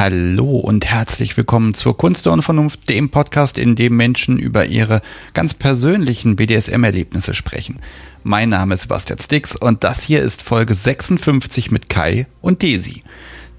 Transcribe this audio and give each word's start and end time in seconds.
Hallo 0.00 0.56
und 0.56 0.86
herzlich 0.86 1.36
willkommen 1.36 1.74
zur 1.74 1.94
Kunst 1.94 2.24
der 2.24 2.32
Unvernunft, 2.32 2.88
dem 2.88 3.10
Podcast, 3.10 3.58
in 3.58 3.74
dem 3.74 3.98
Menschen 3.98 4.38
über 4.38 4.64
ihre 4.64 5.02
ganz 5.34 5.52
persönlichen 5.52 6.36
BDSM-Erlebnisse 6.36 7.34
sprechen. 7.34 7.82
Mein 8.22 8.48
Name 8.48 8.76
ist 8.76 8.80
Sebastian 8.84 9.18
Stix 9.18 9.56
und 9.56 9.84
das 9.84 10.02
hier 10.02 10.22
ist 10.22 10.40
Folge 10.40 10.72
56 10.72 11.70
mit 11.70 11.90
Kai 11.90 12.26
und 12.40 12.62
Desi. 12.62 13.02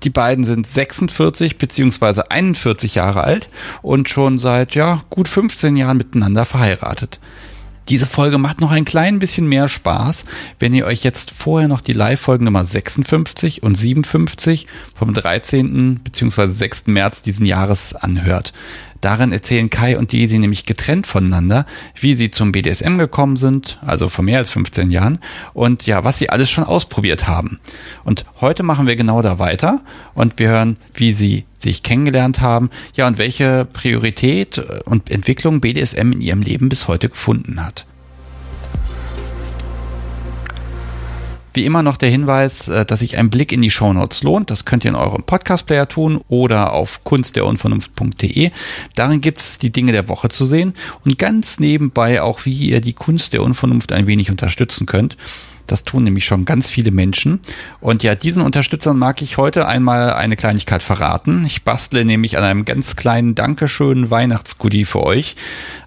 Die 0.02 0.10
beiden 0.10 0.44
sind 0.44 0.66
46 0.66 1.60
bzw. 1.60 2.24
41 2.30 2.96
Jahre 2.96 3.24
alt 3.24 3.50
und 3.84 4.10
schon 4.10 4.40
seit 4.40 4.74
ja 4.74 5.04
gut 5.12 5.30
15 5.30 5.78
Jahren 5.78 5.98
miteinander 5.98 6.46
verheiratet. 6.46 7.20
Diese 7.92 8.06
Folge 8.06 8.38
macht 8.38 8.62
noch 8.62 8.72
ein 8.72 8.86
klein 8.86 9.20
bisschen 9.20 9.48
mehr 9.48 9.68
Spaß, 9.68 10.24
wenn 10.60 10.74
ihr 10.74 10.86
euch 10.86 11.04
jetzt 11.04 11.32
vorher 11.32 11.68
noch 11.68 11.82
die 11.82 11.92
Live-Folgen 11.92 12.46
Nummer 12.46 12.66
56 12.66 13.64
und 13.64 13.76
57 13.76 14.66
vom 14.96 15.14
13. 15.14 15.96
bzw. 15.96 16.48
6. 16.48 16.88
März 16.88 17.22
diesen 17.22 17.46
Jahres 17.46 17.94
anhört. 17.94 18.54
Darin 19.02 19.32
erzählen 19.34 19.70
Kai 19.70 19.98
und 19.98 20.14
Daisy 20.14 20.38
nämlich 20.38 20.66
getrennt 20.66 21.06
voneinander, 21.06 21.66
wie 22.00 22.16
sie 22.16 22.32
zum 22.32 22.52
BDSM 22.52 22.98
gekommen 22.98 23.36
sind, 23.36 23.80
also 23.86 24.08
vor 24.08 24.24
mehr 24.24 24.38
als 24.38 24.52
15 24.52 24.92
Jahren, 24.92 25.20
und 25.54 25.86
ja, 25.86 26.04
was 26.04 26.20
sie 26.20 26.30
alles 26.30 26.50
schon 26.50 26.64
ausprobiert 26.64 27.28
haben. 27.28 27.60
Und 28.04 28.26
heute 28.40 28.64
machen 28.64 28.88
wir 28.88 28.96
genau 28.96 29.22
da 29.22 29.38
weiter 29.40 29.82
und 30.14 30.40
wir 30.40 30.50
hören, 30.50 30.78
wie 30.94 31.12
sie 31.12 31.46
sich 31.58 31.84
kennengelernt 31.84 32.40
haben, 32.42 32.70
ja, 32.96 33.08
und 33.08 33.18
welche 33.18 33.66
Priorität 33.66 34.60
und 34.86 35.10
Entwicklung 35.10 35.60
BDSM 35.60 36.12
in 36.14 36.22
ihrem 36.22 36.42
Leben 36.42 36.70
bis 36.70 36.88
heute 36.88 37.10
gefunden 37.10 37.66
hat. 37.66 37.88
Wie 41.54 41.66
immer 41.66 41.84
noch 41.84 41.98
der 41.98 42.10
Hinweis, 42.10 42.70
äh, 42.70 42.86
dass 42.86 43.00
sich 43.00 43.18
ein 43.18 43.30
Blick 43.30 43.52
in 43.52 43.62
die 43.62 43.70
Shownotes 43.70 44.24
lohnt. 44.24 44.50
Das 44.50 44.66
könnt 44.66 44.86
ihr 44.86 44.90
in 44.90 44.96
eurem 44.96 45.24
Podcast-Player 45.24 45.88
tun 45.88 46.22
oder 46.28 46.74
auf 46.74 47.04
kunstderunvernunft.de. 47.04 48.52
Darin 48.96 49.22
gibt 49.22 49.42
es 49.42 49.60
die 49.60 49.72
Dinge 49.72 49.92
der 49.92 50.08
Woche 50.08 50.30
zu 50.30 50.46
sehen 50.46 50.74
und 51.04 51.18
ganz 51.18 51.60
nebenbei 51.60 52.22
auch, 52.22 52.46
wie 52.46 52.54
ihr 52.54 52.82
die 52.82 52.94
Kunst 52.94 53.34
der 53.34 53.44
Unvernunft 53.44 53.92
ein 53.92 54.08
wenig 54.08 54.32
unterstützen 54.32 54.86
könnt. 54.86 55.18
Das 55.72 55.86
tun 55.86 56.04
nämlich 56.04 56.26
schon 56.26 56.44
ganz 56.44 56.70
viele 56.70 56.92
Menschen. 56.92 57.40
Und 57.80 58.04
ja, 58.04 58.14
diesen 58.14 58.44
Unterstützern 58.44 58.98
mag 59.00 59.22
ich 59.22 59.38
heute 59.38 59.68
einmal 59.68 60.14
eine 60.14 60.36
Kleinigkeit 60.36 60.84
verraten. 60.84 61.46
Ich 61.46 61.64
bastle 61.64 62.04
nämlich 62.04 62.38
an 62.38 62.44
einem 62.44 62.66
ganz 62.66 62.98
kleinen 62.98 63.36
Dankeschön 63.36 64.12
Weihnachtsgoodie 64.12 64.84
für 64.84 65.02
euch. 65.02 65.38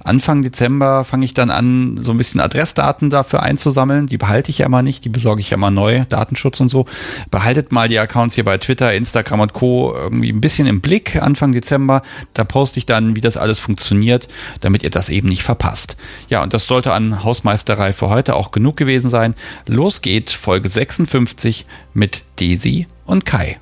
Anfang 0.04 0.42
Dezember 0.42 1.02
fange 1.02 1.24
ich 1.24 1.34
dann 1.34 1.50
an, 1.50 1.98
so 2.00 2.12
ein 2.12 2.18
bisschen 2.18 2.40
Adressdaten 2.40 3.10
dafür 3.10 3.42
einzusammeln. 3.42 4.06
Die 4.06 4.18
behalte 4.18 4.50
ich 4.50 4.58
ja 4.58 4.66
immer 4.66 4.82
nicht, 4.82 5.04
die 5.04 5.08
besorge 5.08 5.40
ich 5.40 5.50
ja 5.50 5.56
immer 5.56 5.70
neu, 5.70 6.04
Datenschutz 6.08 6.60
und 6.60 6.68
so. 6.68 6.84
Behaltet 7.30 7.72
mal 7.72 7.88
die 7.88 7.98
Accounts 7.98 8.34
hier 8.34 8.44
bei 8.44 8.58
Twitter, 8.58 8.92
Instagram 8.92 9.40
und 9.40 9.52
Co. 9.54 9.94
irgendwie 9.94 10.30
ein 10.30 10.40
bisschen 10.40 10.66
im 10.66 10.80
Blick 10.80 11.16
Anfang 11.16 11.52
Dezember. 11.52 12.02
Da 12.34 12.44
poste 12.44 12.78
ich 12.78 12.86
dann, 12.86 13.16
wie 13.16 13.22
das 13.22 13.36
alles 13.36 13.58
funktioniert, 13.58 14.28
damit 14.60 14.82
ihr 14.82 14.90
das 14.90 15.08
eben 15.08 15.28
nicht 15.28 15.42
verpasst. 15.42 15.96
Ja, 16.28 16.42
und 16.42 16.52
das 16.52 16.66
sollte 16.66 16.92
an 16.92 17.24
Hausmeisterei 17.24 17.92
für 17.92 18.10
heute 18.10 18.36
auch 18.36 18.50
genug 18.50 18.76
gewesen 18.76 19.08
sein. 19.08 19.34
Los 19.66 20.02
geht 20.02 20.30
Folge 20.30 20.68
56 20.68 21.66
mit 21.94 22.24
Desi 22.38 22.86
und 23.06 23.24
Kai. 23.24 23.58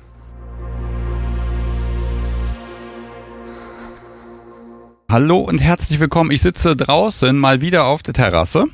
Hallo 5.09 5.37
und 5.37 5.61
herzlich 5.61 5.99
willkommen. 5.99 6.31
Ich 6.31 6.41
sitze 6.41 6.75
draußen 6.75 7.37
mal 7.37 7.61
wieder 7.61 7.85
auf 7.85 8.01
der 8.01 8.13
Terrasse 8.13 8.65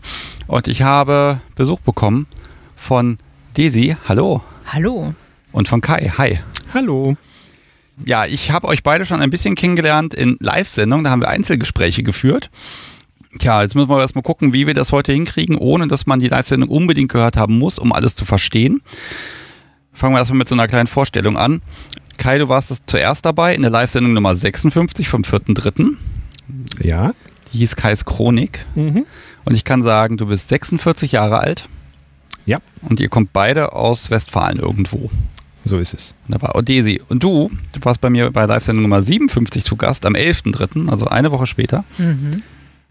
und 0.47 0.67
ich 0.67 0.83
habe 0.83 1.41
Besuch 1.55 1.81
bekommen 1.81 2.27
von 2.75 3.17
Desi. 3.57 3.97
Hallo. 4.07 4.41
Hallo. 4.65 5.13
Und 5.51 5.67
von 5.67 5.81
Kai. 5.81 6.13
Hi. 6.17 6.39
Hallo. 6.73 7.17
Ja, 8.05 8.25
ich 8.25 8.51
habe 8.51 8.67
euch 8.67 8.83
beide 8.83 9.05
schon 9.05 9.21
ein 9.21 9.29
bisschen 9.29 9.55
kennengelernt 9.55 10.13
in 10.13 10.37
Live-Sendungen. 10.39 11.03
Da 11.03 11.11
haben 11.11 11.21
wir 11.21 11.27
Einzelgespräche 11.27 12.03
geführt. 12.03 12.49
Tja, 13.37 13.61
jetzt 13.61 13.75
müssen 13.75 13.89
wir 13.89 13.99
erstmal 13.99 14.23
gucken, 14.23 14.53
wie 14.53 14.65
wir 14.65 14.73
das 14.73 14.91
heute 14.91 15.11
hinkriegen, 15.11 15.57
ohne 15.57 15.87
dass 15.87 16.05
man 16.05 16.19
die 16.19 16.29
Live-Sendung 16.29 16.69
unbedingt 16.69 17.11
gehört 17.11 17.35
haben 17.35 17.57
muss, 17.59 17.77
um 17.77 17.91
alles 17.91 18.15
zu 18.15 18.23
verstehen. 18.23 18.81
Fangen 19.91 20.13
wir 20.13 20.19
erstmal 20.19 20.37
mit 20.37 20.47
so 20.47 20.55
einer 20.55 20.67
kleinen 20.67 20.87
Vorstellung 20.87 21.37
an. 21.37 21.61
Kai, 22.17 22.37
du 22.37 22.47
warst 22.49 22.83
zuerst 22.85 23.25
dabei 23.25 23.53
in 23.53 23.61
der 23.61 23.71
Live-Sendung 23.71 24.13
Nummer 24.13 24.35
56 24.35 25.09
vom 25.09 25.23
4.3. 25.23 25.95
Ja. 26.81 27.13
Die 27.53 27.59
hieß 27.59 27.75
Kais 27.75 28.05
Chronik. 28.05 28.65
Mhm. 28.75 29.05
Und 29.45 29.55
ich 29.55 29.63
kann 29.63 29.83
sagen, 29.83 30.17
du 30.17 30.27
bist 30.27 30.49
46 30.49 31.13
Jahre 31.13 31.39
alt. 31.39 31.67
Ja. 32.45 32.59
Und 32.81 32.99
ihr 32.99 33.09
kommt 33.09 33.33
beide 33.33 33.73
aus 33.73 34.09
Westfalen 34.09 34.59
irgendwo. 34.59 35.09
So 35.65 35.77
ist 35.77 35.93
es. 35.93 36.15
Wunderbar. 36.27 36.55
Odesi, 36.55 37.01
und 37.09 37.23
du, 37.23 37.51
du 37.73 37.79
warst 37.83 38.01
bei 38.01 38.09
mir 38.09 38.31
bei 38.31 38.45
Live-Sendung 38.45 38.83
Nummer 38.83 39.03
57 39.03 39.63
zu 39.63 39.75
Gast 39.75 40.05
am 40.05 40.13
11.3., 40.13 40.89
also 40.89 41.07
eine 41.07 41.31
Woche 41.31 41.47
später. 41.47 41.83
Mhm. 41.97 42.41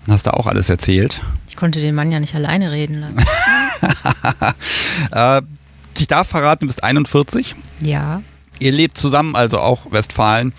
Und 0.07 0.13
hast 0.13 0.27
da 0.27 0.31
auch 0.31 0.47
alles 0.47 0.71
erzählt. 0.71 1.21
Ich 1.49 1.57
konnte 1.57 1.81
den 1.81 1.95
Mann 1.95 2.13
ja 2.13 2.21
nicht 2.21 2.35
alleine 2.35 2.71
reden 2.71 3.01
lassen. 3.01 3.19
äh, 5.13 5.43
ich 5.99 6.07
darf 6.07 6.29
verraten, 6.29 6.61
du 6.61 6.67
bist 6.67 6.85
41. 6.85 7.57
Ja. 7.83 8.23
Ihr 8.61 8.73
lebt 8.73 8.99
zusammen, 8.99 9.35
also 9.35 9.61
auch 9.61 9.91
Westfalen. 9.91 10.53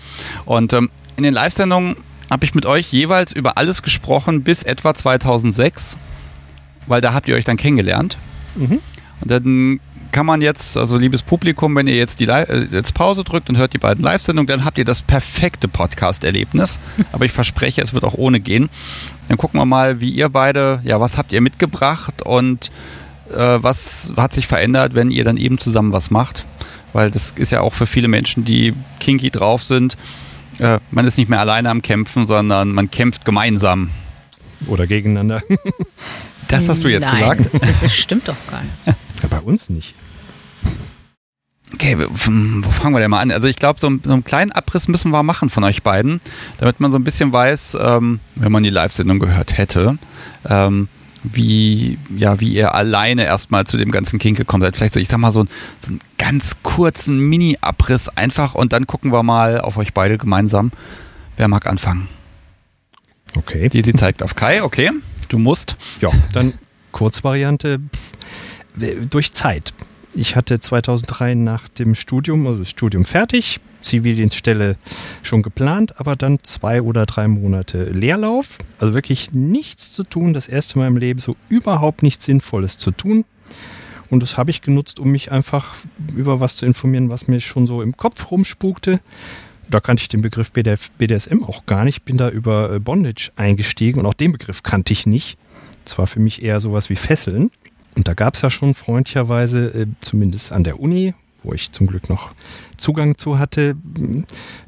Und 0.44 0.72
ähm, 0.72 0.90
in 1.16 1.24
den 1.24 1.34
Live-Sendungen 1.34 1.96
habe 2.30 2.44
ich 2.44 2.54
mit 2.54 2.66
euch 2.66 2.92
jeweils 2.92 3.32
über 3.32 3.58
alles 3.58 3.82
gesprochen 3.82 4.42
bis 4.42 4.62
etwa 4.62 4.94
2006, 4.94 5.98
weil 6.86 7.00
da 7.00 7.12
habt 7.12 7.28
ihr 7.28 7.34
euch 7.34 7.44
dann 7.44 7.56
kennengelernt. 7.56 8.18
Mhm. 8.54 8.80
Und 9.20 9.30
dann 9.30 9.80
kann 10.12 10.26
man 10.26 10.40
jetzt, 10.40 10.76
also 10.76 10.96
liebes 10.96 11.22
Publikum, 11.22 11.74
wenn 11.76 11.86
ihr 11.86 11.94
jetzt 11.94 12.20
die 12.20 12.26
äh, 12.26 12.66
jetzt 12.70 12.94
Pause 12.94 13.24
drückt 13.24 13.48
und 13.48 13.56
hört 13.56 13.72
die 13.72 13.78
beiden 13.78 14.02
Live-Sendungen, 14.02 14.46
dann 14.46 14.64
habt 14.64 14.78
ihr 14.78 14.84
das 14.84 15.02
perfekte 15.02 15.68
Podcast-Erlebnis. 15.68 16.78
Aber 17.12 17.24
ich 17.24 17.32
verspreche, 17.32 17.82
es 17.82 17.94
wird 17.94 18.04
auch 18.04 18.14
ohne 18.14 18.40
gehen. 18.40 18.68
Dann 19.28 19.38
gucken 19.38 19.60
wir 19.60 19.66
mal, 19.66 20.00
wie 20.00 20.10
ihr 20.10 20.28
beide, 20.28 20.80
ja, 20.84 21.00
was 21.00 21.16
habt 21.16 21.32
ihr 21.32 21.40
mitgebracht 21.40 22.22
und 22.22 22.70
äh, 23.32 23.58
was 23.60 24.12
hat 24.16 24.32
sich 24.32 24.46
verändert, 24.46 24.94
wenn 24.94 25.10
ihr 25.10 25.24
dann 25.24 25.36
eben 25.36 25.58
zusammen 25.58 25.92
was 25.92 26.10
macht. 26.10 26.46
Weil 26.92 27.10
das 27.10 27.32
ist 27.36 27.52
ja 27.52 27.60
auch 27.60 27.72
für 27.72 27.86
viele 27.86 28.08
Menschen, 28.08 28.44
die 28.44 28.74
kinky 28.98 29.30
drauf 29.30 29.62
sind, 29.62 29.96
äh, 30.60 30.78
man 30.90 31.06
ist 31.06 31.18
nicht 31.18 31.28
mehr 31.28 31.40
alleine 31.40 31.70
am 31.70 31.82
Kämpfen, 31.82 32.26
sondern 32.26 32.72
man 32.72 32.90
kämpft 32.90 33.24
gemeinsam. 33.24 33.90
Oder 34.66 34.86
gegeneinander. 34.86 35.42
Das 36.48 36.68
hast 36.68 36.82
du 36.82 36.88
jetzt 36.88 37.06
Nein, 37.06 37.38
gesagt. 37.38 37.50
Das 37.82 37.94
stimmt 37.94 38.28
doch 38.28 38.36
gar 38.50 38.62
nicht. 38.62 38.74
Ja, 38.84 39.28
bei 39.28 39.38
uns 39.38 39.70
nicht. 39.70 39.94
Okay, 41.72 41.96
wo 41.98 42.70
fangen 42.70 42.94
wir 42.94 42.98
denn 42.98 43.10
mal 43.10 43.20
an? 43.20 43.30
Also 43.30 43.46
ich 43.46 43.56
glaube, 43.56 43.78
so, 43.78 43.88
so, 44.02 44.12
einen 44.12 44.24
kleinen 44.24 44.50
Abriss 44.50 44.88
müssen 44.88 45.12
wir 45.12 45.22
machen 45.22 45.48
von 45.50 45.62
euch 45.62 45.84
beiden, 45.84 46.20
damit 46.58 46.80
man 46.80 46.90
so 46.90 46.98
ein 46.98 47.04
bisschen 47.04 47.32
weiß, 47.32 47.78
ähm, 47.80 48.18
wenn 48.34 48.50
man 48.50 48.64
die 48.64 48.70
Live-Sendung 48.70 49.20
gehört 49.20 49.56
hätte, 49.56 49.96
ähm, 50.48 50.88
wie, 51.22 51.98
ja, 52.16 52.40
wie 52.40 52.52
ihr 52.52 52.74
alleine 52.74 53.24
erstmal 53.24 53.66
zu 53.66 53.76
dem 53.76 53.90
ganzen 53.90 54.18
Kink 54.18 54.36
gekommen 54.36 54.62
seid. 54.62 54.76
Vielleicht 54.76 54.94
so, 54.94 55.00
ich 55.00 55.08
sag 55.08 55.18
mal, 55.18 55.32
so, 55.32 55.44
so 55.80 55.90
einen 55.90 56.00
ganz 56.18 56.56
kurzen 56.62 57.18
Mini-Abriss 57.18 58.08
einfach 58.08 58.54
und 58.54 58.72
dann 58.72 58.86
gucken 58.86 59.12
wir 59.12 59.22
mal 59.22 59.60
auf 59.60 59.76
euch 59.76 59.92
beide 59.92 60.18
gemeinsam. 60.18 60.70
Wer 61.36 61.48
mag 61.48 61.66
anfangen? 61.66 62.08
Okay. 63.36 63.68
Die 63.68 63.82
sie 63.82 63.92
zeigt 63.92 64.22
auf 64.22 64.34
Kai, 64.34 64.62
okay. 64.62 64.90
Du 65.28 65.38
musst. 65.38 65.76
Ja, 66.00 66.10
dann 66.32 66.54
Kurzvariante 66.92 67.80
durch 69.10 69.32
Zeit. 69.32 69.74
Ich 70.14 70.36
hatte 70.36 70.58
2003 70.58 71.34
nach 71.34 71.68
dem 71.68 71.94
Studium, 71.94 72.46
also 72.46 72.60
das 72.60 72.70
Studium 72.70 73.04
fertig, 73.04 73.60
Zivildienststelle 73.90 74.76
schon 75.22 75.42
geplant, 75.42 75.98
aber 75.98 76.14
dann 76.14 76.38
zwei 76.42 76.80
oder 76.80 77.06
drei 77.06 77.26
Monate 77.26 77.84
Leerlauf. 77.84 78.58
Also 78.78 78.94
wirklich 78.94 79.32
nichts 79.32 79.90
zu 79.90 80.04
tun, 80.04 80.32
das 80.32 80.46
erste 80.46 80.78
Mal 80.78 80.86
im 80.86 80.96
Leben 80.96 81.18
so 81.18 81.36
überhaupt 81.48 82.02
nichts 82.02 82.26
Sinnvolles 82.26 82.76
zu 82.76 82.92
tun. 82.92 83.24
Und 84.08 84.22
das 84.22 84.38
habe 84.38 84.50
ich 84.50 84.62
genutzt, 84.62 85.00
um 85.00 85.10
mich 85.10 85.32
einfach 85.32 85.76
über 86.14 86.40
was 86.40 86.56
zu 86.56 86.66
informieren, 86.66 87.10
was 87.10 87.28
mir 87.28 87.40
schon 87.40 87.66
so 87.66 87.82
im 87.82 87.96
Kopf 87.96 88.30
rumspukte. 88.30 89.00
Da 89.68 89.80
kannte 89.80 90.02
ich 90.02 90.08
den 90.08 90.22
Begriff 90.22 90.50
BDSM 90.52 91.44
auch 91.44 91.66
gar 91.66 91.84
nicht, 91.84 92.04
bin 92.04 92.16
da 92.16 92.28
über 92.28 92.72
äh, 92.72 92.80
Bondage 92.80 93.30
eingestiegen 93.36 94.00
und 94.00 94.06
auch 94.06 94.14
den 94.14 94.32
Begriff 94.32 94.62
kannte 94.62 94.92
ich 94.92 95.06
nicht. 95.06 95.38
Das 95.84 95.96
war 95.98 96.06
für 96.06 96.20
mich 96.20 96.42
eher 96.42 96.58
sowas 96.60 96.90
wie 96.90 96.96
Fesseln. 96.96 97.50
Und 97.96 98.08
da 98.08 98.14
gab 98.14 98.34
es 98.34 98.42
ja 98.42 98.50
schon 98.50 98.74
freundlicherweise, 98.74 99.66
äh, 99.68 99.86
zumindest 100.00 100.52
an 100.52 100.64
der 100.64 100.80
Uni, 100.80 101.14
wo 101.42 101.52
ich 101.52 101.72
zum 101.72 101.86
Glück 101.86 102.08
noch 102.08 102.30
Zugang 102.76 103.16
zu 103.16 103.38
hatte, 103.38 103.74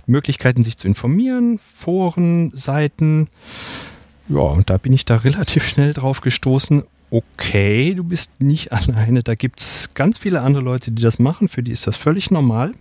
Möglichkeiten 0.07 0.63
sich 0.63 0.77
zu 0.79 0.89
informieren, 0.89 1.59
Foren, 1.59 2.51
Seiten. 2.55 3.29
Ja, 4.29 4.41
und 4.41 4.71
da 4.71 4.79
bin 4.79 4.93
ich 4.93 5.05
da 5.05 5.17
relativ 5.25 5.67
schnell 5.67 5.93
drauf 5.93 6.21
gestoßen. 6.21 6.85
Okay, 7.11 7.95
du 7.95 8.05
bist 8.05 8.41
nicht 8.41 8.73
alleine. 8.73 9.23
Da 9.23 9.35
gibt 9.35 9.61
es 9.61 9.91
ganz 9.95 10.19
viele 10.19 10.41
andere 10.41 10.63
Leute, 10.63 10.91
die 10.91 11.03
das 11.03 11.19
machen. 11.19 11.49
Für 11.49 11.63
die 11.63 11.73
ist 11.73 11.87
das 11.87 11.97
völlig 11.97 12.31
normal. 12.31 12.73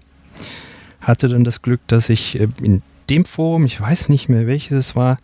Hatte 1.01 1.27
dann 1.27 1.43
das 1.43 1.61
Glück, 1.61 1.81
dass 1.87 2.09
ich 2.09 2.39
äh, 2.39 2.47
in 2.61 2.81
dem 3.09 3.25
Forum, 3.25 3.65
ich 3.65 3.79
weiß 3.79 4.07
nicht 4.07 4.29
mehr 4.29 4.47
welches 4.47 4.71
es 4.71 4.95
war, 4.95 5.17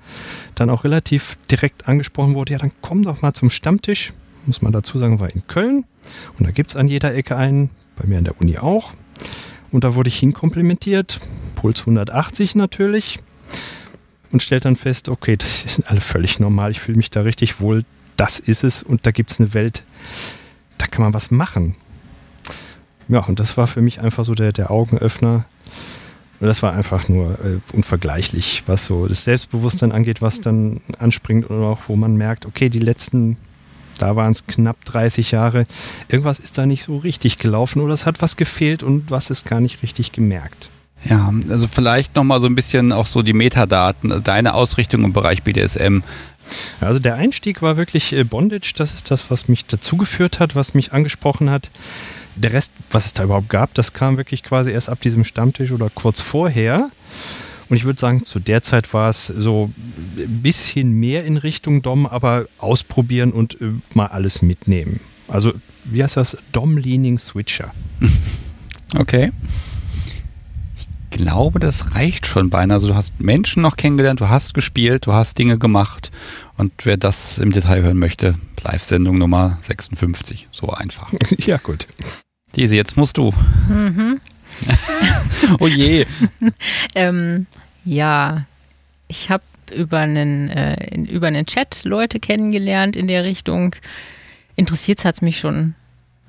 dann 0.55 0.69
auch 0.69 0.83
relativ 0.83 1.37
direkt 1.49 1.87
angesprochen 1.87 2.35
wurde, 2.35 2.51
ja, 2.51 2.59
dann 2.59 2.73
komm 2.81 3.03
doch 3.03 3.21
mal 3.21 3.33
zum 3.33 3.49
Stammtisch. 3.49 4.13
Muss 4.45 4.61
man 4.61 4.73
dazu 4.73 4.97
sagen, 4.97 5.19
war 5.19 5.33
in 5.33 5.47
Köln. 5.47 5.85
Und 6.37 6.45
da 6.45 6.51
gibt 6.51 6.69
es 6.69 6.75
an 6.75 6.87
jeder 6.87 7.13
Ecke 7.13 7.37
einen, 7.37 7.69
bei 7.97 8.07
mir 8.07 8.17
an 8.17 8.23
der 8.23 8.39
Uni 8.39 8.57
auch. 8.57 8.93
Und 9.71 9.83
da 9.83 9.95
wurde 9.95 10.07
ich 10.07 10.19
hinkomplimentiert. 10.19 11.19
Puls 11.55 11.81
180 11.81 12.55
natürlich 12.55 13.19
und 14.31 14.41
stellt 14.41 14.65
dann 14.65 14.75
fest, 14.75 15.09
okay, 15.09 15.37
das 15.37 15.65
ist 15.65 15.81
alle 15.87 16.01
völlig 16.01 16.39
normal, 16.39 16.71
ich 16.71 16.79
fühle 16.79 16.97
mich 16.97 17.09
da 17.09 17.21
richtig 17.21 17.59
wohl, 17.59 17.83
das 18.15 18.39
ist 18.39 18.63
es 18.63 18.83
und 18.83 19.05
da 19.05 19.11
gibt 19.11 19.31
es 19.31 19.39
eine 19.39 19.53
Welt, 19.53 19.83
da 20.77 20.85
kann 20.85 21.03
man 21.03 21.13
was 21.13 21.31
machen. 21.31 21.75
Ja, 23.07 23.19
und 23.19 23.39
das 23.39 23.57
war 23.57 23.67
für 23.67 23.81
mich 23.81 24.01
einfach 24.01 24.25
so 24.25 24.35
der, 24.35 24.51
der 24.51 24.69
Augenöffner. 24.69 25.45
Und 26.39 26.45
das 26.45 26.61
war 26.61 26.73
einfach 26.73 27.07
nur 27.07 27.39
äh, 27.43 27.59
unvergleichlich, 27.73 28.63
was 28.67 28.85
so 28.85 29.07
das 29.07 29.23
Selbstbewusstsein 29.23 29.91
angeht, 29.91 30.21
was 30.21 30.41
dann 30.41 30.81
anspringt 30.99 31.49
und 31.49 31.63
auch 31.63 31.79
wo 31.87 31.95
man 31.95 32.15
merkt, 32.15 32.45
okay, 32.45 32.69
die 32.69 32.79
letzten, 32.79 33.37
da 33.97 34.15
waren 34.15 34.31
es 34.31 34.45
knapp 34.45 34.83
30 34.85 35.31
Jahre, 35.31 35.65
irgendwas 36.09 36.39
ist 36.39 36.57
da 36.57 36.65
nicht 36.65 36.83
so 36.83 36.97
richtig 36.97 37.37
gelaufen 37.37 37.81
oder 37.81 37.93
es 37.93 38.05
hat 38.05 38.21
was 38.21 38.37
gefehlt 38.37 38.83
und 38.83 39.11
was 39.11 39.29
ist 39.29 39.45
gar 39.45 39.59
nicht 39.59 39.83
richtig 39.83 40.11
gemerkt. 40.11 40.69
Ja, 41.05 41.31
also 41.49 41.67
vielleicht 41.67 42.15
nochmal 42.15 42.41
so 42.41 42.47
ein 42.47 42.55
bisschen 42.55 42.91
auch 42.91 43.05
so 43.05 43.21
die 43.21 43.33
Metadaten, 43.33 44.23
deine 44.23 44.55
Ausrichtung 44.55 45.03
im 45.03 45.13
Bereich 45.13 45.43
BDSM. 45.43 45.99
Also 46.81 46.99
der 46.99 47.15
Einstieg 47.15 47.61
war 47.61 47.77
wirklich 47.77 48.13
äh, 48.13 48.23
Bondage, 48.23 48.73
das 48.75 48.93
ist 48.93 49.11
das, 49.11 49.29
was 49.29 49.47
mich 49.47 49.65
dazu 49.65 49.97
geführt 49.97 50.39
hat, 50.39 50.55
was 50.55 50.73
mich 50.73 50.93
angesprochen 50.93 51.49
hat. 51.49 51.71
Der 52.35 52.53
Rest, 52.53 52.73
was 52.91 53.07
es 53.07 53.13
da 53.13 53.23
überhaupt 53.23 53.49
gab, 53.49 53.73
das 53.73 53.93
kam 53.93 54.17
wirklich 54.17 54.43
quasi 54.43 54.71
erst 54.71 54.89
ab 54.89 55.01
diesem 55.01 55.23
Stammtisch 55.23 55.71
oder 55.71 55.89
kurz 55.89 56.21
vorher. 56.21 56.89
Und 57.69 57.75
ich 57.75 57.83
würde 57.83 57.99
sagen, 57.99 58.23
zu 58.23 58.39
der 58.39 58.61
Zeit 58.61 58.93
war 58.93 59.09
es 59.09 59.27
so 59.27 59.71
ein 60.17 60.41
bisschen 60.41 60.91
mehr 60.91 61.25
in 61.25 61.37
Richtung 61.37 61.81
Dom, 61.81 62.05
aber 62.05 62.45
ausprobieren 62.57 63.31
und 63.31 63.59
äh, 63.61 63.71
mal 63.93 64.07
alles 64.07 64.41
mitnehmen. 64.41 64.99
Also, 65.27 65.53
wie 65.83 66.03
heißt 66.03 66.17
das? 66.17 66.37
Dom-Leaning 66.51 67.19
Switcher. 67.19 67.73
Okay 68.95 69.33
glaube, 71.17 71.59
das 71.59 71.95
reicht 71.95 72.25
schon 72.25 72.49
beinahe. 72.49 72.75
Also 72.75 72.87
du 72.87 72.95
hast 72.95 73.19
Menschen 73.19 73.61
noch 73.61 73.75
kennengelernt, 73.75 74.21
du 74.21 74.29
hast 74.29 74.53
gespielt, 74.53 75.07
du 75.07 75.13
hast 75.13 75.37
Dinge 75.37 75.57
gemacht. 75.57 76.11
Und 76.55 76.71
wer 76.83 76.97
das 76.97 77.39
im 77.39 77.51
Detail 77.51 77.81
hören 77.81 77.99
möchte, 77.99 78.35
Live-Sendung 78.63 79.17
Nummer 79.17 79.57
56. 79.61 80.47
So 80.51 80.69
einfach. 80.69 81.11
Ja, 81.45 81.57
gut. 81.57 81.87
Diese, 82.55 82.75
jetzt 82.75 82.97
musst 82.97 83.17
du. 83.17 83.33
Mhm. 83.69 84.19
oh 85.59 85.67
je. 85.67 86.05
ähm, 86.95 87.47
ja, 87.85 88.45
ich 89.07 89.29
habe 89.29 89.43
über 89.73 89.99
einen, 89.99 90.49
äh, 90.49 90.95
über 91.09 91.27
einen 91.27 91.45
Chat 91.45 91.83
Leute 91.83 92.19
kennengelernt 92.19 92.95
in 92.95 93.07
der 93.07 93.23
Richtung. 93.23 93.75
Interessiert 94.55 95.03
hat 95.05 95.15
es 95.15 95.21
mich 95.21 95.39
schon 95.39 95.75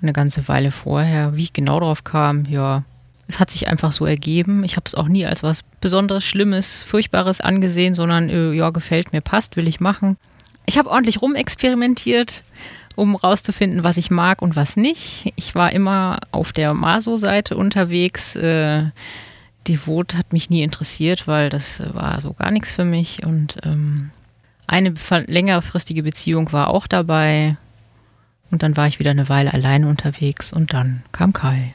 eine 0.02 0.12
ganze 0.12 0.48
Weile 0.48 0.70
vorher. 0.70 1.36
Wie 1.36 1.44
ich 1.44 1.52
genau 1.52 1.80
drauf 1.80 2.04
kam, 2.04 2.44
ja, 2.46 2.84
es 3.26 3.38
hat 3.38 3.50
sich 3.50 3.68
einfach 3.68 3.92
so 3.92 4.06
ergeben. 4.06 4.64
Ich 4.64 4.76
habe 4.76 4.84
es 4.86 4.94
auch 4.94 5.08
nie 5.08 5.26
als 5.26 5.42
was 5.42 5.62
Besonderes, 5.80 6.24
Schlimmes, 6.24 6.82
Furchtbares 6.82 7.40
angesehen, 7.40 7.94
sondern 7.94 8.28
äh, 8.28 8.52
ja, 8.52 8.70
gefällt 8.70 9.12
mir, 9.12 9.20
passt, 9.20 9.56
will 9.56 9.68
ich 9.68 9.80
machen. 9.80 10.16
Ich 10.66 10.78
habe 10.78 10.90
ordentlich 10.90 11.22
rumexperimentiert, 11.22 12.42
um 12.98 13.14
rauszufinden, 13.14 13.84
was 13.84 13.96
ich 13.96 14.10
mag 14.10 14.42
und 14.42 14.56
was 14.56 14.76
nicht. 14.76 15.32
Ich 15.36 15.54
war 15.54 15.72
immer 15.72 16.18
auf 16.32 16.52
der 16.52 16.74
Maso-Seite 16.74 17.56
unterwegs. 17.56 18.34
Äh, 18.34 18.90
Devot 19.68 20.16
hat 20.16 20.32
mich 20.32 20.50
nie 20.50 20.62
interessiert, 20.62 21.28
weil 21.28 21.48
das 21.48 21.80
war 21.94 22.20
so 22.20 22.32
gar 22.32 22.50
nichts 22.50 22.72
für 22.72 22.84
mich. 22.84 23.24
Und 23.24 23.58
ähm, 23.62 24.10
eine 24.66 24.92
längerfristige 25.26 26.02
Beziehung 26.02 26.52
war 26.52 26.68
auch 26.68 26.88
dabei. 26.88 27.56
Und 28.50 28.64
dann 28.64 28.76
war 28.76 28.88
ich 28.88 28.98
wieder 28.98 29.12
eine 29.12 29.28
Weile 29.28 29.54
alleine 29.54 29.88
unterwegs 29.88 30.52
und 30.52 30.72
dann 30.72 31.04
kam 31.12 31.32
Kai. 31.32 31.74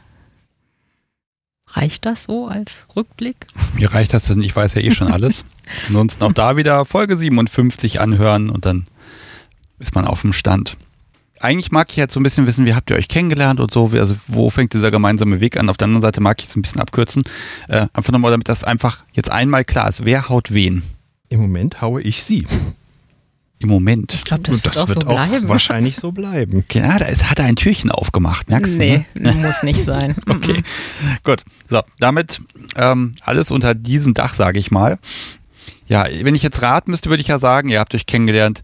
Reicht 1.67 2.05
das 2.05 2.25
so 2.25 2.47
als 2.47 2.87
Rückblick? 2.95 3.47
Mir 3.75 3.93
reicht 3.93 4.13
das, 4.13 4.25
denn 4.25 4.41
ich 4.41 4.55
weiß 4.55 4.73
ja 4.73 4.81
eh 4.81 4.91
schon 4.91 5.11
alles. 5.11 5.45
Ansonsten 5.87 6.23
auch 6.23 6.33
da 6.33 6.57
wieder 6.57 6.83
Folge 6.83 7.15
57 7.15 8.01
anhören 8.01 8.49
und 8.49 8.65
dann 8.65 8.87
ist 9.79 9.95
man 9.95 10.05
auf 10.05 10.21
dem 10.21 10.33
Stand. 10.33 10.77
Eigentlich 11.43 11.71
mag 11.71 11.89
ich 11.89 11.97
jetzt 11.97 12.13
so 12.13 12.19
ein 12.19 12.23
bisschen 12.23 12.47
wissen, 12.47 12.65
wie 12.65 12.73
habt 12.73 12.89
ihr 12.89 12.95
euch 12.95 13.09
kennengelernt 13.09 13.59
und 13.59 13.69
so, 13.69 13.91
also 13.93 14.15
wo 14.27 14.49
fängt 14.49 14.73
dieser 14.73 14.91
gemeinsame 14.91 15.41
Weg 15.41 15.57
an? 15.57 15.69
Auf 15.69 15.77
der 15.77 15.85
anderen 15.85 16.01
Seite 16.01 16.21
mag 16.21 16.41
ich 16.41 16.47
es 16.47 16.55
ein 16.55 16.61
bisschen 16.61 16.79
abkürzen. 16.79 17.23
Äh, 17.67 17.87
einfach 17.93 18.13
nochmal, 18.13 18.31
damit 18.31 18.47
das 18.47 18.63
einfach 18.63 19.03
jetzt 19.13 19.29
einmal 19.29 19.65
klar 19.65 19.89
ist. 19.89 20.05
Wer 20.05 20.29
haut 20.29 20.53
wen? 20.53 20.83
Im 21.29 21.41
Moment 21.41 21.81
haue 21.81 22.01
ich 22.01 22.23
sie 22.23 22.45
im 23.63 23.69
Moment. 23.69 24.13
Ich 24.13 24.23
glaube, 24.23 24.43
das, 24.43 24.61
das, 24.61 24.75
wird, 24.89 25.07
auch, 25.07 25.31
wird 25.31 25.41
so 25.41 25.45
auch 25.45 25.49
wahrscheinlich 25.49 25.95
so 25.95 26.11
bleiben. 26.11 26.63
Ja, 26.71 26.99
da 26.99 27.05
ist, 27.05 27.29
hat 27.29 27.39
er 27.39 27.45
ein 27.45 27.55
Türchen 27.55 27.89
aufgemacht, 27.89 28.49
merkst 28.49 28.77
nee, 28.77 29.05
du? 29.15 29.23
Nee, 29.23 29.33
muss 29.33 29.63
nicht 29.63 29.83
sein. 29.83 30.15
okay, 30.27 30.61
gut. 31.23 31.43
So, 31.69 31.81
damit 31.99 32.41
ähm, 32.75 33.15
alles 33.21 33.51
unter 33.51 33.73
diesem 33.73 34.13
Dach, 34.13 34.33
sage 34.33 34.59
ich 34.59 34.69
mal. 34.69 34.99
Ja, 35.87 36.05
wenn 36.21 36.35
ich 36.35 36.43
jetzt 36.43 36.61
raten 36.61 36.91
müsste, 36.91 37.09
würde 37.09 37.21
ich 37.21 37.27
ja 37.27 37.39
sagen, 37.39 37.69
ihr 37.69 37.79
habt 37.79 37.95
euch 37.95 38.05
kennengelernt 38.05 38.61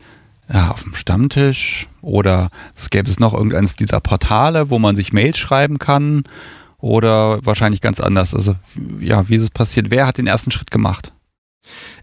ja, 0.52 0.72
auf 0.72 0.84
dem 0.84 0.96
Stammtisch 0.96 1.88
oder 2.02 2.50
es 2.76 2.90
gäbe 2.90 3.10
es 3.10 3.20
noch 3.20 3.34
irgendeines 3.34 3.76
dieser 3.76 4.00
Portale, 4.00 4.70
wo 4.70 4.80
man 4.80 4.96
sich 4.96 5.14
Mails 5.14 5.38
schreiben 5.38 5.78
kann 5.78 6.24
oder 6.78 7.46
wahrscheinlich 7.46 7.82
ganz 7.82 8.00
anders. 8.00 8.34
Also 8.34 8.56
ja, 9.00 9.30
wie 9.30 9.36
ist 9.36 9.44
es 9.44 9.50
passiert? 9.50 9.92
Wer 9.92 10.08
hat 10.08 10.18
den 10.18 10.28
ersten 10.28 10.52
Schritt 10.52 10.72
gemacht? 10.72 11.14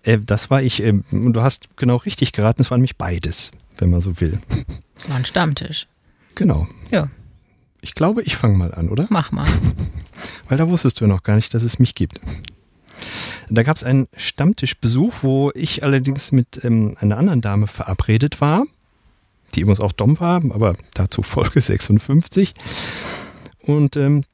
Äh, 0.02 0.19
das 0.25 0.50
war 0.50 0.62
ich, 0.62 0.82
äh, 0.82 0.94
du 1.10 1.43
hast 1.43 1.76
genau 1.76 1.96
richtig 1.96 2.32
geraten, 2.32 2.62
es 2.62 2.70
war 2.70 2.78
nämlich 2.78 2.96
beides, 2.96 3.50
wenn 3.78 3.90
man 3.90 4.00
so 4.00 4.20
will. 4.20 4.38
Es 4.94 5.08
war 5.08 5.16
ein 5.16 5.25
Stammtisch. 5.25 5.88
Genau. 6.34 6.69
Ja. 6.90 7.08
Ich 7.80 7.94
glaube, 7.94 8.23
ich 8.23 8.37
fange 8.37 8.56
mal 8.56 8.75
an, 8.75 8.88
oder? 8.88 9.06
Mach 9.11 9.32
mal. 9.32 9.47
Weil 10.49 10.59
da 10.59 10.68
wusstest 10.68 11.00
du 11.00 11.04
ja 11.04 11.09
noch 11.09 11.23
gar 11.23 11.37
nicht, 11.37 11.52
dass 11.52 11.62
es 11.62 11.78
mich 11.78 11.94
gibt. 11.94 12.20
Da 13.48 13.62
gab 13.62 13.76
es 13.76 13.84
einen 13.84 14.08
Stammtischbesuch, 14.16 15.14
wo 15.22 15.50
ich 15.54 15.82
allerdings 15.84 16.32
mit 16.32 16.64
ähm, 16.64 16.96
einer 17.00 17.16
anderen 17.16 17.40
Dame 17.40 17.66
verabredet 17.66 18.40
war, 18.40 18.64
die 19.54 19.60
übrigens 19.60 19.80
auch 19.80 19.92
Dom 19.92 20.18
war, 20.20 20.42
aber 20.50 20.76
dazu 20.94 21.22
Folge 21.22 21.60
56. 21.62 22.54
Und 23.62 23.96
ähm, 23.96 24.24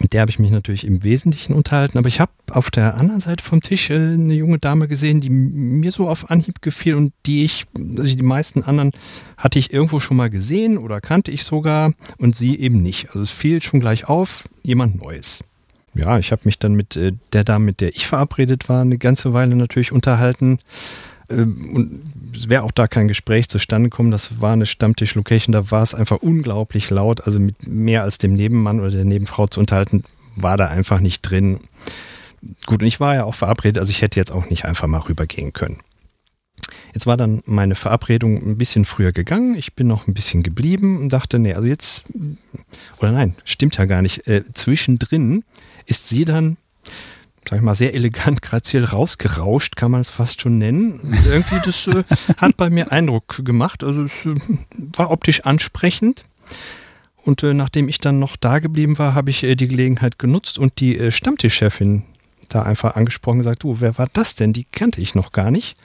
mit 0.00 0.12
der 0.12 0.22
habe 0.22 0.30
ich 0.30 0.38
mich 0.38 0.50
natürlich 0.50 0.86
im 0.86 1.02
Wesentlichen 1.04 1.54
unterhalten, 1.54 1.96
aber 1.96 2.08
ich 2.08 2.20
habe 2.20 2.32
auf 2.50 2.70
der 2.70 2.96
anderen 2.96 3.20
Seite 3.20 3.42
vom 3.42 3.60
Tisch 3.60 3.90
äh, 3.90 3.94
eine 3.94 4.34
junge 4.34 4.58
Dame 4.58 4.88
gesehen, 4.88 5.20
die 5.20 5.30
mir 5.30 5.90
so 5.90 6.08
auf 6.08 6.30
Anhieb 6.30 6.60
gefiel 6.60 6.94
und 6.94 7.12
die 7.24 7.44
ich, 7.44 7.64
also 7.74 8.16
die 8.16 8.22
meisten 8.22 8.62
anderen 8.62 8.92
hatte 9.36 9.58
ich 9.58 9.72
irgendwo 9.72 10.00
schon 10.00 10.16
mal 10.16 10.30
gesehen 10.30 10.76
oder 10.78 11.00
kannte 11.00 11.30
ich 11.30 11.44
sogar 11.44 11.92
und 12.18 12.36
sie 12.36 12.58
eben 12.58 12.82
nicht. 12.82 13.08
Also 13.08 13.20
es 13.22 13.30
fiel 13.30 13.62
schon 13.62 13.80
gleich 13.80 14.08
auf, 14.08 14.44
jemand 14.62 15.00
Neues. 15.00 15.42
Ja, 15.96 16.18
ich 16.18 16.32
habe 16.32 16.42
mich 16.44 16.58
dann 16.58 16.74
mit 16.74 16.96
äh, 16.96 17.12
der 17.32 17.44
Dame, 17.44 17.64
mit 17.64 17.80
der 17.80 17.88
ich 17.88 18.06
verabredet 18.06 18.68
war, 18.68 18.82
eine 18.82 18.98
ganze 18.98 19.32
Weile 19.32 19.56
natürlich 19.56 19.92
unterhalten. 19.92 20.58
Ähm, 21.30 21.70
und 21.74 22.02
es 22.34 22.48
wäre 22.48 22.62
auch 22.62 22.70
da 22.70 22.86
kein 22.86 23.08
Gespräch 23.08 23.48
zustande 23.48 23.88
gekommen. 23.88 24.10
Das 24.10 24.40
war 24.40 24.52
eine 24.52 24.66
Stammtisch-Location, 24.66 25.52
da 25.52 25.70
war 25.70 25.82
es 25.82 25.94
einfach 25.94 26.18
unglaublich 26.18 26.90
laut. 26.90 27.24
Also 27.24 27.40
mit 27.40 27.66
mehr 27.66 28.02
als 28.02 28.18
dem 28.18 28.34
Nebenmann 28.34 28.80
oder 28.80 28.90
der 28.90 29.04
Nebenfrau 29.04 29.46
zu 29.46 29.60
unterhalten, 29.60 30.04
war 30.36 30.56
da 30.56 30.66
einfach 30.66 31.00
nicht 31.00 31.22
drin. 31.22 31.60
Gut, 32.66 32.82
und 32.82 32.86
ich 32.86 33.00
war 33.00 33.14
ja 33.14 33.24
auch 33.24 33.34
verabredet, 33.34 33.78
also 33.78 33.90
ich 33.90 34.02
hätte 34.02 34.20
jetzt 34.20 34.30
auch 34.30 34.50
nicht 34.50 34.64
einfach 34.64 34.86
mal 34.86 35.00
rübergehen 35.00 35.52
können. 35.52 35.78
Jetzt 36.94 37.06
war 37.06 37.16
dann 37.16 37.42
meine 37.44 37.74
Verabredung 37.74 38.36
ein 38.36 38.56
bisschen 38.56 38.84
früher 38.84 39.12
gegangen. 39.12 39.54
Ich 39.54 39.74
bin 39.74 39.86
noch 39.86 40.06
ein 40.06 40.14
bisschen 40.14 40.42
geblieben 40.42 40.98
und 40.98 41.12
dachte, 41.12 41.38
nee, 41.38 41.54
also 41.54 41.66
jetzt, 41.68 42.04
oder 42.98 43.12
nein, 43.12 43.34
stimmt 43.44 43.76
ja 43.76 43.84
gar 43.84 44.02
nicht. 44.02 44.26
Äh, 44.26 44.44
zwischendrin 44.52 45.44
ist 45.86 46.08
sie 46.08 46.24
dann 46.24 46.56
sag 47.48 47.58
ich 47.58 47.62
mal, 47.62 47.74
sehr 47.74 47.94
elegant, 47.94 48.42
graziell 48.42 48.84
rausgerauscht, 48.84 49.76
kann 49.76 49.92
man 49.92 50.00
es 50.00 50.08
fast 50.08 50.40
schon 50.40 50.58
nennen. 50.58 50.98
Und 50.98 51.26
irgendwie, 51.26 51.60
das 51.64 51.86
äh, 51.86 52.02
hat 52.38 52.56
bei 52.56 52.70
mir 52.70 52.90
Eindruck 52.90 53.44
gemacht. 53.44 53.84
Also 53.84 54.04
es 54.04 54.26
äh, 54.26 54.34
war 54.96 55.10
optisch 55.10 55.42
ansprechend. 55.42 56.24
Und 57.22 57.42
äh, 57.42 57.54
nachdem 57.54 57.88
ich 57.88 57.98
dann 57.98 58.18
noch 58.18 58.36
da 58.36 58.58
geblieben 58.58 58.98
war, 58.98 59.14
habe 59.14 59.30
ich 59.30 59.44
äh, 59.44 59.54
die 59.54 59.68
Gelegenheit 59.68 60.18
genutzt 60.18 60.58
und 60.58 60.80
die 60.80 60.98
äh, 60.98 61.10
Stammtischchefin 61.10 62.02
da 62.48 62.62
einfach 62.62 62.96
angesprochen 62.96 63.38
gesagt, 63.38 63.62
du, 63.62 63.80
wer 63.80 63.98
war 63.98 64.08
das 64.12 64.34
denn? 64.34 64.52
Die 64.52 64.64
kannte 64.64 65.00
ich 65.00 65.14
noch 65.14 65.32
gar 65.32 65.50
nicht. 65.50 65.76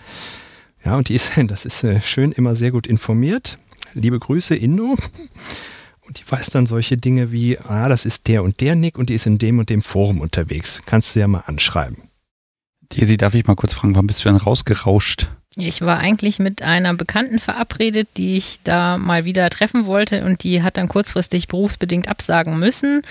Ja, 0.84 0.96
und 0.96 1.10
die 1.10 1.16
ist, 1.16 1.32
das 1.48 1.66
ist 1.66 1.84
äh, 1.84 2.02
schön 2.02 2.32
immer 2.32 2.56
sehr 2.56 2.72
gut 2.72 2.88
informiert. 2.88 3.60
Liebe 3.94 4.20
Grüße, 4.20 4.56
Indo. 4.56 4.96
Und 6.12 6.20
die 6.20 6.30
weiß 6.30 6.48
dann 6.48 6.66
solche 6.66 6.98
Dinge 6.98 7.32
wie, 7.32 7.58
ah, 7.58 7.88
das 7.88 8.06
ist 8.06 8.28
der 8.28 8.44
und 8.44 8.60
der 8.60 8.76
Nick 8.76 8.98
und 8.98 9.10
die 9.10 9.14
ist 9.14 9.28
in 9.28 9.38
dem 9.38 9.60
und 9.60 9.70
dem 9.70 9.82
Forum 9.82 10.20
unterwegs. 10.20 10.82
Kannst 10.86 11.16
du 11.16 11.22
ja 11.22 11.28
mal 11.30 11.44
anschreiben. 11.46 12.10
Daisy, 12.90 13.16
darf 13.16 13.34
ich 13.34 13.48
mal 13.48 13.56
kurz 13.56 13.74
fragen, 13.74 13.96
wann 13.96 14.08
bist 14.08 14.20
du 14.20 14.28
denn 14.28 14.36
rausgerauscht? 14.36 15.30
Ich 15.56 15.80
war 15.80 16.00
eigentlich 16.00 16.40
mit 16.40 16.64
einer 16.64 16.94
Bekannten 16.96 17.40
verabredet, 17.40 18.10
die 18.18 18.36
ich 18.36 18.60
da 18.62 18.98
mal 18.98 19.24
wieder 19.24 19.50
treffen 19.50 19.86
wollte 19.86 20.26
und 20.26 20.44
die 20.44 20.64
hat 20.64 20.76
dann 20.76 20.90
kurzfristig 20.90 21.48
berufsbedingt 21.48 22.10
absagen 22.10 22.60
müssen. 22.60 23.04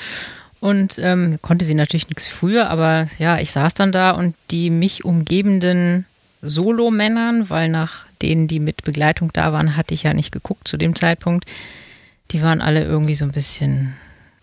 Und 0.60 0.98
ähm, 0.98 1.38
konnte 1.40 1.64
sie 1.64 1.74
natürlich 1.74 2.08
nichts 2.08 2.26
früher, 2.26 2.68
aber 2.68 3.08
ja, 3.18 3.38
ich 3.38 3.50
saß 3.50 3.72
dann 3.72 3.92
da 3.92 4.10
und 4.10 4.34
die 4.50 4.68
mich 4.68 5.06
umgebenden 5.06 6.04
Solo-Männern, 6.42 7.48
weil 7.48 7.70
nach 7.70 8.04
denen, 8.20 8.46
die 8.46 8.60
mit 8.60 8.84
Begleitung 8.84 9.32
da 9.32 9.54
waren, 9.54 9.78
hatte 9.78 9.94
ich 9.94 10.02
ja 10.02 10.12
nicht 10.12 10.32
geguckt 10.32 10.68
zu 10.68 10.76
dem 10.76 10.94
Zeitpunkt, 10.94 11.46
die 12.30 12.42
waren 12.42 12.60
alle 12.60 12.84
irgendwie 12.84 13.14
so 13.14 13.24
ein 13.24 13.32
bisschen 13.32 13.94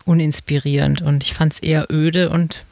uninspirierend 0.04 1.02
und 1.02 1.24
ich 1.24 1.34
fand 1.34 1.52
es 1.54 1.58
eher 1.60 1.86
öde 1.90 2.30
und 2.30 2.64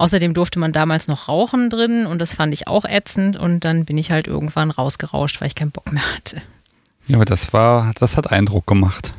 Außerdem 0.00 0.32
durfte 0.32 0.58
man 0.58 0.72
damals 0.72 1.08
noch 1.08 1.28
rauchen 1.28 1.68
drin 1.68 2.06
und 2.06 2.20
das 2.20 2.32
fand 2.32 2.54
ich 2.54 2.66
auch 2.66 2.86
ätzend 2.86 3.36
und 3.36 3.66
dann 3.66 3.84
bin 3.84 3.98
ich 3.98 4.10
halt 4.10 4.28
irgendwann 4.28 4.70
rausgerauscht, 4.70 5.42
weil 5.42 5.48
ich 5.48 5.54
keinen 5.54 5.72
Bock 5.72 5.92
mehr 5.92 6.02
hatte. 6.16 6.40
Ja, 7.06 7.16
aber 7.16 7.26
das 7.26 7.52
war, 7.52 7.92
das 7.98 8.16
hat 8.16 8.32
Eindruck 8.32 8.66
gemacht. 8.66 9.12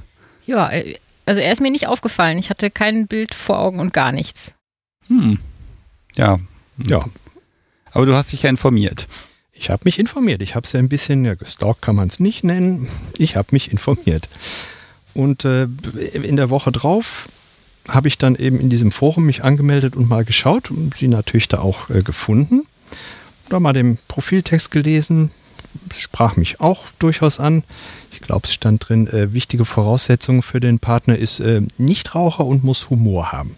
Ja, 0.48 0.72
äh, 0.72 0.96
also 1.28 1.40
er 1.40 1.52
ist 1.52 1.62
mir 1.62 1.70
nicht 1.70 1.86
aufgefallen. 1.86 2.40
Ich 2.40 2.50
hatte 2.50 2.72
kein 2.72 3.06
Bild 3.06 3.36
vor 3.36 3.60
Augen 3.60 3.80
und 3.80 3.94
gar 3.94 4.12
nichts. 4.12 4.56
Hm. 5.06 5.38
Ja. 6.16 6.40
Ja. 6.88 7.06
Aber 7.92 8.08
du 8.08 8.16
hast 8.16 8.32
dich 8.32 8.42
ja 8.42 8.50
informiert. 8.50 9.08
Ich 9.52 9.70
habe 9.70 9.84
mich 9.86 10.00
informiert. 10.00 10.42
Ich 10.42 10.56
habe 10.56 10.66
es 10.66 10.72
ja 10.72 10.80
ein 10.80 10.90
bisschen, 10.90 11.24
ja, 11.26 11.36
gestalkt 11.36 11.84
kann 11.84 11.96
man 11.96 12.08
es 12.08 12.20
nicht 12.20 12.44
nennen. 12.44 12.88
Ich 13.20 13.36
habe 13.36 13.50
mich 13.52 13.72
informiert. 13.72 14.30
Und 15.14 15.46
äh, 15.46 15.68
in 16.14 16.38
der 16.38 16.50
Woche 16.50 16.72
drauf 16.72 17.30
habe 17.90 18.08
ich 18.08 18.18
dann 18.18 18.36
eben 18.36 18.60
in 18.60 18.70
diesem 18.70 18.92
Forum 18.92 19.26
mich 19.26 19.44
angemeldet 19.44 19.96
und 19.96 20.10
mal 20.10 20.24
geschaut 20.24 20.72
und 20.72 20.96
sie 20.96 21.08
natürlich 21.08 21.48
da 21.48 21.60
auch 21.60 21.90
äh, 21.90 22.04
gefunden. 22.04 22.66
Da 23.50 23.60
mal 23.60 23.74
den 23.74 23.98
Profiltext 24.08 24.72
gelesen, 24.72 25.32
sprach 25.96 26.38
mich 26.38 26.62
auch 26.62 26.86
durchaus 27.00 27.40
an. 27.40 27.64
Ich 28.12 28.22
glaube, 28.22 28.46
es 28.46 28.54
stand 28.54 28.88
drin, 28.88 29.08
äh, 29.08 29.34
wichtige 29.34 29.66
Voraussetzung 29.66 30.42
für 30.44 30.60
den 30.60 30.80
Partner 30.80 31.18
ist 31.18 31.40
äh, 31.40 31.62
Nichtraucher 31.78 32.46
und 32.46 32.64
muss 32.64 32.90
Humor 32.90 33.32
haben. 33.32 33.56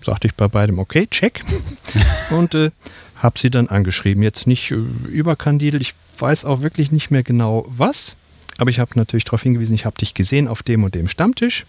Sagte 0.00 0.28
ich 0.28 0.34
bei 0.34 0.48
beidem, 0.48 0.78
okay, 0.78 1.08
check. 1.10 1.42
und 2.30 2.54
äh, 2.54 2.70
habe 3.16 3.38
sie 3.38 3.50
dann 3.50 3.68
angeschrieben. 3.68 4.22
Jetzt 4.22 4.46
nicht 4.46 4.70
äh, 4.70 4.76
überkandidelt, 5.08 5.82
ich 5.82 5.94
weiß 6.18 6.44
auch 6.44 6.62
wirklich 6.62 6.92
nicht 6.92 7.10
mehr 7.10 7.22
genau 7.22 7.64
was, 7.68 8.16
aber 8.58 8.70
ich 8.70 8.80
habe 8.80 8.90
natürlich 8.96 9.24
darauf 9.24 9.42
hingewiesen, 9.42 9.74
ich 9.74 9.86
habe 9.86 9.96
dich 9.96 10.14
gesehen 10.14 10.48
auf 10.48 10.62
dem 10.62 10.84
und 10.84 10.94
dem 10.94 11.08
Stammtisch 11.08 11.64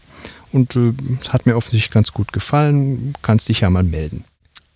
und 0.51 0.75
äh, 0.75 0.93
es 1.21 1.31
hat 1.31 1.45
mir 1.45 1.55
offensichtlich 1.55 1.91
ganz 1.91 2.11
gut 2.11 2.33
gefallen, 2.33 3.13
kannst 3.21 3.47
dich 3.47 3.61
ja 3.61 3.69
mal 3.69 3.83
melden. 3.83 4.25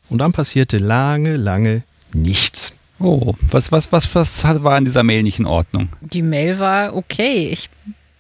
Und 0.10 0.20
dann 0.20 0.32
passierte 0.32 0.78
lange, 0.78 1.38
lange 1.38 1.84
nichts. 2.14 2.74
Oh, 3.00 3.34
was, 3.50 3.72
was, 3.72 3.92
was, 3.92 4.14
was 4.14 4.64
war 4.64 4.78
in 4.78 4.86
dieser 4.86 5.04
Mail 5.04 5.24
nicht 5.24 5.40
in 5.40 5.46
Ordnung? 5.46 5.90
Die 6.02 6.22
Mail 6.22 6.60
war 6.60 6.96
okay. 6.96 7.50
Ich 7.52 7.70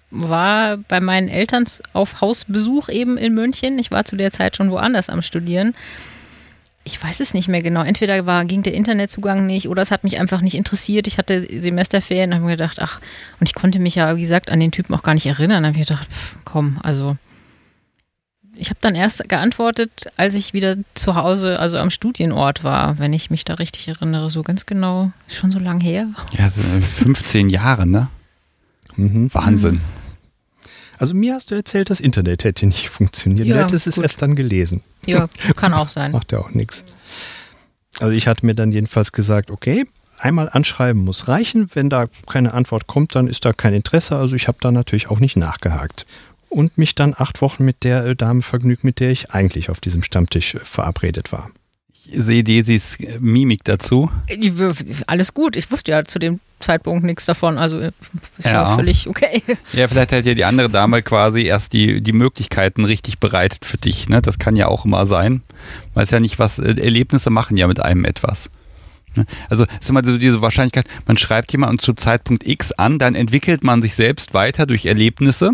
war 0.09 0.77
bei 0.77 0.99
meinen 0.99 1.29
Eltern 1.29 1.65
auf 1.93 2.21
Hausbesuch 2.21 2.89
eben 2.89 3.17
in 3.17 3.33
München. 3.33 3.79
Ich 3.79 3.91
war 3.91 4.05
zu 4.05 4.15
der 4.15 4.31
Zeit 4.31 4.57
schon 4.57 4.71
woanders 4.71 5.09
am 5.09 5.21
Studieren. 5.21 5.75
Ich 6.85 7.01
weiß 7.01 7.21
es 7.21 7.33
nicht 7.33 7.47
mehr 7.47 7.61
genau. 7.61 7.81
Entweder 7.83 8.25
war, 8.25 8.43
ging 8.45 8.63
der 8.63 8.73
Internetzugang 8.73 9.45
nicht 9.45 9.69
oder 9.69 9.81
es 9.81 9.91
hat 9.91 10.03
mich 10.03 10.19
einfach 10.19 10.41
nicht 10.41 10.55
interessiert. 10.55 11.07
Ich 11.07 11.17
hatte 11.17 11.47
Semesterferien 11.61 12.31
und 12.31 12.35
habe 12.35 12.45
mir 12.45 12.57
gedacht, 12.57 12.79
ach, 12.81 12.99
und 13.39 13.47
ich 13.47 13.55
konnte 13.55 13.79
mich 13.79 13.95
ja, 13.95 14.15
wie 14.15 14.21
gesagt, 14.21 14.51
an 14.51 14.59
den 14.59 14.71
Typen 14.71 14.93
auch 14.93 15.03
gar 15.03 15.13
nicht 15.13 15.25
erinnern. 15.25 15.63
Da 15.63 15.69
habe 15.69 15.79
ich 15.79 15.87
gedacht, 15.87 16.07
pff, 16.11 16.39
komm, 16.43 16.79
also 16.83 17.15
ich 18.55 18.69
habe 18.69 18.79
dann 18.81 18.95
erst 18.95 19.27
geantwortet, 19.29 20.11
als 20.17 20.35
ich 20.35 20.53
wieder 20.53 20.75
zu 20.93 21.15
Hause, 21.15 21.59
also 21.59 21.79
am 21.79 21.89
Studienort 21.89 22.63
war, 22.63 22.99
wenn 22.99 23.13
ich 23.13 23.29
mich 23.29 23.45
da 23.45 23.55
richtig 23.55 23.87
erinnere, 23.87 24.29
so 24.29 24.41
ganz 24.43 24.65
genau, 24.65 25.11
ist 25.27 25.37
schon 25.37 25.51
so 25.51 25.59
lang 25.59 25.79
her. 25.79 26.07
Ja, 26.37 26.49
15 26.49 27.49
Jahre, 27.49 27.87
ne? 27.87 28.09
Mhm. 28.95 29.33
Wahnsinn. 29.33 29.81
Also 31.03 31.15
mir 31.15 31.33
hast 31.33 31.51
du 31.51 31.55
erzählt, 31.55 31.89
das 31.89 31.99
Internet 31.99 32.45
hätte 32.45 32.65
nicht 32.65 32.87
funktioniert. 32.87 33.45
Ja, 33.45 33.57
du 33.57 33.63
hättest 33.63 33.87
es 33.87 33.97
erst 33.97 34.21
dann 34.21 34.37
gelesen. 34.37 34.83
Ja, 35.05 35.27
kann 35.53 35.73
auch 35.73 35.89
sein. 35.89 36.11
Macht 36.13 36.31
ja 36.31 36.39
auch 36.39 36.51
nichts. 36.51 36.85
Also 37.99 38.15
ich 38.15 38.25
hatte 38.25 38.45
mir 38.45 38.55
dann 38.55 38.71
jedenfalls 38.71 39.11
gesagt, 39.11 39.51
okay, 39.51 39.85
einmal 40.17 40.47
anschreiben 40.47 41.03
muss 41.03 41.27
reichen. 41.27 41.69
Wenn 41.73 41.89
da 41.89 42.05
keine 42.31 42.53
Antwort 42.53 42.87
kommt, 42.87 43.15
dann 43.15 43.27
ist 43.27 43.43
da 43.43 43.51
kein 43.51 43.73
Interesse. 43.73 44.15
Also 44.15 44.37
ich 44.37 44.47
habe 44.47 44.59
da 44.61 44.71
natürlich 44.71 45.09
auch 45.09 45.19
nicht 45.19 45.35
nachgehakt 45.35 46.05
und 46.47 46.77
mich 46.77 46.95
dann 46.95 47.13
acht 47.17 47.41
Wochen 47.41 47.65
mit 47.65 47.83
der 47.83 48.05
äh, 48.05 48.15
Dame 48.15 48.41
vergnügt, 48.41 48.85
mit 48.85 49.01
der 49.01 49.11
ich 49.11 49.31
eigentlich 49.31 49.69
auf 49.69 49.81
diesem 49.81 50.03
Stammtisch 50.03 50.55
äh, 50.55 50.59
verabredet 50.59 51.33
war. 51.33 51.51
Sehe 52.11 52.43
Desis 52.43 52.99
äh, 52.99 53.19
Mimik 53.19 53.63
dazu. 53.63 54.09
Alles 55.07 55.33
gut. 55.33 55.55
Ich 55.55 55.71
wusste 55.71 55.91
ja 55.91 56.03
zu 56.03 56.19
dem 56.19 56.39
Zeitpunkt 56.59 57.05
nichts 57.05 57.25
davon. 57.25 57.57
Also 57.57 57.79
ist 57.79 57.93
ja, 58.43 58.53
ja 58.53 58.75
völlig 58.75 59.07
okay. 59.07 59.41
Ja, 59.73 59.87
vielleicht 59.87 60.11
hat 60.11 60.25
ja 60.25 60.33
die 60.33 60.45
andere 60.45 60.69
Dame 60.69 61.01
quasi 61.01 61.43
erst 61.43 61.73
die, 61.73 62.01
die 62.01 62.13
Möglichkeiten 62.13 62.85
richtig 62.85 63.19
bereitet 63.19 63.65
für 63.65 63.77
dich. 63.77 64.09
Ne? 64.09 64.21
Das 64.21 64.39
kann 64.39 64.55
ja 64.55 64.67
auch 64.67 64.85
immer 64.85 65.05
sein. 65.05 65.41
Weiß 65.93 66.11
ja 66.11 66.19
nicht, 66.19 66.39
was 66.39 66.59
Erlebnisse 66.59 67.29
machen 67.29 67.57
ja 67.57 67.67
mit 67.67 67.81
einem 67.81 68.05
etwas. 68.05 68.49
Ne? 69.15 69.25
Also 69.49 69.65
ist 69.79 69.89
immer 69.89 70.03
so 70.03 70.17
diese 70.17 70.41
Wahrscheinlichkeit, 70.41 70.85
man 71.05 71.17
schreibt 71.17 71.51
jemanden 71.51 71.79
zu 71.79 71.93
Zeitpunkt 71.93 72.47
X 72.47 72.71
an, 72.71 72.99
dann 72.99 73.15
entwickelt 73.15 73.63
man 73.63 73.81
sich 73.81 73.95
selbst 73.95 74.33
weiter 74.33 74.65
durch 74.65 74.85
Erlebnisse, 74.85 75.51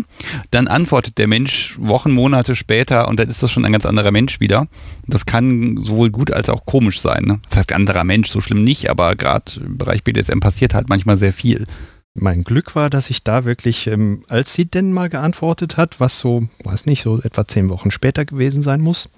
dann 0.50 0.68
antwortet 0.68 1.18
der 1.18 1.26
Mensch 1.26 1.76
Wochen, 1.78 2.12
Monate 2.12 2.56
später 2.56 3.08
und 3.08 3.18
dann 3.18 3.28
ist 3.28 3.42
das 3.42 3.50
schon 3.50 3.64
ein 3.64 3.72
ganz 3.72 3.86
anderer 3.86 4.10
Mensch 4.10 4.40
wieder. 4.40 4.66
Das 5.06 5.26
kann 5.26 5.78
sowohl 5.78 6.10
gut 6.10 6.30
als 6.30 6.48
auch 6.48 6.66
komisch 6.66 7.00
sein. 7.00 7.24
Ne? 7.24 7.40
Das 7.48 7.58
heißt, 7.58 7.72
anderer 7.72 8.04
Mensch, 8.04 8.30
so 8.30 8.40
schlimm 8.40 8.62
nicht, 8.64 8.90
aber 8.90 9.16
gerade 9.16 9.60
im 9.60 9.78
Bereich 9.78 10.04
BDSM 10.04 10.40
passiert 10.40 10.74
halt 10.74 10.88
manchmal 10.88 11.16
sehr 11.16 11.32
viel. 11.32 11.66
Mein 12.14 12.42
Glück 12.42 12.74
war, 12.74 12.90
dass 12.90 13.08
ich 13.08 13.22
da 13.22 13.44
wirklich, 13.44 13.86
ähm, 13.86 14.24
als 14.28 14.54
sie 14.54 14.66
denn 14.66 14.92
mal 14.92 15.08
geantwortet 15.08 15.76
hat, 15.76 16.00
was 16.00 16.18
so, 16.18 16.48
weiß 16.64 16.86
nicht, 16.86 17.02
so 17.02 17.20
etwa 17.22 17.46
zehn 17.46 17.68
Wochen 17.68 17.90
später 17.90 18.24
gewesen 18.24 18.62
sein 18.62 18.80
muss, 18.80 19.08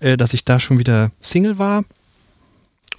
äh, 0.00 0.16
dass 0.16 0.34
ich 0.34 0.44
da 0.44 0.60
schon 0.60 0.78
wieder 0.78 1.12
Single 1.20 1.58
war, 1.58 1.84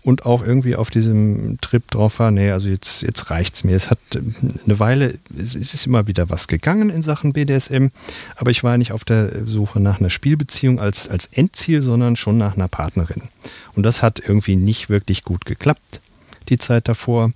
und 0.03 0.25
auch 0.25 0.45
irgendwie 0.45 0.75
auf 0.75 0.89
diesem 0.89 1.59
Trip 1.61 1.89
drauf 1.91 2.19
war, 2.19 2.31
nee, 2.31 2.51
also 2.51 2.69
jetzt, 2.69 3.03
jetzt 3.03 3.29
reicht's 3.29 3.63
mir. 3.63 3.75
Es 3.75 3.91
hat 3.91 3.99
eine 4.15 4.79
Weile, 4.79 5.19
es 5.37 5.55
ist 5.55 5.85
immer 5.85 6.07
wieder 6.07 6.29
was 6.29 6.47
gegangen 6.47 6.89
in 6.89 7.03
Sachen 7.03 7.33
BDSM, 7.33 7.87
aber 8.35 8.51
ich 8.51 8.63
war 8.63 8.77
nicht 8.77 8.93
auf 8.93 9.03
der 9.03 9.47
Suche 9.47 9.79
nach 9.79 9.99
einer 9.99 10.09
Spielbeziehung 10.09 10.79
als, 10.79 11.07
als 11.07 11.27
Endziel, 11.27 11.81
sondern 11.81 12.15
schon 12.15 12.37
nach 12.37 12.55
einer 12.55 12.67
Partnerin. 12.67 13.23
Und 13.75 13.83
das 13.83 14.01
hat 14.01 14.19
irgendwie 14.19 14.55
nicht 14.55 14.89
wirklich 14.89 15.23
gut 15.23 15.45
geklappt, 15.45 16.01
die 16.49 16.57
Zeit 16.57 16.87
davor. 16.87 17.25
Und 17.25 17.35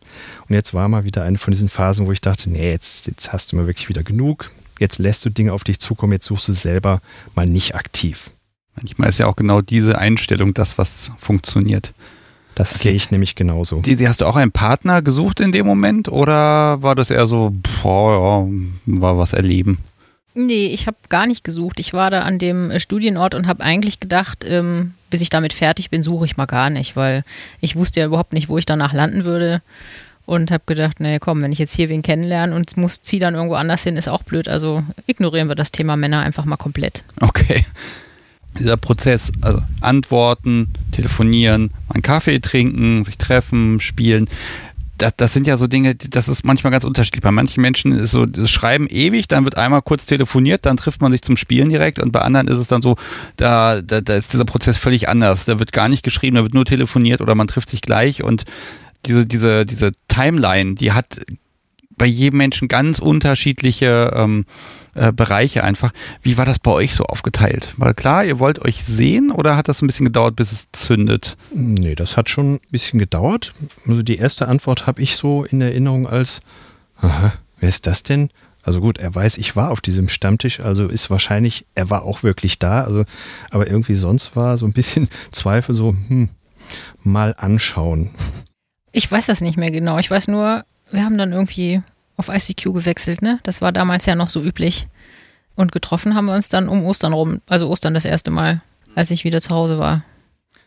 jetzt 0.49 0.73
war 0.73 0.87
mal 0.87 1.03
wieder 1.03 1.23
eine 1.23 1.37
von 1.37 1.51
diesen 1.51 1.69
Phasen, 1.69 2.07
wo 2.07 2.11
ich 2.11 2.21
dachte, 2.21 2.49
nee, 2.49 2.71
jetzt, 2.71 3.05
jetzt 3.07 3.31
hast 3.31 3.51
du 3.51 3.57
mal 3.57 3.67
wirklich 3.67 3.89
wieder 3.89 4.03
genug. 4.03 4.51
Jetzt 4.79 4.97
lässt 4.97 5.23
du 5.23 5.29
Dinge 5.29 5.53
auf 5.53 5.63
dich 5.63 5.79
zukommen, 5.79 6.13
jetzt 6.13 6.25
suchst 6.25 6.49
du 6.49 6.53
selber 6.53 7.01
mal 7.35 7.45
nicht 7.45 7.75
aktiv. 7.75 8.31
Manchmal 8.75 9.09
ist 9.09 9.19
ja 9.19 9.27
auch 9.27 9.35
genau 9.35 9.61
diese 9.61 9.99
Einstellung 9.99 10.53
das, 10.53 10.77
was 10.77 11.11
funktioniert. 11.17 11.93
Das 12.55 12.71
okay. 12.71 12.83
sehe 12.83 12.93
ich 12.93 13.11
nämlich 13.11 13.35
genauso. 13.35 13.81
Disi, 13.81 14.05
hast 14.05 14.21
du 14.21 14.25
auch 14.25 14.37
einen 14.37 14.51
Partner 14.51 15.01
gesucht 15.01 15.41
in 15.41 15.51
dem 15.51 15.65
Moment 15.65 16.07
oder 16.07 16.81
war 16.81 16.95
das 16.95 17.09
eher 17.09 17.27
so, 17.27 17.53
boah, 17.83 18.47
ja, 18.47 18.99
war 18.99 19.17
was 19.17 19.33
erleben? 19.33 19.77
Nee, 20.33 20.67
ich 20.67 20.87
habe 20.87 20.97
gar 21.09 21.27
nicht 21.27 21.43
gesucht. 21.43 21.79
Ich 21.79 21.93
war 21.93 22.09
da 22.09 22.21
an 22.21 22.39
dem 22.39 22.71
äh, 22.71 22.79
Studienort 22.79 23.35
und 23.35 23.47
habe 23.47 23.63
eigentlich 23.63 23.99
gedacht, 23.99 24.45
ähm, 24.47 24.93
bis 25.09 25.21
ich 25.21 25.29
damit 25.29 25.53
fertig 25.53 25.89
bin, 25.89 26.03
suche 26.03 26.25
ich 26.25 26.37
mal 26.37 26.45
gar 26.45 26.69
nicht, 26.69 26.95
weil 26.95 27.23
ich 27.61 27.75
wusste 27.75 28.01
ja 28.01 28.05
überhaupt 28.05 28.33
nicht, 28.33 28.49
wo 28.49 28.57
ich 28.57 28.65
danach 28.65 28.93
landen 28.93 29.25
würde. 29.25 29.61
Und 30.25 30.49
habe 30.49 30.63
gedacht, 30.65 30.99
nee, 30.99 31.19
komm, 31.19 31.43
wenn 31.43 31.51
ich 31.51 31.59
jetzt 31.59 31.75
hier 31.75 31.87
wen 31.87 32.01
kennenlerne 32.01 32.55
und 32.55 32.75
muss 32.77 33.03
ziehe 33.03 33.19
dann 33.19 33.35
irgendwo 33.35 33.53
anders 33.53 33.83
hin, 33.83 33.95
ist 33.95 34.09
auch 34.09 34.23
blöd. 34.23 34.47
Also 34.49 34.81
ignorieren 35.05 35.49
wir 35.49 35.55
das 35.55 35.71
Thema 35.71 35.95
Männer 35.95 36.21
einfach 36.21 36.45
mal 36.45 36.57
komplett. 36.57 37.03
Okay 37.21 37.63
dieser 38.57 38.77
Prozess, 38.77 39.31
also 39.41 39.61
antworten, 39.81 40.69
telefonieren, 40.91 41.71
einen 41.89 42.01
Kaffee 42.01 42.39
trinken, 42.39 43.03
sich 43.03 43.17
treffen, 43.17 43.79
spielen, 43.79 44.27
das, 44.97 45.13
das 45.17 45.33
sind 45.33 45.45
ja 45.45 45.57
so 45.57 45.67
Dinge, 45.67 45.95
das 45.95 46.29
ist 46.29 46.45
manchmal 46.45 46.71
ganz 46.71 46.85
unterschiedlich. 46.85 47.21
Bei 47.21 47.31
manchen 47.31 47.61
Menschen 47.61 47.91
ist 47.91 48.11
so, 48.11 48.25
das 48.25 48.49
Schreiben 48.49 48.87
ewig, 48.87 49.27
dann 49.27 49.43
wird 49.43 49.57
einmal 49.57 49.81
kurz 49.81 50.05
telefoniert, 50.05 50.65
dann 50.65 50.77
trifft 50.77 51.01
man 51.01 51.11
sich 51.11 51.21
zum 51.21 51.35
Spielen 51.37 51.69
direkt 51.69 51.99
und 51.99 52.11
bei 52.11 52.21
anderen 52.21 52.47
ist 52.47 52.57
es 52.57 52.67
dann 52.67 52.81
so, 52.81 52.95
da, 53.35 53.81
da, 53.81 54.01
da 54.01 54.15
ist 54.15 54.31
dieser 54.31 54.45
Prozess 54.45 54.77
völlig 54.77 55.09
anders. 55.09 55.45
Da 55.45 55.59
wird 55.59 55.73
gar 55.73 55.89
nicht 55.89 56.03
geschrieben, 56.03 56.37
da 56.37 56.43
wird 56.43 56.53
nur 56.53 56.65
telefoniert 56.65 57.21
oder 57.21 57.35
man 57.35 57.47
trifft 57.47 57.69
sich 57.69 57.81
gleich 57.81 58.23
und 58.23 58.45
diese, 59.05 59.25
diese, 59.25 59.65
diese 59.65 59.91
Timeline, 60.07 60.75
die 60.75 60.93
hat 60.93 61.21
bei 61.97 62.05
jedem 62.05 62.37
Menschen 62.37 62.67
ganz 62.67 62.99
unterschiedliche 62.99 64.13
ähm, 64.15 64.45
äh, 64.95 65.11
Bereiche 65.11 65.63
einfach. 65.63 65.91
Wie 66.21 66.37
war 66.37 66.45
das 66.45 66.59
bei 66.59 66.71
euch 66.71 66.95
so 66.95 67.03
aufgeteilt? 67.03 67.73
Weil 67.77 67.93
klar, 67.93 68.25
ihr 68.25 68.39
wollt 68.39 68.59
euch 68.59 68.83
sehen 68.83 69.31
oder 69.31 69.55
hat 69.55 69.67
das 69.67 69.81
ein 69.81 69.87
bisschen 69.87 70.05
gedauert, 70.05 70.35
bis 70.35 70.51
es 70.51 70.67
zündet? 70.71 71.37
Nee, 71.53 71.95
das 71.95 72.17
hat 72.17 72.29
schon 72.29 72.55
ein 72.55 72.59
bisschen 72.71 72.99
gedauert. 72.99 73.53
Also 73.87 74.03
die 74.03 74.17
erste 74.17 74.47
Antwort 74.47 74.87
habe 74.87 75.01
ich 75.01 75.15
so 75.15 75.43
in 75.43 75.61
Erinnerung 75.61 76.07
als, 76.07 76.41
aha, 76.97 77.33
wer 77.59 77.69
ist 77.69 77.87
das 77.87 78.03
denn? 78.03 78.29
Also 78.63 78.81
gut, 78.81 78.97
er 78.97 79.13
weiß, 79.13 79.37
ich 79.37 79.55
war 79.55 79.69
auf 79.69 79.79
diesem 79.79 80.09
Stammtisch, 80.09 80.59
also 80.59 80.87
ist 80.87 81.11
wahrscheinlich, 81.11 81.67
er 81.75 81.91
war 81.91 82.03
auch 82.03 82.23
wirklich 82.23 82.57
da, 82.57 82.83
also, 82.83 83.05
aber 83.51 83.67
irgendwie 83.67 83.93
sonst 83.93 84.35
war 84.35 84.57
so 84.57 84.65
ein 84.65 84.73
bisschen 84.73 85.07
Zweifel 85.31 85.75
so, 85.75 85.95
hm, 86.07 86.29
mal 87.03 87.35
anschauen. 87.37 88.09
Ich 88.91 89.11
weiß 89.11 89.27
das 89.27 89.41
nicht 89.41 89.57
mehr 89.57 89.71
genau. 89.71 89.99
Ich 89.99 90.09
weiß 90.09 90.29
nur, 90.29 90.63
wir 90.89 91.03
haben 91.03 91.17
dann 91.17 91.33
irgendwie 91.33 91.83
auf 92.17 92.29
ICQ 92.29 92.73
gewechselt, 92.73 93.21
ne? 93.21 93.39
Das 93.43 93.61
war 93.61 93.71
damals 93.71 94.05
ja 94.05 94.15
noch 94.15 94.29
so 94.29 94.41
üblich. 94.41 94.87
Und 95.55 95.71
getroffen 95.71 96.15
haben 96.15 96.25
wir 96.25 96.33
uns 96.33 96.49
dann 96.49 96.67
um 96.67 96.85
Ostern 96.85 97.13
rum, 97.13 97.41
also 97.47 97.69
Ostern 97.69 97.93
das 97.93 98.05
erste 98.05 98.31
Mal, 98.31 98.61
als 98.93 99.11
ich 99.11 99.23
wieder 99.23 99.41
zu 99.41 99.51
Hause 99.51 99.79
war. 99.79 100.03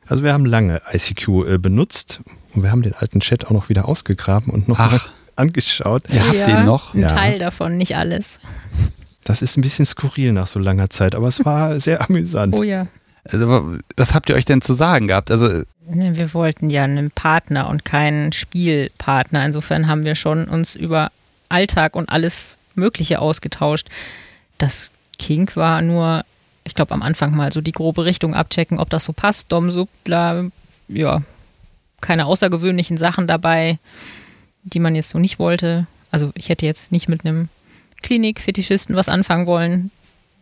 Also 0.06 0.22
wir 0.22 0.32
haben 0.32 0.46
lange 0.46 0.80
ICQ 0.92 1.28
äh, 1.46 1.58
benutzt 1.58 2.20
und 2.54 2.62
wir 2.62 2.70
haben 2.70 2.82
den 2.82 2.94
alten 2.94 3.20
Chat 3.20 3.46
auch 3.46 3.50
noch 3.50 3.68
wieder 3.68 3.86
ausgegraben 3.86 4.52
und 4.52 4.68
noch 4.68 4.78
mal 4.78 5.00
angeschaut. 5.36 6.04
Ihr 6.10 6.24
habt 6.24 6.34
ja, 6.34 6.46
den 6.46 6.64
noch? 6.64 6.94
Ein 6.94 7.00
ja. 7.00 7.08
Teil 7.08 7.38
davon, 7.38 7.76
nicht 7.76 7.96
alles. 7.96 8.40
Das 9.24 9.42
ist 9.42 9.58
ein 9.58 9.60
bisschen 9.60 9.84
skurril 9.84 10.32
nach 10.32 10.46
so 10.46 10.58
langer 10.58 10.88
Zeit, 10.88 11.14
aber 11.14 11.28
es 11.28 11.44
war 11.44 11.78
sehr 11.80 12.00
amüsant. 12.08 12.54
Oh 12.54 12.62
ja. 12.62 12.86
Also, 13.24 13.76
was 13.96 14.14
habt 14.14 14.30
ihr 14.30 14.36
euch 14.36 14.46
denn 14.46 14.62
zu 14.62 14.72
sagen 14.72 15.08
gehabt? 15.08 15.30
Also, 15.30 15.62
Ne, 15.90 16.18
Wir 16.18 16.34
wollten 16.34 16.68
ja 16.68 16.84
einen 16.84 17.10
Partner 17.10 17.68
und 17.70 17.84
keinen 17.84 18.32
Spielpartner. 18.32 19.44
Insofern 19.44 19.86
haben 19.86 20.04
wir 20.04 20.14
schon 20.14 20.44
uns 20.44 20.76
über 20.76 21.10
Alltag 21.48 21.96
und 21.96 22.08
alles 22.08 22.58
Mögliche 22.74 23.20
ausgetauscht. 23.20 23.88
Das 24.58 24.92
Kink 25.18 25.56
war 25.56 25.82
nur, 25.82 26.24
ich 26.64 26.74
glaube, 26.74 26.94
am 26.94 27.02
Anfang 27.02 27.34
mal 27.34 27.52
so 27.52 27.60
die 27.60 27.72
grobe 27.72 28.04
Richtung 28.04 28.34
abchecken, 28.34 28.78
ob 28.78 28.90
das 28.90 29.04
so 29.04 29.12
passt. 29.12 29.52
Dom, 29.52 29.70
Sub, 29.70 29.88
bla, 30.04 30.44
ja, 30.88 31.22
keine 32.00 32.26
außergewöhnlichen 32.26 32.96
Sachen 32.96 33.26
dabei, 33.26 33.78
die 34.62 34.78
man 34.78 34.94
jetzt 34.94 35.10
so 35.10 35.18
nicht 35.18 35.38
wollte. 35.38 35.86
Also 36.10 36.30
ich 36.34 36.48
hätte 36.48 36.66
jetzt 36.66 36.92
nicht 36.92 37.08
mit 37.08 37.24
einem 37.24 37.48
Klinik-Fetischisten 38.02 38.96
was 38.96 39.08
anfangen 39.08 39.46
wollen. 39.46 39.90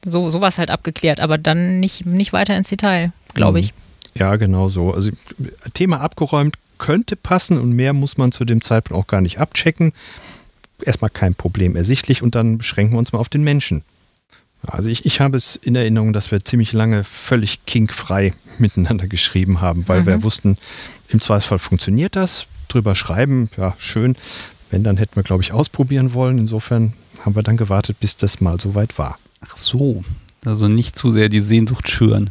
So, 0.05 0.31
sowas 0.31 0.59
halt 0.59 0.71
abgeklärt, 0.71 1.21
aber 1.21 1.39
dann 1.39 1.81
nicht, 1.81 2.07
nicht 2.07 2.33
weiter 2.33 2.57
ins 2.57 2.69
Detail, 2.69 3.13
glaube 3.35 3.59
ich. 3.59 3.73
Ja, 4.15 4.37
genau 4.37 4.69
so. 4.69 4.93
Also 4.93 5.11
Thema 5.75 6.01
abgeräumt 6.01 6.57
könnte 6.79 7.17
passen 7.17 7.59
und 7.59 7.73
mehr 7.73 7.93
muss 7.93 8.19
man 8.19 8.33
zu 8.33 8.45
dem 8.45 8.61
Zeitpunkt 8.61 9.03
auch 9.03 9.07
gar 9.07 9.21
nicht 9.21 9.39
abchecken. 9.41 9.93
Erstmal 10.83 11.11
kein 11.11 11.35
Problem 11.35 11.77
ersichtlich 11.77 12.23
und 12.23 12.35
dann 12.35 12.59
beschränken 12.59 12.95
wir 12.95 12.99
uns 12.99 13.13
mal 13.13 13.19
auf 13.19 13.29
den 13.29 13.43
Menschen. 13.43 13.85
Also 14.67 14.89
ich, 14.89 15.07
ich 15.07 15.21
habe 15.21 15.37
es 15.37 15.57
in 15.57 15.77
Erinnerung, 15.77 16.13
dass 16.13 16.31
wir 16.31 16.45
ziemlich 16.45 16.73
lange 16.73 17.05
völlig 17.05 17.65
kinkfrei 17.67 18.33
miteinander 18.59 19.07
geschrieben 19.07 19.61
haben, 19.61 19.87
weil 19.89 20.07
wir 20.07 20.23
wussten, 20.23 20.59
im 21.09 21.21
Zweifelsfall 21.21 21.59
funktioniert 21.59 22.17
das. 22.17 22.47
Drüber 22.69 22.95
schreiben, 22.95 23.49
ja, 23.57 23.75
schön. 23.79 24.17
Wenn, 24.71 24.83
dann 24.83 24.97
hätten 24.97 25.15
wir, 25.15 25.23
glaube 25.23 25.43
ich, 25.43 25.53
ausprobieren 25.53 26.15
wollen. 26.15 26.39
Insofern 26.39 26.95
haben 27.25 27.37
wir 27.37 27.45
dann 27.45 27.57
gewartet, 27.57 27.99
bis 28.01 28.17
das 28.17 28.41
mal 28.41 28.61
soweit 28.61 28.99
war. 28.99 29.19
ach 29.41 29.57
so. 29.57 30.05
Also 30.45 30.69
nicht 30.69 30.97
zu 30.97 31.11
sehr 31.11 31.29
die 31.29 31.41
Sehnsucht 31.41 31.89
schüren. 31.89 32.31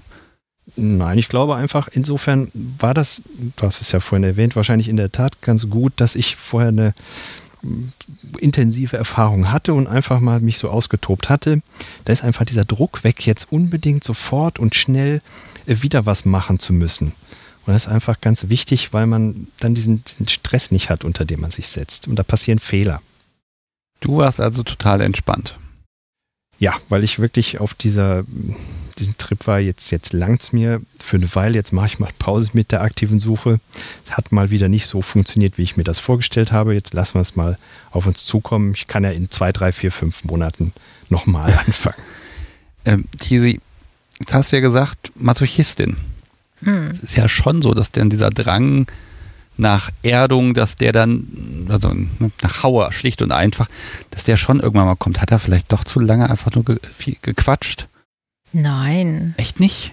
Nein, 0.76 1.18
ich 1.18 1.30
glaube 1.30 1.56
einfach, 1.56 1.90
insofern 1.92 2.50
war 2.54 2.94
das, 2.94 3.22
du 3.56 3.66
hast 3.66 3.82
es 3.82 3.92
ja 3.92 4.00
vorhin 4.00 4.24
erwähnt, 4.24 4.56
wahrscheinlich 4.56 4.88
in 4.88 4.98
der 4.98 5.12
Tat 5.12 5.42
ganz 5.42 5.70
gut, 5.70 5.94
dass 5.98 6.16
ich 6.16 6.36
vorher 6.36 6.70
eine 6.70 6.94
intensive 8.40 8.98
Erfahrung 8.98 9.52
hatte 9.52 9.74
und 9.74 9.88
einfach 9.88 10.20
mal 10.20 10.40
mich 10.40 10.58
so 10.58 10.70
ausgetobt 10.70 11.30
hatte. 11.30 11.62
Da 12.06 12.14
ist 12.14 12.24
einfach 12.24 12.46
dieser 12.46 12.66
Druck 12.66 13.04
weg, 13.04 13.26
jetzt 13.26 13.52
unbedingt 13.52 14.04
sofort 14.04 14.60
und 14.60 14.76
schnell 14.76 15.22
äh, 15.66 15.78
wieder 15.82 16.06
was 16.06 16.26
machen 16.26 16.60
zu 16.60 16.74
müssen. 16.74 17.14
Und 17.66 17.74
das 17.74 17.88
ist 17.88 17.92
einfach 17.92 18.22
ganz 18.22 18.48
wichtig, 18.50 18.94
weil 18.94 19.08
man 19.08 19.48
dann 19.60 19.74
diesen, 19.74 20.04
diesen 20.04 20.28
Stress 20.28 20.72
nicht 20.72 20.90
hat, 20.90 21.04
unter 21.04 21.26
dem 21.26 21.42
man 21.42 21.52
sich 21.52 21.68
setzt. 21.68 22.08
Und 22.08 22.18
da 22.18 22.24
passieren 22.24 22.60
Fehler. 22.60 23.02
Du 24.02 24.18
warst 24.18 24.40
also 24.40 24.62
total 24.62 25.02
entspannt. 25.02 25.58
Ja, 26.60 26.76
weil 26.90 27.04
ich 27.04 27.20
wirklich 27.20 27.60
auf 27.60 27.74
dieser, 27.74 28.24
diesem 29.00 29.18
Trip 29.18 29.46
war, 29.48 29.60
jetzt, 29.60 29.92
jetzt 29.92 30.14
langt's 30.14 30.54
mir 30.54 30.82
für 31.00 31.18
eine 31.18 31.34
Weile, 31.36 31.56
jetzt 31.56 31.74
mache 31.74 31.88
ich 31.88 32.00
mal 32.00 32.10
Pause 32.18 32.52
mit 32.54 32.72
der 32.72 32.82
aktiven 32.82 33.20
Suche. 33.20 33.60
Es 34.06 34.14
hat 34.14 34.32
mal 34.32 34.50
wieder 34.50 34.70
nicht 34.70 34.88
so 34.88 35.02
funktioniert, 35.02 35.58
wie 35.58 35.64
ich 35.64 35.78
mir 35.78 35.84
das 35.84 36.00
vorgestellt 36.00 36.52
habe. 36.52 36.74
Jetzt 36.74 36.94
lassen 36.94 37.16
wir 37.16 37.22
es 37.22 37.36
mal 37.36 37.58
auf 37.92 38.08
uns 38.08 38.26
zukommen. 38.26 38.74
Ich 38.76 38.88
kann 38.88 39.04
ja 39.04 39.12
in 39.12 39.30
zwei, 39.30 39.52
drei, 39.52 39.72
vier, 39.72 39.92
fünf 39.92 40.24
Monaten 40.24 40.74
nochmal 41.10 41.54
anfangen. 41.66 42.02
Ähm, 42.86 43.06
Kisi, 43.20 43.60
jetzt 44.20 44.34
hast 44.34 44.52
du 44.52 44.58
ja 44.58 44.62
gesagt, 44.62 45.12
Masochistin. 45.16 45.98
Es 46.94 47.00
ist 47.00 47.18
ja 47.18 47.30
schon 47.30 47.62
so, 47.62 47.74
dass 47.74 47.92
denn 47.92 48.10
dieser 48.10 48.30
Drang 48.32 48.88
nach 49.58 49.92
Erdung, 50.04 50.54
dass 50.54 50.76
der 50.76 50.92
dann, 50.92 51.68
also 51.70 51.94
ne, 51.94 52.32
nach 52.42 52.64
Hauer, 52.64 52.92
schlicht 52.92 53.22
und 53.22 53.32
einfach, 53.32 53.68
dass 54.12 54.24
der 54.24 54.38
schon 54.38 54.60
irgendwann 54.60 54.88
mal 54.88 54.96
kommt. 54.96 55.22
Hat 55.22 55.32
er 55.32 55.40
vielleicht 55.40 55.72
doch 55.72 55.84
zu 55.84 56.00
lange 56.00 56.30
einfach 56.30 56.54
nur 56.56 56.66
ge 56.66 56.80
viel 56.98 57.18
gequatscht? 57.22 57.88
Nein, 58.62 59.34
Echt 59.38 59.60
nicht? 59.60 59.92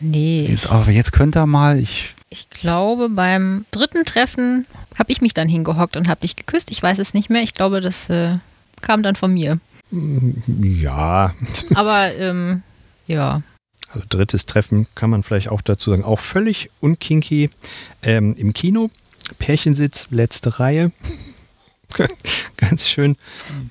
nee. 0.00 0.44
Dieses, 0.46 0.68
oh, 0.70 0.82
jetzt 0.88 1.12
könnte 1.12 1.38
er 1.38 1.46
mal, 1.46 1.78
ich, 1.78 2.14
Ich 2.30 2.50
glaube, 2.50 3.08
beim 3.08 3.64
dritten 3.70 4.04
Treffen 4.04 4.66
habe 4.98 5.12
ich 5.12 5.20
mich 5.20 5.34
dann 5.34 5.48
hingehockt 5.48 5.96
und 5.96 6.08
habe 6.08 6.22
dich 6.22 6.34
geküsst. 6.34 6.72
Ich 6.72 6.82
weiß 6.82 6.98
es 6.98 7.14
nicht 7.14 7.30
mehr. 7.30 7.42
Ich 7.42 7.54
glaube, 7.54 7.80
das 7.80 8.10
äh, 8.10 8.38
kam 8.80 9.02
dann 9.02 9.14
von 9.16 9.32
mir. 9.32 9.58
Ja, 10.58 11.34
Aber 11.74 12.12
ähm, 12.16 12.62
ja, 13.06 13.42
Also 13.90 14.06
drittes 14.08 14.46
Treffen 14.46 14.86
kann 14.94 15.10
man 15.10 15.22
vielleicht 15.22 15.50
auch 15.50 15.60
dazu 15.60 15.90
sagen, 15.90 16.02
auch 16.02 16.18
völlig 16.18 16.70
unkinky 16.80 17.50
ähm, 18.02 18.34
im 18.36 18.52
Kino. 18.54 18.90
Pärchensitz, 19.38 20.08
letzte 20.10 20.58
Reihe. 20.58 20.90
ganz 22.56 22.88
schön. 22.88 23.16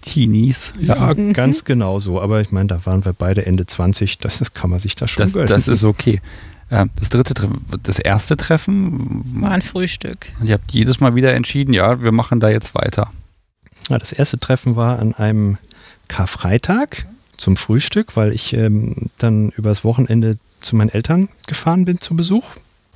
Teenies. 0.01 0.73
Ja, 0.79 1.13
ganz 1.33 1.63
genau 1.65 1.99
so. 1.99 2.21
Aber 2.21 2.41
ich 2.41 2.51
meine, 2.51 2.67
da 2.67 2.85
waren 2.85 3.03
wir 3.05 3.13
beide 3.13 3.45
Ende 3.45 3.65
20. 3.65 4.17
Das, 4.19 4.39
das 4.39 4.53
kann 4.53 4.69
man 4.69 4.79
sich 4.79 4.95
da 4.95 5.07
schon 5.07 5.23
Das, 5.23 5.33
gönnen. 5.33 5.47
das 5.47 5.67
ist 5.67 5.83
okay. 5.83 6.21
Ähm, 6.69 6.89
Das 6.99 7.09
dritte 7.09 7.33
Treffen, 7.33 7.65
das 7.83 7.99
erste 7.99 8.37
Treffen, 8.37 9.41
war 9.41 9.51
ein 9.51 9.61
Frühstück. 9.61 10.27
und 10.39 10.47
ihr 10.47 10.53
habt 10.53 10.71
jedes 10.71 10.99
Mal 10.99 11.15
wieder 11.15 11.33
entschieden, 11.33 11.73
ja, 11.73 12.01
wir 12.01 12.11
machen 12.13 12.39
da 12.39 12.49
jetzt 12.49 12.75
weiter. 12.75 13.11
Ja, 13.89 13.97
das 13.97 14.13
erste 14.13 14.39
Treffen 14.39 14.75
war 14.75 14.99
an 14.99 15.13
einem 15.13 15.57
Karfreitag 16.07 17.07
zum 17.37 17.57
Frühstück, 17.57 18.15
weil 18.15 18.33
ich 18.33 18.53
ähm, 18.53 19.09
dann 19.17 19.49
übers 19.49 19.83
Wochenende 19.83 20.37
zu 20.61 20.75
meinen 20.75 20.89
Eltern 20.89 21.27
gefahren 21.47 21.85
bin 21.85 21.99
zu 21.99 22.15
Besuch. 22.15 22.45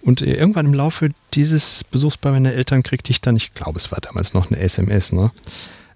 Und 0.06 0.22
äh, 0.22 0.36
irgendwann 0.36 0.68
im 0.68 0.74
Laufe 0.74 1.10
dieses 1.34 1.84
Besuchs 1.84 2.18
bei 2.18 2.32
meinen 2.32 2.46
Eltern 2.46 2.84
kriegte 2.84 3.12
ich 3.12 3.22
dann, 3.22 3.36
ich 3.36 3.54
glaube, 3.54 3.78
es 3.78 3.92
war 3.92 4.00
damals 4.00 4.34
noch 4.34 4.50
eine 4.50 4.60
SMS, 4.60 5.12
ne? 5.12 5.32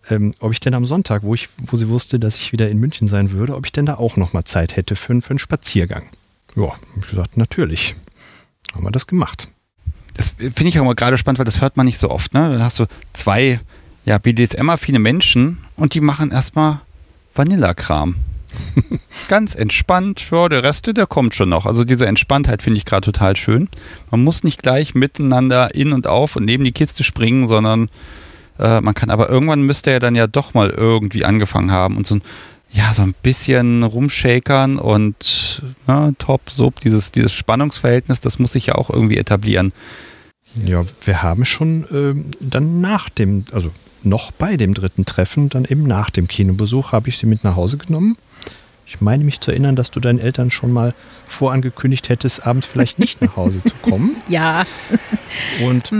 Ähm, 0.09 0.33
ob 0.39 0.51
ich 0.51 0.59
denn 0.59 0.73
am 0.73 0.85
Sonntag, 0.85 1.23
wo, 1.23 1.35
ich, 1.35 1.49
wo 1.59 1.77
sie 1.77 1.89
wusste, 1.89 2.19
dass 2.19 2.37
ich 2.37 2.51
wieder 2.51 2.69
in 2.69 2.79
München 2.79 3.07
sein 3.07 3.31
würde, 3.31 3.55
ob 3.55 3.65
ich 3.65 3.71
denn 3.71 3.85
da 3.85 3.95
auch 3.95 4.17
nochmal 4.17 4.45
Zeit 4.45 4.75
hätte 4.75 4.95
für, 4.95 5.21
für 5.21 5.29
einen 5.29 5.39
Spaziergang. 5.39 6.09
Ja, 6.55 6.71
hab 6.71 7.03
ich 7.03 7.09
gesagt, 7.09 7.37
natürlich. 7.37 7.95
Haben 8.73 8.85
wir 8.85 8.91
das 8.91 9.05
gemacht. 9.05 9.49
Das 10.15 10.31
finde 10.31 10.69
ich 10.69 10.79
auch 10.79 10.85
mal 10.85 10.95
gerade 10.95 11.17
spannend, 11.17 11.37
weil 11.37 11.45
das 11.45 11.61
hört 11.61 11.77
man 11.77 11.85
nicht 11.85 11.99
so 11.99 12.09
oft. 12.09 12.33
Ne? 12.33 12.57
Da 12.57 12.63
hast 12.63 12.79
du 12.79 12.85
zwei 13.13 13.59
ja, 14.05 14.17
BDSM-affine 14.17 14.99
Menschen 14.99 15.59
und 15.75 15.93
die 15.93 16.01
machen 16.01 16.31
erstmal 16.31 16.81
Vanillakram. 17.35 18.15
Ganz 19.27 19.55
entspannt, 19.55 20.25
ja, 20.31 20.49
der 20.49 20.63
Rest, 20.63 20.85
der 20.95 21.05
kommt 21.05 21.35
schon 21.35 21.49
noch. 21.49 21.65
Also 21.65 21.83
diese 21.83 22.07
Entspanntheit 22.07 22.63
finde 22.63 22.77
ich 22.77 22.85
gerade 22.85 23.05
total 23.05 23.35
schön. 23.35 23.69
Man 24.11 24.23
muss 24.23 24.43
nicht 24.43 24.61
gleich 24.61 24.95
miteinander 24.95 25.75
in 25.75 25.93
und 25.93 26.07
auf 26.07 26.35
und 26.35 26.45
neben 26.45 26.63
die 26.63 26.71
Kiste 26.71 27.03
springen, 27.03 27.47
sondern 27.47 27.89
äh, 28.57 28.81
man 28.81 28.93
kann, 28.93 29.09
aber 29.09 29.29
irgendwann 29.29 29.61
müsste 29.61 29.91
er 29.91 29.99
dann 29.99 30.15
ja 30.15 30.27
doch 30.27 30.53
mal 30.53 30.69
irgendwie 30.69 31.25
angefangen 31.25 31.71
haben 31.71 31.97
und 31.97 32.07
so 32.07 32.15
ein, 32.15 32.21
ja, 32.71 32.93
so 32.93 33.01
ein 33.01 33.15
bisschen 33.23 33.83
rumshakern 33.83 34.77
und 34.77 35.63
ne, 35.87 36.13
top, 36.19 36.49
sub, 36.49 36.79
dieses, 36.81 37.11
dieses 37.11 37.33
Spannungsverhältnis, 37.33 38.19
das 38.19 38.37
muss 38.37 38.51
sich 38.51 38.67
ja 38.67 38.75
auch 38.75 38.89
irgendwie 38.89 39.17
etablieren. 39.17 39.73
Ja, 40.65 40.81
wir 41.05 41.23
haben 41.23 41.45
schon 41.45 41.85
ähm, 41.91 42.25
dann 42.39 42.81
nach 42.81 43.09
dem, 43.09 43.45
also 43.51 43.71
noch 44.03 44.31
bei 44.31 44.57
dem 44.57 44.73
dritten 44.73 45.05
Treffen, 45.05 45.49
dann 45.49 45.65
eben 45.65 45.83
nach 45.83 46.09
dem 46.09 46.27
Kinobesuch, 46.27 46.91
habe 46.91 47.09
ich 47.09 47.17
sie 47.17 47.25
mit 47.25 47.43
nach 47.43 47.55
Hause 47.55 47.77
genommen. 47.77 48.17
Ich 48.89 49.01
meine 49.01 49.23
mich 49.23 49.39
zu 49.39 49.51
erinnern, 49.51 49.75
dass 49.75 49.91
du 49.91 49.99
deinen 49.99 50.17
Eltern 50.17 50.49
schon 50.49 50.71
mal 50.71 50.95
vorangekündigt 51.23 52.09
hättest, 52.09 52.47
abends 52.47 52.65
vielleicht 52.65 52.97
nicht 52.97 53.21
nach 53.21 53.35
Hause 53.35 53.61
zu 53.63 53.75
kommen. 53.83 54.15
Ja, 54.27 54.65
Und 55.63 55.91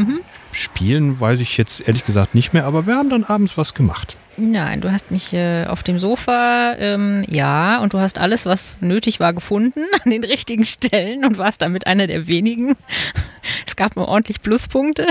spielen 0.52 1.20
weiß 1.20 1.40
ich 1.40 1.56
jetzt 1.58 1.88
ehrlich 1.88 2.04
gesagt 2.04 2.34
nicht 2.34 2.52
mehr, 2.52 2.66
aber 2.66 2.88
wir 2.88 2.96
haben 2.96 3.12
dann 3.12 3.24
abends 3.24 3.58
was 3.60 3.76
gemacht. 3.76 4.18
nein, 4.38 4.82
du 4.82 4.92
hast 4.92 5.12
mich 5.12 5.34
äh, 5.34 5.66
auf 5.66 5.84
dem 5.84 6.00
Sofa, 6.00 6.74
ähm, 6.80 7.24
ja, 7.30 7.78
und 7.80 7.94
du 7.94 8.00
hast 8.00 8.18
alles, 8.18 8.48
was 8.48 8.80
nötig 8.82 9.20
war, 9.20 9.34
gefunden 9.34 9.82
an 10.04 10.10
den 10.10 10.24
richtigen 10.24 10.66
Stellen 10.66 11.26
und 11.26 11.38
warst 11.38 11.62
damit 11.62 11.86
einer 11.86 12.08
der 12.08 12.28
wenigen. 12.28 12.76
Es 13.68 13.76
gab 13.76 13.96
nur 13.96 14.08
ordentlich 14.08 14.42
Pluspunkte. 14.42 15.06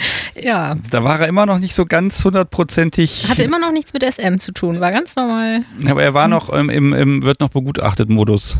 ja, 0.42 0.74
Da 0.90 1.04
war 1.04 1.20
er 1.20 1.28
immer 1.28 1.46
noch 1.46 1.58
nicht 1.58 1.74
so 1.74 1.86
ganz 1.86 2.24
hundertprozentig. 2.24 3.28
hatte 3.28 3.42
immer 3.42 3.58
noch 3.58 3.72
nichts 3.72 3.92
mit 3.92 4.02
SM 4.02 4.38
zu 4.38 4.52
tun, 4.52 4.80
war 4.80 4.92
ganz 4.92 5.16
normal. 5.16 5.64
Aber 5.86 6.02
er 6.02 6.14
war 6.14 6.28
noch 6.28 6.52
ähm, 6.52 6.70
im, 6.70 6.92
im 6.92 7.22
wird 7.22 7.40
noch 7.40 7.50
begutachtet 7.50 8.08
Modus. 8.08 8.56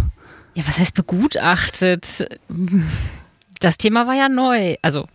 Ja, 0.54 0.66
was 0.66 0.78
heißt 0.78 0.94
begutachtet? 0.94 2.26
Das 3.60 3.78
Thema 3.78 4.06
war 4.06 4.14
ja 4.14 4.28
neu. 4.28 4.74
Also 4.82 5.06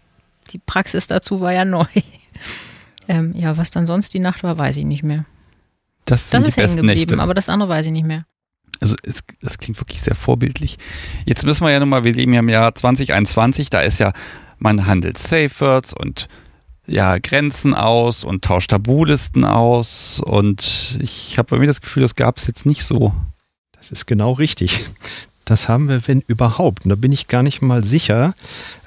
die 0.51 0.59
Praxis 0.59 1.07
dazu 1.07 1.41
war 1.41 1.51
ja 1.51 1.65
neu. 1.65 1.86
Ähm, 3.07 3.33
ja, 3.36 3.57
was 3.57 3.69
dann 3.69 3.86
sonst 3.86 4.13
die 4.13 4.19
Nacht 4.19 4.43
war, 4.43 4.57
weiß 4.57 4.77
ich 4.77 4.86
nicht 4.86 5.03
mehr. 5.03 5.25
Das 6.05 6.29
Das 6.29 6.43
die 6.43 6.49
ist 6.49 6.57
hängen 6.57 6.75
geblieben, 6.77 7.12
Nächte. 7.12 7.19
aber 7.19 7.33
das 7.33 7.49
andere 7.49 7.69
weiß 7.69 7.86
ich 7.88 7.91
nicht 7.91 8.05
mehr. 8.05 8.25
Also 8.79 8.95
es, 9.03 9.23
das 9.41 9.57
klingt 9.57 9.79
wirklich 9.79 10.01
sehr 10.01 10.15
vorbildlich. 10.15 10.77
Jetzt 11.25 11.45
müssen 11.45 11.65
wir 11.65 11.71
ja 11.71 11.79
nochmal, 11.79 12.03
wir 12.03 12.13
leben 12.13 12.33
ja 12.33 12.39
im 12.39 12.49
Jahr 12.49 12.73
2021, 12.73 13.69
da 13.69 13.81
ist 13.81 13.99
ja, 13.99 14.12
man 14.63 14.88
handelt 14.88 15.17
Safe 15.17 15.52
Words 15.60 15.93
und 15.93 16.30
ja, 16.88 17.17
Grenzen 17.17 17.73
aus 17.73 18.23
und 18.23 18.43
tauscht 18.43 18.71
Tabulisten 18.71 19.43
aus 19.45 20.21
und 20.21 20.97
ich 21.02 21.38
habe 21.38 21.49
bei 21.49 21.60
mir 21.60 21.67
das 21.67 21.82
Gefühl, 21.82 22.02
das 22.02 22.15
gab 22.15 22.38
es 22.38 22.47
jetzt 22.47 22.65
nicht 22.65 22.84
so. 22.84 23.13
Das 23.73 23.91
ist 23.91 24.06
genau 24.06 24.32
richtig. 24.32 24.86
Das 25.45 25.67
haben 25.67 25.89
wir, 25.89 26.08
wenn 26.08 26.21
überhaupt, 26.28 26.86
und 26.86 26.89
da 26.89 26.95
bin 26.95 27.12
ich 27.12 27.28
gar 27.28 27.43
nicht 27.43 27.62
mal 27.62 27.84
sicher, 27.84 28.34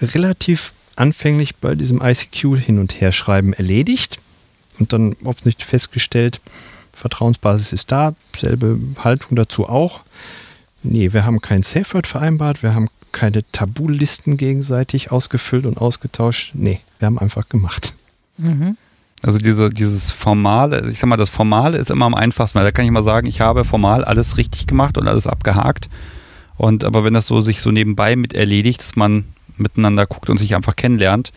relativ 0.01 0.73
anfänglich 0.97 1.57
bei 1.57 1.75
diesem 1.75 2.01
ICQ 2.03 2.57
hin 2.57 2.79
und 2.79 2.99
her 2.99 3.13
schreiben 3.13 3.53
erledigt 3.53 4.19
und 4.79 4.95
dann 4.95 5.15
offensichtlich 5.23 5.67
festgestellt, 5.67 6.41
Vertrauensbasis 6.95 7.75
ist 7.75 7.93
da, 7.93 8.15
selbe 8.35 8.79
Haltung 9.05 9.37
dazu 9.37 9.69
auch. 9.69 10.01
Nee, 10.83 11.13
wir 11.13 11.27
haben 11.27 11.43
kein 11.43 11.63
Safe 11.63 11.93
Word 11.93 12.07
vereinbart, 12.07 12.63
wir 12.63 12.75
haben 12.75 12.89
keine 13.17 13.51
Tabulisten 13.51 14.37
gegenseitig 14.37 15.11
ausgefüllt 15.11 15.65
und 15.65 15.79
ausgetauscht. 15.79 16.51
Nee, 16.53 16.81
wir 16.99 17.07
haben 17.07 17.19
einfach 17.19 17.49
gemacht. 17.49 17.95
Mhm. 18.37 18.77
Also 19.23 19.39
diese, 19.39 19.71
dieses 19.71 20.11
Formale, 20.11 20.91
ich 20.91 20.99
sag 20.99 21.09
mal, 21.09 21.17
das 21.17 21.31
Formale 21.31 21.79
ist 21.79 21.91
immer 21.91 22.05
am 22.05 22.15
einfachsten, 22.15 22.59
weil 22.59 22.67
da 22.67 22.73
kann 22.73 22.85
ich 22.85 22.91
mal 22.91 23.03
sagen, 23.03 23.27
ich 23.27 23.41
habe 23.41 23.65
formal 23.65 24.05
alles 24.05 24.37
richtig 24.37 24.67
gemacht 24.67 24.99
und 24.99 25.09
alles 25.09 25.27
abgehakt. 25.27 25.89
Und 26.59 26.85
aber 26.85 27.05
wenn 27.05 27.15
das 27.15 27.27
so 27.27 27.41
sich 27.41 27.63
so 27.63 27.71
nebenbei 27.71 28.17
mit 28.17 28.35
erledigt, 28.35 28.83
dass 28.83 28.97
man 28.97 29.25
miteinander 29.57 30.07
guckt 30.07 30.29
und 30.29 30.37
sich 30.37 30.55
einfach 30.55 30.77
kennenlernt, 30.77 31.33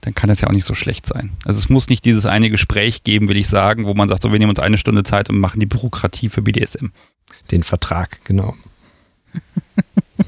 dann 0.00 0.16
kann 0.16 0.28
das 0.28 0.40
ja 0.40 0.48
auch 0.48 0.52
nicht 0.52 0.66
so 0.66 0.74
schlecht 0.74 1.06
sein. 1.06 1.30
Also 1.44 1.60
es 1.60 1.68
muss 1.68 1.88
nicht 1.88 2.04
dieses 2.04 2.26
eine 2.26 2.50
Gespräch 2.50 3.04
geben, 3.04 3.28
will 3.28 3.36
ich 3.36 3.46
sagen, 3.46 3.86
wo 3.86 3.94
man 3.94 4.08
sagt, 4.08 4.22
so 4.22 4.32
wir 4.32 4.40
nehmen 4.40 4.50
uns 4.50 4.58
eine 4.58 4.78
Stunde 4.78 5.04
Zeit 5.04 5.30
und 5.30 5.38
machen 5.38 5.60
die 5.60 5.66
Bürokratie 5.66 6.28
für 6.28 6.42
BDSM. 6.42 6.88
Den 7.52 7.62
Vertrag, 7.62 8.18
genau. 8.24 8.56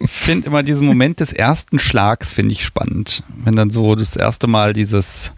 Ich 0.00 0.10
finde 0.10 0.46
immer 0.46 0.62
diesen 0.62 0.86
Moment 0.86 1.20
des 1.20 1.32
ersten 1.32 1.78
Schlags 1.78 2.32
finde 2.32 2.52
ich 2.52 2.64
spannend, 2.64 3.22
wenn 3.44 3.56
dann 3.56 3.70
so 3.70 3.94
das 3.94 4.16
erste 4.16 4.46
Mal 4.46 4.72
dieses, 4.72 5.32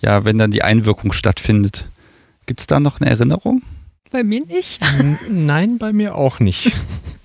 ja, 0.00 0.24
wenn 0.24 0.38
dann 0.38 0.50
die 0.50 0.62
Einwirkung 0.62 1.12
stattfindet. 1.12 1.88
Gibt 2.46 2.60
es 2.60 2.66
da 2.66 2.80
noch 2.80 3.00
eine 3.00 3.10
Erinnerung? 3.10 3.62
Bei 4.10 4.22
mir 4.22 4.44
nicht. 4.46 4.80
Nein, 5.30 5.78
bei 5.78 5.92
mir 5.92 6.14
auch 6.14 6.38
nicht. 6.40 6.72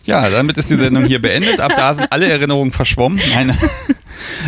Ja, 0.04 0.27
damit 0.30 0.58
ist 0.58 0.69
die 0.69 0.77
Sendung 0.77 1.06
hier 1.06 1.21
beendet. 1.21 1.60
Ab 1.60 1.73
da 1.75 1.93
sind 1.93 2.12
alle 2.12 2.27
Erinnerungen 2.27 2.71
verschwommen. 2.71 3.21
Nein. 3.34 3.56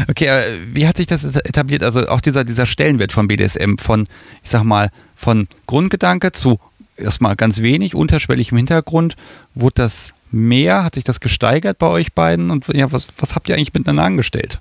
Okay, 0.08 0.26
äh, 0.26 0.44
wie 0.72 0.88
hat 0.88 0.98
sich 0.98 1.08
das 1.08 1.24
etabliert? 1.24 1.84
Also 1.84 2.08
auch 2.08 2.22
dieser, 2.22 2.44
dieser 2.44 2.66
Stellenwert 2.66 3.12
von 3.12 3.28
BDSM, 3.28 3.78
von, 3.78 4.08
ich 4.44 4.50
sag 4.50 4.64
mal, 4.64 4.90
von 5.16 5.48
Grundgedanke 5.66 6.32
zu 6.32 6.60
erstmal 6.98 7.36
ganz 7.36 7.62
wenig, 7.62 7.96
unterschwelligem 7.96 8.58
Hintergrund. 8.58 9.16
Wurde 9.56 9.76
das 9.76 10.14
mehr? 10.34 10.84
Hat 10.84 10.96
sich 10.96 11.04
das 11.04 11.20
gesteigert 11.20 11.78
bei 11.78 11.88
euch 11.88 12.14
beiden? 12.14 12.52
Und 12.52 12.68
ja, 12.70 12.92
was, 12.92 13.08
was 13.18 13.36
habt 13.36 13.50
ihr 13.50 13.56
eigentlich 13.56 13.74
miteinander 13.74 14.04
angestellt? 14.04 14.60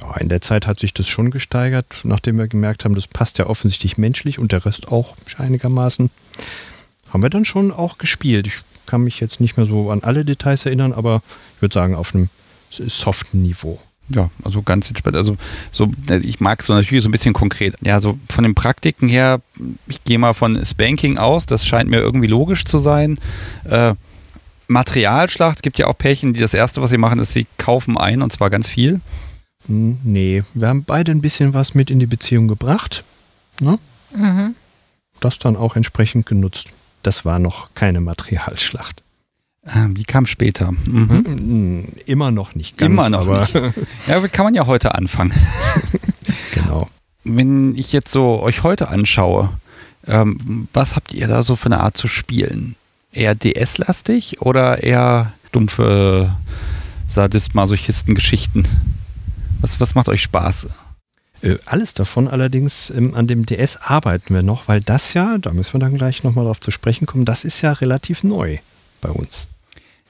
Ja, 0.00 0.16
in 0.16 0.28
der 0.28 0.40
Zeit 0.40 0.66
hat 0.66 0.80
sich 0.80 0.92
das 0.92 1.08
schon 1.08 1.30
gesteigert, 1.30 2.00
nachdem 2.02 2.38
wir 2.38 2.48
gemerkt 2.48 2.84
haben, 2.84 2.94
das 2.94 3.06
passt 3.06 3.38
ja 3.38 3.46
offensichtlich 3.46 3.96
menschlich 3.96 4.38
und 4.38 4.52
der 4.52 4.64
Rest 4.64 4.88
auch 4.88 5.16
einigermaßen. 5.36 6.10
Haben 7.10 7.22
wir 7.22 7.30
dann 7.30 7.44
schon 7.44 7.70
auch 7.70 7.98
gespielt. 7.98 8.46
Ich 8.48 8.58
kann 8.86 9.02
mich 9.02 9.20
jetzt 9.20 9.40
nicht 9.40 9.56
mehr 9.56 9.66
so 9.66 9.90
an 9.90 10.02
alle 10.02 10.24
Details 10.24 10.66
erinnern, 10.66 10.92
aber 10.92 11.22
ich 11.56 11.62
würde 11.62 11.74
sagen, 11.74 11.94
auf 11.94 12.14
einem 12.14 12.28
soften 12.70 13.42
Niveau. 13.42 13.80
Ja, 14.08 14.30
also 14.42 14.62
ganz 14.62 14.88
entspannt. 14.88 15.16
Also 15.16 15.36
so, 15.70 15.90
ich 16.22 16.40
mag 16.40 16.60
es 16.60 16.66
so 16.66 16.74
natürlich 16.74 17.02
so 17.02 17.08
ein 17.08 17.12
bisschen 17.12 17.32
konkret. 17.32 17.74
Ja, 17.82 18.00
so 18.00 18.18
von 18.28 18.44
den 18.44 18.54
Praktiken 18.54 19.08
her, 19.08 19.40
ich 19.86 20.04
gehe 20.04 20.18
mal 20.18 20.34
von 20.34 20.64
Spanking 20.64 21.18
aus, 21.18 21.46
das 21.46 21.66
scheint 21.66 21.88
mir 21.88 22.00
irgendwie 22.00 22.26
logisch 22.26 22.64
zu 22.64 22.78
sein. 22.78 23.18
Äh, 23.64 23.94
Materialschlacht 24.68 25.62
gibt 25.62 25.78
ja 25.78 25.86
auch 25.86 25.96
Pärchen, 25.98 26.34
die 26.34 26.40
das 26.40 26.54
erste, 26.54 26.80
was 26.82 26.90
sie 26.90 26.98
machen, 26.98 27.18
ist, 27.18 27.32
sie 27.32 27.46
kaufen 27.58 27.96
ein 27.98 28.22
und 28.22 28.32
zwar 28.32 28.50
ganz 28.50 28.68
viel. 28.68 29.00
Hm, 29.66 29.98
Nee, 30.02 30.44
wir 30.54 30.68
haben 30.68 30.84
beide 30.84 31.12
ein 31.12 31.20
bisschen 31.20 31.54
was 31.54 31.74
mit 31.74 31.90
in 31.90 31.98
die 31.98 32.06
Beziehung 32.06 32.48
gebracht. 32.48 33.04
Ne? 33.60 33.78
Mhm. 34.14 34.54
Das 35.20 35.38
dann 35.38 35.56
auch 35.56 35.76
entsprechend 35.76 36.26
genutzt. 36.26 36.68
Das 37.02 37.24
war 37.24 37.38
noch 37.38 37.68
keine 37.74 38.00
Materialschlacht. 38.00 39.02
Äh, 39.66 39.88
die 39.90 40.04
kam 40.04 40.26
später. 40.26 40.72
Mhm. 40.72 41.24
Hm, 41.24 41.88
Immer 42.06 42.30
noch 42.30 42.54
nicht 42.54 42.76
ganz, 42.76 42.90
Immer 42.90 43.10
noch 43.10 43.20
aber 43.20 43.40
nicht. 43.40 43.54
Ja, 44.06 44.16
aber 44.16 44.28
kann 44.28 44.44
man 44.44 44.54
ja 44.54 44.66
heute 44.66 44.94
anfangen. 44.94 45.32
genau. 46.52 46.88
Wenn 47.24 47.74
ich 47.76 47.92
jetzt 47.92 48.10
so 48.12 48.40
euch 48.42 48.62
heute 48.62 48.88
anschaue, 48.88 49.50
ähm, 50.06 50.68
was 50.74 50.96
habt 50.96 51.14
ihr 51.14 51.26
da 51.28 51.42
so 51.42 51.56
für 51.56 51.66
eine 51.66 51.80
Art 51.80 51.96
zu 51.96 52.08
spielen? 52.08 52.76
Eher 53.14 53.34
DS-lastig 53.34 54.40
oder 54.42 54.82
eher 54.82 55.32
dumpfe 55.52 56.34
Sadist-Masochisten-Geschichten? 57.08 58.64
Was, 59.60 59.80
was 59.80 59.94
macht 59.94 60.08
euch 60.08 60.22
Spaß? 60.22 60.68
Äh, 61.42 61.56
Alles 61.66 61.94
davon 61.94 62.28
allerdings 62.28 62.90
ähm, 62.90 63.14
an 63.14 63.26
dem 63.26 63.46
DS 63.46 63.76
arbeiten 63.76 64.34
wir 64.34 64.42
noch, 64.42 64.66
weil 64.68 64.80
das 64.80 65.14
ja, 65.14 65.38
da 65.38 65.52
müssen 65.52 65.74
wir 65.74 65.80
dann 65.80 65.94
gleich 65.96 66.24
nochmal 66.24 66.44
drauf 66.44 66.60
zu 66.60 66.70
sprechen 66.70 67.06
kommen, 67.06 67.24
das 67.24 67.44
ist 67.44 67.60
ja 67.62 67.72
relativ 67.72 68.24
neu 68.24 68.58
bei 69.00 69.10
uns. 69.10 69.48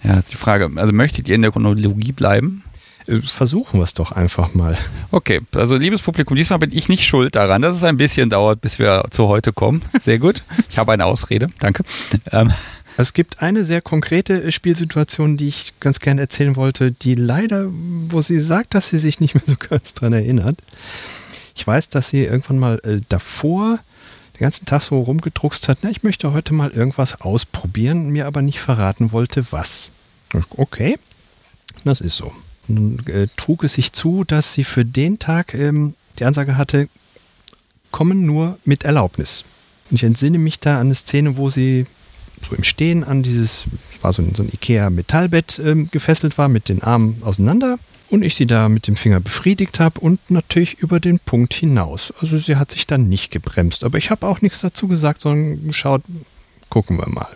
Ja, 0.03 0.15
ist 0.19 0.33
die 0.33 0.37
Frage. 0.37 0.71
Also 0.77 0.93
möchtet 0.93 1.29
ihr 1.29 1.35
in 1.35 1.43
der 1.43 1.51
Chronologie 1.51 2.13
bleiben? 2.13 2.63
Äh, 3.07 3.21
Versuchen 3.21 3.81
wir 3.81 3.85
es 3.85 3.95
doch 3.95 4.13
einfach 4.13 4.55
mal. 4.55 4.77
Okay, 5.11 5.41
also 5.55 5.77
liebes 5.77 6.03
Publikum, 6.03 6.37
diesmal 6.37 6.59
bin 6.59 6.73
ich 6.73 6.89
nicht 6.89 7.05
schuld 7.05 7.35
daran, 7.37 7.63
dass 7.63 7.77
es 7.77 7.85
ein 7.85 7.97
bisschen 7.97 8.31
dauert, 8.31 8.61
bis 8.61 8.79
wir 8.79 9.05
zu 9.11 9.29
heute 9.29 9.53
kommen. 9.53 9.83
Sehr 10.01 10.19
gut. 10.19 10.43
Ich 10.71 10.79
habe 10.79 10.93
eine 10.93 11.05
Ausrede. 11.05 11.49
Danke. 11.59 11.85
Ähm, 12.33 12.53
Es 12.97 13.13
gibt 13.13 13.43
eine 13.43 13.65
sehr 13.65 13.81
konkrete 13.81 14.53
Spielsituation, 14.53 15.37
die 15.37 15.49
ich 15.49 15.73
ganz 15.81 15.99
gerne 15.99 16.21
erzählen 16.21 16.55
wollte, 16.55 16.93
die 16.93 17.15
leider, 17.15 17.67
wo 17.71 18.23
sie 18.23 18.39
sagt, 18.39 18.75
dass 18.75 18.89
sie 18.89 18.99
sich 18.99 19.21
nicht 19.21 19.35
mehr 19.35 19.43
so 19.47 19.57
ganz 19.69 19.95
dran 19.95 20.13
erinnert. 20.13 20.59
Ich 21.57 21.67
weiß, 21.67 21.89
dass 21.89 22.09
sie 22.09 22.23
irgendwann 22.23 22.59
mal 22.59 22.81
äh, 22.85 23.01
davor 23.09 23.79
den 24.35 24.41
ganzen 24.41 24.67
Tag 24.67 24.83
so 24.83 25.01
rumgedruckst 25.01 25.69
hat, 25.69 25.79
na, 25.83 25.91
ich 25.91 26.03
möchte 26.03 26.33
heute 26.33 26.55
mal 26.55 26.71
irgendwas 26.71 27.21
ausprobieren, 27.21 28.11
mir 28.11 28.27
aber 28.27 28.43
nicht 28.43 28.59
verraten 28.59 29.13
wollte, 29.13 29.47
was. 29.53 29.91
Okay, 30.57 30.99
das 31.85 32.01
ist 32.01 32.17
so. 32.17 32.33
Nun 32.67 33.01
äh, 33.07 33.29
trug 33.37 33.63
es 33.63 33.75
sich 33.75 33.93
zu, 33.93 34.25
dass 34.25 34.55
sie 34.55 34.65
für 34.65 34.85
den 34.85 35.19
Tag 35.19 35.55
ähm, 35.55 35.95
die 36.19 36.25
Ansage 36.25 36.57
hatte, 36.57 36.89
kommen 37.91 38.25
nur 38.25 38.59
mit 38.65 38.85
Erlaubnis. 38.85 39.45
Und 39.91 39.97
ich 39.97 40.05
entsinne 40.05 40.39
mich 40.39 40.59
da 40.59 40.77
an 40.77 40.89
eine 40.89 40.95
Szene, 40.95 41.37
wo 41.37 41.51
sie 41.51 41.87
so 42.45 42.55
im 42.55 42.65
Stehen 42.65 43.05
an 43.05 43.23
dieses, 43.23 43.67
es 43.91 44.03
war 44.03 44.13
so 44.13 44.23
ein, 44.23 44.35
so 44.35 44.43
ein 44.43 44.51
Ikea-Metallbett 44.53 45.61
ähm, 45.65 45.89
gefesselt 45.91 46.39
war, 46.39 46.49
mit 46.49 46.69
den 46.69 46.83
Armen 46.83 47.23
auseinander. 47.23 47.79
Und 48.11 48.23
ich 48.23 48.35
sie 48.35 48.47
da 48.47 48.69
mit 48.69 48.87
dem 48.87 48.97
Finger 48.97 49.19
befriedigt 49.19 49.81
habe 49.81 49.99
und 49.99 50.31
natürlich 50.31 50.75
über 50.75 51.01
den 51.01 51.19
Punkt 51.19 51.55
hinaus. 51.55 52.13
Also 52.21 52.37
sie 52.37 52.57
hat 52.57 52.71
sich 52.71 52.87
dann 52.87 53.09
nicht 53.09 53.31
gebremst. 53.31 53.83
Aber 53.83 53.99
ich 53.99 54.11
habe 54.11 54.27
auch 54.27 54.41
nichts 54.43 54.61
dazu 54.61 54.89
gesagt, 54.89 55.21
sondern 55.21 55.67
geschaut, 55.67 56.03
gucken 56.69 56.99
wir 56.99 57.09
mal. 57.09 57.29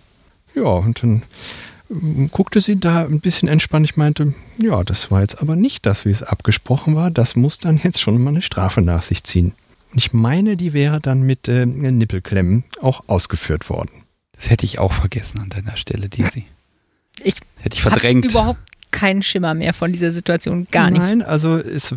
Ja, 0.54 0.64
und 0.64 1.02
dann 1.02 1.22
ähm, 1.90 2.30
guckte 2.30 2.60
sie 2.60 2.78
da 2.78 3.04
ein 3.04 3.20
bisschen 3.20 3.48
entspannt. 3.48 3.86
Ich 3.86 3.96
meinte, 3.96 4.34
ja, 4.62 4.84
das 4.84 5.10
war 5.10 5.22
jetzt 5.22 5.40
aber 5.40 5.56
nicht 5.56 5.86
das, 5.86 6.04
wie 6.04 6.10
es 6.10 6.22
abgesprochen 6.22 6.94
war. 6.94 7.10
Das 7.10 7.34
muss 7.34 7.58
dann 7.58 7.80
jetzt 7.82 8.00
schon 8.00 8.22
mal 8.22 8.30
eine 8.30 8.42
Strafe 8.42 8.82
nach 8.82 9.02
sich 9.02 9.24
ziehen. 9.24 9.54
Und 9.90 9.98
ich 9.98 10.12
meine, 10.12 10.56
die 10.56 10.74
wäre 10.74 11.00
dann 11.00 11.22
mit 11.22 11.48
äh, 11.48 11.64
Nippelklemmen 11.64 12.64
auch 12.80 13.04
ausgeführt 13.06 13.70
worden. 13.70 14.04
Das 14.38 14.50
hätte 14.50 14.64
ich 14.64 14.78
auch 14.78 14.92
vergessen 14.92 15.40
an 15.40 15.50
deiner 15.50 15.76
Stelle, 15.76 16.08
Daisy. 16.08 16.44
Ich 17.22 17.34
Das 17.34 17.64
hätte 17.64 17.76
ich 17.76 17.84
habe 17.84 17.94
verdrängt. 17.96 18.30
überhaupt 18.30 18.60
keinen 18.90 19.22
Schimmer 19.22 19.52
mehr 19.52 19.74
von 19.74 19.92
dieser 19.92 20.12
Situation. 20.12 20.66
Gar 20.70 20.90
nicht. 20.90 21.02
Nein, 21.02 21.22
also 21.22 21.56
es, 21.56 21.94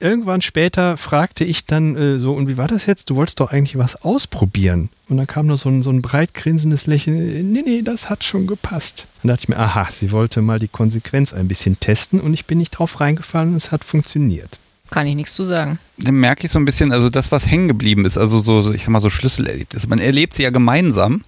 irgendwann 0.00 0.42
später 0.42 0.96
fragte 0.98 1.44
ich 1.44 1.64
dann 1.64 1.96
äh, 1.96 2.18
so, 2.18 2.32
und 2.34 2.46
wie 2.46 2.58
war 2.58 2.68
das 2.68 2.84
jetzt? 2.84 3.08
Du 3.08 3.16
wolltest 3.16 3.40
doch 3.40 3.52
eigentlich 3.52 3.78
was 3.78 4.02
ausprobieren. 4.04 4.90
Und 5.08 5.16
dann 5.16 5.26
kam 5.26 5.46
nur 5.46 5.56
so 5.56 5.70
ein, 5.70 5.82
so 5.82 5.90
ein 5.90 6.02
breit 6.02 6.34
grinsendes 6.34 6.86
Lächeln. 6.86 7.52
Nee, 7.52 7.62
nee, 7.64 7.82
das 7.82 8.10
hat 8.10 8.22
schon 8.22 8.46
gepasst. 8.46 9.06
Dann 9.22 9.28
dachte 9.30 9.44
ich 9.44 9.48
mir, 9.48 9.58
aha, 9.58 9.88
sie 9.90 10.12
wollte 10.12 10.42
mal 10.42 10.58
die 10.58 10.68
Konsequenz 10.68 11.32
ein 11.32 11.48
bisschen 11.48 11.80
testen 11.80 12.20
und 12.20 12.34
ich 12.34 12.44
bin 12.44 12.58
nicht 12.58 12.72
drauf 12.72 13.00
reingefallen 13.00 13.50
und 13.50 13.56
es 13.56 13.72
hat 13.72 13.84
funktioniert. 13.84 14.58
Kann 14.90 15.06
ich 15.06 15.16
nichts 15.16 15.34
zu 15.34 15.44
sagen. 15.44 15.78
dann 15.98 16.14
merke 16.14 16.44
ich 16.44 16.52
so 16.52 16.60
ein 16.60 16.64
bisschen, 16.64 16.92
also 16.92 17.08
das, 17.08 17.32
was 17.32 17.50
hängen 17.50 17.66
geblieben 17.66 18.04
ist, 18.04 18.16
also 18.18 18.40
so, 18.40 18.62
so 18.62 18.72
ich 18.72 18.82
sag 18.82 18.90
mal, 18.90 19.00
so 19.00 19.10
Schlüsselerlebnisse. 19.10 19.88
Man 19.88 19.98
erlebt 19.98 20.34
sie 20.34 20.44
ja 20.44 20.50
gemeinsam, 20.50 21.24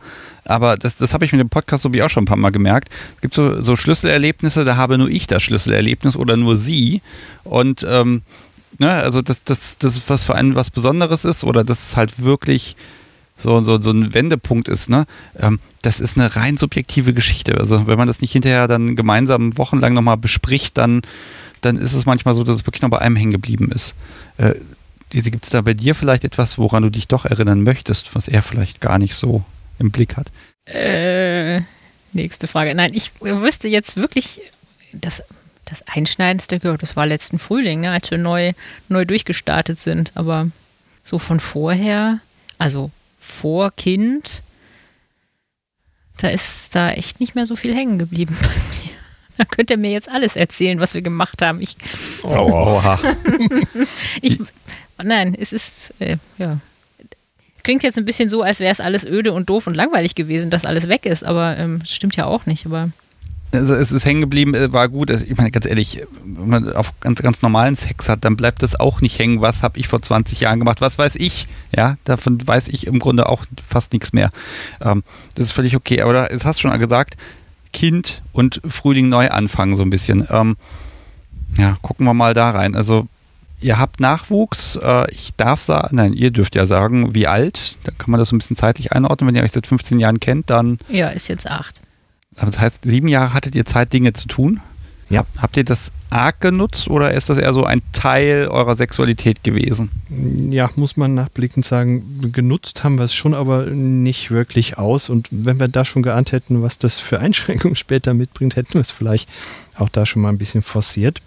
aber 0.49 0.77
das, 0.77 0.97
das 0.97 1.15
habe 1.15 1.25
ich 1.25 1.33
mit 1.33 1.41
dem 1.41 1.51
Podcast 1.51 1.83
so 1.83 1.93
wie 1.93 2.03
auch 2.03 2.09
schon 2.09 2.25
ein 2.25 2.27
paar 2.27 2.37
Mal 2.37 2.51
gemerkt. 2.51 2.89
Es 3.17 3.21
gibt 3.21 3.35
so, 3.35 3.61
so 3.61 3.77
Schlüsselerlebnisse, 3.77 4.65
da 4.65 4.77
habe 4.77 4.99
nur 4.99 5.09
ich 5.09 5.27
das 5.27 5.43
Schlüsselerlebnis 5.43 6.17
oder 6.17 6.37
nur 6.37 6.57
sie. 6.57 7.03
Und 7.45 7.87
ähm, 7.89 8.23
ne, 8.79 8.91
also 8.91 9.23
das, 9.23 9.45
das, 9.45 9.79
das 9.79 9.97
ist 9.97 10.11
was 10.11 10.25
für 10.25 10.35
einen 10.35 10.55
was 10.55 10.71
Besonderes 10.71 11.25
ist 11.25 11.45
oder 11.45 11.65
das 11.65 11.89
ist 11.89 11.97
halt 11.97 12.23
wirklich 12.23 12.77
so, 13.37 13.63
so, 13.63 13.81
so 13.81 13.91
ein 13.91 14.15
Wendepunkt 14.15 14.69
ist, 14.69 14.91
ne? 14.91 15.07
Ähm, 15.39 15.61
das 15.83 16.01
ist 16.01 16.19
eine 16.19 16.35
rein 16.35 16.57
subjektive 16.57 17.15
Geschichte. 17.15 17.57
Also 17.57 17.87
wenn 17.87 17.99
man 17.99 18.09
das 18.09 18.21
nicht 18.21 18.33
hinterher 18.33 18.67
dann 18.67 18.97
gemeinsam 18.97 19.57
wochenlang 19.57 19.95
nochmal 19.95 20.17
bespricht, 20.17 20.77
dann, 20.77 21.03
dann 21.61 21.77
ist 21.77 21.95
es 21.95 22.05
manchmal 22.05 22.35
so, 22.35 22.43
dass 22.43 22.57
es 22.57 22.67
wirklich 22.67 22.83
noch 22.83 22.91
bei 22.91 22.99
einem 22.99 23.15
hängen 23.15 23.31
geblieben 23.31 23.71
ist. 23.71 23.95
Äh, 24.39 24.55
gibt 25.11 25.45
es 25.45 25.51
da 25.51 25.63
bei 25.63 25.75
dir 25.75 25.95
vielleicht 25.95 26.25
etwas, 26.25 26.59
woran 26.59 26.83
du 26.83 26.91
dich 26.91 27.07
doch 27.07 27.25
erinnern 27.25 27.63
möchtest, 27.63 28.15
was 28.15 28.29
er 28.29 28.43
vielleicht 28.43 28.81
gar 28.81 28.99
nicht 28.99 29.15
so 29.15 29.45
im 29.79 29.91
Blick 29.91 30.17
hat? 30.17 30.31
Äh, 30.65 31.61
nächste 32.13 32.47
Frage. 32.47 32.75
Nein, 32.75 32.93
ich 32.95 33.13
wüsste 33.21 33.69
jetzt 33.69 33.97
wirklich, 33.97 34.41
das, 34.93 35.23
das 35.65 35.87
Einschneidendste, 35.87 36.59
das 36.59 36.97
war 36.97 37.07
letzten 37.07 37.39
Frühling, 37.39 37.81
ne, 37.81 37.93
als 37.93 38.11
wir 38.11 38.19
neu, 38.19 38.53
neu 38.89 39.05
durchgestartet 39.05 39.79
sind. 39.79 40.13
Aber 40.15 40.49
so 41.03 41.19
von 41.19 41.41
vorher, 41.41 42.21
also 42.59 42.91
vor 43.19 43.71
Kind, 43.71 44.43
da 46.19 46.29
ist 46.29 46.75
da 46.75 46.91
echt 46.91 47.21
nicht 47.21 47.35
mehr 47.35 47.47
so 47.47 47.57
viel 47.57 47.75
hängen 47.75 47.99
geblieben 47.99 48.37
bei 48.41 48.49
mir. 48.49 48.99
Da 49.39 49.45
könnt 49.45 49.71
ihr 49.71 49.77
mir 49.77 49.93
jetzt 49.93 50.11
alles 50.11 50.35
erzählen, 50.35 50.81
was 50.81 50.95
wir 50.95 51.03
gemacht 51.03 51.43
haben. 51.43 51.61
Ich, 51.61 51.77
Oha. 52.25 52.99
ich, 54.21 54.41
nein, 55.01 55.37
es 55.39 55.53
ist, 55.53 55.95
äh, 56.01 56.17
ja. 56.39 56.59
Klingt 57.69 57.83
jetzt 57.83 57.99
ein 57.99 58.07
bisschen 58.07 58.31
so, 58.31 58.41
als 58.41 58.61
wäre 58.61 58.73
es 58.73 58.81
alles 58.81 59.05
öde 59.05 59.31
und 59.35 59.51
doof 59.51 59.67
und 59.67 59.75
langweilig 59.75 60.15
gewesen, 60.15 60.49
dass 60.49 60.65
alles 60.65 60.89
weg 60.89 61.05
ist, 61.05 61.23
aber 61.23 61.59
ähm, 61.59 61.81
das 61.81 61.91
stimmt 61.91 62.17
ja 62.17 62.25
auch 62.25 62.47
nicht. 62.47 62.65
Aber 62.65 62.93
also 63.53 63.75
es 63.75 63.93
ist 63.93 64.07
hängen 64.07 64.23
geblieben, 64.23 64.55
äh, 64.55 64.73
war 64.73 64.89
gut. 64.89 65.11
Also 65.11 65.27
ich 65.27 65.37
meine, 65.37 65.51
ganz 65.51 65.67
ehrlich, 65.67 66.03
wenn 66.25 66.49
man 66.49 66.73
auf 66.73 66.99
ganz, 67.01 67.21
ganz 67.21 67.43
normalen 67.43 67.77
Sex 67.77 68.09
hat, 68.09 68.25
dann 68.25 68.39
bleibt 68.39 68.63
das 68.63 68.81
auch 68.81 69.03
nicht 69.03 69.19
hängen. 69.19 69.43
Was 69.43 69.63
habe 69.63 69.79
ich 69.79 69.87
vor 69.87 70.01
20 70.01 70.41
Jahren 70.41 70.61
gemacht? 70.61 70.81
Was 70.81 70.97
weiß 70.97 71.17
ich? 71.17 71.47
Ja, 71.77 71.97
davon 72.05 72.41
weiß 72.47 72.69
ich 72.69 72.87
im 72.87 73.01
Grunde 73.01 73.29
auch 73.29 73.45
fast 73.69 73.93
nichts 73.93 74.15
mehr. 74.15 74.31
Ähm, 74.81 75.03
das 75.35 75.49
ist 75.49 75.53
völlig 75.53 75.77
okay. 75.77 76.01
Aber 76.01 76.33
es 76.33 76.47
hast 76.47 76.65
du 76.65 76.69
schon 76.71 76.81
gesagt, 76.81 77.19
Kind 77.75 78.23
und 78.33 78.63
Frühling 78.67 79.11
neu 79.11 79.29
anfangen 79.29 79.77
so 79.77 79.83
ein 79.83 79.91
bisschen. 79.91 80.27
Ähm, 80.31 80.57
ja, 81.59 81.77
gucken 81.83 82.07
wir 82.07 82.15
mal 82.15 82.33
da 82.33 82.49
rein. 82.49 82.75
Also 82.75 83.09
ihr 83.61 83.79
habt 83.79 84.01
Nachwuchs. 84.01 84.77
Äh, 84.83 85.11
ich 85.11 85.35
darf 85.37 85.61
sagen, 85.61 85.97
nein, 85.97 86.13
ihr 86.13 86.31
dürft 86.31 86.55
ja 86.55 86.67
sagen, 86.67 87.15
wie 87.15 87.27
alt. 87.27 87.77
Dann 87.85 87.97
kann 87.99 88.11
man 88.11 88.19
das 88.19 88.29
so 88.29 88.37
ein 88.37 88.39
bisschen 88.39 88.57
zeitlich 88.57 88.93
einordnen. 88.93 89.29
Wenn 89.29 89.37
ihr 89.37 89.43
euch 89.43 89.53
seit 89.53 89.67
15 89.67 89.99
Jahren 89.99 90.21
kennt, 90.21 90.51
dann. 90.51 90.79
Ja, 90.89 91.09
ist 91.09 91.29
jetzt 91.29 91.49
acht. 91.49 91.83
Das 92.41 92.59
heißt, 92.59 92.81
sieben 92.85 93.09
Jahre 93.09 93.35
hattet 93.35 93.55
ihr 93.55 93.65
Zeit, 93.65 93.93
Dinge 93.93 94.13
zu 94.13 94.29
tun. 94.29 94.61
Ja. 95.11 95.25
Habt 95.39 95.57
ihr 95.57 95.65
das 95.65 95.91
arg 96.11 96.41
genutzt 96.41 96.89
oder 96.89 97.13
ist 97.13 97.31
das 97.31 97.39
eher 97.39 97.55
so 97.55 97.65
ein 97.65 97.81
Teil 97.93 98.49
eurer 98.49 98.75
Sexualität 98.75 99.43
gewesen? 99.43 99.91
Ja, 100.51 100.71
muss 100.77 100.99
man 100.99 101.15
nachblickend 101.15 101.65
sagen, 101.65 102.31
genutzt 102.33 102.85
haben 102.85 102.97
wir 102.97 103.05
es 103.05 103.15
schon, 103.15 103.33
aber 103.33 103.67
nicht 103.67 104.31
wirklich 104.31 104.77
aus. 104.77 105.09
Und 105.09 105.29
wenn 105.31 105.59
wir 105.59 105.69
da 105.69 105.87
schon 105.87 106.03
geahnt 106.03 106.33
hätten, 106.33 106.63
was 106.63 106.77
das 106.77 106.99
für 106.99 107.19
Einschränkungen 107.21 107.77
später 107.77 108.13
mitbringt, 108.13 108.57
hätten 108.57 108.75
wir 108.75 108.83
es 108.83 108.91
vielleicht 108.91 109.29
auch 109.77 109.89
da 109.89 110.05
schon 110.05 110.23
mal 110.23 110.29
ein 110.29 110.39
bisschen 110.39 110.63
forciert. 110.63 111.23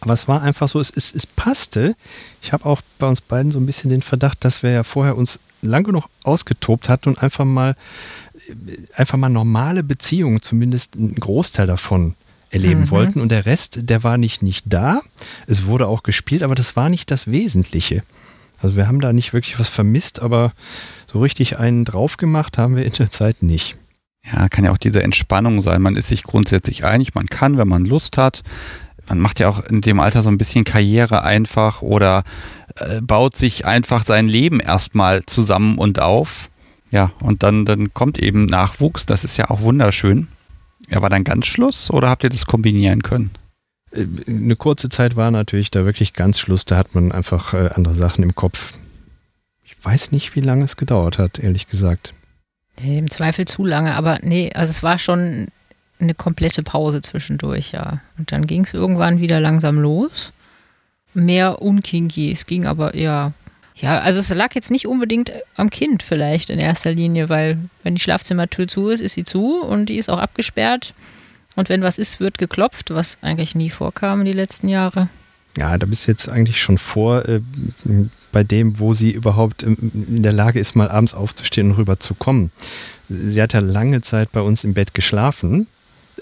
Aber 0.00 0.14
es 0.14 0.28
war 0.28 0.42
einfach 0.42 0.68
so, 0.68 0.80
es, 0.80 0.90
es, 0.90 1.14
es 1.14 1.26
passte. 1.26 1.94
Ich 2.42 2.52
habe 2.52 2.66
auch 2.66 2.82
bei 2.98 3.06
uns 3.06 3.20
beiden 3.20 3.52
so 3.52 3.58
ein 3.58 3.66
bisschen 3.66 3.90
den 3.90 4.02
Verdacht, 4.02 4.44
dass 4.44 4.62
wir 4.62 4.70
ja 4.70 4.82
vorher 4.82 5.16
uns 5.16 5.40
lang 5.62 5.84
genug 5.84 6.04
ausgetobt 6.24 6.88
hatten 6.88 7.10
und 7.10 7.22
einfach 7.22 7.44
mal 7.44 7.74
einfach 8.94 9.18
mal 9.18 9.28
normale 9.28 9.82
Beziehungen, 9.82 10.42
zumindest 10.42 10.96
einen 10.96 11.14
Großteil 11.14 11.66
davon 11.66 12.14
erleben 12.50 12.82
mhm. 12.82 12.90
wollten. 12.90 13.20
Und 13.20 13.30
der 13.30 13.46
Rest, 13.46 13.80
der 13.82 14.02
war 14.02 14.18
nicht, 14.18 14.42
nicht 14.42 14.64
da. 14.68 15.02
Es 15.46 15.66
wurde 15.66 15.86
auch 15.86 16.02
gespielt, 16.02 16.42
aber 16.42 16.54
das 16.54 16.76
war 16.76 16.88
nicht 16.88 17.10
das 17.10 17.30
Wesentliche. 17.30 18.02
Also 18.58 18.76
wir 18.76 18.86
haben 18.86 19.00
da 19.00 19.12
nicht 19.12 19.32
wirklich 19.32 19.58
was 19.58 19.68
vermisst, 19.68 20.20
aber 20.20 20.52
so 21.10 21.20
richtig 21.20 21.58
einen 21.58 21.84
drauf 21.84 22.16
gemacht 22.16 22.58
haben 22.58 22.76
wir 22.76 22.84
in 22.84 22.92
der 22.92 23.10
Zeit 23.10 23.42
nicht. 23.42 23.76
Ja, 24.30 24.48
kann 24.48 24.64
ja 24.64 24.70
auch 24.70 24.78
diese 24.78 25.02
Entspannung 25.02 25.62
sein. 25.62 25.80
Man 25.80 25.96
ist 25.96 26.08
sich 26.08 26.24
grundsätzlich 26.24 26.84
einig, 26.84 27.14
man 27.14 27.26
kann, 27.26 27.56
wenn 27.56 27.68
man 27.68 27.86
Lust 27.86 28.18
hat. 28.18 28.42
Man 29.10 29.18
macht 29.18 29.40
ja 29.40 29.48
auch 29.48 29.64
in 29.64 29.80
dem 29.80 29.98
Alter 29.98 30.22
so 30.22 30.30
ein 30.30 30.38
bisschen 30.38 30.64
Karriere 30.64 31.24
einfach 31.24 31.82
oder 31.82 32.22
äh, 32.76 33.00
baut 33.00 33.36
sich 33.36 33.66
einfach 33.66 34.06
sein 34.06 34.28
Leben 34.28 34.60
erstmal 34.60 35.26
zusammen 35.26 35.78
und 35.78 35.98
auf. 35.98 36.48
Ja, 36.92 37.10
und 37.20 37.42
dann, 37.42 37.64
dann 37.64 37.92
kommt 37.92 38.18
eben 38.18 38.46
Nachwuchs, 38.46 39.06
das 39.06 39.24
ist 39.24 39.36
ja 39.36 39.50
auch 39.50 39.62
wunderschön. 39.62 40.28
Ja, 40.88 41.02
war 41.02 41.10
dann 41.10 41.24
ganz 41.24 41.46
Schluss 41.46 41.90
oder 41.90 42.08
habt 42.08 42.22
ihr 42.22 42.30
das 42.30 42.46
kombinieren 42.46 43.02
können? 43.02 43.32
Äh, 43.90 44.06
eine 44.28 44.54
kurze 44.54 44.88
Zeit 44.88 45.16
war 45.16 45.32
natürlich 45.32 45.72
da 45.72 45.84
wirklich 45.84 46.14
ganz 46.14 46.38
Schluss, 46.38 46.64
da 46.64 46.76
hat 46.76 46.94
man 46.94 47.10
einfach 47.10 47.52
äh, 47.52 47.68
andere 47.74 47.94
Sachen 47.94 48.22
im 48.22 48.36
Kopf. 48.36 48.74
Ich 49.64 49.84
weiß 49.84 50.12
nicht, 50.12 50.36
wie 50.36 50.40
lange 50.40 50.64
es 50.64 50.76
gedauert 50.76 51.18
hat, 51.18 51.40
ehrlich 51.40 51.66
gesagt. 51.66 52.14
Im 52.80 53.10
Zweifel 53.10 53.44
zu 53.44 53.64
lange, 53.64 53.96
aber 53.96 54.20
nee, 54.22 54.52
also 54.54 54.70
es 54.70 54.84
war 54.84 54.98
schon 54.98 55.48
eine 56.00 56.14
komplette 56.14 56.62
Pause 56.62 57.00
zwischendurch, 57.00 57.72
ja. 57.72 58.00
Und 58.18 58.32
dann 58.32 58.46
ging 58.46 58.64
es 58.64 58.74
irgendwann 58.74 59.20
wieder 59.20 59.40
langsam 59.40 59.78
los. 59.78 60.32
Mehr 61.12 61.60
unkinky, 61.60 62.32
es 62.32 62.46
ging 62.46 62.66
aber 62.66 62.94
eher 62.94 63.32
ja, 63.80 64.00
also 64.00 64.20
es 64.20 64.28
lag 64.34 64.54
jetzt 64.54 64.70
nicht 64.70 64.86
unbedingt 64.86 65.32
am 65.56 65.70
Kind 65.70 66.02
vielleicht 66.02 66.50
in 66.50 66.58
erster 66.58 66.92
Linie, 66.92 67.28
weil 67.28 67.58
wenn 67.82 67.94
die 67.94 68.00
Schlafzimmertür 68.00 68.68
zu 68.68 68.90
ist, 68.90 69.00
ist 69.00 69.14
sie 69.14 69.24
zu 69.24 69.62
und 69.62 69.88
die 69.88 69.96
ist 69.96 70.10
auch 70.10 70.18
abgesperrt. 70.18 70.92
Und 71.56 71.68
wenn 71.68 71.82
was 71.82 71.98
ist, 71.98 72.20
wird 72.20 72.38
geklopft, 72.38 72.90
was 72.90 73.18
eigentlich 73.22 73.54
nie 73.54 73.70
vorkam 73.70 74.20
in 74.20 74.26
die 74.26 74.32
letzten 74.32 74.68
Jahre. 74.68 75.08
Ja, 75.56 75.78
da 75.78 75.86
bist 75.86 76.06
du 76.06 76.12
jetzt 76.12 76.28
eigentlich 76.28 76.60
schon 76.60 76.78
vor 76.78 77.26
äh, 77.28 77.40
bei 78.32 78.44
dem, 78.44 78.78
wo 78.78 78.94
sie 78.94 79.10
überhaupt 79.10 79.62
in 79.62 80.22
der 80.22 80.32
Lage 80.32 80.60
ist, 80.60 80.76
mal 80.76 80.90
abends 80.90 81.14
aufzustehen 81.14 81.70
und 81.70 81.78
rüber 81.78 81.98
zu 81.98 82.14
kommen. 82.14 82.52
Sie 83.08 83.42
hat 83.42 83.54
ja 83.54 83.60
lange 83.60 84.02
Zeit 84.02 84.30
bei 84.30 84.42
uns 84.42 84.62
im 84.62 84.74
Bett 84.74 84.94
geschlafen. 84.94 85.66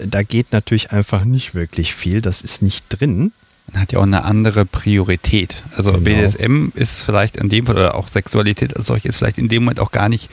Da 0.03 0.23
geht 0.23 0.51
natürlich 0.51 0.91
einfach 0.91 1.25
nicht 1.25 1.55
wirklich 1.55 1.93
viel. 1.93 2.21
Das 2.21 2.41
ist 2.41 2.61
nicht 2.61 2.85
drin 2.89 3.31
man 3.71 3.81
hat 3.81 3.91
ja 3.91 3.99
auch 3.99 4.03
eine 4.03 4.23
andere 4.25 4.65
Priorität. 4.65 5.63
Also 5.75 5.91
genau. 5.93 6.03
BDSM 6.03 6.69
ist 6.73 7.01
vielleicht 7.01 7.37
in 7.37 7.49
dem 7.49 7.65
Fall, 7.65 7.75
oder 7.75 7.95
auch 7.95 8.07
Sexualität 8.07 8.75
als 8.75 8.87
solche 8.87 9.07
ist 9.07 9.17
vielleicht 9.17 9.37
in 9.37 9.49
dem 9.49 9.63
Moment 9.63 9.79
auch 9.79 9.91
gar 9.91 10.09
nicht 10.09 10.29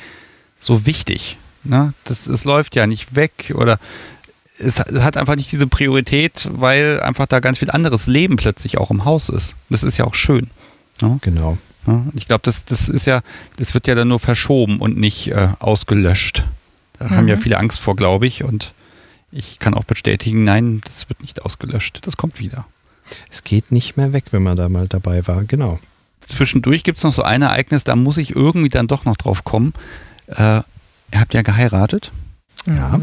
so 0.61 0.87
wichtig. 0.87 1.37
Ne? 1.65 1.93
Das, 2.05 2.27
es 2.27 2.45
läuft 2.45 2.77
ja 2.77 2.87
nicht 2.87 3.15
weg 3.15 3.53
oder 3.55 3.79
es 4.59 4.79
hat 4.79 5.17
einfach 5.17 5.37
nicht 5.37 5.53
diese 5.53 5.67
Priorität, 5.67 6.49
weil 6.51 7.01
einfach 7.01 7.27
da 7.27 7.41
ganz 7.41 7.59
viel 7.59 7.71
anderes 7.71 8.07
Leben 8.07 8.37
plötzlich 8.37 8.79
auch 8.79 8.91
im 8.91 9.05
Haus 9.05 9.29
ist. 9.29 9.55
Das 9.69 9.83
ist 9.83 9.99
ja 9.99 10.07
auch 10.07 10.15
schön. 10.15 10.49
Ne? 11.03 11.19
Genau. 11.21 11.59
Ich 12.15 12.27
glaube, 12.27 12.43
das, 12.43 12.65
das 12.65 12.89
ist 12.89 13.07
ja, 13.07 13.21
das 13.59 13.75
wird 13.75 13.87
ja 13.87 13.95
dann 13.95 14.09
nur 14.09 14.19
verschoben 14.19 14.81
und 14.81 14.99
nicht 14.99 15.29
äh, 15.29 15.51
ausgelöscht. 15.61 16.45
Da 16.99 17.05
mhm. 17.05 17.11
haben 17.11 17.29
ja 17.29 17.37
mhm. 17.37 17.41
viele 17.41 17.59
Angst 17.59 17.79
vor, 17.79 17.95
glaube 17.95 18.27
ich. 18.27 18.43
Und 18.43 18.73
ich 19.37 19.59
kann 19.59 19.75
auch 19.75 19.85
bestätigen, 19.85 20.45
nein, 20.45 20.81
das 20.85 21.09
wird 21.09 21.21
nicht 21.21 21.43
ausgelöscht. 21.43 22.01
Das 22.03 22.17
kommt 22.17 22.41
wieder. 22.41 22.67
Es 23.31 23.45
geht 23.45 23.71
nicht 23.71 23.97
mehr 23.97 24.13
weg, 24.13 24.25
wenn 24.31 24.43
man 24.43 24.57
da 24.57 24.69
mal 24.69 24.89
dabei 24.89 25.27
war, 25.27 25.45
genau. 25.45 25.79
Zwischendurch 26.21 26.83
gibt 26.83 26.99
es 26.99 27.05
noch 27.05 27.13
so 27.13 27.23
ein 27.23 27.43
Ereignis, 27.43 27.85
da 27.85 27.95
muss 27.95 28.17
ich 28.17 28.35
irgendwie 28.35 28.71
dann 28.71 28.89
doch 28.89 29.05
noch 29.05 29.17
drauf 29.17 29.45
kommen. 29.45 29.75
Äh, 30.27 30.61
ihr 31.13 31.21
habt 31.21 31.35
ja 31.35 31.43
geheiratet. 31.43 32.11
Ja. 32.67 33.01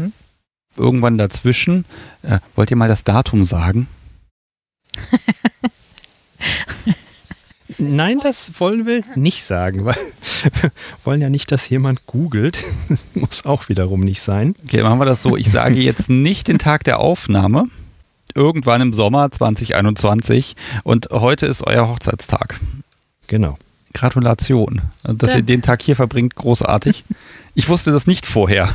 Irgendwann 0.76 1.16
dazwischen. 1.16 1.84
Äh, 2.22 2.40
wollt 2.54 2.70
ihr 2.70 2.76
mal 2.76 2.88
das 2.88 3.04
Datum 3.04 3.44
sagen? 3.44 3.86
Nein, 7.78 8.20
das 8.20 8.60
wollen 8.60 8.86
wir 8.86 9.02
nicht 9.14 9.44
sagen, 9.44 9.84
weil 9.84 9.96
wir 10.60 10.70
wollen 11.04 11.20
ja 11.20 11.30
nicht, 11.30 11.50
dass 11.52 11.68
jemand 11.68 12.06
googelt. 12.06 12.64
Das 12.88 13.04
muss 13.14 13.46
auch 13.46 13.68
wiederum 13.68 14.00
nicht 14.00 14.20
sein. 14.20 14.54
Okay, 14.64 14.82
machen 14.82 14.98
wir 14.98 15.06
das 15.06 15.22
so. 15.22 15.36
Ich 15.36 15.50
sage 15.50 15.80
jetzt 15.80 16.08
nicht 16.08 16.48
den 16.48 16.58
Tag 16.58 16.84
der 16.84 17.00
Aufnahme 17.00 17.64
irgendwann 18.34 18.80
im 18.80 18.92
Sommer 18.92 19.30
2021 19.30 20.56
und 20.82 21.08
heute 21.10 21.46
ist 21.46 21.66
euer 21.66 21.88
Hochzeitstag. 21.88 22.58
Genau. 23.28 23.58
Gratulation, 23.92 24.82
dass 25.04 25.34
ihr 25.36 25.42
den 25.42 25.62
Tag 25.62 25.80
hier 25.80 25.94
verbringt, 25.94 26.34
großartig. 26.34 27.04
Ich 27.54 27.68
wusste 27.68 27.92
das 27.92 28.08
nicht 28.08 28.26
vorher. 28.26 28.68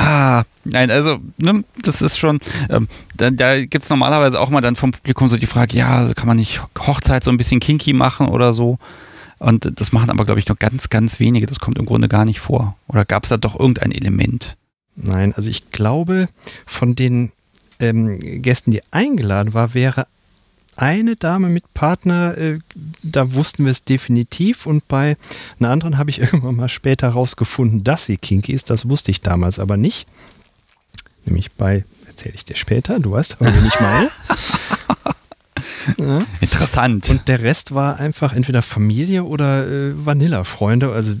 Ah, 0.00 0.44
nein, 0.62 0.92
also, 0.92 1.18
ne, 1.38 1.64
das 1.82 2.02
ist 2.02 2.18
schon, 2.18 2.38
ähm, 2.70 2.86
da, 3.16 3.30
da 3.30 3.58
gibt 3.58 3.82
es 3.82 3.90
normalerweise 3.90 4.38
auch 4.40 4.48
mal 4.48 4.60
dann 4.60 4.76
vom 4.76 4.92
Publikum 4.92 5.28
so 5.28 5.36
die 5.36 5.46
Frage, 5.46 5.76
ja, 5.76 6.14
kann 6.14 6.28
man 6.28 6.36
nicht 6.36 6.62
Hochzeit 6.78 7.24
so 7.24 7.32
ein 7.32 7.36
bisschen 7.36 7.58
kinky 7.58 7.94
machen 7.94 8.28
oder 8.28 8.52
so? 8.52 8.78
Und 9.40 9.80
das 9.80 9.90
machen 9.90 10.10
aber, 10.10 10.24
glaube 10.24 10.38
ich, 10.38 10.46
nur 10.46 10.56
ganz, 10.56 10.88
ganz 10.88 11.18
wenige. 11.18 11.46
Das 11.46 11.58
kommt 11.58 11.78
im 11.78 11.86
Grunde 11.86 12.06
gar 12.06 12.24
nicht 12.24 12.38
vor. 12.38 12.76
Oder 12.86 13.04
gab 13.04 13.24
es 13.24 13.30
da 13.30 13.38
doch 13.38 13.58
irgendein 13.58 13.90
Element? 13.90 14.56
Nein, 14.94 15.32
also 15.34 15.50
ich 15.50 15.70
glaube, 15.70 16.28
von 16.64 16.94
den 16.94 17.32
ähm, 17.80 18.20
Gästen, 18.20 18.70
die 18.70 18.82
eingeladen 18.92 19.52
war, 19.52 19.74
wäre 19.74 20.06
eine 20.78 21.16
Dame 21.16 21.48
mit 21.48 21.74
Partner, 21.74 22.36
äh, 22.38 22.58
da 23.02 23.34
wussten 23.34 23.64
wir 23.64 23.70
es 23.70 23.84
definitiv 23.84 24.66
und 24.66 24.86
bei 24.88 25.16
einer 25.58 25.70
anderen 25.70 25.98
habe 25.98 26.10
ich 26.10 26.20
irgendwann 26.20 26.56
mal 26.56 26.68
später 26.68 27.08
herausgefunden, 27.08 27.84
dass 27.84 28.06
sie 28.06 28.16
kinky 28.16 28.52
ist. 28.52 28.70
Das 28.70 28.88
wusste 28.88 29.10
ich 29.10 29.20
damals 29.20 29.58
aber 29.58 29.76
nicht. 29.76 30.06
Nämlich 31.24 31.52
bei, 31.52 31.84
erzähle 32.06 32.34
ich 32.34 32.44
dir 32.44 32.56
später, 32.56 32.98
du 33.00 33.10
weißt 33.12 33.36
aber, 33.40 33.54
wen 33.54 33.66
ich 33.66 33.80
meine. 33.80 34.10
Ja. 35.96 36.18
Interessant. 36.40 37.08
Und 37.08 37.28
der 37.28 37.42
Rest 37.42 37.74
war 37.74 37.98
einfach 37.98 38.32
entweder 38.32 38.62
Familie 38.62 39.24
oder 39.24 39.66
äh, 39.66 40.06
Vanilla-Freunde. 40.06 40.92
Also 40.92 41.14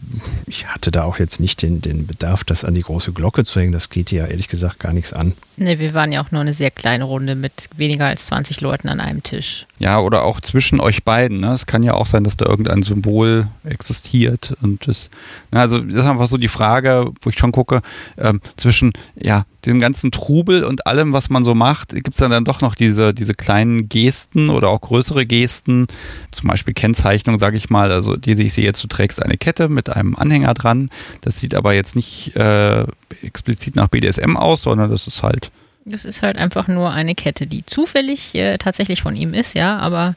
ich 0.46 0.66
hatte 0.66 0.90
da 0.90 1.04
auch 1.04 1.18
jetzt 1.18 1.40
nicht 1.40 1.62
den, 1.62 1.80
den 1.80 2.06
Bedarf, 2.06 2.44
das 2.44 2.64
an 2.64 2.74
die 2.74 2.82
große 2.82 3.12
Glocke 3.12 3.44
zu 3.44 3.60
hängen. 3.60 3.72
Das 3.72 3.88
geht 3.88 4.10
ja 4.12 4.26
ehrlich 4.26 4.48
gesagt 4.48 4.78
gar 4.78 4.92
nichts 4.92 5.12
an. 5.12 5.32
Ne, 5.60 5.80
wir 5.80 5.92
waren 5.92 6.12
ja 6.12 6.22
auch 6.22 6.30
nur 6.30 6.40
eine 6.40 6.52
sehr 6.52 6.70
kleine 6.70 7.02
Runde 7.02 7.34
mit 7.34 7.68
weniger 7.76 8.06
als 8.06 8.26
20 8.26 8.60
Leuten 8.60 8.88
an 8.88 9.00
einem 9.00 9.24
Tisch. 9.24 9.66
Ja, 9.80 9.98
oder 9.98 10.22
auch 10.22 10.40
zwischen 10.40 10.78
euch 10.78 11.02
beiden. 11.02 11.40
Ne? 11.40 11.52
Es 11.52 11.66
kann 11.66 11.82
ja 11.82 11.94
auch 11.94 12.06
sein, 12.06 12.22
dass 12.22 12.36
da 12.36 12.46
irgendein 12.46 12.82
Symbol 12.82 13.48
existiert. 13.64 14.54
Und 14.62 14.86
das, 14.86 15.10
na, 15.50 15.60
also 15.60 15.80
das 15.80 15.96
ist 15.96 16.04
einfach 16.04 16.28
so 16.28 16.36
die 16.36 16.48
Frage, 16.48 17.10
wo 17.22 17.30
ich 17.30 17.38
schon 17.38 17.50
gucke, 17.50 17.82
ähm, 18.18 18.40
zwischen, 18.56 18.92
ja, 19.16 19.44
dem 19.66 19.80
ganzen 19.80 20.12
Trubel 20.12 20.64
und 20.64 20.86
allem, 20.86 21.12
was 21.12 21.30
man 21.30 21.44
so 21.44 21.54
macht, 21.54 21.90
gibt 21.90 22.10
es 22.10 22.16
dann, 22.16 22.30
dann 22.30 22.44
doch 22.44 22.60
noch 22.60 22.74
diese, 22.74 23.12
diese 23.12 23.34
kleinen 23.34 23.88
Gesten 23.88 24.50
oder 24.50 24.68
auch 24.68 24.80
größere 24.80 25.26
Gesten, 25.26 25.88
zum 26.30 26.48
Beispiel 26.48 26.74
Kennzeichnung, 26.74 27.38
sage 27.38 27.56
ich 27.56 27.68
mal, 27.68 27.90
also 27.90 28.16
die 28.16 28.40
ich 28.40 28.54
sehe 28.54 28.64
jetzt, 28.64 28.82
du 28.82 28.88
trägst 28.88 29.20
eine 29.20 29.36
Kette 29.36 29.68
mit 29.68 29.90
einem 29.90 30.14
Anhänger 30.14 30.54
dran. 30.54 30.90
Das 31.20 31.40
sieht 31.40 31.54
aber 31.54 31.74
jetzt 31.74 31.96
nicht 31.96 32.36
äh, 32.36 32.84
explizit 33.22 33.74
nach 33.74 33.88
BDSM 33.88 34.36
aus, 34.36 34.62
sondern 34.62 34.90
das 34.90 35.06
ist 35.06 35.22
halt 35.22 35.47
Das 35.90 36.04
ist 36.04 36.22
halt 36.22 36.36
einfach 36.36 36.68
nur 36.68 36.92
eine 36.92 37.14
Kette, 37.14 37.46
die 37.46 37.64
zufällig 37.66 38.34
äh, 38.34 38.58
tatsächlich 38.58 39.02
von 39.02 39.16
ihm 39.16 39.34
ist, 39.34 39.54
ja, 39.56 39.78
aber 39.78 40.14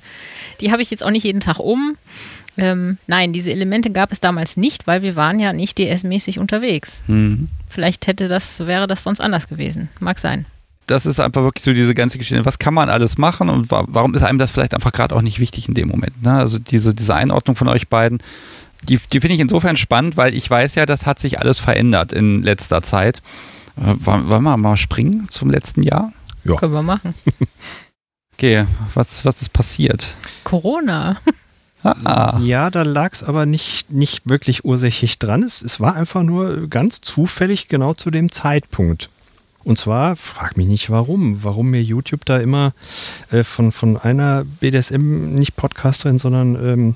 die 0.59 0.71
habe 0.71 0.81
ich 0.81 0.91
jetzt 0.91 1.03
auch 1.03 1.11
nicht 1.11 1.23
jeden 1.23 1.39
Tag 1.39 1.59
um. 1.59 1.97
Ähm, 2.57 2.97
nein, 3.07 3.33
diese 3.33 3.51
Elemente 3.51 3.91
gab 3.91 4.11
es 4.11 4.19
damals 4.19 4.57
nicht, 4.57 4.85
weil 4.85 5.01
wir 5.01 5.15
waren 5.15 5.39
ja 5.39 5.53
nicht 5.53 5.77
DS-mäßig 5.77 6.39
unterwegs. 6.39 7.03
Mhm. 7.07 7.47
Vielleicht 7.69 8.07
hätte 8.07 8.27
das, 8.27 8.59
wäre 8.67 8.87
das 8.87 9.03
sonst 9.03 9.21
anders 9.21 9.47
gewesen. 9.47 9.89
Mag 9.99 10.19
sein. 10.19 10.45
Das 10.87 11.05
ist 11.05 11.19
einfach 11.19 11.43
wirklich 11.43 11.63
so 11.63 11.73
diese 11.73 11.93
ganze 11.93 12.17
Geschichte. 12.17 12.45
Was 12.45 12.59
kann 12.59 12.73
man 12.73 12.89
alles 12.89 13.17
machen 13.17 13.49
und 13.49 13.71
wa 13.71 13.85
warum 13.87 14.13
ist 14.13 14.23
einem 14.23 14.39
das 14.39 14.51
vielleicht 14.51 14.73
einfach 14.73 14.91
gerade 14.91 15.15
auch 15.15 15.21
nicht 15.21 15.39
wichtig 15.39 15.69
in 15.69 15.73
dem 15.73 15.87
Moment? 15.87 16.21
Ne? 16.21 16.33
Also 16.33 16.59
diese, 16.59 16.93
diese 16.93 17.15
Einordnung 17.15 17.55
von 17.55 17.69
euch 17.69 17.87
beiden, 17.87 18.21
die, 18.83 18.99
die 19.13 19.21
finde 19.21 19.35
ich 19.35 19.39
insofern 19.39 19.77
spannend, 19.77 20.17
weil 20.17 20.33
ich 20.35 20.49
weiß 20.49 20.75
ja, 20.75 20.85
das 20.85 21.05
hat 21.05 21.19
sich 21.19 21.39
alles 21.39 21.59
verändert 21.59 22.11
in 22.11 22.43
letzter 22.43 22.81
Zeit. 22.81 23.21
Äh, 23.81 23.95
wollen 23.99 24.29
wollen 24.29 24.43
wir 24.43 24.57
mal 24.57 24.77
springen 24.77 25.27
zum 25.29 25.49
letzten 25.49 25.83
Jahr? 25.83 26.13
Ja. 26.43 26.55
Können 26.55 26.73
wir 26.73 26.83
machen. 26.83 27.13
Okay, 28.33 28.65
was, 28.95 29.23
was 29.23 29.41
ist 29.43 29.53
passiert? 29.53 30.15
Corona. 30.43 31.17
Ah, 31.83 32.39
Ja, 32.41 32.69
da 32.69 32.83
lag 32.83 33.11
es 33.11 33.23
aber 33.23 33.45
nicht, 33.47 33.91
nicht 33.91 34.27
wirklich 34.29 34.65
ursächlich 34.65 35.17
dran. 35.19 35.41
Es, 35.43 35.61
es 35.63 35.79
war 35.79 35.95
einfach 35.95 36.21
nur 36.23 36.67
ganz 36.67 37.01
zufällig 37.01 37.67
genau 37.69 37.93
zu 37.95 38.11
dem 38.11 38.31
Zeitpunkt. 38.31 39.09
Und 39.63 39.77
zwar, 39.77 40.15
frag 40.15 40.57
mich 40.57 40.67
nicht 40.67 40.89
warum, 40.91 41.43
warum 41.43 41.71
mir 41.71 41.81
YouTube 41.81 42.25
da 42.25 42.37
immer 42.37 42.73
äh, 43.31 43.43
von, 43.43 43.71
von 43.71 43.97
einer 43.97 44.43
BDSM, 44.59 45.33
nicht 45.33 45.55
Podcasterin, 45.55 46.19
sondern 46.19 46.55
ähm, 46.55 46.95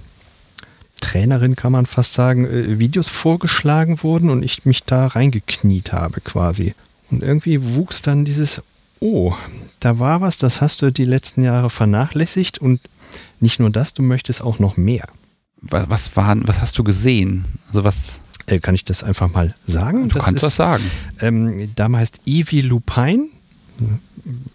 Trainerin 1.05 1.55
kann 1.55 1.71
man 1.71 1.85
fast 1.85 2.15
sagen, 2.15 2.45
äh, 2.45 2.79
Videos 2.79 3.09
vorgeschlagen 3.09 4.01
wurden 4.01 4.31
und 4.31 4.41
ich 4.43 4.65
mich 4.65 4.83
da 4.83 5.05
reingekniet 5.07 5.93
habe 5.93 6.19
quasi. 6.21 6.73
Und 7.11 7.21
irgendwie 7.21 7.75
wuchs 7.75 8.01
dann 8.01 8.25
dieses, 8.25 8.63
oh, 8.99 9.35
da 9.79 9.99
war 9.99 10.21
was, 10.21 10.37
das 10.37 10.61
hast 10.61 10.81
du 10.81 10.91
die 10.91 11.05
letzten 11.05 11.43
Jahre 11.43 11.69
vernachlässigt 11.69 12.57
und 12.57 12.81
nicht 13.39 13.59
nur 13.59 13.69
das, 13.69 13.93
du 13.93 14.01
möchtest 14.01 14.41
auch 14.41 14.57
noch 14.57 14.77
mehr. 14.77 15.07
was, 15.61 15.87
was, 15.89 16.15
war, 16.17 16.35
was 16.47 16.61
hast 16.61 16.79
du 16.79 16.83
gesehen? 16.83 17.45
Also 17.67 17.83
was, 17.83 18.21
Äh, 18.47 18.59
kann 18.59 18.73
ich 18.75 18.85
das 18.85 19.03
einfach 19.03 19.31
mal 19.31 19.53
sagen? 19.65 20.09
du 20.09 20.17
kannst 20.19 20.33
ist, 20.35 20.43
das 20.43 20.55
sagen. 20.55 20.83
Ähm, 21.19 21.69
Dame 21.75 21.97
heißt 21.99 22.21
Evie 22.25 22.61
Lupine. 22.61 23.27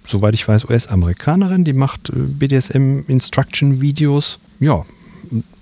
Soweit 0.05 0.35
ich 0.35 0.49
weiß, 0.49 0.65
US-Amerikanerin. 0.65 1.65
Die 1.65 1.73
macht 1.75 2.09
äh, 2.11 2.15
BDSM-Instruction-Videos. 2.17 4.39
Ja, 4.61 4.85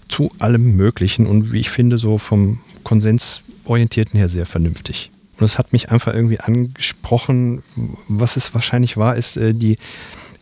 zu 0.09 0.31
allem 0.39 0.77
Möglichen 0.77 1.27
und 1.27 1.53
wie 1.53 1.61
ich 1.61 1.71
finde, 1.71 1.99
so 1.99 2.19
vom 2.19 2.61
Konsensorientierten 2.85 4.19
her 4.19 4.29
sehr 4.29 4.47
vernünftig. 4.47 5.11
Und 5.39 5.45
es 5.45 5.59
hat 5.59 5.73
mich 5.73 5.91
einfach 5.91 6.15
irgendwie 6.15 6.41
angesprochen, 6.41 7.63
was 8.09 8.37
es 8.37 8.55
wahrscheinlich 8.55 8.97
war, 8.97 9.15
ist 9.17 9.37
äh, 9.37 9.55
die 9.55 9.77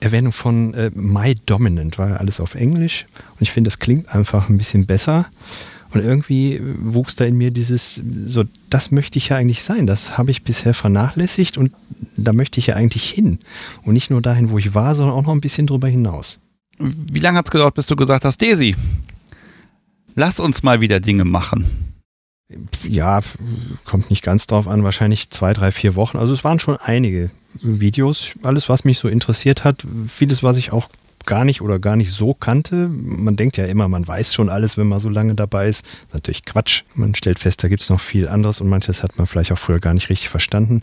Erwähnung 0.01 0.33
von 0.33 0.75
äh, 0.75 0.91
My 0.95 1.35
Dominant, 1.47 1.99
war 1.99 2.11
ja 2.11 2.17
alles 2.17 2.41
auf 2.41 2.55
Englisch. 2.55 3.07
Und 3.33 3.43
ich 3.43 3.53
finde, 3.53 3.69
das 3.69 3.79
klingt 3.79 4.15
einfach 4.15 4.49
ein 4.49 4.59
bisschen 4.59 4.87
besser. 4.87 5.27
Und 5.93 6.03
irgendwie 6.03 6.61
wuchs 6.79 7.15
da 7.15 7.25
in 7.25 7.37
mir 7.37 7.51
dieses, 7.51 8.03
so, 8.27 8.45
das 8.71 8.91
möchte 8.91 9.19
ich 9.19 9.29
ja 9.29 9.37
eigentlich 9.37 9.63
sein. 9.63 9.87
Das 9.87 10.19
habe 10.19 10.31
ich 10.31 10.43
bisher 10.43 10.75
vernachlässigt 10.75 11.57
und 11.57 11.73
da 12.17 12.33
möchte 12.33 12.61
ich 12.61 12.67
ja 12.67 12.75
eigentlich 12.75 13.09
hin. 13.09 13.39
Und 13.83 13.95
nicht 13.95 14.11
nur 14.11 14.21
dahin, 14.21 14.51
wo 14.51 14.59
ich 14.59 14.75
war, 14.75 14.95
sondern 14.95 15.17
auch 15.17 15.23
noch 15.23 15.33
ein 15.33 15.41
bisschen 15.41 15.67
drüber 15.67 15.89
hinaus. 15.89 16.39
Wie 16.79 17.21
lange 17.21 17.39
hat 17.39 17.47
es 17.47 17.51
gedauert, 17.51 17.75
bis 17.75 17.87
du 17.87 17.97
gesagt 17.97 18.25
hast, 18.25 18.43
Daisy, 18.43 18.77
lass 20.17 20.41
uns 20.41 20.65
mal 20.65 20.81
wieder 20.81 20.99
Dinge 20.99 21.25
machen? 21.25 21.95
Ja, 22.83 23.21
kommt 23.85 24.11
nicht 24.11 24.23
ganz 24.23 24.47
drauf 24.47 24.69
an, 24.69 24.85
wahrscheinlich 24.85 25.31
zwei, 25.31 25.53
drei, 25.53 25.71
vier 25.73 25.95
Wochen. 25.95 26.17
Also 26.19 26.33
es 26.33 26.45
waren 26.45 26.61
schon 26.61 26.77
einige 26.77 27.31
Videos. 27.63 28.33
Alles, 28.43 28.69
was 28.69 28.85
mich 28.85 28.99
so 28.99 29.09
interessiert 29.09 29.65
hat, 29.65 29.85
vieles, 30.07 30.43
was 30.43 30.57
ich 30.57 30.73
auch 30.73 30.89
gar 31.27 31.45
nicht 31.45 31.61
oder 31.61 31.81
gar 31.81 31.97
nicht 31.97 32.13
so 32.13 32.35
kannte. 32.35 32.89
Man 32.89 33.35
denkt 33.35 33.57
ja 33.57 33.65
immer, 33.65 33.89
man 33.89 34.07
weiß 34.07 34.33
schon 34.33 34.49
alles, 34.49 34.79
wenn 34.79 34.87
man 34.87 35.01
so 35.01 35.09
lange 35.09 35.35
dabei 35.35 35.69
ist. 35.69 35.85
Ist 35.85 36.15
natürlich 36.15 36.45
Quatsch. 36.45 36.85
Man 36.95 37.17
stellt 37.17 37.41
fest, 37.41 37.65
da 37.65 37.69
gibt 37.69 37.83
es 37.83 37.91
noch 37.91 38.01
viel 38.01 38.29
anderes 38.29 38.61
und 38.61 38.69
manches 38.69 39.03
hat 39.03 39.19
man 39.19 39.27
vielleicht 39.27 39.51
auch 39.51 39.59
früher 39.59 39.81
gar 39.81 39.93
nicht 39.93 40.09
richtig 40.09 40.29
verstanden. 40.29 40.83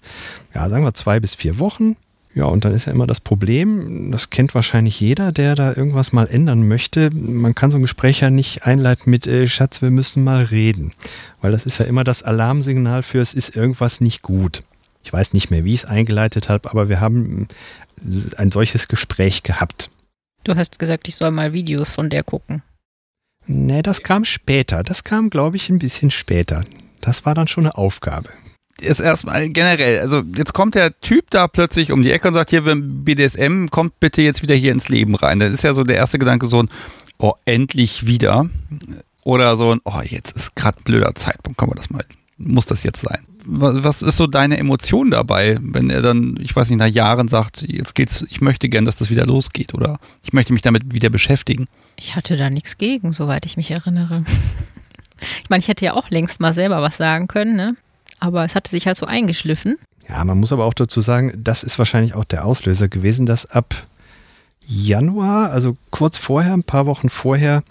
Ja, 0.53 0.67
sagen 0.69 0.83
wir 0.83 0.93
zwei 0.93 1.21
bis 1.21 1.33
vier 1.33 1.59
Wochen. 1.59 1.95
Ja, 2.35 2.45
und 2.45 2.65
dann 2.65 2.73
ist 2.73 2.85
ja 2.85 2.91
immer 2.91 3.05
das 3.05 3.19
Problem, 3.19 4.11
das 4.11 4.31
kennt 4.31 4.55
wahrscheinlich 4.55 4.99
jeder, 4.99 5.31
der 5.31 5.53
da 5.53 5.73
irgendwas 5.73 6.13
mal 6.13 6.27
ändern 6.27 6.67
möchte. 6.67 7.11
Man 7.13 7.53
kann 7.53 7.69
so 7.69 7.77
ein 7.77 7.83
Gespräch 7.83 8.21
ja 8.21 8.31
nicht 8.31 8.65
einleiten 8.65 9.11
mit, 9.11 9.27
äh, 9.27 9.45
Schatz, 9.45 9.83
wir 9.83 9.91
müssen 9.91 10.23
mal 10.23 10.43
reden. 10.43 10.93
Weil 11.41 11.51
das 11.51 11.67
ist 11.67 11.77
ja 11.77 11.85
immer 11.85 12.03
das 12.03 12.23
Alarmsignal 12.23 13.03
für, 13.03 13.19
es 13.19 13.35
ist 13.35 13.55
irgendwas 13.55 14.01
nicht 14.01 14.23
gut. 14.23 14.63
Ich 15.03 15.13
weiß 15.13 15.33
nicht 15.33 15.51
mehr, 15.51 15.63
wie 15.63 15.73
ich 15.73 15.81
es 15.81 15.85
eingeleitet 15.85 16.49
habe, 16.49 16.71
aber 16.71 16.89
wir 16.89 16.99
haben 16.99 17.47
ein 18.37 18.51
solches 18.51 18.87
Gespräch 18.87 19.43
gehabt. 19.43 19.91
Du 20.43 20.55
hast 20.55 20.79
gesagt, 20.79 21.07
ich 21.07 21.15
soll 21.15 21.31
mal 21.31 21.53
Videos 21.53 21.89
von 21.89 22.09
der 22.09 22.23
gucken. 22.23 22.63
Nee, 23.45 23.81
das 23.81 24.03
kam 24.03 24.25
später. 24.25 24.83
Das 24.83 25.03
kam, 25.03 25.29
glaube 25.29 25.57
ich, 25.57 25.69
ein 25.69 25.79
bisschen 25.79 26.11
später. 26.11 26.65
Das 27.01 27.25
war 27.25 27.35
dann 27.35 27.47
schon 27.47 27.65
eine 27.65 27.77
Aufgabe. 27.77 28.29
Jetzt 28.81 28.99
erstmal 28.99 29.49
generell, 29.49 29.99
also 29.99 30.23
jetzt 30.36 30.53
kommt 30.53 30.75
der 30.75 30.97
Typ 30.99 31.29
da 31.29 31.47
plötzlich 31.47 31.91
um 31.91 32.01
die 32.01 32.12
Ecke 32.12 32.27
und 32.27 32.33
sagt, 32.33 32.49
hier, 32.49 32.63
BDSM, 32.63 33.67
kommt 33.67 33.99
bitte 33.99 34.21
jetzt 34.21 34.41
wieder 34.41 34.55
hier 34.55 34.71
ins 34.71 34.89
Leben 34.89 35.15
rein. 35.15 35.39
Das 35.39 35.51
ist 35.51 35.63
ja 35.63 35.73
so 35.73 35.83
der 35.83 35.97
erste 35.97 36.19
Gedanke 36.19 36.47
so 36.47 36.63
ein, 36.63 36.69
oh, 37.19 37.33
endlich 37.45 38.05
wieder. 38.05 38.47
Oder 39.23 39.55
so 39.57 39.71
ein, 39.71 39.79
oh, 39.86 40.01
jetzt 40.03 40.36
ist 40.36 40.55
gerade 40.55 40.79
ein 40.79 40.83
blöder 40.83 41.15
Zeitpunkt, 41.15 41.57
kann 41.57 41.69
man 41.69 41.77
das 41.77 41.89
mal, 41.89 42.03
muss 42.38 42.65
das 42.65 42.83
jetzt 42.83 43.01
sein? 43.01 43.23
Was, 43.45 43.83
was 43.83 44.01
ist 44.01 44.17
so 44.17 44.27
deine 44.27 44.57
Emotion 44.57 45.12
dabei, 45.12 45.57
wenn 45.62 45.89
er 45.89 46.01
dann, 46.01 46.38
ich 46.41 46.55
weiß 46.55 46.69
nicht, 46.69 46.79
nach 46.79 46.88
Jahren 46.88 47.27
sagt, 47.27 47.62
jetzt 47.62 47.95
geht's, 47.95 48.25
ich 48.29 48.41
möchte 48.41 48.69
gern, 48.69 48.86
dass 48.86 48.95
das 48.95 49.09
wieder 49.09 49.25
losgeht 49.25 49.73
oder 49.73 49.99
ich 50.23 50.33
möchte 50.33 50.51
mich 50.51 50.62
damit 50.62 50.93
wieder 50.93 51.09
beschäftigen? 51.09 51.67
Ich 51.95 52.15
hatte 52.15 52.38
da 52.38 52.49
nichts 52.49 52.77
gegen, 52.77 53.13
soweit 53.13 53.45
ich 53.45 53.55
mich 53.55 53.71
erinnere. 53.71 54.23
Ich 55.41 55.49
meine, 55.49 55.62
ich 55.62 55.69
hätte 55.69 55.86
ja 55.86 55.93
auch 55.93 56.09
längst 56.09 56.41
mal 56.41 56.51
selber 56.51 56.81
was 56.81 56.97
sagen 56.97 57.27
können, 57.27 57.55
ne? 57.55 57.77
Aber 58.23 58.45
es 58.45 58.55
hatte 58.55 58.71
sich 58.71 58.88
halt 58.88 58.95
so 58.95 59.05
eingeschliffen. 59.05 59.77
Ja, 60.07 60.23
man 60.23 60.39
muss 60.39 60.53
aber 60.53 60.63
auch 60.63 60.73
dazu 60.73 61.01
sagen, 61.01 61.33
das 61.36 61.62
ist 61.62 61.77
wahrscheinlich 61.77 62.15
auch 62.15 62.23
der 62.23 62.45
Auslöser 62.45 62.88
gewesen, 62.88 63.25
dass 63.25 63.45
ab 63.45 63.75
Januar, 64.65 65.51
also 65.51 65.75
kurz 65.89 66.17
vorher, 66.17 66.53
ein 66.53 66.63
paar 66.63 66.86
Wochen 66.86 67.09
vorher, 67.09 67.63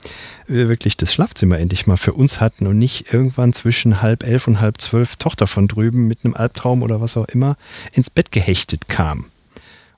wir 0.47 0.69
wirklich 0.69 0.99
das 0.99 1.15
Schlafzimmer 1.15 1.59
endlich 1.59 1.87
mal 1.87 1.97
für 1.97 2.13
uns 2.13 2.39
hatten 2.39 2.67
und 2.67 2.79
nicht 2.79 3.15
irgendwann 3.15 3.55
zwischen 3.55 4.03
halb 4.03 4.25
elf 4.25 4.47
und 4.47 4.61
halb 4.61 4.79
zwölf 4.79 5.17
Tochter 5.17 5.47
von 5.47 5.69
drüben 5.69 6.07
mit 6.07 6.19
einem 6.23 6.35
Albtraum 6.35 6.83
oder 6.83 7.01
was 7.01 7.17
auch 7.17 7.29
immer 7.29 7.57
ins 7.93 8.11
Bett 8.11 8.31
gehechtet 8.31 8.91
kam. 8.91 9.32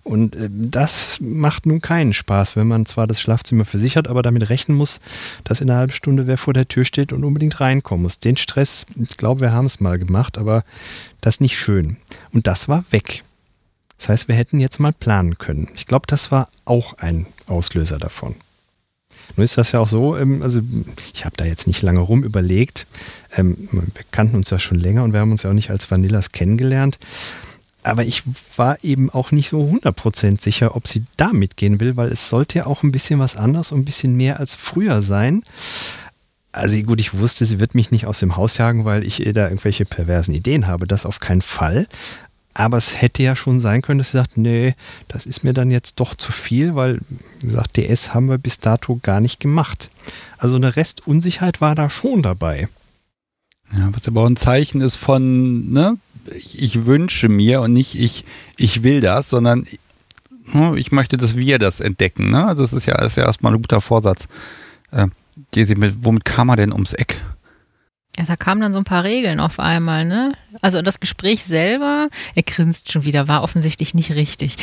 Und 0.05 0.37
äh, 0.37 0.49
das 0.53 1.19
macht 1.21 1.67
nun 1.67 1.81
keinen 1.81 2.13
Spaß, 2.13 2.57
wenn 2.57 2.69
man 2.69 2.87
zwar 2.87 3.07
das 3.07 3.21
Schlafzimmer 3.21 3.65
für 3.65 3.79
sich 3.79 3.97
hat, 3.97 4.07
aber 4.07 4.23
damit 4.23 4.49
rechnen 4.51 4.77
muss, 4.77 5.01
dass 5.43 5.61
in 5.61 5.71
einer 5.71 5.81
halben 5.81 5.93
Stunde 5.93 6.27
wer 6.27 6.39
vor 6.39 6.53
der 6.53 6.69
Tür 6.69 6.85
steht 6.85 7.13
und 7.13 7.25
unbedingt 7.25 7.61
reinkommen 7.61 8.03
muss. 8.03 8.21
Den 8.21 8.37
Stress, 8.37 8.87
ich 8.95 9.17
glaube, 9.17 9.41
wir 9.41 9.53
haben 9.53 9.67
es 9.67 9.81
mal 9.81 9.99
gemacht, 9.99 10.39
aber 10.39 10.63
das 11.21 11.41
nicht 11.41 11.59
schön. 11.59 11.97
Und 12.33 12.47
das 12.47 12.69
war 12.69 12.85
weg. 12.91 13.25
Das 13.97 14.11
heißt, 14.11 14.29
wir 14.29 14.35
hätten 14.35 14.61
jetzt 14.61 14.79
mal 14.81 14.93
planen 14.93 15.39
können. 15.39 15.69
Ich 15.75 15.87
glaube, 15.87 16.07
das 16.07 16.31
war 16.31 16.49
auch 16.67 16.99
ein 16.99 17.27
Auslöser 17.47 17.99
davon. 17.99 18.37
Nun 19.37 19.45
ist 19.45 19.57
das 19.57 19.73
ja 19.73 19.81
auch 19.81 19.89
so, 19.89 20.17
ähm, 20.17 20.43
also 20.43 20.61
ich 21.13 21.25
habe 21.25 21.37
da 21.37 21.45
jetzt 21.45 21.67
nicht 21.67 21.81
lange 21.81 22.01
rum 22.01 22.23
überlegt. 22.23 22.87
Ähm, 23.35 23.69
wir 23.73 23.83
kannten 24.11 24.37
uns 24.37 24.51
ja 24.51 24.59
schon 24.59 24.79
länger 24.79 25.03
und 25.03 25.13
wir 25.13 25.21
haben 25.21 25.33
uns 25.33 25.43
ja 25.43 25.51
auch 25.51 25.55
nicht 25.55 25.71
als 25.71 25.91
Vanillas 25.91 26.33
kennengelernt. 26.33 26.99
Aber 27.85 28.05
ich 28.05 28.23
war 28.57 28.83
eben 28.83 29.11
auch 29.11 29.31
nicht 29.31 29.51
so 29.51 29.63
100% 29.63 30.41
sicher, 30.41 30.75
ob 30.75 30.89
sie 30.89 31.05
da 31.17 31.33
mitgehen 31.33 31.81
will, 31.81 31.97
weil 31.97 32.09
es 32.09 32.31
sollte 32.31 32.59
ja 32.59 32.67
auch 32.67 32.83
ein 32.83 32.93
bisschen 32.93 33.21
was 33.21 33.37
anderes 33.37 33.73
und 33.73 33.81
ein 33.81 33.85
bisschen 33.85 34.17
mehr 34.17 34.41
als 34.41 34.55
früher 34.55 35.03
sein. 35.03 35.43
Also 36.51 36.81
gut, 36.83 37.01
ich 37.01 37.19
wusste, 37.19 37.45
sie 37.45 37.61
wird 37.61 37.75
mich 37.75 37.91
nicht 37.91 38.07
aus 38.07 38.21
dem 38.21 38.37
Haus 38.37 38.57
jagen, 38.57 38.85
weil 38.85 39.05
ich 39.05 39.25
ihr 39.27 39.35
da 39.35 39.45
irgendwelche 39.49 39.85
perversen 39.85 40.35
Ideen 40.35 40.67
habe. 40.67 40.87
Das 40.87 41.05
auf 41.05 41.21
keinen 41.21 41.43
Fall. 41.43 41.87
Aber 42.55 42.77
es 42.77 43.03
hätte 43.03 43.23
ja 43.23 43.37
schon 43.37 43.61
sein 43.61 43.83
können, 43.83 43.99
dass 43.99 44.13
sie 44.13 44.19
sagt, 44.19 44.39
nee, 44.39 44.75
das 45.09 45.27
ist 45.27 45.43
mir 45.43 45.53
dann 45.53 45.73
jetzt 45.73 45.99
doch 45.99 46.15
zu 46.15 46.31
viel, 46.31 46.77
weil, 46.77 47.01
wie 47.41 47.47
gesagt, 47.47 47.77
DS 47.77 48.15
haben 48.15 48.29
wir 48.29 48.39
bis 48.39 48.61
dato 48.61 48.99
gar 49.03 49.21
nicht 49.21 49.41
gemacht. 49.41 49.91
Also 50.39 50.57
eine 50.57 50.77
Restunsicherheit 50.77 51.61
war 51.61 51.75
da 51.75 51.91
schon 51.91 52.23
dabei. 52.23 52.69
Ja, 53.77 53.89
was 53.93 54.07
aber 54.07 54.23
auch 54.23 54.27
ein 54.27 54.37
Zeichen 54.37 54.81
ist 54.81 54.97
von, 54.97 55.73
ne, 55.73 55.99
ich, 56.33 56.61
ich 56.61 56.87
wünsche 56.87 57.29
mir 57.29 57.61
und 57.61 57.73
nicht 57.73 57.95
ich, 57.95 58.25
ich 58.57 58.83
will 58.83 59.01
das, 59.01 59.31
sondern 59.31 59.67
hm, 60.51 60.77
ich 60.77 60.93
möchte, 60.93 61.17
dass 61.17 61.37
wir 61.37 61.59
das 61.59 61.81
entdecken. 61.81 62.31
Ne? 62.31 62.55
Das 62.57 62.73
ist 62.73 62.87
ja, 62.87 63.01
ist 63.03 63.17
ja 63.17 63.25
erstmal 63.25 63.53
ein 63.55 63.63
guter 63.63 63.81
Vorsatz. 63.81 64.29
Äh, 64.91 65.07
Jesi, 65.55 65.75
mit, 65.75 65.97
womit 66.01 66.25
kam 66.25 66.49
er 66.49 66.57
denn 66.57 66.73
ums 66.73 66.93
Eck? 66.93 67.21
Ja, 68.17 68.25
da 68.25 68.37
kamen 68.37 68.61
dann 68.61 68.73
so 68.73 68.79
ein 68.79 68.85
paar 68.85 69.03
Regeln 69.03 69.41
auf 69.41 69.59
einmal, 69.59 70.05
ne? 70.05 70.35
Also 70.61 70.83
das 70.83 71.01
Gespräch 71.01 71.45
selber, 71.45 72.09
er 72.37 72.43
grinst 72.45 72.93
schon 72.93 73.05
wieder, 73.05 73.27
war 73.27 73.43
offensichtlich 73.43 73.93
nicht 73.93 74.15
richtig. 74.15 74.57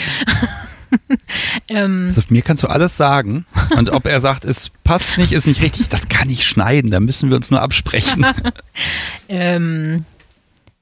ähm, 1.68 2.14
Also 2.16 2.22
mir 2.30 2.44
kannst 2.44 2.64
du 2.64 2.68
alles 2.68 2.96
sagen. 2.96 3.46
Und 3.76 3.90
ob 3.90 4.08
er 4.08 4.22
sagt, 4.22 4.46
es 4.46 4.70
passt 4.86 5.18
nicht, 5.18 5.34
ist 5.34 5.48
nicht 5.48 5.62
richtig, 5.62 5.90
das 5.90 6.08
kann 6.08 6.30
ich 6.30 6.46
schneiden, 6.46 6.92
da 6.92 7.02
müssen 7.02 7.30
wir 7.30 7.36
uns 7.36 7.52
nur 7.52 7.62
absprechen. 7.62 8.26
ähm, 9.28 10.06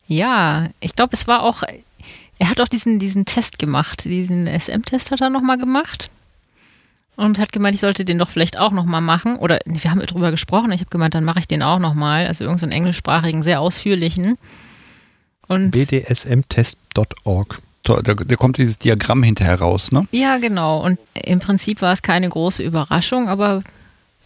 ja, 0.10 0.68
ich 0.80 0.96
glaube, 0.96 1.16
es 1.16 1.28
war 1.28 1.44
auch 1.44 1.64
Er 2.40 2.50
hat 2.50 2.60
auch 2.60 2.68
diesen, 2.68 3.00
diesen 3.00 3.26
Test 3.26 3.60
gemacht, 3.60 4.06
diesen 4.06 4.48
SM-Test 4.48 5.12
hat 5.12 5.22
er 5.22 5.30
nochmal 5.30 5.58
gemacht 5.58 6.10
und 7.16 7.38
hat 7.38 7.52
gemeint, 7.52 7.76
ich 7.76 7.82
sollte 7.82 8.06
den 8.06 8.18
doch 8.18 8.30
vielleicht 8.30 8.58
auch 8.58 8.72
nochmal 8.72 9.02
machen. 9.02 9.36
Oder 9.36 9.60
wir 9.66 9.92
haben 9.92 10.02
darüber 10.06 10.32
gesprochen, 10.32 10.72
ich 10.72 10.80
habe 10.80 10.90
gemeint, 10.90 11.14
dann 11.14 11.26
mache 11.26 11.40
ich 11.40 11.48
den 11.48 11.62
auch 11.62 11.80
nochmal. 11.80 12.28
Also 12.28 12.46
irgendeinen 12.46 12.72
so 12.72 12.76
englischsprachigen, 12.76 13.44
sehr 13.44 13.62
ausführlichen. 13.62 14.38
Und 15.48 15.72
bdsmtest.org. 15.72 17.60
Da, 17.84 18.02
da, 18.02 18.36
kommt 18.36 18.58
dieses 18.58 18.78
Diagramm 18.78 19.24
hinterher 19.24 19.60
raus, 19.60 19.92
ne? 19.92 20.08
Ja, 20.12 20.38
genau. 20.38 20.84
Und 20.84 21.00
im 21.14 21.40
Prinzip 21.40 21.82
war 21.82 21.92
es 21.92 22.02
keine 22.02 22.30
große 22.30 22.64
Überraschung, 22.64 23.28
aber 23.28 23.64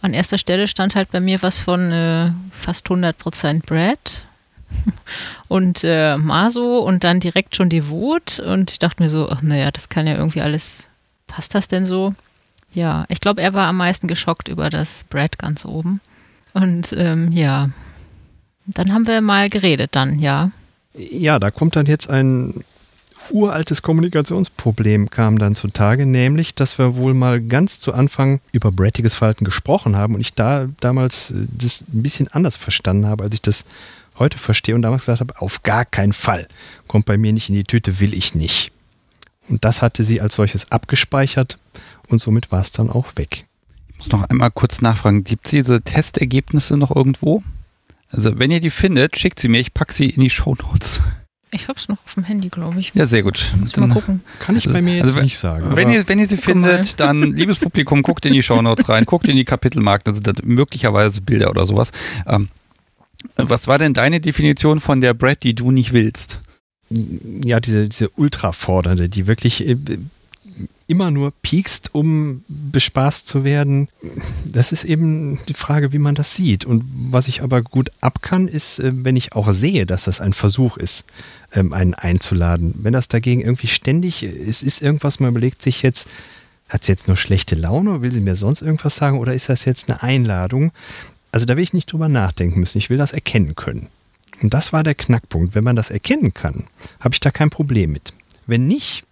an 0.02 0.12
erster 0.12 0.38
Stelle 0.38 0.68
stand 0.68 0.94
halt 0.94 1.10
bei 1.10 1.20
mir 1.20 1.42
was 1.42 1.58
von 1.58 1.90
äh, 1.90 2.30
fast 2.52 2.88
100% 2.88 3.66
Brad 3.66 4.26
und 5.48 5.84
äh, 5.84 6.16
Maso 6.16 6.78
und 6.78 7.04
dann 7.04 7.20
direkt 7.20 7.56
schon 7.56 7.68
Devot 7.68 8.40
und 8.40 8.70
ich 8.70 8.78
dachte 8.78 9.02
mir 9.02 9.10
so, 9.10 9.28
ach 9.30 9.42
naja, 9.42 9.70
das 9.70 9.88
kann 9.88 10.06
ja 10.06 10.14
irgendwie 10.14 10.40
alles, 10.40 10.88
passt 11.26 11.54
das 11.54 11.68
denn 11.68 11.86
so? 11.86 12.14
Ja, 12.72 13.04
ich 13.08 13.20
glaube, 13.20 13.40
er 13.40 13.54
war 13.54 13.68
am 13.68 13.76
meisten 13.76 14.08
geschockt 14.08 14.48
über 14.48 14.68
das 14.68 15.04
Brad 15.04 15.38
ganz 15.38 15.64
oben. 15.64 16.00
Und 16.52 16.92
ähm, 16.96 17.32
ja, 17.32 17.70
dann 18.66 18.92
haben 18.92 19.06
wir 19.06 19.20
mal 19.20 19.48
geredet 19.48 19.90
dann, 19.94 20.18
ja. 20.18 20.50
Ja, 20.94 21.38
da 21.38 21.50
kommt 21.50 21.76
dann 21.76 21.86
jetzt 21.86 22.08
ein 22.08 22.64
uraltes 23.30 23.82
Kommunikationsproblem 23.82 25.10
kam 25.10 25.38
dann 25.38 25.54
zutage, 25.54 26.06
nämlich, 26.06 26.54
dass 26.54 26.78
wir 26.78 26.96
wohl 26.96 27.14
mal 27.14 27.40
ganz 27.40 27.80
zu 27.80 27.94
Anfang 27.94 28.40
über 28.52 28.70
brattiges 28.70 29.14
Verhalten 29.14 29.44
gesprochen 29.44 29.96
haben 29.96 30.14
und 30.14 30.20
ich 30.20 30.34
da 30.34 30.66
damals 30.80 31.30
äh, 31.30 31.46
das 31.50 31.82
ein 31.82 32.02
bisschen 32.02 32.28
anders 32.28 32.56
verstanden 32.56 33.06
habe, 33.06 33.24
als 33.24 33.34
ich 33.34 33.42
das 33.42 33.64
heute 34.18 34.38
verstehe 34.38 34.74
und 34.74 34.82
damals 34.82 35.02
gesagt 35.02 35.20
habe, 35.20 35.40
auf 35.40 35.62
gar 35.62 35.84
keinen 35.84 36.12
Fall. 36.12 36.48
Kommt 36.86 37.06
bei 37.06 37.16
mir 37.16 37.32
nicht 37.32 37.48
in 37.48 37.54
die 37.54 37.64
Tüte, 37.64 38.00
will 38.00 38.14
ich 38.14 38.34
nicht. 38.34 38.72
Und 39.48 39.64
das 39.64 39.82
hatte 39.82 40.02
sie 40.02 40.20
als 40.20 40.34
solches 40.34 40.70
abgespeichert 40.72 41.58
und 42.08 42.20
somit 42.20 42.50
war 42.50 42.60
es 42.60 42.72
dann 42.72 42.90
auch 42.90 43.16
weg. 43.16 43.46
Ich 43.88 43.98
muss 43.98 44.10
noch 44.10 44.28
einmal 44.28 44.50
kurz 44.50 44.80
nachfragen, 44.80 45.24
gibt 45.24 45.46
es 45.46 45.50
diese 45.50 45.82
Testergebnisse 45.82 46.76
noch 46.76 46.94
irgendwo? 46.94 47.42
Also 48.10 48.38
wenn 48.38 48.50
ihr 48.50 48.60
die 48.60 48.70
findet, 48.70 49.18
schickt 49.18 49.40
sie 49.40 49.48
mir, 49.48 49.60
ich 49.60 49.74
packe 49.74 49.92
sie 49.92 50.10
in 50.10 50.22
die 50.22 50.30
Show 50.30 50.54
Notes. 50.54 51.02
Ich 51.54 51.68
hab's 51.68 51.88
noch 51.88 51.98
auf 52.04 52.14
dem 52.14 52.24
Handy, 52.24 52.48
glaube 52.48 52.80
ich. 52.80 52.92
Ja, 52.94 53.06
sehr 53.06 53.22
gut. 53.22 53.52
Dann, 53.74 53.88
mal 53.88 53.94
gucken. 53.94 54.22
Kann 54.40 54.56
ich 54.56 54.64
bei 54.64 54.82
mir 54.82 54.96
jetzt 54.96 55.04
also, 55.04 55.20
nicht 55.20 55.38
sagen. 55.38 55.76
Wenn 55.76 55.88
ihr, 55.88 56.08
wenn 56.08 56.18
ihr 56.18 56.26
sie 56.26 56.36
findet, 56.36 56.98
dann, 56.98 57.22
liebes 57.36 57.60
Publikum, 57.60 58.02
guckt 58.02 58.26
in 58.26 58.32
die 58.32 58.42
Show 58.42 58.60
Notes 58.60 58.88
rein, 58.88 59.04
guckt 59.04 59.28
in 59.28 59.36
die 59.36 59.44
Kapitelmarken, 59.44 60.12
also 60.12 60.20
das 60.20 60.42
möglicherweise 60.42 61.20
Bilder 61.20 61.50
oder 61.50 61.64
sowas. 61.64 61.92
Ähm, 62.26 62.48
was 63.36 63.66
war 63.66 63.78
denn 63.78 63.94
deine 63.94 64.20
Definition 64.20 64.80
von 64.80 65.00
der 65.00 65.14
Brad, 65.14 65.42
die 65.42 65.54
du 65.54 65.70
nicht 65.70 65.92
willst? 65.92 66.40
Ja, 66.90 67.60
diese, 67.60 67.88
diese 67.88 68.10
ultrafordernde, 68.10 69.08
die 69.08 69.26
wirklich 69.26 69.66
äh, 69.66 69.76
immer 70.86 71.10
nur 71.10 71.32
piekst, 71.42 71.94
um 71.94 72.44
bespaßt 72.48 73.26
zu 73.26 73.44
werden. 73.44 73.88
Das 74.44 74.72
ist 74.72 74.84
eben 74.84 75.38
die 75.48 75.54
Frage, 75.54 75.92
wie 75.92 75.98
man 75.98 76.14
das 76.14 76.34
sieht. 76.34 76.64
Und 76.64 76.84
was 77.10 77.28
ich 77.28 77.42
aber 77.42 77.62
gut 77.62 77.90
ab 78.00 78.20
kann, 78.22 78.48
ist, 78.48 78.78
äh, 78.78 78.92
wenn 78.92 79.16
ich 79.16 79.34
auch 79.34 79.50
sehe, 79.52 79.86
dass 79.86 80.04
das 80.04 80.20
ein 80.20 80.32
Versuch 80.32 80.76
ist, 80.76 81.06
ähm, 81.52 81.72
einen 81.72 81.94
einzuladen. 81.94 82.74
Wenn 82.78 82.92
das 82.92 83.08
dagegen 83.08 83.40
irgendwie 83.40 83.68
ständig, 83.68 84.22
es 84.22 84.62
ist 84.62 84.82
irgendwas, 84.82 85.20
man 85.20 85.30
überlegt 85.30 85.62
sich 85.62 85.82
jetzt, 85.82 86.08
hat 86.68 86.84
sie 86.84 86.92
jetzt 86.92 87.08
nur 87.08 87.16
schlechte 87.16 87.56
Laune, 87.56 88.02
will 88.02 88.12
sie 88.12 88.20
mir 88.20 88.34
sonst 88.34 88.62
irgendwas 88.62 88.96
sagen 88.96 89.18
oder 89.18 89.34
ist 89.34 89.48
das 89.48 89.64
jetzt 89.64 89.88
eine 89.88 90.02
Einladung? 90.02 90.72
Also 91.34 91.46
da 91.46 91.56
will 91.56 91.64
ich 91.64 91.72
nicht 91.72 91.92
drüber 91.92 92.08
nachdenken 92.08 92.60
müssen, 92.60 92.78
ich 92.78 92.90
will 92.90 92.96
das 92.96 93.10
erkennen 93.10 93.56
können. 93.56 93.88
Und 94.40 94.54
das 94.54 94.72
war 94.72 94.84
der 94.84 94.94
Knackpunkt. 94.94 95.56
Wenn 95.56 95.64
man 95.64 95.74
das 95.74 95.90
erkennen 95.90 96.32
kann, 96.32 96.66
habe 97.00 97.12
ich 97.12 97.18
da 97.18 97.32
kein 97.32 97.50
Problem 97.50 97.90
mit. 97.90 98.14
Wenn 98.46 98.68
nicht, 98.68 99.04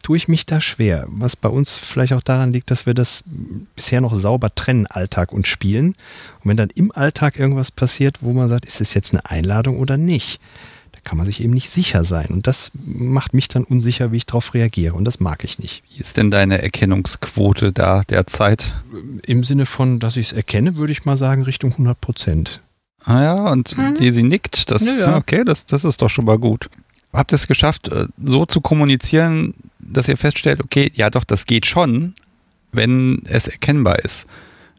tue 0.00 0.16
ich 0.16 0.28
mich 0.28 0.46
da 0.46 0.60
schwer. 0.60 1.06
Was 1.08 1.34
bei 1.34 1.48
uns 1.48 1.76
vielleicht 1.76 2.12
auch 2.12 2.22
daran 2.22 2.52
liegt, 2.52 2.70
dass 2.70 2.86
wir 2.86 2.94
das 2.94 3.24
bisher 3.74 4.00
noch 4.00 4.14
sauber 4.14 4.54
trennen, 4.54 4.86
Alltag 4.86 5.32
und 5.32 5.48
Spielen. 5.48 5.96
Und 6.38 6.50
wenn 6.50 6.56
dann 6.56 6.70
im 6.70 6.92
Alltag 6.92 7.36
irgendwas 7.36 7.72
passiert, 7.72 8.18
wo 8.20 8.32
man 8.32 8.46
sagt, 8.46 8.64
ist 8.64 8.80
es 8.80 8.94
jetzt 8.94 9.12
eine 9.12 9.28
Einladung 9.28 9.80
oder 9.80 9.96
nicht, 9.96 10.40
kann 11.06 11.16
man 11.16 11.24
sich 11.24 11.42
eben 11.42 11.54
nicht 11.54 11.70
sicher 11.70 12.04
sein. 12.04 12.26
Und 12.26 12.46
das 12.46 12.72
macht 12.74 13.32
mich 13.32 13.48
dann 13.48 13.64
unsicher, 13.64 14.12
wie 14.12 14.18
ich 14.18 14.26
darauf 14.26 14.52
reagiere. 14.52 14.94
Und 14.94 15.04
das 15.04 15.20
mag 15.20 15.44
ich 15.44 15.58
nicht. 15.58 15.82
Wie 15.90 16.00
ist 16.00 16.18
denn 16.18 16.30
deine 16.30 16.60
Erkennungsquote 16.60 17.72
da 17.72 18.02
derzeit? 18.02 18.74
Im 19.24 19.42
Sinne 19.42 19.64
von, 19.64 20.00
dass 20.00 20.18
ich 20.18 20.26
es 20.26 20.32
erkenne, 20.32 20.76
würde 20.76 20.92
ich 20.92 21.04
mal 21.04 21.16
sagen, 21.16 21.42
Richtung 21.42 21.72
100 21.72 22.00
Prozent. 22.00 22.60
Ah 23.04 23.22
ja, 23.22 23.50
und 23.52 23.78
mhm. 23.78 23.94
die 23.94 24.10
sie 24.10 24.24
nickt, 24.24 24.70
das, 24.70 24.84
ja. 24.98 25.16
okay, 25.16 25.44
das, 25.44 25.64
das 25.64 25.84
ist 25.84 26.02
doch 26.02 26.10
schon 26.10 26.24
mal 26.24 26.38
gut 26.38 26.68
habt 27.16 27.32
ihr 27.32 27.36
es 27.36 27.46
geschafft, 27.46 27.88
äh, 27.88 28.06
so 28.22 28.46
zu 28.46 28.60
kommunizieren, 28.60 29.54
dass 29.78 30.08
ihr 30.08 30.16
feststellt, 30.16 30.60
okay, 30.60 30.90
ja 30.94 31.10
doch, 31.10 31.24
das 31.24 31.46
geht 31.46 31.66
schon, 31.66 32.14
wenn 32.72 33.22
es 33.26 33.48
erkennbar 33.48 34.00
ist. 34.00 34.26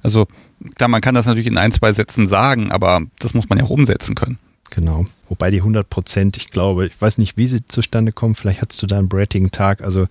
Also 0.03 0.27
klar, 0.75 0.87
man 0.87 1.01
kann 1.01 1.15
das 1.15 1.25
natürlich 1.25 1.47
in 1.47 1.57
ein, 1.57 1.71
zwei 1.71 1.93
Sätzen 1.93 2.29
sagen, 2.29 2.71
aber 2.71 3.01
das 3.19 3.33
muss 3.33 3.49
man 3.49 3.57
ja 3.57 3.65
auch 3.65 3.69
umsetzen 3.69 4.15
können. 4.15 4.37
Genau. 4.69 5.05
Wobei 5.29 5.51
die 5.51 5.57
100 5.57 5.89
Prozent, 5.89 6.37
ich 6.37 6.51
glaube, 6.51 6.87
ich 6.87 6.99
weiß 6.99 7.17
nicht, 7.17 7.37
wie 7.37 7.47
sie 7.47 7.65
zustande 7.67 8.11
kommen. 8.11 8.35
Vielleicht 8.35 8.61
hast 8.61 8.81
du 8.81 8.87
da 8.87 8.97
einen 8.97 9.09
brattigen 9.09 9.51
Tag. 9.51 9.81
Also 9.81 10.07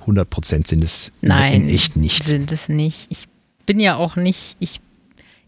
100 0.00 0.28
Prozent 0.28 0.68
sind 0.68 0.84
es 0.84 1.12
Nein, 1.20 1.68
echt 1.68 1.96
nicht. 1.96 2.22
sind 2.22 2.52
es 2.52 2.68
nicht. 2.68 3.06
Ich 3.10 3.26
bin 3.66 3.80
ja 3.80 3.96
auch 3.96 4.16
nicht, 4.16 4.56
ich, 4.60 4.80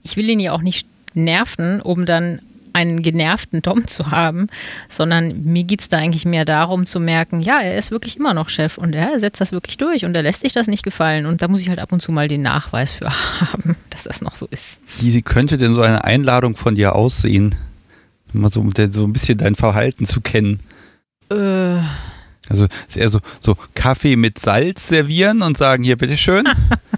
ich 0.02 0.16
will 0.16 0.28
ihn 0.28 0.40
ja 0.40 0.52
auch 0.52 0.62
nicht 0.62 0.86
nerven, 1.14 1.80
um 1.80 2.04
dann 2.06 2.40
einen 2.72 3.02
genervten 3.02 3.62
Dom 3.62 3.86
zu 3.86 4.10
haben, 4.10 4.48
sondern 4.88 5.44
mir 5.44 5.64
geht 5.64 5.80
es 5.80 5.88
da 5.88 5.98
eigentlich 5.98 6.24
mehr 6.24 6.44
darum 6.44 6.86
zu 6.86 7.00
merken, 7.00 7.40
ja, 7.40 7.60
er 7.60 7.76
ist 7.76 7.90
wirklich 7.90 8.16
immer 8.16 8.34
noch 8.34 8.48
Chef 8.48 8.78
und 8.78 8.94
er 8.94 9.20
setzt 9.20 9.40
das 9.40 9.52
wirklich 9.52 9.76
durch 9.76 10.04
und 10.04 10.16
er 10.16 10.22
lässt 10.22 10.40
sich 10.40 10.52
das 10.52 10.68
nicht 10.68 10.82
gefallen 10.82 11.26
und 11.26 11.42
da 11.42 11.48
muss 11.48 11.60
ich 11.60 11.68
halt 11.68 11.78
ab 11.78 11.92
und 11.92 12.00
zu 12.00 12.12
mal 12.12 12.28
den 12.28 12.42
Nachweis 12.42 12.92
für 12.92 13.10
haben, 13.40 13.76
dass 13.90 14.04
das 14.04 14.22
noch 14.22 14.36
so 14.36 14.46
ist. 14.50 14.80
Wie 15.00 15.20
könnte 15.22 15.58
denn 15.58 15.74
so 15.74 15.82
eine 15.82 16.04
Einladung 16.04 16.56
von 16.56 16.74
dir 16.74 16.94
aussehen? 16.94 17.54
Mal 18.32 18.50
so, 18.50 18.64
so 18.90 19.04
ein 19.04 19.12
bisschen 19.12 19.38
dein 19.38 19.54
Verhalten 19.54 20.06
zu 20.06 20.20
kennen. 20.20 20.60
Äh. 21.30 21.78
Also 22.48 22.66
ist 22.88 22.96
eher 22.96 23.08
so, 23.08 23.20
so 23.40 23.56
Kaffee 23.74 24.16
mit 24.16 24.38
Salz 24.38 24.88
servieren 24.88 25.42
und 25.42 25.56
sagen, 25.56 25.84
hier, 25.84 25.96
bitteschön. 25.96 26.46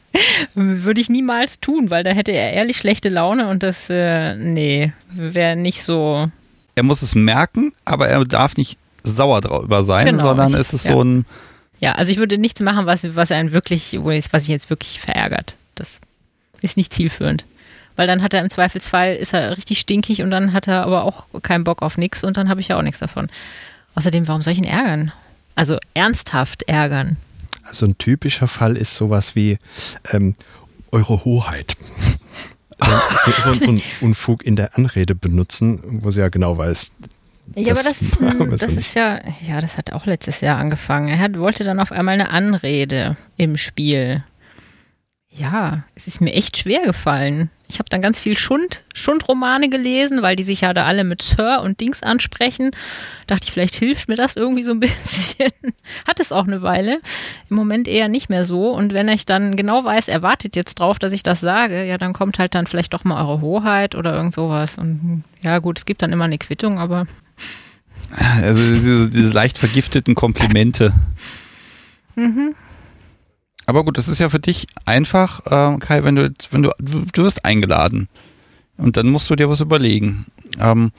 Würde 0.55 1.01
ich 1.01 1.11
niemals 1.11 1.61
tun, 1.61 1.91
weil 1.91 2.03
da 2.03 2.11
hätte 2.11 2.33
er 2.33 2.53
ehrlich 2.53 2.77
schlechte 2.77 3.09
Laune 3.09 3.49
und 3.49 3.63
das, 3.63 3.91
äh, 3.91 4.37
nee, 4.37 4.93
wäre 5.11 5.57
nicht 5.57 5.83
so. 5.83 6.31
Er 6.77 6.83
muss 6.83 7.03
es 7.03 7.15
merken, 7.15 7.73
aber 7.85 8.09
er 8.09 8.25
darf 8.25 8.57
nicht 8.57 8.79
sauer 9.03 9.41
darüber 9.41 9.85
sein, 9.85 10.07
genau, 10.07 10.23
sondern 10.23 10.53
ich, 10.53 10.59
es 10.59 10.73
ist 10.73 10.87
ja. 10.87 10.93
so 10.93 11.05
ein. 11.05 11.27
Ja, 11.81 11.93
also 11.93 12.11
ich 12.11 12.19
würde 12.19 12.39
nichts 12.39 12.61
machen, 12.61 12.87
was, 12.87 13.15
was 13.15 13.31
einen 13.31 13.53
wirklich, 13.53 13.99
was 14.03 14.45
sich 14.45 14.49
jetzt 14.49 14.71
wirklich 14.71 15.01
verärgert. 15.01 15.57
Das 15.75 16.01
ist 16.63 16.77
nicht 16.77 16.93
zielführend. 16.93 17.45
Weil 17.97 18.07
dann 18.07 18.23
hat 18.23 18.35
er 18.35 18.41
im 18.41 18.51
Zweifelsfall, 18.51 19.15
ist 19.15 19.35
er 19.35 19.57
richtig 19.57 19.79
stinkig 19.79 20.23
und 20.23 20.31
dann 20.31 20.53
hat 20.53 20.67
er 20.67 20.85
aber 20.85 21.05
auch 21.05 21.27
keinen 21.43 21.65
Bock 21.65 21.83
auf 21.83 21.97
nichts 21.97 22.25
und 22.25 22.37
dann 22.37 22.49
habe 22.49 22.61
ich 22.61 22.69
ja 22.69 22.79
auch 22.79 22.83
nichts 22.83 22.99
davon. 22.99 23.29
Außerdem, 23.95 24.27
warum 24.27 24.43
soll 24.43 24.53
ich 24.53 24.59
ihn 24.59 24.65
ärgern? 24.65 25.13
Also 25.55 25.79
ernsthaft 25.95 26.65
ärgern. 26.69 27.17
Also 27.63 27.87
ein 27.87 27.97
typischer 27.99 28.49
Fall 28.49 28.77
ist 28.77 28.97
sowas 28.97 29.37
wie 29.37 29.59
ähm, 30.13 30.35
Eure 30.91 31.25
Hoheit. 31.25 31.77
so, 33.25 33.31
so, 33.41 33.53
so 33.53 33.71
ein 33.71 33.83
Unfug 34.01 34.45
in 34.45 34.57
der 34.57 34.77
Anrede 34.77 35.15
benutzen, 35.15 35.81
wo 36.03 36.11
sie 36.11 36.21
ja 36.21 36.29
genau 36.29 36.59
weiß, 36.59 36.93
ja, 37.57 37.73
aber 37.73 37.83
das, 37.83 38.19
das 38.61 38.73
ist 38.73 38.95
ja, 38.95 39.21
ja, 39.47 39.61
das 39.61 39.77
hat 39.77 39.93
auch 39.93 40.07
letztes 40.07 40.41
Jahr 40.41 40.59
angefangen. 40.59 41.09
Er 41.09 41.19
hat, 41.19 41.39
wollte 41.39 41.63
dann 41.65 41.79
auf 41.79 41.93
einmal 41.93 42.15
eine 42.15 42.31
Anrede 42.31 43.17
im 43.37 43.57
Spiel. 43.57 44.25
Ja, 45.37 45.83
es 45.97 46.07
ist 46.07 46.21
mir 46.21 46.33
echt 46.33 46.57
schwer 46.57 46.83
gefallen. 46.85 47.51
Ich 47.67 47.81
habe 47.81 47.89
dann 47.89 48.03
ganz 48.03 48.21
viel 48.21 48.39
Schund, 48.39 48.85
Schundromane 48.95 49.69
gelesen, 49.69 50.23
weil 50.23 50.37
die 50.37 50.45
sich 50.45 50.61
ja 50.61 50.73
da 50.73 50.85
alle 50.85 51.03
mit 51.03 51.23
Sir 51.23 51.61
und 51.61 51.81
Dings 51.81 52.05
ansprechen. 52.05 52.71
Dachte 53.27 53.45
ich, 53.45 53.53
vielleicht 53.53 53.75
hilft 53.75 54.09
mir 54.09 54.15
das 54.15 54.37
irgendwie 54.37 54.63
so 54.63 54.71
ein 54.71 54.81
bisschen. 54.81 55.51
Hat 56.07 56.21
es 56.21 56.31
auch 56.31 56.47
eine 56.47 56.63
Weile. 56.63 57.01
Im 57.51 57.57
Moment 57.57 57.89
eher 57.89 58.09
nicht 58.09 58.29
mehr 58.29 58.45
so. 58.45 58.71
Und 58.71 58.93
wenn 58.93 59.09
ich 59.09 59.27
dann 59.27 59.57
genau 59.57 59.85
weiß, 59.85 60.07
er 60.07 60.23
wartet 60.23 60.55
jetzt 60.55 60.79
drauf, 60.79 61.01
dass 61.01 61.13
ich 61.13 61.25
das 61.25 61.41
sage, 61.41 61.85
ja, 61.85 61.99
dann 61.99 62.13
kommt 62.13 62.39
halt 62.39 62.55
dann 62.55 62.69
vielleicht 62.69 62.95
doch 62.95 63.03
mal 63.03 63.21
eure 63.21 63.41
Hoheit 63.41 63.97
oder 63.97 64.15
irgend 64.15 64.35
sowas. 64.35 64.79
Und 64.79 65.25
ja, 65.43 65.59
gut, 65.59 65.79
es 65.79 65.85
gibt 65.85 66.03
dann 66.03 66.13
immer 66.13 66.25
eine 66.25 66.39
Quittung, 66.39 66.79
aber. 66.79 67.07
Also 68.43 68.73
diese, 68.73 69.11
diese 69.11 69.33
leicht 69.33 69.59
vergifteten 69.59 70.15
Komplimente. 70.15 70.93
Mhm. 72.15 72.55
Aber 73.67 73.85
gut, 73.85 73.99
das 73.99 74.09
ist 74.09 74.19
ja 74.19 74.29
für 74.29 74.41
dich 74.41 74.67
einfach, 74.85 75.41
äh, 75.47 75.79
Kai, 75.79 76.05
wenn 76.05 76.17
du, 76.17 76.35
wenn 76.51 76.63
du, 76.63 76.71
du 76.79 77.23
wirst 77.23 77.45
eingeladen 77.45 78.09
und 78.77 78.97
dann 78.97 79.09
musst 79.09 79.31
du 79.31 79.37
dir 79.37 79.49
was 79.49 79.61
überlegen. 79.61 80.27
Ähm, 80.59 80.93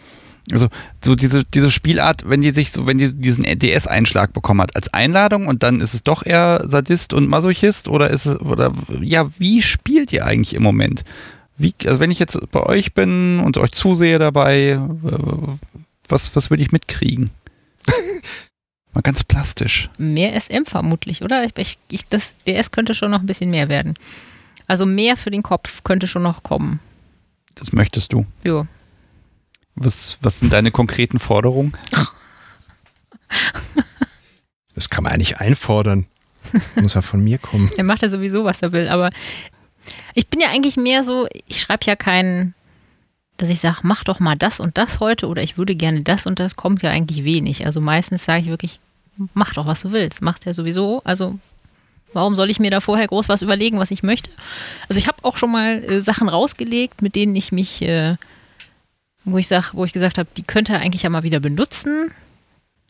also 0.52 0.68
so 1.04 1.16
diese, 1.16 1.44
diese 1.44 1.72
Spielart, 1.72 2.30
wenn 2.30 2.42
die 2.42 2.52
sich 2.52 2.72
so, 2.72 2.86
wenn 2.86 3.00
die 3.00 3.12
diesen 3.14 3.46
DS-Einschlag 3.46 4.32
bekommen 4.32 4.62
hat 4.62 4.76
als 4.76 4.94
Einladung 4.94 5.48
und 5.48 5.64
dann 5.64 5.82
ist 5.82 5.94
es 5.94 6.04
doch 6.04 6.26
eher 6.26 6.64
Sadist 6.68 7.14
und 7.14 7.28
Masochist 7.28 7.88
oder 7.88 8.12
ist 8.12 8.28
es, 8.28 8.40
oder 8.40 8.72
ja, 9.02 9.30
wie 9.40 9.62
spielt 9.64 10.14
ihr 10.14 10.26
eigentlich 10.26 10.54
im 10.54 10.62
Moment? 10.62 11.04
Wie, 11.58 11.74
also 11.86 12.00
wenn 12.00 12.12
ich 12.12 12.20
jetzt 12.20 12.38
bei 12.52 12.62
euch 12.62 12.94
bin 12.94 13.40
und 13.40 13.58
euch 13.58 13.72
zusehe 13.72 14.20
dabei, 14.20 14.80
was, 16.08 16.36
was 16.36 16.50
würde 16.50 16.64
ich 16.64 16.72
mitkriegen? 16.72 17.32
Mal 18.96 19.02
ganz 19.02 19.26
plastisch. 19.26 19.90
Mehr 19.98 20.40
SM 20.40 20.64
vermutlich, 20.64 21.22
oder? 21.22 21.46
Ich, 21.58 21.78
ich, 21.92 22.08
das 22.08 22.38
DS 22.48 22.72
könnte 22.72 22.96
schon 22.96 23.12
noch 23.12 23.20
ein 23.20 23.26
bisschen 23.26 23.50
mehr 23.50 23.68
werden. 23.68 23.94
Also 24.68 24.86
mehr 24.86 25.18
für 25.18 25.32
den 25.32 25.44
Kopf 25.44 25.84
könnte 25.84 26.08
schon 26.08 26.24
noch 26.24 26.44
kommen. 26.44 26.80
Das 27.56 27.74
möchtest 27.74 28.14
du. 28.14 28.26
Ja. 28.44 28.66
Was, 29.76 30.18
was 30.22 30.40
sind 30.40 30.54
deine 30.54 30.72
konkreten 30.72 31.20
Forderungen? 31.20 31.78
Das 34.76 34.90
kann 34.90 35.06
man 35.06 35.14
eigentlich 35.14 35.38
einfordern. 35.38 36.06
Muss 36.76 36.96
ja 36.96 37.02
von 37.02 37.24
mir 37.24 37.38
kommen. 37.38 37.72
Er 37.78 37.86
macht 37.86 38.02
ja 38.02 38.10
sowieso, 38.10 38.44
was 38.44 38.62
er 38.62 38.74
will, 38.74 38.90
aber 38.90 39.10
ich 40.14 40.28
bin 40.28 40.42
ja 40.42 40.50
eigentlich 40.50 40.76
mehr 40.76 41.04
so, 41.04 41.28
ich 41.48 41.62
schreibe 41.62 41.86
ja 41.86 41.96
keinen, 41.96 42.54
dass 43.38 43.50
ich 43.50 43.60
sage, 43.60 43.80
mach 43.84 44.04
doch 44.04 44.20
mal 44.20 44.36
das 44.36 44.60
und 44.60 44.78
das 44.78 45.00
heute 45.00 45.28
oder 45.28 45.42
ich 45.42 45.58
würde 45.58 45.76
gerne 45.76 46.04
das 46.04 46.26
und 46.26 46.40
das, 46.40 46.58
kommt 46.58 46.84
ja 46.84 46.92
eigentlich 46.92 47.24
wenig. 47.24 47.66
Also 47.66 47.80
meistens 47.80 48.26
sage 48.26 48.42
ich 48.42 48.48
wirklich, 48.48 48.80
mach 49.34 49.54
doch, 49.54 49.66
was 49.66 49.82
du 49.82 49.92
willst. 49.92 50.22
Machst 50.22 50.46
ja 50.46 50.54
sowieso, 50.54 51.02
also 51.04 51.40
warum 52.14 52.36
soll 52.36 52.50
ich 52.50 52.60
mir 52.60 52.72
da 52.72 52.80
vorher 52.82 53.08
groß 53.08 53.30
was 53.30 53.42
überlegen, 53.42 53.80
was 53.80 53.92
ich 53.92 54.04
möchte? 54.04 54.30
Also 54.90 55.00
ich 55.00 55.08
habe 55.08 55.18
auch 55.24 55.38
schon 55.38 55.52
mal 55.52 55.84
äh, 55.84 56.02
Sachen 56.02 56.30
rausgelegt, 56.30 57.02
mit 57.02 57.16
denen 57.16 57.36
ich 57.36 57.52
mich, 57.52 57.82
äh, 57.82 58.16
wo 59.24 59.38
ich 59.38 59.48
sag, 59.48 59.74
wo 59.74 59.86
ich 59.86 59.94
gesagt 59.94 60.18
habe, 60.18 60.30
die 60.38 60.44
könnte 60.44 60.74
er 60.74 60.80
eigentlich 60.80 61.04
ja 61.04 61.10
mal 61.10 61.24
wieder 61.24 61.40
benutzen. 61.40 62.12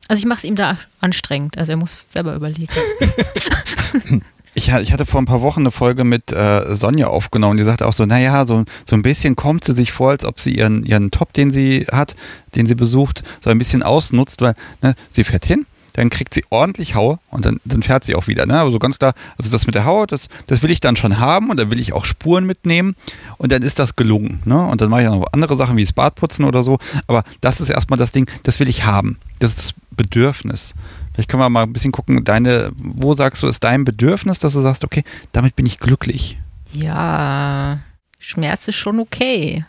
Also 0.07 0.19
ich 0.19 0.25
mache 0.25 0.39
es 0.39 0.43
ihm 0.43 0.55
da 0.55 0.77
anstrengend. 1.01 1.57
Also 1.57 1.73
er 1.73 1.77
muss 1.77 1.97
selber 2.07 2.35
überlegen. 2.35 2.71
Ich, 4.57 4.71
hatte 4.71 5.05
vor 5.05 5.21
ein 5.21 5.25
paar 5.25 5.41
Wochen 5.41 5.59
eine 5.59 5.71
Folge 5.71 6.05
mit 6.05 6.31
äh, 6.31 6.75
Sonja 6.75 7.07
aufgenommen, 7.07 7.57
die 7.57 7.63
sagte 7.65 7.85
auch 7.85 7.91
so, 7.91 8.05
naja, 8.05 8.45
so, 8.45 8.63
so 8.85 8.95
ein 8.95 9.01
bisschen 9.01 9.35
kommt 9.35 9.65
sie 9.65 9.73
sich 9.73 9.91
vor, 9.91 10.11
als 10.11 10.23
ob 10.23 10.39
sie 10.39 10.55
ihren, 10.55 10.85
ihren 10.85 11.11
Top, 11.11 11.33
den 11.33 11.51
sie 11.51 11.85
hat, 11.91 12.15
den 12.55 12.65
sie 12.65 12.75
besucht, 12.75 13.21
so 13.43 13.49
ein 13.49 13.57
bisschen 13.57 13.83
ausnutzt, 13.83 14.39
weil 14.39 14.55
ne, 14.81 14.95
sie 15.09 15.25
fährt 15.25 15.45
hin, 15.45 15.65
dann 15.95 16.09
kriegt 16.09 16.33
sie 16.33 16.43
ordentlich 16.49 16.95
Haue 16.95 17.19
und 17.31 17.45
dann, 17.45 17.61
dann 17.63 17.81
fährt 17.81 18.03
sie 18.03 18.15
auch 18.15 18.27
wieder. 18.27 18.45
Ne? 18.45 18.59
Aber 18.59 18.71
so 18.71 18.79
ganz 18.79 18.99
klar, 18.99 19.13
also 19.37 19.49
das 19.49 19.65
mit 19.65 19.75
der 19.75 19.85
Haue, 19.85 20.07
das, 20.07 20.27
das 20.47 20.61
will 20.61 20.71
ich 20.71 20.81
dann 20.81 20.95
schon 20.95 21.19
haben 21.19 21.49
und 21.49 21.57
dann 21.57 21.71
will 21.71 21.79
ich 21.79 21.93
auch 21.93 22.03
Spuren 22.03 22.45
mitnehmen 22.45 22.95
und 23.37 23.51
dann 23.51 23.61
ist 23.61 23.79
das 23.79 23.95
gelungen. 23.95 24.41
Ne? 24.45 24.65
Und 24.65 24.81
dann 24.81 24.89
mache 24.89 25.03
ich 25.03 25.07
auch 25.07 25.19
noch 25.19 25.27
andere 25.31 25.55
Sachen 25.55 25.77
wie 25.77 25.83
das 25.83 25.93
Badputzen 25.93 26.43
oder 26.43 26.63
so. 26.63 26.79
Aber 27.07 27.23
das 27.39 27.61
ist 27.61 27.69
erstmal 27.69 27.97
das 27.97 28.11
Ding, 28.11 28.29
das 28.43 28.59
will 28.59 28.67
ich 28.67 28.83
haben. 28.83 29.17
Das 29.39 29.51
ist 29.51 29.59
das 29.59 29.73
Bedürfnis. 29.91 30.73
Vielleicht 31.13 31.29
können 31.29 31.41
wir 31.41 31.49
mal 31.49 31.63
ein 31.63 31.71
bisschen 31.71 31.93
gucken, 31.93 32.25
deine, 32.25 32.71
wo 32.75 33.13
sagst 33.13 33.41
du, 33.41 33.47
ist 33.47 33.63
dein 33.63 33.85
Bedürfnis, 33.85 34.39
dass 34.39 34.51
du 34.51 34.61
sagst, 34.61 34.83
okay, 34.83 35.03
damit 35.31 35.55
bin 35.55 35.65
ich 35.65 35.79
glücklich? 35.79 36.37
Ja, 36.73 37.79
Schmerz 38.19 38.67
ist 38.67 38.75
schon 38.75 38.99
okay. 38.99 39.63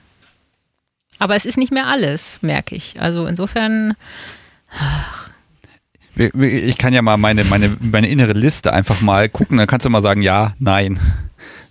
Aber 1.21 1.37
es 1.37 1.47
ist 1.47 1.57
nicht 1.57 1.73
mehr 1.73 1.87
alles, 1.87 2.41
merke 2.43 2.75
ich. 2.75 3.01
Also 3.01 3.27
insofern. 3.27 3.95
Ach, 4.79 5.26
ich 6.17 6.79
kann 6.79 6.95
ja 6.95 7.03
mal 7.03 7.17
meine, 7.17 7.45
meine, 7.45 7.77
meine 7.81 8.09
innere 8.09 8.33
Liste 8.33 8.73
einfach 8.73 9.01
mal 9.03 9.29
gucken, 9.29 9.59
dann 9.59 9.67
kannst 9.67 9.85
du 9.85 9.91
mal 9.91 10.03
sagen, 10.03 10.23
ja, 10.23 10.55
nein. 10.59 10.99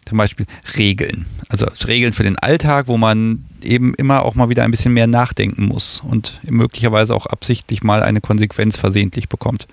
Zum 0.08 0.20
Beispiel 0.20 0.46
Regeln. 0.78 1.26
Also 1.50 1.66
Regeln 1.88 2.14
für 2.14 2.24
den 2.24 2.38
Alltag, 2.38 2.88
wo 2.88 2.98
man 2.98 3.44
eben 3.64 3.96
immer 3.96 4.24
auch 4.24 4.36
mal 4.36 4.50
wieder 4.50 4.64
ein 4.64 4.70
bisschen 4.70 4.94
mehr 4.94 5.08
nachdenken 5.08 5.66
muss 5.66 6.00
und 6.00 6.40
möglicherweise 6.44 7.16
auch 7.16 7.26
absichtlich 7.26 7.84
mal 7.84 8.04
eine 8.04 8.22
Konsequenz 8.22 8.78
versehentlich 8.78 9.30
bekommt. 9.30 9.68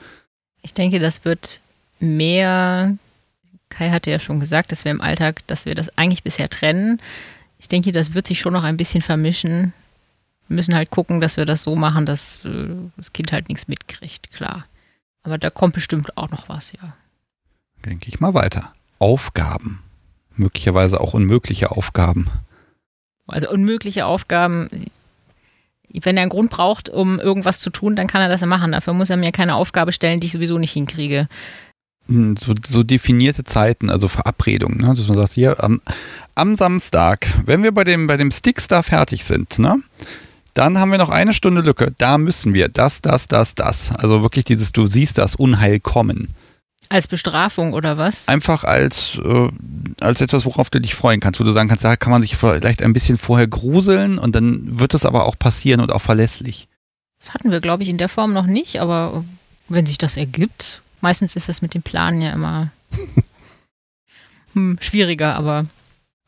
Ich 0.62 0.72
denke, 0.72 1.00
das 1.00 1.26
wird 1.26 1.60
mehr, 2.00 2.96
Kai 3.68 3.90
hatte 3.90 4.10
ja 4.10 4.18
schon 4.18 4.40
gesagt, 4.40 4.72
dass 4.72 4.86
wir 4.86 4.92
im 4.92 5.02
Alltag, 5.02 5.46
dass 5.48 5.66
wir 5.66 5.74
das 5.74 5.96
eigentlich 5.98 6.22
bisher 6.22 6.48
trennen. 6.48 6.98
Ich 7.58 7.68
denke, 7.68 7.92
das 7.92 8.14
wird 8.14 8.26
sich 8.26 8.40
schon 8.40 8.54
noch 8.54 8.64
ein 8.64 8.78
bisschen 8.78 9.02
vermischen 9.02 9.74
müssen 10.48 10.74
halt 10.74 10.90
gucken, 10.90 11.20
dass 11.20 11.36
wir 11.36 11.44
das 11.44 11.62
so 11.62 11.76
machen, 11.76 12.06
dass 12.06 12.44
äh, 12.44 12.68
das 12.96 13.12
Kind 13.12 13.32
halt 13.32 13.48
nichts 13.48 13.68
mitkriegt, 13.68 14.32
klar. 14.32 14.66
Aber 15.22 15.38
da 15.38 15.50
kommt 15.50 15.74
bestimmt 15.74 16.16
auch 16.16 16.30
noch 16.30 16.48
was, 16.48 16.72
ja. 16.72 16.94
Denke 17.84 18.08
ich 18.08 18.20
mal 18.20 18.34
weiter. 18.34 18.72
Aufgaben. 18.98 19.82
Möglicherweise 20.36 21.00
auch 21.00 21.14
unmögliche 21.14 21.70
Aufgaben. 21.70 22.28
Also 23.26 23.50
unmögliche 23.50 24.06
Aufgaben. 24.06 24.68
Wenn 25.88 26.16
er 26.16 26.22
einen 26.22 26.30
Grund 26.30 26.50
braucht, 26.50 26.88
um 26.88 27.20
irgendwas 27.20 27.60
zu 27.60 27.70
tun, 27.70 27.96
dann 27.96 28.06
kann 28.06 28.22
er 28.22 28.28
das 28.28 28.40
ja 28.40 28.46
machen. 28.46 28.72
Dafür 28.72 28.94
muss 28.94 29.10
er 29.10 29.16
mir 29.16 29.32
keine 29.32 29.56
Aufgabe 29.56 29.92
stellen, 29.92 30.20
die 30.20 30.26
ich 30.26 30.32
sowieso 30.32 30.58
nicht 30.58 30.72
hinkriege. 30.72 31.28
Hm, 32.08 32.36
so, 32.36 32.54
so 32.66 32.82
definierte 32.82 33.44
Zeiten, 33.44 33.90
also 33.90 34.08
Verabredungen, 34.08 34.78
ne? 34.78 34.88
dass 34.88 35.06
man 35.06 35.18
sagt, 35.18 35.32
hier 35.32 35.62
am, 35.62 35.80
am 36.34 36.56
Samstag, 36.56 37.26
wenn 37.44 37.62
wir 37.62 37.72
bei 37.72 37.84
dem, 37.84 38.06
bei 38.06 38.16
dem 38.16 38.30
Stickstar 38.30 38.82
fertig 38.82 39.24
sind, 39.24 39.58
ne? 39.58 39.82
Dann 40.54 40.78
haben 40.78 40.90
wir 40.90 40.98
noch 40.98 41.08
eine 41.08 41.32
Stunde 41.32 41.62
Lücke. 41.62 41.92
Da 41.96 42.18
müssen 42.18 42.52
wir 42.52 42.68
das, 42.68 43.00
das, 43.00 43.26
das, 43.26 43.54
das. 43.54 43.92
Also 43.92 44.22
wirklich 44.22 44.44
dieses, 44.44 44.72
du 44.72 44.86
siehst 44.86 45.18
das 45.18 45.34
Unheil 45.34 45.80
kommen. 45.80 46.28
Als 46.88 47.08
Bestrafung 47.08 47.72
oder 47.72 47.96
was? 47.96 48.28
Einfach 48.28 48.64
als, 48.64 49.18
äh, 49.24 49.48
als 50.00 50.20
etwas, 50.20 50.44
worauf 50.44 50.68
du 50.68 50.78
dich 50.78 50.94
freuen 50.94 51.20
kannst, 51.20 51.40
wo 51.40 51.44
du 51.44 51.52
sagen 51.52 51.70
kannst, 51.70 51.84
da 51.84 51.96
kann 51.96 52.10
man 52.10 52.20
sich 52.20 52.36
vielleicht 52.36 52.82
ein 52.82 52.92
bisschen 52.92 53.16
vorher 53.16 53.46
gruseln 53.48 54.18
und 54.18 54.34
dann 54.36 54.78
wird 54.78 54.92
es 54.92 55.06
aber 55.06 55.24
auch 55.24 55.38
passieren 55.38 55.80
und 55.80 55.90
auch 55.90 56.02
verlässlich. 56.02 56.68
Das 57.18 57.32
hatten 57.32 57.50
wir, 57.50 57.60
glaube 57.60 57.82
ich, 57.82 57.88
in 57.88 57.96
der 57.96 58.10
Form 58.10 58.34
noch 58.34 58.46
nicht, 58.46 58.80
aber 58.80 59.24
wenn 59.68 59.86
sich 59.86 59.96
das 59.96 60.18
ergibt, 60.18 60.82
meistens 61.00 61.34
ist 61.34 61.48
das 61.48 61.62
mit 61.62 61.72
dem 61.72 61.82
Planen 61.82 62.20
ja 62.20 62.32
immer 62.32 62.72
hm, 64.52 64.76
schwieriger, 64.82 65.34
aber 65.34 65.64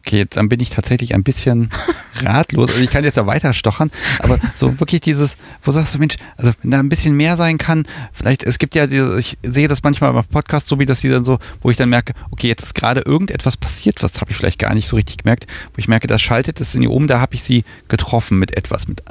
Okay, 0.07 0.19
jetzt 0.19 0.37
dann 0.37 0.51
bin 0.51 0.61
ich 0.61 0.69
tatsächlich 0.69 1.15
ein 1.15 1.25
bisschen 1.25 1.71
ratlos. 2.23 2.73
Also 2.73 2.83
ich 2.83 2.91
kann 2.91 3.05
jetzt 3.05 3.17
da 3.17 3.27
weiter 3.27 3.55
stochern, 3.55 3.91
aber 4.19 4.39
so 4.55 4.79
wirklich 4.79 5.01
dieses, 5.01 5.39
wo 5.63 5.73
sagst 5.73 5.95
du, 5.95 5.99
Mensch, 5.99 6.17
also 6.37 6.53
wenn 6.61 6.73
da 6.73 6.79
ein 6.79 6.91
bisschen 6.91 7.17
mehr 7.17 7.39
sein 7.39 7.57
kann, 7.57 7.85
vielleicht, 8.13 8.45
es 8.45 8.59
gibt 8.59 8.75
ja 8.75 8.87
diese, 8.87 9.19
ich 9.19 9.39
sehe 9.43 9.67
das 9.67 9.83
manchmal 9.83 10.13
beim 10.13 10.25
Podcast 10.27 10.67
so, 10.67 10.79
wie 10.79 10.85
das 10.85 11.01
die 11.01 11.09
dann 11.09 11.25
so, 11.25 11.39
wo 11.63 11.71
ich 11.71 11.79
dann 11.79 11.89
merke, 11.89 12.13
okay, 12.31 12.49
jetzt 12.49 12.63
ist 12.63 12.75
gerade 12.75 13.01
irgendetwas 13.01 13.57
passiert, 13.57 14.03
was 14.03 14.21
habe 14.21 14.31
ich 14.31 14.37
vielleicht 14.37 14.59
gar 14.59 14.75
nicht 14.75 14.89
so 14.89 14.97
richtig 14.97 15.19
gemerkt, 15.19 15.47
wo 15.73 15.79
ich 15.79 15.89
merke, 15.89 16.07
das 16.07 16.21
schaltet 16.21 16.61
es 16.61 16.75
in 16.75 16.83
die 16.83 16.89
um, 16.89 17.07
da 17.07 17.21
habe 17.21 17.35
ich 17.35 17.43
sie 17.43 17.65
getroffen 17.89 18.39
mit 18.39 18.57
etwas, 18.59 18.87
mit 18.89 19.03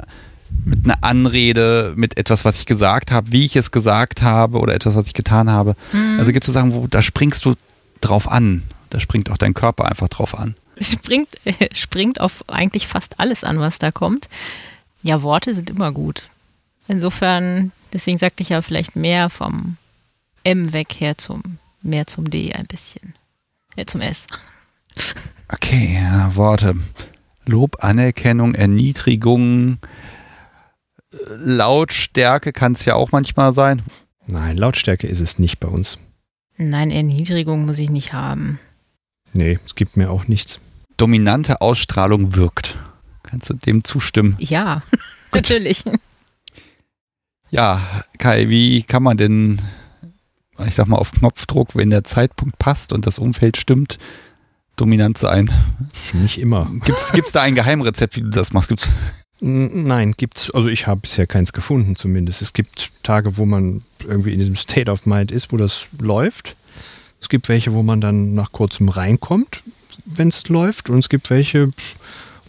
mit 0.64 0.84
einer 0.84 1.02
Anrede, 1.02 1.94
mit 1.96 2.16
etwas, 2.16 2.44
was 2.44 2.60
ich 2.60 2.66
gesagt 2.66 3.10
habe, 3.10 3.32
wie 3.32 3.44
ich 3.44 3.56
es 3.56 3.72
gesagt 3.72 4.22
habe 4.22 4.60
oder 4.60 4.72
etwas, 4.72 4.94
was 4.94 5.08
ich 5.08 5.12
getan 5.12 5.50
habe. 5.50 5.74
Mhm. 5.92 6.20
Also 6.20 6.30
gibt 6.30 6.44
es 6.44 6.46
so 6.46 6.52
Sachen, 6.52 6.72
wo 6.74 6.86
da 6.86 7.02
springst 7.02 7.44
du 7.44 7.54
drauf 8.00 8.30
an. 8.30 8.62
Da 8.88 9.00
springt 9.00 9.30
auch 9.30 9.36
dein 9.36 9.52
Körper 9.52 9.86
einfach 9.86 10.08
drauf 10.08 10.38
an 10.38 10.54
springt, 10.80 11.28
äh, 11.44 11.68
springt 11.74 12.20
auf 12.20 12.48
eigentlich 12.48 12.86
fast 12.86 13.20
alles 13.20 13.44
an, 13.44 13.60
was 13.60 13.78
da 13.78 13.90
kommt. 13.90 14.28
Ja, 15.02 15.22
Worte 15.22 15.54
sind 15.54 15.70
immer 15.70 15.92
gut. 15.92 16.28
Insofern, 16.88 17.72
deswegen 17.92 18.18
sagte 18.18 18.42
ich 18.42 18.50
ja 18.50 18.62
vielleicht 18.62 18.96
mehr 18.96 19.30
vom 19.30 19.76
M 20.44 20.72
weg 20.72 20.94
her 20.98 21.16
zum, 21.18 21.58
mehr 21.82 22.06
zum 22.06 22.30
D 22.30 22.52
ein 22.52 22.66
bisschen. 22.66 23.14
Ja, 23.76 23.86
zum 23.86 24.00
S. 24.00 24.26
Okay, 25.52 26.00
ja, 26.00 26.34
Worte. 26.36 26.74
Lob, 27.44 27.84
Anerkennung, 27.84 28.54
Erniedrigung, 28.54 29.78
Lautstärke 31.28 32.52
kann 32.52 32.72
es 32.72 32.84
ja 32.84 32.94
auch 32.94 33.12
manchmal 33.12 33.52
sein. 33.52 33.82
Nein, 34.26 34.56
Lautstärke 34.56 35.06
ist 35.06 35.20
es 35.20 35.38
nicht 35.38 35.60
bei 35.60 35.68
uns. 35.68 35.98
Nein, 36.56 36.90
Erniedrigung 36.90 37.66
muss 37.66 37.78
ich 37.78 37.90
nicht 37.90 38.12
haben. 38.12 38.58
Nee, 39.34 39.58
es 39.64 39.74
gibt 39.74 39.96
mir 39.96 40.10
auch 40.10 40.28
nichts. 40.28 40.60
Dominante 40.96 41.60
Ausstrahlung 41.60 42.36
wirkt. 42.36 42.76
Kannst 43.24 43.50
du 43.50 43.54
dem 43.54 43.84
zustimmen? 43.84 44.36
Ja, 44.38 44.82
natürlich. 45.32 45.84
Ja, 47.50 47.80
Kai, 48.18 48.48
wie 48.48 48.82
kann 48.84 49.02
man 49.02 49.16
denn, 49.16 49.60
ich 50.66 50.74
sag 50.74 50.86
mal, 50.86 50.96
auf 50.96 51.12
Knopfdruck, 51.12 51.74
wenn 51.74 51.90
der 51.90 52.04
Zeitpunkt 52.04 52.58
passt 52.58 52.92
und 52.92 53.06
das 53.06 53.18
Umfeld 53.18 53.56
stimmt, 53.56 53.98
dominant 54.76 55.18
sein? 55.18 55.50
Nicht 56.12 56.38
immer. 56.38 56.70
Gibt 56.84 57.26
es 57.26 57.32
da 57.32 57.42
ein 57.42 57.54
Geheimrezept, 57.54 58.16
wie 58.16 58.22
du 58.22 58.30
das 58.30 58.52
machst? 58.52 58.68
Gibt's? 58.68 58.92
Nein, 59.40 60.14
gibt's, 60.16 60.50
also 60.52 60.68
ich 60.68 60.86
habe 60.86 61.00
bisher 61.02 61.26
keins 61.26 61.52
gefunden 61.52 61.96
zumindest. 61.96 62.40
Es 62.40 62.52
gibt 62.52 62.92
Tage, 63.02 63.36
wo 63.36 63.44
man 63.44 63.82
irgendwie 64.06 64.32
in 64.32 64.38
diesem 64.38 64.56
State 64.56 64.90
of 64.90 65.06
Mind 65.06 65.32
ist, 65.32 65.52
wo 65.52 65.56
das 65.56 65.88
läuft. 65.98 66.56
Es 67.24 67.30
gibt 67.30 67.48
welche, 67.48 67.72
wo 67.72 67.82
man 67.82 68.02
dann 68.02 68.34
nach 68.34 68.52
kurzem 68.52 68.90
reinkommt, 68.90 69.62
wenn 70.04 70.28
es 70.28 70.46
läuft. 70.50 70.90
Und 70.90 70.98
es 70.98 71.08
gibt 71.08 71.30
welche, 71.30 71.70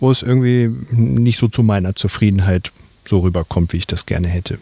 wo 0.02 0.12
es 0.12 0.22
irgendwie 0.22 0.70
nicht 0.92 1.40
so 1.40 1.48
zu 1.48 1.64
meiner 1.64 1.96
Zufriedenheit 1.96 2.74
so 3.08 3.20
rüberkommt, 3.20 3.72
wie 3.72 3.78
ich 3.78 3.88
das 3.88 4.06
gerne 4.06 4.28
hätte. 4.28 4.60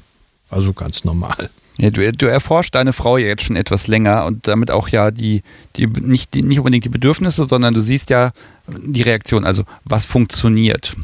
Also 0.51 0.71
ganz 0.71 1.03
normal. 1.03 1.49
Ja, 1.79 1.89
du, 1.89 2.11
du 2.11 2.27
erforschst 2.27 2.75
deine 2.75 2.93
Frau 2.93 3.17
ja 3.17 3.25
jetzt 3.25 3.41
schon 3.41 3.55
etwas 3.55 3.87
länger 3.87 4.25
und 4.25 4.47
damit 4.47 4.69
auch 4.69 4.87
ja 4.89 5.09
die, 5.09 5.41
die, 5.77 5.87
nicht, 5.87 6.35
die, 6.35 6.43
nicht 6.43 6.59
unbedingt 6.59 6.85
die 6.85 6.89
Bedürfnisse, 6.89 7.45
sondern 7.45 7.73
du 7.73 7.79
siehst 7.79 8.11
ja 8.11 8.33
die 8.67 9.01
Reaktion, 9.01 9.45
also 9.45 9.63
was 9.83 10.05
funktioniert. 10.05 10.95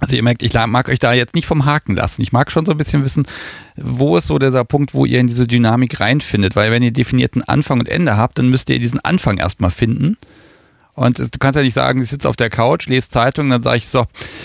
Also 0.00 0.16
ihr 0.16 0.22
merkt, 0.22 0.42
ich 0.42 0.52
mag 0.54 0.88
euch 0.88 0.98
da 0.98 1.12
jetzt 1.12 1.34
nicht 1.34 1.46
vom 1.46 1.64
Haken 1.64 1.94
lassen. 1.94 2.22
Ich 2.22 2.32
mag 2.32 2.50
schon 2.50 2.66
so 2.66 2.72
ein 2.72 2.76
bisschen 2.76 3.04
wissen, 3.04 3.26
wo 3.76 4.16
ist 4.16 4.26
so 4.26 4.38
dieser 4.38 4.64
Punkt, 4.64 4.92
wo 4.92 5.06
ihr 5.06 5.20
in 5.20 5.26
diese 5.26 5.46
Dynamik 5.46 6.00
reinfindet. 6.00 6.56
Weil 6.56 6.70
wenn 6.72 6.82
ihr 6.82 6.92
definierten 6.92 7.42
Anfang 7.42 7.80
und 7.80 7.88
Ende 7.88 8.16
habt, 8.16 8.38
dann 8.38 8.50
müsst 8.50 8.68
ihr 8.70 8.78
diesen 8.78 9.00
Anfang 9.00 9.38
erstmal 9.38 9.70
finden. 9.70 10.16
Und 10.94 11.18
du 11.18 11.38
kannst 11.40 11.56
ja 11.56 11.62
nicht 11.62 11.74
sagen, 11.74 12.00
ich 12.00 12.10
sitze 12.10 12.28
auf 12.28 12.36
der 12.36 12.50
Couch, 12.50 12.86
lese 12.86 13.10
Zeitung, 13.10 13.50
dann 13.50 13.62
sage 13.62 13.78
ich 13.78 13.88
so, 13.88 14.04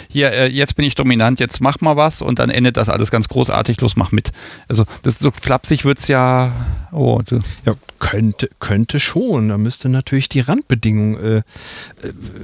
hier, 0.10 0.32
äh, 0.32 0.48
jetzt 0.48 0.76
bin 0.76 0.86
ich 0.86 0.96
dominant, 0.96 1.40
jetzt 1.40 1.62
mach 1.62 1.80
mal 1.82 1.96
was 1.96 2.24
und 2.24 2.40
dann 2.40 2.50
endet 2.50 2.78
das 2.78 2.90
alles 2.90 3.12
ganz 3.12 3.28
großartig, 3.28 3.80
los, 3.82 3.96
mach 3.96 4.12
mit. 4.12 4.32
Also 4.68 4.86
das 5.04 5.20
so 5.20 5.30
flapsig 5.32 5.86
wird's 5.86 6.08
ja, 6.08 6.52
oh. 6.92 7.22
Du. 7.24 7.40
Ja, 7.66 7.76
könnte, 8.00 8.50
könnte 8.60 9.00
schon. 9.00 9.50
Da 9.50 9.58
müsste 9.58 9.90
natürlich 9.90 10.30
die 10.30 10.40
Randbedingung 10.40 11.20
äh, 11.20 11.38
äh, 11.38 11.42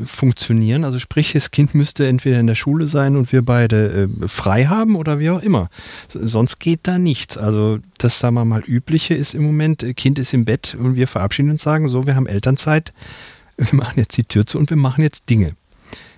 funktionieren. 0.06 0.84
Also 0.84 0.99
sprich, 0.99 1.34
das 1.34 1.49
Kind 1.49 1.74
müsste 1.74 2.08
entweder 2.08 2.39
in 2.39 2.47
der 2.47 2.56
Schule 2.56 2.88
sein 2.88 3.16
und 3.16 3.32
wir 3.32 3.41
beide 3.41 4.10
äh, 4.24 4.28
frei 4.28 4.66
haben 4.66 4.95
oder 4.95 5.20
wie 5.20 5.32
auch 5.32 5.41
immer. 5.41 5.70
sonst 6.08 6.60
geht 6.60 6.82
da 6.84 6.99
nichts. 6.99 7.38
Also 7.38 7.80
das, 7.97 8.20
sagen 8.20 8.36
wir 8.36 8.45
mal, 8.45 8.62
übliche 8.66 9.16
ist 9.16 9.34
im 9.34 9.43
Moment, 9.43 9.82
äh, 9.82 9.93
Kind 9.93 10.20
ist 10.20 10.34
im 10.34 10.45
Bett 10.45 10.76
und 10.80 10.95
wir 10.95 11.08
verabschieden 11.08 11.49
uns 11.49 11.64
sagen, 11.64 11.88
so, 11.88 12.06
wir 12.06 12.16
haben 12.16 12.28
Elternzeit 12.28 12.93
wir 13.58 13.74
machen 13.74 13.99
jetzt 13.99 14.18
die 14.18 14.24
Tür 14.24 14.45
zu 14.45 14.58
und 14.58 14.70
wir 14.70 14.78
machen 14.78 15.01
jetzt 15.01 15.30
Dinge. 15.30 15.56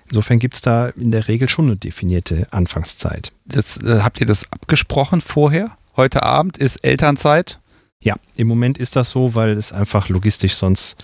Insofern 0.06 0.38
gibt 0.38 0.54
es 0.54 0.60
da 0.62 0.88
in 0.88 1.10
der 1.10 1.28
Regel 1.28 1.48
schon 1.48 1.66
eine 1.66 1.76
definierte 1.76 2.46
Anfangszeit. 2.50 3.32
Das, 3.44 3.76
äh, 3.82 4.00
habt 4.02 4.20
ihr 4.20 4.26
das 4.26 4.50
abgesprochen 4.52 5.20
vorher? 5.20 5.76
Heute 5.96 6.22
Abend 6.22 6.56
ist 6.56 6.78
Elternzeit? 6.78 7.58
Ja, 8.00 8.16
im 8.36 8.46
Moment 8.46 8.78
ist 8.78 8.96
das 8.96 9.10
so, 9.10 9.34
weil 9.34 9.52
es 9.52 9.72
einfach 9.72 10.08
logistisch 10.08 10.54
sonst 10.54 10.96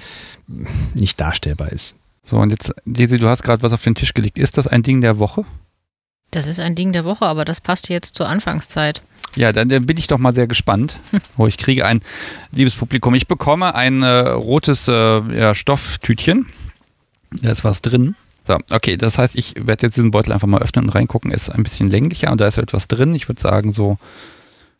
nicht 0.95 1.21
darstellbar 1.21 1.73
ist. 1.73 1.97
So, 2.23 2.39
und 2.39 2.51
jetzt, 2.51 2.73
Desi, 2.85 3.19
du 3.19 3.29
hast 3.29 3.43
gerade 3.43 3.63
was 3.63 3.73
auf 3.73 3.83
den 3.83 3.95
Tisch 3.95 4.15
gelegt. 4.15 4.39
Ist 4.39 4.57
das 4.57 4.67
ein 4.67 4.83
Ding 4.83 5.01
der 5.01 5.19
Woche? 5.19 5.45
Das 6.31 6.47
ist 6.47 6.59
ein 6.59 6.75
Ding 6.75 6.93
der 6.93 7.05
Woche, 7.05 7.27
aber 7.27 7.45
das 7.45 7.61
passt 7.61 7.89
jetzt 7.89 8.15
zur 8.15 8.29
Anfangszeit. 8.29 9.03
Ja, 9.37 9.53
dann, 9.53 9.69
dann 9.69 9.87
bin 9.87 9.97
ich 9.97 10.07
doch 10.07 10.19
mal 10.19 10.35
sehr 10.35 10.47
gespannt. 10.47 10.99
Oh, 11.37 11.49
ich 11.49 11.59
kriege 11.59 11.85
ein 11.85 12.01
liebes 12.53 12.75
Publikum. 12.75 13.15
Ich 13.15 13.27
bekomme 13.27 13.75
ein 13.75 14.03
äh, 14.03 14.19
rotes 14.21 14.87
äh, 14.87 14.93
ja, 15.37 15.55
Stofftütchen. 15.55 16.47
Da 17.43 17.51
ist 17.51 17.65
was 17.65 17.83
drin. 17.83 18.15
So, 18.47 18.59
okay, 18.71 18.97
das 18.97 19.19
heißt, 19.19 19.35
ich 19.35 19.55
werde 19.57 19.87
jetzt 19.87 19.97
diesen 19.97 20.13
Beutel 20.13 20.33
einfach 20.33 20.47
mal 20.47 20.63
öffnen 20.63 20.85
und 20.85 20.91
reingucken. 20.91 21.33
Ist 21.33 21.51
ein 21.51 21.65
bisschen 21.65 21.91
länglicher 21.91 22.31
und 22.31 22.41
da 22.41 22.47
ist 22.47 22.59
etwas 22.59 22.87
drin. 22.87 23.15
Ich 23.15 23.29
würde 23.29 23.41
sagen, 23.41 23.73
so, 23.73 23.99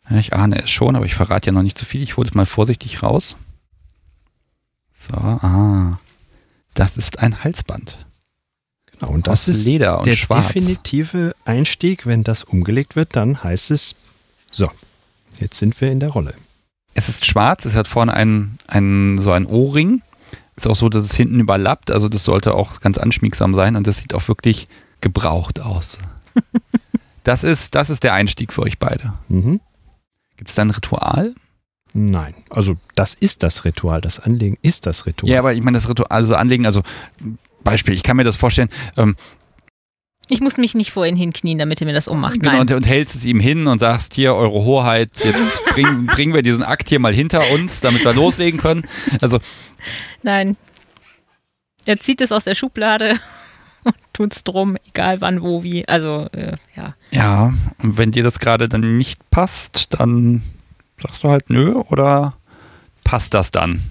ich 0.09 0.33
ahne 0.33 0.63
es 0.63 0.69
schon, 0.69 0.95
aber 0.95 1.05
ich 1.05 1.15
verrate 1.15 1.47
ja 1.47 1.51
noch 1.51 1.63
nicht 1.63 1.77
zu 1.77 1.83
viel. 1.85 2.03
Ich 2.03 2.15
hole 2.15 2.27
es 2.27 2.35
mal 2.35 2.45
vorsichtig 2.45 3.03
raus. 3.03 3.35
So, 5.09 5.15
ah. 5.17 5.99
Das 6.73 6.97
ist 6.97 7.19
ein 7.19 7.43
Halsband. 7.43 8.05
Genau, 8.91 9.11
und 9.11 9.27
das 9.27 9.47
ist 9.47 9.65
Leder 9.65 9.97
und 9.99 10.05
der 10.05 10.13
schwarz. 10.13 10.47
definitive 10.47 11.33
Einstieg. 11.45 12.05
Wenn 12.05 12.23
das 12.23 12.43
umgelegt 12.43 12.95
wird, 12.95 13.15
dann 13.15 13.43
heißt 13.43 13.71
es, 13.71 13.95
so, 14.55 14.71
jetzt 15.39 15.57
sind 15.57 15.79
wir 15.81 15.91
in 15.91 15.99
der 15.99 16.09
Rolle. 16.09 16.33
Es 16.93 17.09
ist 17.09 17.25
schwarz, 17.25 17.65
es 17.65 17.75
hat 17.75 17.89
vorne 17.89 18.13
einen, 18.13 18.57
einen, 18.67 19.21
so 19.21 19.31
ein 19.31 19.45
O-Ring. 19.45 20.01
Ist 20.55 20.67
auch 20.67 20.77
so, 20.77 20.87
dass 20.87 21.03
es 21.03 21.13
hinten 21.13 21.41
überlappt, 21.41 21.91
also 21.91 22.07
das 22.07 22.23
sollte 22.23 22.53
auch 22.53 22.79
ganz 22.79 22.97
anschmiegsam 22.97 23.53
sein 23.53 23.75
und 23.75 23.85
das 23.85 23.97
sieht 23.97 24.13
auch 24.13 24.25
wirklich 24.29 24.69
gebraucht 25.01 25.59
aus. 25.59 25.99
das, 27.25 27.43
ist, 27.43 27.75
das 27.75 27.89
ist 27.89 28.03
der 28.03 28.13
Einstieg 28.13 28.53
für 28.53 28.61
euch 28.61 28.79
beide. 28.79 29.13
Mhm. 29.27 29.59
Gibt 30.37 30.49
es 30.49 30.55
da 30.55 30.61
ein 30.61 30.69
Ritual? 30.69 31.35
Nein, 31.91 32.35
also 32.49 32.77
das 32.95 33.13
ist 33.13 33.43
das 33.43 33.65
Ritual, 33.65 33.99
das 33.99 34.19
Anlegen 34.19 34.57
ist 34.61 34.85
das 34.85 35.05
Ritual. 35.05 35.31
Ja, 35.31 35.39
aber 35.39 35.53
ich 35.53 35.61
meine 35.61 35.77
das 35.77 35.89
Ritual, 35.89 36.07
also 36.09 36.35
Anlegen, 36.35 36.65
also 36.65 36.81
Beispiel, 37.65 37.93
ich 37.93 38.03
kann 38.03 38.15
mir 38.15 38.23
das 38.23 38.37
vorstellen, 38.37 38.69
ähm, 38.95 39.17
ich 40.29 40.41
muss 40.41 40.57
mich 40.57 40.73
nicht 40.73 40.91
vor 40.91 41.05
ihn 41.05 41.15
hinknien, 41.15 41.57
damit 41.57 41.81
er 41.81 41.87
mir 41.87 41.93
das 41.93 42.07
ummacht. 42.07 42.39
Genau, 42.39 42.51
Nein. 42.51 42.61
und, 42.61 42.71
und, 42.71 42.87
hältst 42.87 43.15
es 43.15 43.25
ihm 43.25 43.39
hin 43.39 43.67
und 43.67 43.79
sagst, 43.79 44.13
hier, 44.13 44.33
eure 44.35 44.63
Hoheit, 44.63 45.11
jetzt 45.23 45.63
bring, 45.73 46.05
bringen 46.07 46.33
wir 46.33 46.41
diesen 46.41 46.63
Akt 46.63 46.89
hier 46.89 46.99
mal 46.99 47.13
hinter 47.13 47.41
uns, 47.53 47.81
damit 47.81 48.03
wir 48.03 48.13
loslegen 48.13 48.59
können. 48.59 48.87
Also. 49.21 49.39
Nein. 50.23 50.57
Er 51.85 51.99
zieht 51.99 52.21
es 52.21 52.31
aus 52.31 52.45
der 52.45 52.55
Schublade 52.55 53.19
und 53.83 53.95
tut's 54.13 54.43
drum, 54.43 54.77
egal 54.87 55.21
wann, 55.21 55.41
wo, 55.41 55.63
wie. 55.63 55.87
Also, 55.87 56.27
äh, 56.31 56.55
ja. 56.75 56.95
Ja, 57.11 57.53
und 57.81 57.97
wenn 57.97 58.11
dir 58.11 58.23
das 58.23 58.39
gerade 58.39 58.67
dann 58.67 58.97
nicht 58.97 59.29
passt, 59.29 59.99
dann 59.99 60.41
sagst 61.01 61.23
du 61.23 61.29
halt 61.29 61.49
nö 61.49 61.73
oder 61.73 62.35
passt 63.03 63.33
das 63.33 63.51
dann? 63.51 63.83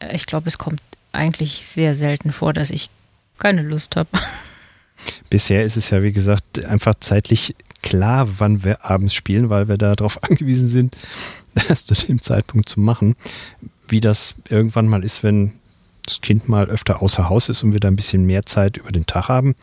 Äh, 0.00 0.14
ich 0.14 0.26
glaube, 0.26 0.48
es 0.48 0.58
kommt 0.58 0.82
eigentlich 1.12 1.64
sehr 1.64 1.94
selten 1.94 2.32
vor, 2.32 2.52
dass 2.52 2.70
ich 2.70 2.90
keine 3.38 3.62
Lust 3.62 3.96
habe. 3.96 4.10
Bisher 5.30 5.64
ist 5.64 5.76
es 5.76 5.90
ja, 5.90 6.02
wie 6.02 6.12
gesagt, 6.12 6.64
einfach 6.64 6.94
zeitlich 7.00 7.54
klar, 7.82 8.28
wann 8.38 8.64
wir 8.64 8.84
abends 8.84 9.14
spielen, 9.14 9.50
weil 9.50 9.68
wir 9.68 9.76
darauf 9.76 10.22
angewiesen 10.22 10.68
sind, 10.68 10.96
das 11.68 11.84
zu 11.84 11.94
dem 11.94 12.20
Zeitpunkt 12.20 12.68
zu 12.68 12.80
machen. 12.80 13.14
Wie 13.86 14.00
das 14.00 14.34
irgendwann 14.48 14.88
mal 14.88 15.04
ist, 15.04 15.22
wenn 15.22 15.52
das 16.04 16.20
Kind 16.20 16.48
mal 16.48 16.66
öfter 16.66 17.02
außer 17.02 17.28
Haus 17.28 17.48
ist 17.48 17.62
und 17.62 17.72
wir 17.72 17.80
da 17.80 17.88
ein 17.88 17.96
bisschen 17.96 18.24
mehr 18.24 18.44
Zeit 18.44 18.76
über 18.76 18.92
den 18.92 19.06
Tag 19.06 19.28
haben, 19.28 19.54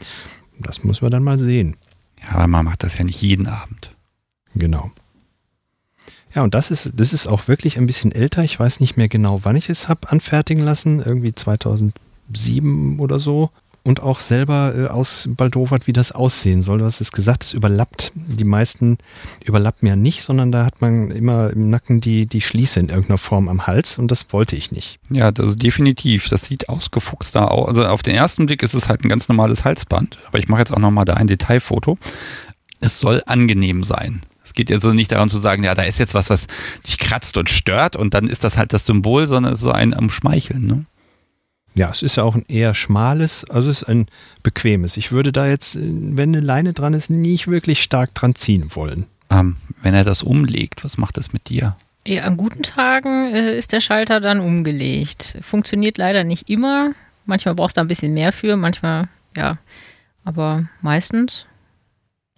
das 0.60 0.84
muss 0.84 1.02
man 1.02 1.12
dann 1.12 1.24
mal 1.24 1.38
sehen. 1.38 1.78
Ja, 2.22 2.36
aber 2.36 2.48
man 2.48 2.66
macht 2.66 2.84
das 2.84 2.98
ja 2.98 3.04
nicht 3.04 3.22
jeden 3.22 3.48
Abend. 3.48 3.92
Genau. 4.56 4.92
Ja, 6.34 6.44
und 6.44 6.56
das 6.56 6.72
ist, 6.72 6.92
das 6.96 7.14
ist 7.14 7.28
auch 7.28 7.48
wirklich 7.48 7.78
ein 7.78 7.88
bisschen 7.88 8.12
älter. 8.12 8.44
Ich 8.44 8.60
weiß 8.60 8.80
nicht 8.80 8.98
mehr 8.98 9.10
genau, 9.10 9.44
wann 9.44 9.56
ich 9.56 9.70
es 9.70 9.90
habe 9.90 10.10
anfertigen 10.10 10.64
lassen. 10.64 11.02
Irgendwie 11.02 11.34
2007 11.34 13.00
oder 13.00 13.20
so. 13.20 13.50
Und 13.84 14.00
auch 14.02 14.20
selber 14.20 14.74
äh, 14.76 14.88
ausbaldowert, 14.88 15.88
wie 15.88 15.94
das 15.94 16.12
aussehen 16.12 16.62
soll. 16.62 16.80
Du 16.80 16.86
hast 16.86 17.02
es 17.02 17.12
gesagt, 17.12 17.44
es 17.44 17.54
überlappt. 17.54 18.12
Die 18.14 18.44
meisten 18.44 19.00
überlappen 19.44 19.88
ja 19.88 19.96
nicht, 19.96 20.22
sondern 20.22 20.52
da 20.52 20.66
hat 20.66 20.82
man 20.82 21.10
immer 21.10 21.50
im 21.50 21.70
Nacken 21.72 22.00
die, 22.00 22.28
die 22.28 22.42
Schließe 22.42 22.80
in 22.80 22.90
irgendeiner 22.90 23.18
Form 23.18 23.50
am 23.50 23.66
Hals 23.66 23.98
und 23.98 24.12
das 24.12 24.28
wollte 24.34 24.56
ich 24.56 24.72
nicht. 24.72 25.00
Ja, 25.10 25.32
also 25.36 25.56
definitiv. 25.56 26.30
Das 26.30 26.46
sieht 26.46 26.70
ausgefuchst 26.70 27.36
da 27.36 27.46
aus. 27.46 27.70
Also 27.70 27.86
auf 27.86 28.04
den 28.04 28.16
ersten 28.16 28.46
Blick 28.46 28.62
ist 28.62 28.76
es 28.76 28.88
halt 28.88 29.04
ein 29.04 29.10
ganz 29.10 29.28
normales 29.28 29.66
Halsband. 29.66 30.20
Aber 30.28 30.38
ich 30.38 30.48
mache 30.48 30.62
jetzt 30.62 30.72
auch 30.72 30.80
nochmal 30.80 31.06
da 31.06 31.16
ein 31.16 31.28
Detailfoto. 31.28 31.98
Es 32.82 33.00
soll 33.00 33.24
angenehm 33.26 33.84
sein. 33.84 34.22
Es 34.44 34.54
geht 34.54 34.70
ja 34.70 34.80
so 34.80 34.92
nicht 34.92 35.12
darum 35.12 35.30
zu 35.30 35.40
sagen, 35.40 35.64
ja, 35.64 35.74
da 35.76 35.84
ist 35.84 35.98
jetzt 35.98 36.14
was, 36.14 36.30
was 36.30 36.48
dich 36.86 36.98
kratzt 36.98 37.38
und 37.38 37.50
stört 37.50 37.96
und 37.96 38.14
dann 38.14 38.28
ist 38.28 38.44
das 38.44 38.58
halt 38.58 38.74
das 38.74 38.86
Symbol, 38.86 39.28
sondern 39.28 39.54
es 39.54 39.60
ist 39.60 39.64
so 39.64 39.72
ein 39.72 39.94
am 39.94 40.10
Schmeicheln, 40.10 40.66
ne? 40.66 40.86
Ja, 41.76 41.90
es 41.90 42.04
ist 42.04 42.18
ja 42.18 42.24
auch 42.24 42.36
ein 42.36 42.46
eher 42.48 42.74
schmales, 42.74 43.46
also 43.50 43.70
es 43.70 43.84
ist 43.84 43.90
ein 43.90 44.08
bequemes. 44.44 44.98
Ich 44.98 45.12
würde 45.12 45.32
da 45.32 45.48
jetzt, 45.48 45.78
wenn 45.80 46.36
eine 46.36 46.42
Leine 46.42 46.74
dran 46.74 46.94
ist, 46.94 47.10
nicht 47.10 47.48
wirklich 47.48 47.82
stark 47.82 48.14
dran 48.14 48.36
ziehen 48.36 48.76
wollen. 48.76 49.06
Ähm, 49.30 49.56
wenn 49.82 49.94
er 49.94 50.04
das 50.04 50.24
umlegt, 50.24 50.84
was 50.84 50.98
macht 50.98 51.18
das 51.18 51.32
mit 51.32 51.48
dir? 51.50 51.78
Ja, 52.06 52.24
an 52.24 52.36
guten 52.36 52.64
Tagen 52.64 53.34
äh, 53.34 53.58
ist 53.58 53.72
der 53.72 53.80
Schalter 53.80 54.20
dann 54.20 54.40
umgelegt. 54.40 55.38
Funktioniert 55.42 55.98
leider 55.98 56.24
nicht 56.24 56.50
immer. 56.50 56.92
Manchmal 57.26 57.56
brauchst 57.56 57.78
du 57.78 57.80
da 57.80 57.86
ein 57.86 57.88
bisschen 57.88 58.14
mehr 58.14 58.34
für, 58.34 58.58
manchmal, 58.58 59.08
ja. 59.38 59.54
Aber 60.24 60.68
meistens 60.82 61.48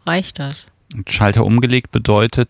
reicht 0.06 0.40
das. 0.40 0.68
Schalter 1.08 1.46
umgelegt 1.46 1.92
bedeutet, 1.92 2.50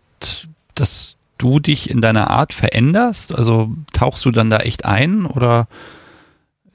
dass 0.75 1.15
du 1.37 1.59
dich 1.59 1.89
in 1.89 2.01
deiner 2.01 2.29
Art 2.29 2.53
veränderst? 2.53 3.33
Also 3.35 3.71
tauchst 3.93 4.25
du 4.25 4.31
dann 4.31 4.49
da 4.49 4.57
echt 4.57 4.85
ein 4.85 5.25
oder 5.25 5.67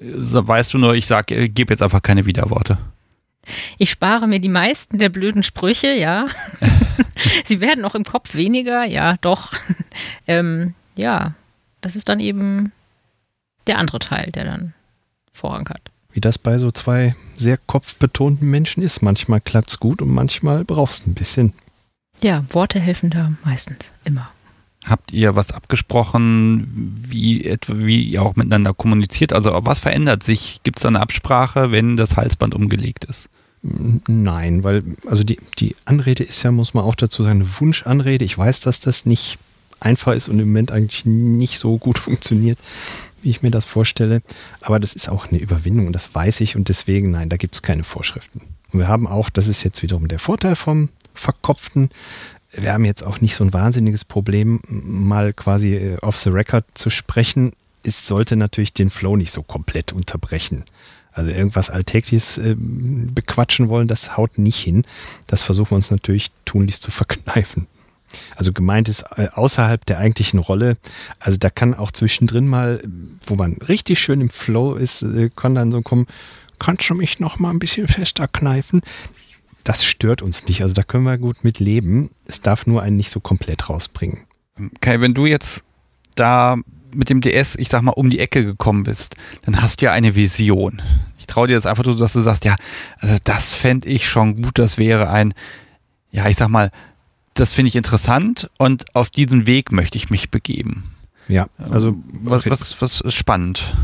weißt 0.01 0.75
du 0.75 0.79
nur, 0.79 0.95
ich 0.95 1.07
sag, 1.07 1.31
äh, 1.31 1.49
gebe 1.49 1.73
jetzt 1.73 1.83
einfach 1.83 2.03
keine 2.03 2.27
Widerworte? 2.27 2.79
Ich 3.79 3.91
spare 3.91 4.27
mir 4.27 4.41
die 4.41 4.49
meisten 4.49 4.99
der 4.99 5.09
blöden 5.09 5.43
Sprüche, 5.43 5.95
ja. 5.95 6.27
Sie 7.45 7.61
werden 7.61 7.85
auch 7.85 7.95
im 7.95 8.05
Kopf 8.05 8.35
weniger, 8.35 8.85
ja, 8.85 9.17
doch. 9.21 9.53
ähm, 10.27 10.75
ja, 10.97 11.35
das 11.81 11.97
ist 11.97 12.09
dann 12.09 12.21
eben 12.21 12.73
der 13.67 13.79
andere 13.79 13.99
Teil, 13.99 14.31
der 14.33 14.45
dann 14.45 14.75
Vorrang 15.33 15.69
hat. 15.69 15.91
Wie 16.13 16.21
das 16.21 16.39
bei 16.39 16.59
so 16.59 16.71
zwei 16.71 17.15
sehr 17.37 17.59
kopfbetonten 17.59 18.49
Menschen 18.49 18.83
ist. 18.83 19.03
Manchmal 19.03 19.41
klappt 19.41 19.71
es 19.71 19.81
gut 19.81 20.03
und 20.03 20.09
manchmal 20.09 20.65
brauchst 20.65 21.07
du 21.07 21.11
ein 21.11 21.15
bisschen. 21.15 21.53
Ja, 22.23 22.45
Worte 22.51 22.81
helfen 22.81 23.11
da 23.11 23.33
meistens, 23.45 23.93
immer. 24.05 24.31
Habt 24.89 25.13
ihr 25.13 25.37
was 25.37 25.53
abgesprochen, 25.53 26.97
wie, 27.09 27.57
wie 27.69 28.03
ihr 28.03 28.23
auch 28.23 28.37
miteinander 28.37 28.73
kommuniziert? 28.75 29.33
Also 29.33 29.53
was 29.63 29.81
verändert 29.81 30.23
sich? 30.23 30.61
Gibt 30.63 30.79
es 30.79 30.83
da 30.83 30.89
eine 30.89 31.01
Absprache, 31.01 31.71
wenn 31.73 31.97
das 31.97 32.17
Halsband 32.17 32.55
umgelegt 32.55 33.05
ist? 33.05 33.29
Nein, 33.63 34.63
weil, 34.63 34.85
also 35.07 35.25
die, 35.25 35.39
die 35.59 35.75
Anrede 35.85 36.23
ist 36.23 36.43
ja, 36.43 36.53
muss 36.53 36.75
man 36.75 36.85
auch 36.85 36.95
dazu 36.95 37.25
sagen, 37.25 37.41
eine 37.41 37.61
Wunschanrede. 37.61 38.25
Ich 38.25 38.39
weiß, 38.39 38.61
dass 38.61 38.81
das 38.81 39.05
nicht 39.05 39.39
einfach 39.81 40.13
ist 40.13 40.29
und 40.29 40.39
im 40.39 40.49
Moment 40.49 40.71
eigentlich 40.71 41.05
nicht 41.05 41.59
so 41.59 41.77
gut 41.79 41.99
funktioniert, 41.99 42.59
wie 43.23 43.31
ich 43.31 43.43
mir 43.43 43.51
das 43.51 43.65
vorstelle. 43.65 44.23
Aber 44.61 44.79
das 44.79 44.95
ist 44.95 45.09
auch 45.09 45.29
eine 45.29 45.39
Überwindung 45.39 45.87
und 45.87 45.93
das 45.93 46.15
weiß 46.15 46.41
ich 46.41 46.57
und 46.57 46.69
deswegen, 46.69 47.11
nein, 47.11 47.29
da 47.29 47.37
gibt 47.37 47.55
es 47.55 47.63
keine 47.63 47.85
Vorschriften. 47.85 48.41
Und 48.73 48.81
wir 48.81 48.89
haben 48.89 49.07
auch, 49.07 49.31
das 49.31 49.49
ist 49.49 49.65
jetzt 49.65 49.83
wiederum 49.83 50.09
der 50.09 50.19
Vorteil 50.19 50.55
vom 50.55 50.91
Verkopften, 51.15 51.91
wir 52.53 52.73
haben 52.73 52.85
jetzt 52.85 53.05
auch 53.05 53.21
nicht 53.21 53.35
so 53.35 53.45
ein 53.45 53.53
wahnsinniges 53.53 54.05
Problem, 54.05 54.61
mal 54.69 55.33
quasi 55.33 55.75
äh, 55.75 55.99
off 55.99 56.17
the 56.17 56.31
record 56.31 56.65
zu 56.75 56.91
sprechen. 56.91 57.53
Es 57.85 58.07
sollte 58.07 58.37
natürlich 58.37 58.73
den 58.73 58.91
Flow 58.91 59.17
nicht 59.17 59.33
so 59.33 59.43
komplett 59.43 59.93
unterbrechen. 59.93 60.65
Also 61.13 61.31
irgendwas 61.31 61.71
Alltägliches 61.71 62.39
äh, 62.39 62.55
bequatschen 62.57 63.69
wollen, 63.69 63.89
das 63.89 64.17
haut 64.17 64.39
nicht 64.39 64.61
hin. 64.61 64.85
Das 65.27 65.43
versuchen 65.43 65.73
wir 65.73 65.77
uns 65.77 65.91
natürlich 65.91 66.31
tunlichst 66.45 66.83
zu 66.83 66.91
verkneifen. 66.91 67.67
Also 68.37 68.53
gemeint 68.53 68.89
ist 68.89 69.05
äh, 69.17 69.29
außerhalb 69.33 69.85
der 69.85 69.99
eigentlichen 69.99 70.39
Rolle. 70.39 70.77
Also 71.21 71.39
da 71.39 71.51
kann 71.51 71.75
auch 71.75 71.93
zwischendrin 71.93 72.47
mal, 72.47 72.83
wo 73.27 73.37
man 73.37 73.55
richtig 73.69 73.99
schön 73.99 74.21
im 74.21 74.31
Flow 74.31 74.75
ist, 74.75 75.03
äh, 75.03 75.31
kann 75.35 75.55
dann 75.55 75.73
so 75.73 75.83
kommen, 75.83 76.07
kannst 76.59 76.89
du 76.89 76.95
mich 76.95 77.21
noch 77.21 77.39
mal 77.39 77.51
ein 77.51 77.59
bisschen 77.59 77.89
fester 77.89 78.27
kneifen? 78.29 78.81
Das 79.65 79.85
stört 79.85 80.23
uns 80.23 80.47
nicht. 80.47 80.63
Also 80.63 80.75
da 80.75 80.83
können 80.83 81.05
wir 81.05 81.19
gut 81.19 81.45
mit 81.45 81.59
leben. 81.59 82.11
Es 82.27 82.41
darf 82.41 82.67
nur 82.67 82.83
einen 82.83 82.97
nicht 82.97 83.11
so 83.11 83.21
komplett 83.21 83.69
rausbringen. 83.69 84.25
Kai, 84.81 85.01
wenn 85.01 85.15
du 85.15 85.27
jetzt 85.27 85.65
da 86.15 86.57
mit 86.93 87.11
dem 87.11 87.21
DS, 87.21 87.57
ich 87.57 87.69
sag 87.69 87.83
mal, 87.83 87.93
um 87.93 88.11
die 88.11 88.19
Ecke 88.19 88.45
gekommen 88.45 88.85
bist, 88.85 89.17
dann 89.45 89.61
hast 89.61 89.81
du 89.81 89.87
ja 89.87 89.93
eine 89.93 90.15
Vision. 90.15 90.83
Ich 91.19 91.27
traue 91.27 91.47
dir 91.47 91.55
jetzt 91.55 91.67
einfach 91.67 91.85
so, 91.85 91.95
dass 91.95 92.15
du 92.15 92.21
sagst, 92.21 92.45
ja, 92.45 92.57
also 92.99 93.17
das 93.25 93.55
fände 93.55 93.89
ich 93.89 94.09
schon 94.09 94.43
gut, 94.43 94.59
das 94.59 94.79
wäre 94.79 95.11
ein, 95.11 95.35
ja, 96.11 96.27
ich 96.29 96.37
sag 96.37 96.49
mal, 96.49 96.71
das 97.35 97.53
finde 97.53 97.69
ich 97.69 97.77
interessant 97.77 98.51
und 98.59 98.95
auf 98.97 99.11
diesen 99.11 99.47
Weg 99.47 99.71
möchte 99.71 99.99
ich 99.99 100.11
mich 100.11 100.31
begeben. 100.31 100.91
Ja, 101.29 101.49
also 101.59 101.95
was, 102.13 102.49
was, 102.49 102.81
was 102.81 103.01
ist 103.03 103.15
spannend? 103.15 103.75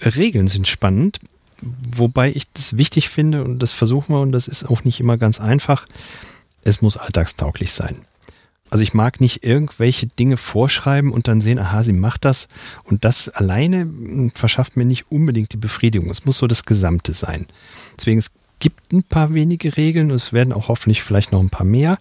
Regeln 0.00 0.48
sind 0.48 0.68
spannend, 0.68 1.18
wobei 1.62 2.30
ich 2.30 2.50
das 2.52 2.76
wichtig 2.76 3.08
finde 3.08 3.44
und 3.44 3.58
das 3.60 3.72
versuchen 3.72 4.14
wir 4.14 4.20
und 4.20 4.32
das 4.32 4.48
ist 4.48 4.64
auch 4.64 4.84
nicht 4.84 5.00
immer 5.00 5.16
ganz 5.16 5.40
einfach. 5.40 5.86
Es 6.64 6.82
muss 6.82 6.96
alltagstauglich 6.96 7.72
sein. 7.72 8.04
Also 8.70 8.82
ich 8.82 8.94
mag 8.94 9.20
nicht 9.20 9.44
irgendwelche 9.44 10.06
Dinge 10.06 10.36
vorschreiben 10.36 11.12
und 11.12 11.28
dann 11.28 11.40
sehen, 11.40 11.58
aha, 11.58 11.82
sie 11.82 11.92
macht 11.92 12.24
das 12.24 12.48
und 12.82 13.04
das 13.04 13.28
alleine 13.28 13.82
hm, 13.82 14.32
verschafft 14.34 14.76
mir 14.76 14.84
nicht 14.84 15.12
unbedingt 15.12 15.52
die 15.52 15.58
Befriedigung. 15.58 16.10
Es 16.10 16.24
muss 16.24 16.38
so 16.38 16.46
das 16.46 16.64
Gesamte 16.64 17.14
sein. 17.14 17.46
Deswegen 17.96 18.18
es 18.18 18.32
gibt 18.58 18.92
ein 18.92 19.02
paar 19.02 19.34
wenige 19.34 19.76
Regeln 19.76 20.10
und 20.10 20.16
es 20.16 20.32
werden 20.32 20.52
auch 20.52 20.68
hoffentlich 20.68 21.02
vielleicht 21.02 21.32
noch 21.32 21.40
ein 21.40 21.50
paar 21.50 21.66
mehr, 21.66 21.98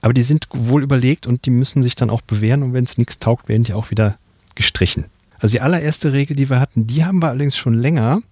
aber 0.00 0.12
die 0.12 0.22
sind 0.22 0.46
wohl 0.52 0.82
überlegt 0.82 1.26
und 1.26 1.46
die 1.46 1.50
müssen 1.50 1.82
sich 1.82 1.94
dann 1.94 2.10
auch 2.10 2.20
bewähren 2.20 2.62
und 2.62 2.72
wenn 2.72 2.84
es 2.84 2.98
nichts 2.98 3.18
taugt, 3.18 3.48
werden 3.48 3.64
die 3.64 3.72
auch 3.72 3.90
wieder 3.90 4.16
gestrichen. 4.54 5.06
Also 5.38 5.54
die 5.54 5.60
allererste 5.60 6.12
Regel, 6.12 6.36
die 6.36 6.50
wir 6.50 6.60
hatten, 6.60 6.86
die 6.86 7.04
haben 7.04 7.20
wir 7.20 7.30
allerdings 7.30 7.56
schon 7.56 7.74
länger, 7.74 8.22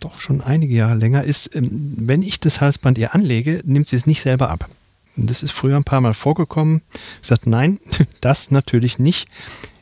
doch 0.00 0.20
schon 0.20 0.40
einige 0.40 0.74
Jahre 0.74 0.94
länger, 0.94 1.24
ist, 1.24 1.54
ähm, 1.54 1.70
wenn 1.96 2.22
ich 2.22 2.40
das 2.40 2.60
Halsband 2.60 2.98
ihr 2.98 3.14
anlege, 3.14 3.62
nimmt 3.64 3.88
sie 3.88 3.96
es 3.96 4.06
nicht 4.06 4.20
selber 4.20 4.50
ab. 4.50 4.68
Das 5.16 5.42
ist 5.42 5.52
früher 5.52 5.76
ein 5.76 5.84
paar 5.84 6.00
Mal 6.00 6.14
vorgekommen. 6.14 6.82
Ich 7.20 7.28
sagte, 7.28 7.50
nein, 7.50 7.78
das 8.20 8.50
natürlich 8.50 8.98
nicht. 8.98 9.28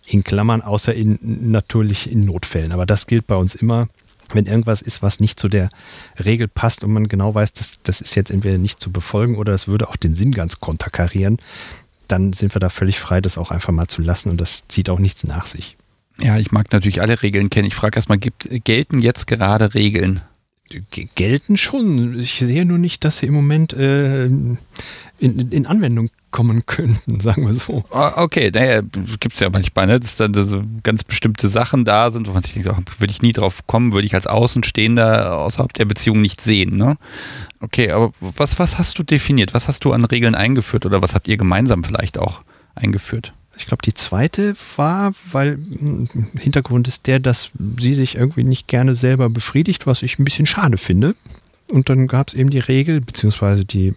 In 0.07 0.25
Klammern, 0.25 0.63
außer 0.63 0.95
in 0.95 1.19
natürlich 1.51 2.11
in 2.11 2.25
Notfällen. 2.25 2.73
Aber 2.73 2.87
das 2.87 3.07
gilt 3.07 3.27
bei 3.27 3.37
uns 3.37 3.55
immer, 3.55 3.89
wenn 4.31 4.47
irgendwas 4.47 4.83
ist, 4.83 5.03
was 5.03 5.21
nicht 5.21 5.39
zu 5.41 5.49
der 5.49 5.71
Regel 6.23 6.49
passt 6.49 6.85
und 6.85 6.93
man 6.93 7.09
genau 7.09 7.35
weiß, 7.35 7.53
das, 7.55 7.79
das 7.83 8.01
ist 8.01 8.15
jetzt 8.15 8.31
entweder 8.31 8.59
nicht 8.59 8.81
zu 8.81 8.91
befolgen 8.91 9.37
oder 9.37 9.53
das 9.53 9.69
würde 9.69 9.89
auch 9.89 9.97
den 9.97 10.15
Sinn 10.15 10.33
ganz 10.33 10.61
konterkarieren, 10.61 11.39
dann 12.09 12.33
sind 12.33 12.55
wir 12.55 12.61
da 12.61 12.69
völlig 12.69 12.99
frei, 12.99 13.21
das 13.21 13.39
auch 13.39 13.51
einfach 13.51 13.73
mal 13.73 13.87
zu 13.87 14.03
lassen 14.03 14.31
und 14.31 14.41
das 14.41 14.69
zieht 14.69 14.91
auch 14.91 14.99
nichts 14.99 15.25
nach 15.25 15.47
sich. 15.47 15.78
Ja, 16.21 16.37
ich 16.37 16.51
mag 16.51 16.73
natürlich 16.73 17.01
alle 17.01 17.23
Regeln 17.23 17.51
kennen. 17.51 17.69
Ich 17.69 17.75
frage 17.75 17.97
erstmal, 17.97 18.19
gibt, 18.19 18.49
gelten 18.65 18.99
jetzt 18.99 19.27
gerade 19.27 19.75
Regeln? 19.75 20.23
gelten 21.15 21.57
schon. 21.57 22.19
Ich 22.19 22.39
sehe 22.39 22.65
nur 22.65 22.79
nicht, 22.79 23.05
dass 23.05 23.19
sie 23.19 23.27
im 23.27 23.35
Moment 23.35 23.73
äh, 23.73 24.27
in, 24.27 24.59
in 25.19 25.67
Anwendung 25.67 26.11
kommen 26.31 26.67
könnten, 26.67 27.21
sagen 27.21 27.47
wir 27.47 27.55
so. 27.55 27.85
Ah, 27.91 28.23
okay, 28.23 28.51
naja, 28.53 28.83
gibt 29.21 29.35
es 29.35 29.41
ja 29.41 29.51
manchmal, 29.51 29.87
ne? 29.87 30.01
dass 30.01 30.17
dann 30.17 30.35
so 30.35 30.63
ganz 30.83 31.05
bestimmte 31.05 31.49
Sachen 31.49 31.85
da 31.85 32.11
sind, 32.11 32.29
wo 32.29 32.33
man 32.33 32.43
sich 32.43 32.53
denkt, 32.53 32.69
würde 33.01 33.11
ich 33.11 33.23
nie 33.23 33.33
drauf 33.33 33.67
kommen, 33.67 33.93
würde 33.93 34.07
ich 34.07 34.15
als 34.15 34.27
Außenstehender 34.27 35.39
außerhalb 35.39 35.73
der 35.73 35.87
Beziehung 35.87 36.21
nicht 36.21 36.41
sehen. 36.41 36.77
Ne? 36.77 36.97
Okay, 37.61 37.91
aber 37.91 38.13
was, 38.21 38.59
was 38.59 38.79
hast 38.79 38.99
du 38.99 39.03
definiert? 39.03 39.55
Was 39.55 39.69
hast 39.69 39.85
du 39.85 39.93
an 39.93 40.05
Regeln 40.05 40.35
eingeführt 40.35 40.87
oder 40.87 41.03
was 41.03 41.15
habt 41.15 41.29
ihr 41.29 41.37
gemeinsam 41.37 41.83
vielleicht 41.83 42.19
auch 42.19 42.43
eingeführt? 42.75 43.33
Ich 43.59 43.67
glaube, 43.67 43.83
die 43.83 43.95
zweite 43.95 44.55
war, 44.77 45.13
weil 45.31 45.55
hm, 45.55 46.09
Hintergrund 46.39 46.89
ist 46.89 47.07
der, 47.07 47.21
dass 47.21 47.51
sie 47.79 47.95
sich 47.95 48.15
irgendwie 48.15 48.45
nicht 48.45 48.69
gerne 48.69 48.95
selber 48.95 49.29
befriedigt, 49.29 49.87
was 49.87 50.03
ich 50.03 50.19
ein 50.19 50.25
bisschen 50.25 50.47
schade 50.47 50.79
finde. 50.79 51.15
Und 51.71 51.89
dann 51.89 52.07
gab 52.07 52.29
es 52.29 52.35
eben 52.35 52.51
die 52.51 52.61
Regel, 52.61 53.01
beziehungsweise 53.01 53.65
die 53.65 53.95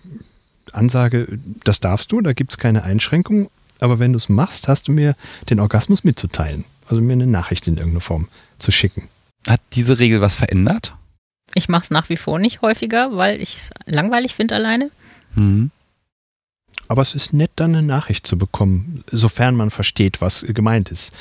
Ansage, 0.74 1.28
das 1.64 1.80
darfst 1.80 2.12
du, 2.12 2.22
da 2.22 2.34
gibt 2.34 2.52
es 2.52 2.58
keine 2.58 2.84
Einschränkung, 2.84 3.50
aber 3.80 4.00
wenn 4.00 4.14
du 4.14 4.18
es 4.18 4.30
machst, 4.30 4.68
hast 4.68 4.88
du 4.88 4.92
mir 4.92 5.16
den 5.50 5.60
Orgasmus 5.60 6.04
mitzuteilen. 6.04 6.66
Also 6.88 7.02
mir 7.02 7.14
eine 7.14 7.28
Nachricht 7.28 7.68
in 7.68 7.78
irgendeiner 7.78 8.02
Form 8.02 8.28
zu 8.60 8.72
schicken. 8.72 9.08
Hat 9.48 9.62
diese 9.74 10.00
Regel 10.00 10.22
was 10.22 10.36
verändert? 10.36 10.96
Ich 11.54 11.70
mache 11.70 11.84
es 11.84 11.92
nach 11.92 12.10
wie 12.10 12.18
vor 12.18 12.40
nicht 12.40 12.62
häufiger, 12.62 13.16
weil 13.16 13.42
ich 13.42 13.56
es 13.56 13.72
langweilig 13.86 14.36
finde 14.36 14.56
alleine. 14.56 14.92
Mhm. 15.36 15.72
Aber 16.92 17.04
es 17.04 17.16
ist 17.16 17.32
nett, 17.32 17.52
dann 17.56 17.74
eine 17.74 17.88
Nachricht 17.88 18.28
zu 18.28 18.38
bekommen, 18.38 19.06
sofern 19.10 19.56
man 19.56 19.72
versteht, 19.72 20.20
was 20.20 20.46
gemeint 20.50 20.92
ist. 20.92 21.14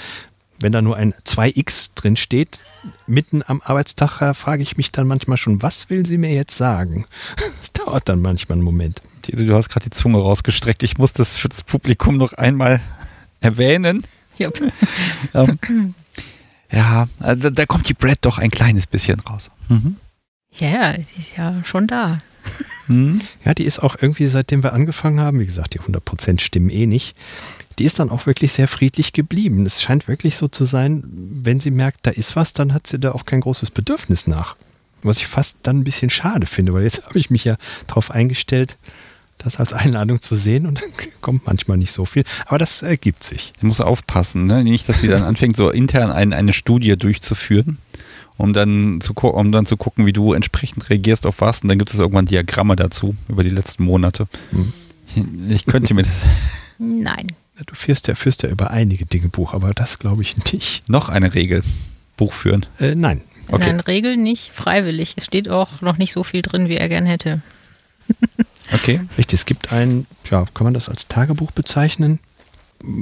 Wenn 0.58 0.72
da 0.72 0.82
nur 0.82 0.96
ein 0.96 1.14
2x 1.24 1.92
drin 1.94 2.16
steht, 2.16 2.58
mitten 3.06 3.44
am 3.46 3.62
Arbeitstag, 3.64 4.34
frage 4.34 4.64
ich 4.64 4.76
mich 4.76 4.90
dann 4.90 5.06
manchmal 5.06 5.36
schon, 5.36 5.62
was 5.62 5.88
will 5.88 6.04
sie 6.04 6.18
mir 6.18 6.34
jetzt 6.34 6.56
sagen? 6.56 7.06
Es 7.62 7.72
dauert 7.72 8.08
dann 8.08 8.20
manchmal 8.20 8.56
einen 8.56 8.64
Moment. 8.64 9.00
du 9.28 9.54
hast 9.54 9.68
gerade 9.68 9.84
die 9.84 9.90
Zunge 9.90 10.18
rausgestreckt. 10.18 10.82
Ich 10.82 10.98
muss 10.98 11.12
das 11.12 11.36
für 11.36 11.48
das 11.48 11.62
Publikum 11.62 12.16
noch 12.16 12.32
einmal 12.32 12.80
erwähnen. 13.40 14.04
Yep. 14.40 14.72
ähm, 15.34 15.94
ja, 16.72 17.06
also 17.20 17.48
da 17.48 17.64
kommt 17.64 17.88
die 17.88 17.94
Brad 17.94 18.18
doch 18.22 18.38
ein 18.38 18.50
kleines 18.50 18.88
bisschen 18.88 19.20
raus. 19.20 19.52
Mhm. 19.68 19.94
Ja, 20.58 20.94
sie 21.00 21.18
ist 21.18 21.36
ja 21.36 21.62
schon 21.64 21.86
da. 21.86 22.20
Hm? 22.86 23.20
Ja, 23.44 23.54
die 23.54 23.64
ist 23.64 23.78
auch 23.78 23.96
irgendwie, 24.00 24.26
seitdem 24.26 24.62
wir 24.62 24.72
angefangen 24.72 25.20
haben, 25.20 25.38
wie 25.38 25.46
gesagt, 25.46 25.74
die 25.74 25.80
100% 25.80 26.40
stimmen 26.40 26.70
eh 26.70 26.86
nicht, 26.86 27.16
die 27.78 27.84
ist 27.84 27.98
dann 27.98 28.10
auch 28.10 28.26
wirklich 28.26 28.52
sehr 28.52 28.68
friedlich 28.68 29.12
geblieben. 29.12 29.64
Es 29.64 29.80
scheint 29.80 30.08
wirklich 30.08 30.36
so 30.36 30.48
zu 30.48 30.64
sein, 30.64 31.04
wenn 31.06 31.60
sie 31.60 31.70
merkt, 31.70 32.00
da 32.02 32.10
ist 32.10 32.36
was, 32.36 32.52
dann 32.52 32.74
hat 32.74 32.86
sie 32.86 32.98
da 32.98 33.12
auch 33.12 33.24
kein 33.24 33.40
großes 33.40 33.70
Bedürfnis 33.70 34.26
nach. 34.26 34.56
Was 35.02 35.18
ich 35.18 35.26
fast 35.26 35.60
dann 35.62 35.78
ein 35.78 35.84
bisschen 35.84 36.10
schade 36.10 36.46
finde, 36.46 36.74
weil 36.74 36.82
jetzt 36.82 37.02
habe 37.06 37.18
ich 37.18 37.30
mich 37.30 37.44
ja 37.44 37.56
darauf 37.86 38.10
eingestellt, 38.10 38.76
das 39.38 39.58
als 39.58 39.72
Einladung 39.72 40.20
zu 40.20 40.36
sehen 40.36 40.66
und 40.66 40.82
dann 40.82 40.90
kommt 41.20 41.46
manchmal 41.46 41.78
nicht 41.78 41.92
so 41.92 42.04
viel. 42.04 42.24
Aber 42.46 42.58
das 42.58 42.82
ergibt 42.82 43.22
sich. 43.22 43.52
Du 43.60 43.66
musst 43.66 43.80
aufpassen, 43.80 44.46
ne? 44.46 44.64
nicht, 44.64 44.88
dass 44.88 45.00
sie 45.00 45.08
dann 45.08 45.22
anfängt, 45.22 45.56
so 45.56 45.70
intern 45.70 46.10
ein, 46.10 46.32
eine 46.32 46.52
Studie 46.52 46.96
durchzuführen 46.96 47.78
um 48.40 48.52
dann 48.52 49.00
zu 49.00 49.12
um 49.12 49.52
dann 49.52 49.66
zu 49.66 49.76
gucken, 49.76 50.06
wie 50.06 50.12
du 50.12 50.32
entsprechend 50.32 50.88
reagierst 50.90 51.26
auf 51.26 51.40
was. 51.40 51.62
Und 51.62 51.68
dann 51.68 51.78
gibt 51.78 51.92
es 51.92 51.98
irgendwann 51.98 52.26
Diagramme 52.26 52.76
dazu 52.76 53.14
über 53.28 53.44
die 53.44 53.50
letzten 53.50 53.84
Monate. 53.84 54.28
Hm. 54.50 54.72
Ich 55.48 55.66
könnte 55.66 55.94
mir 55.94 56.02
das. 56.02 56.24
Nein. 56.78 57.26
Du 57.66 57.74
führst 57.74 58.08
ja, 58.08 58.14
führst 58.14 58.42
ja 58.42 58.48
über 58.48 58.70
einige 58.70 59.04
Dinge 59.04 59.28
Buch, 59.28 59.52
aber 59.52 59.74
das 59.74 59.98
glaube 59.98 60.22
ich 60.22 60.52
nicht. 60.52 60.88
Noch 60.88 61.10
eine 61.10 61.34
Regel. 61.34 61.62
Buch 62.16 62.32
führen? 62.32 62.66
Äh, 62.78 62.94
nein. 62.94 63.22
Okay. 63.48 63.72
Nein, 63.72 63.80
Regel 63.80 64.16
nicht 64.16 64.52
freiwillig. 64.52 65.14
Es 65.16 65.24
steht 65.24 65.48
auch 65.48 65.80
noch 65.80 65.98
nicht 65.98 66.12
so 66.12 66.22
viel 66.22 66.42
drin, 66.42 66.68
wie 66.68 66.76
er 66.76 66.88
gern 66.88 67.06
hätte. 67.06 67.40
okay. 68.72 69.00
Richtig, 69.18 69.40
es 69.40 69.46
gibt 69.46 69.72
ein, 69.72 70.06
ja, 70.30 70.44
kann 70.54 70.64
man 70.64 70.74
das 70.74 70.88
als 70.88 71.08
Tagebuch 71.08 71.50
bezeichnen? 71.50 72.20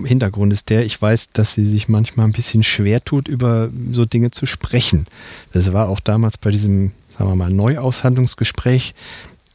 Hintergrund 0.05 0.53
ist 0.53 0.71
der, 0.71 0.85
ich 0.85 1.01
weiß, 1.01 1.33
dass 1.33 1.55
sie 1.55 1.65
sich 1.65 1.89
manchmal 1.89 2.27
ein 2.27 2.33
bisschen 2.33 2.63
schwer 2.65 3.05
tut, 3.05 3.29
über 3.29 3.71
so 3.93 4.05
Dinge 4.05 4.31
zu 4.31 4.47
sprechen. 4.47 5.07
Das 5.53 5.73
war 5.73 5.89
auch 5.89 6.01
damals 6.01 6.39
bei 6.39 6.51
diesem, 6.51 6.93
sagen 7.09 7.31
wir 7.31 7.37
mal, 7.37 7.51
Neuaushandlungsgespräch. 7.51 8.95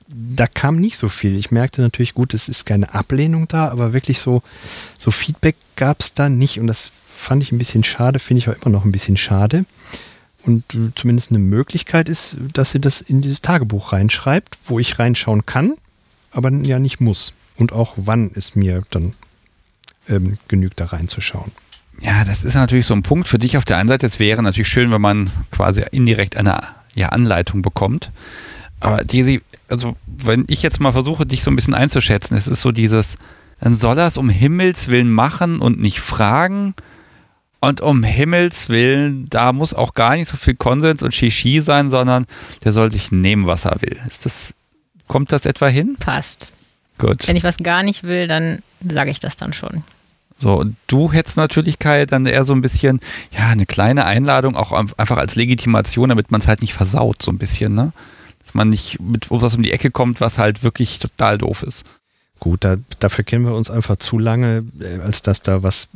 Da 0.07 0.47
kam 0.47 0.77
nicht 0.77 0.97
so 0.97 1.09
viel. 1.09 1.35
Ich 1.35 1.51
merkte 1.51 1.81
natürlich, 1.81 2.13
gut, 2.13 2.33
es 2.33 2.47
ist 2.47 2.65
keine 2.65 2.93
Ablehnung 2.93 3.47
da, 3.47 3.69
aber 3.69 3.93
wirklich 3.93 4.19
so, 4.19 4.43
so 4.97 5.11
Feedback 5.11 5.55
gab 5.75 6.01
es 6.01 6.13
da 6.13 6.29
nicht. 6.29 6.59
Und 6.59 6.67
das 6.67 6.91
fand 7.05 7.43
ich 7.43 7.51
ein 7.51 7.57
bisschen 7.57 7.83
schade, 7.83 8.19
finde 8.19 8.39
ich 8.39 8.49
auch 8.49 8.61
immer 8.61 8.71
noch 8.71 8.85
ein 8.85 8.91
bisschen 8.91 9.17
schade. 9.17 9.65
Und 10.45 10.63
äh, 10.73 10.91
zumindest 10.95 11.31
eine 11.31 11.39
Möglichkeit 11.39 12.09
ist, 12.09 12.37
dass 12.53 12.71
sie 12.71 12.79
das 12.79 13.01
in 13.01 13.21
dieses 13.21 13.41
Tagebuch 13.41 13.91
reinschreibt, 13.91 14.57
wo 14.65 14.79
ich 14.79 14.99
reinschauen 14.99 15.45
kann, 15.45 15.73
aber 16.31 16.51
ja 16.51 16.79
nicht 16.79 17.01
muss. 17.01 17.33
Und 17.57 17.71
auch 17.71 17.93
wann 17.97 18.31
es 18.33 18.55
mir 18.55 18.83
dann 18.89 19.15
ähm, 20.07 20.37
genügt, 20.47 20.79
da 20.79 20.85
reinzuschauen. 20.85 21.51
Ja, 22.01 22.25
das 22.25 22.43
ist 22.43 22.55
natürlich 22.55 22.85
so 22.85 22.93
ein 22.93 23.03
Punkt 23.03 23.27
für 23.27 23.39
dich 23.39 23.57
auf 23.57 23.65
der 23.65 23.77
einen 23.77 23.87
Seite. 23.87 24.05
Es 24.05 24.19
wäre 24.19 24.41
natürlich 24.41 24.67
schön, 24.67 24.91
wenn 24.91 25.01
man 25.01 25.29
quasi 25.51 25.83
indirekt 25.91 26.35
eine 26.35 26.61
ja, 26.95 27.09
Anleitung 27.09 27.61
bekommt. 27.61 28.11
Aber 28.79 29.03
Desi, 29.03 29.41
also 29.69 29.95
wenn 30.05 30.45
ich 30.47 30.63
jetzt 30.63 30.81
mal 30.81 30.91
versuche, 30.91 31.25
dich 31.25 31.43
so 31.43 31.51
ein 31.51 31.55
bisschen 31.55 31.73
einzuschätzen, 31.73 32.35
es 32.35 32.47
ist 32.47 32.61
so 32.61 32.71
dieses, 32.71 33.17
dann 33.59 33.77
soll 33.77 33.97
er 33.97 34.07
es 34.07 34.17
um 34.17 34.29
Himmels 34.29 34.89
Willen 34.89 35.11
machen 35.11 35.59
und 35.59 35.79
nicht 35.79 35.99
fragen. 35.99 36.73
Und 37.61 37.79
um 37.79 38.03
Himmels 38.03 38.67
Willen, 38.67 39.25
da 39.29 39.53
muss 39.53 39.73
auch 39.73 39.93
gar 39.93 40.15
nicht 40.15 40.27
so 40.27 40.35
viel 40.35 40.55
Konsens 40.55 41.01
und 41.01 41.13
Shishi 41.13 41.61
sein, 41.61 41.89
sondern 41.89 42.25
der 42.65 42.73
soll 42.73 42.91
sich 42.91 43.13
nehmen, 43.13 43.47
was 43.47 43.63
er 43.63 43.81
will. 43.81 43.97
Ist 44.05 44.25
das, 44.25 44.53
kommt 45.07 45.31
das 45.31 45.45
etwa 45.45 45.67
hin? 45.67 45.95
Passt. 45.97 46.51
Gut. 47.03 47.27
Wenn 47.27 47.35
ich 47.35 47.43
was 47.43 47.57
gar 47.57 47.83
nicht 47.83 48.03
will, 48.03 48.27
dann 48.27 48.59
sage 48.87 49.11
ich 49.11 49.19
das 49.19 49.35
dann 49.35 49.51
schon. 49.51 49.83
So, 50.39 50.59
und 50.59 50.77
du 50.87 51.11
hättest 51.11 51.35
natürlich, 51.35 51.77
Kai, 51.77 52.05
dann 52.05 52.25
eher 52.25 52.45
so 52.45 52.53
ein 52.53 52.61
bisschen, 52.61 53.01
ja, 53.31 53.47
eine 53.47 53.65
kleine 53.65 54.05
Einladung, 54.05 54.55
auch 54.55 54.71
einfach 54.71 55.17
als 55.17 55.35
Legitimation, 55.35 56.09
damit 56.09 56.31
man 56.31 56.39
es 56.39 56.47
halt 56.47 56.61
nicht 56.61 56.73
versaut, 56.73 57.21
so 57.21 57.31
ein 57.31 57.37
bisschen, 57.37 57.75
ne? 57.75 57.91
Dass 58.39 58.53
man 58.53 58.69
nicht 58.69 58.99
mit 59.01 59.29
was 59.29 59.55
um 59.55 59.63
die 59.63 59.71
Ecke 59.71 59.91
kommt, 59.91 60.21
was 60.21 60.37
halt 60.37 60.63
wirklich 60.63 60.99
total 60.99 61.37
doof 61.37 61.63
ist. 61.63 61.85
Gut, 62.39 62.63
da, 62.63 62.77
dafür 62.99 63.23
kennen 63.23 63.45
wir 63.45 63.53
uns 63.53 63.69
einfach 63.69 63.97
zu 63.97 64.17
lange, 64.17 64.65
äh, 64.79 64.99
als 64.99 65.21
dass 65.21 65.41
da 65.41 65.61
was, 65.61 65.89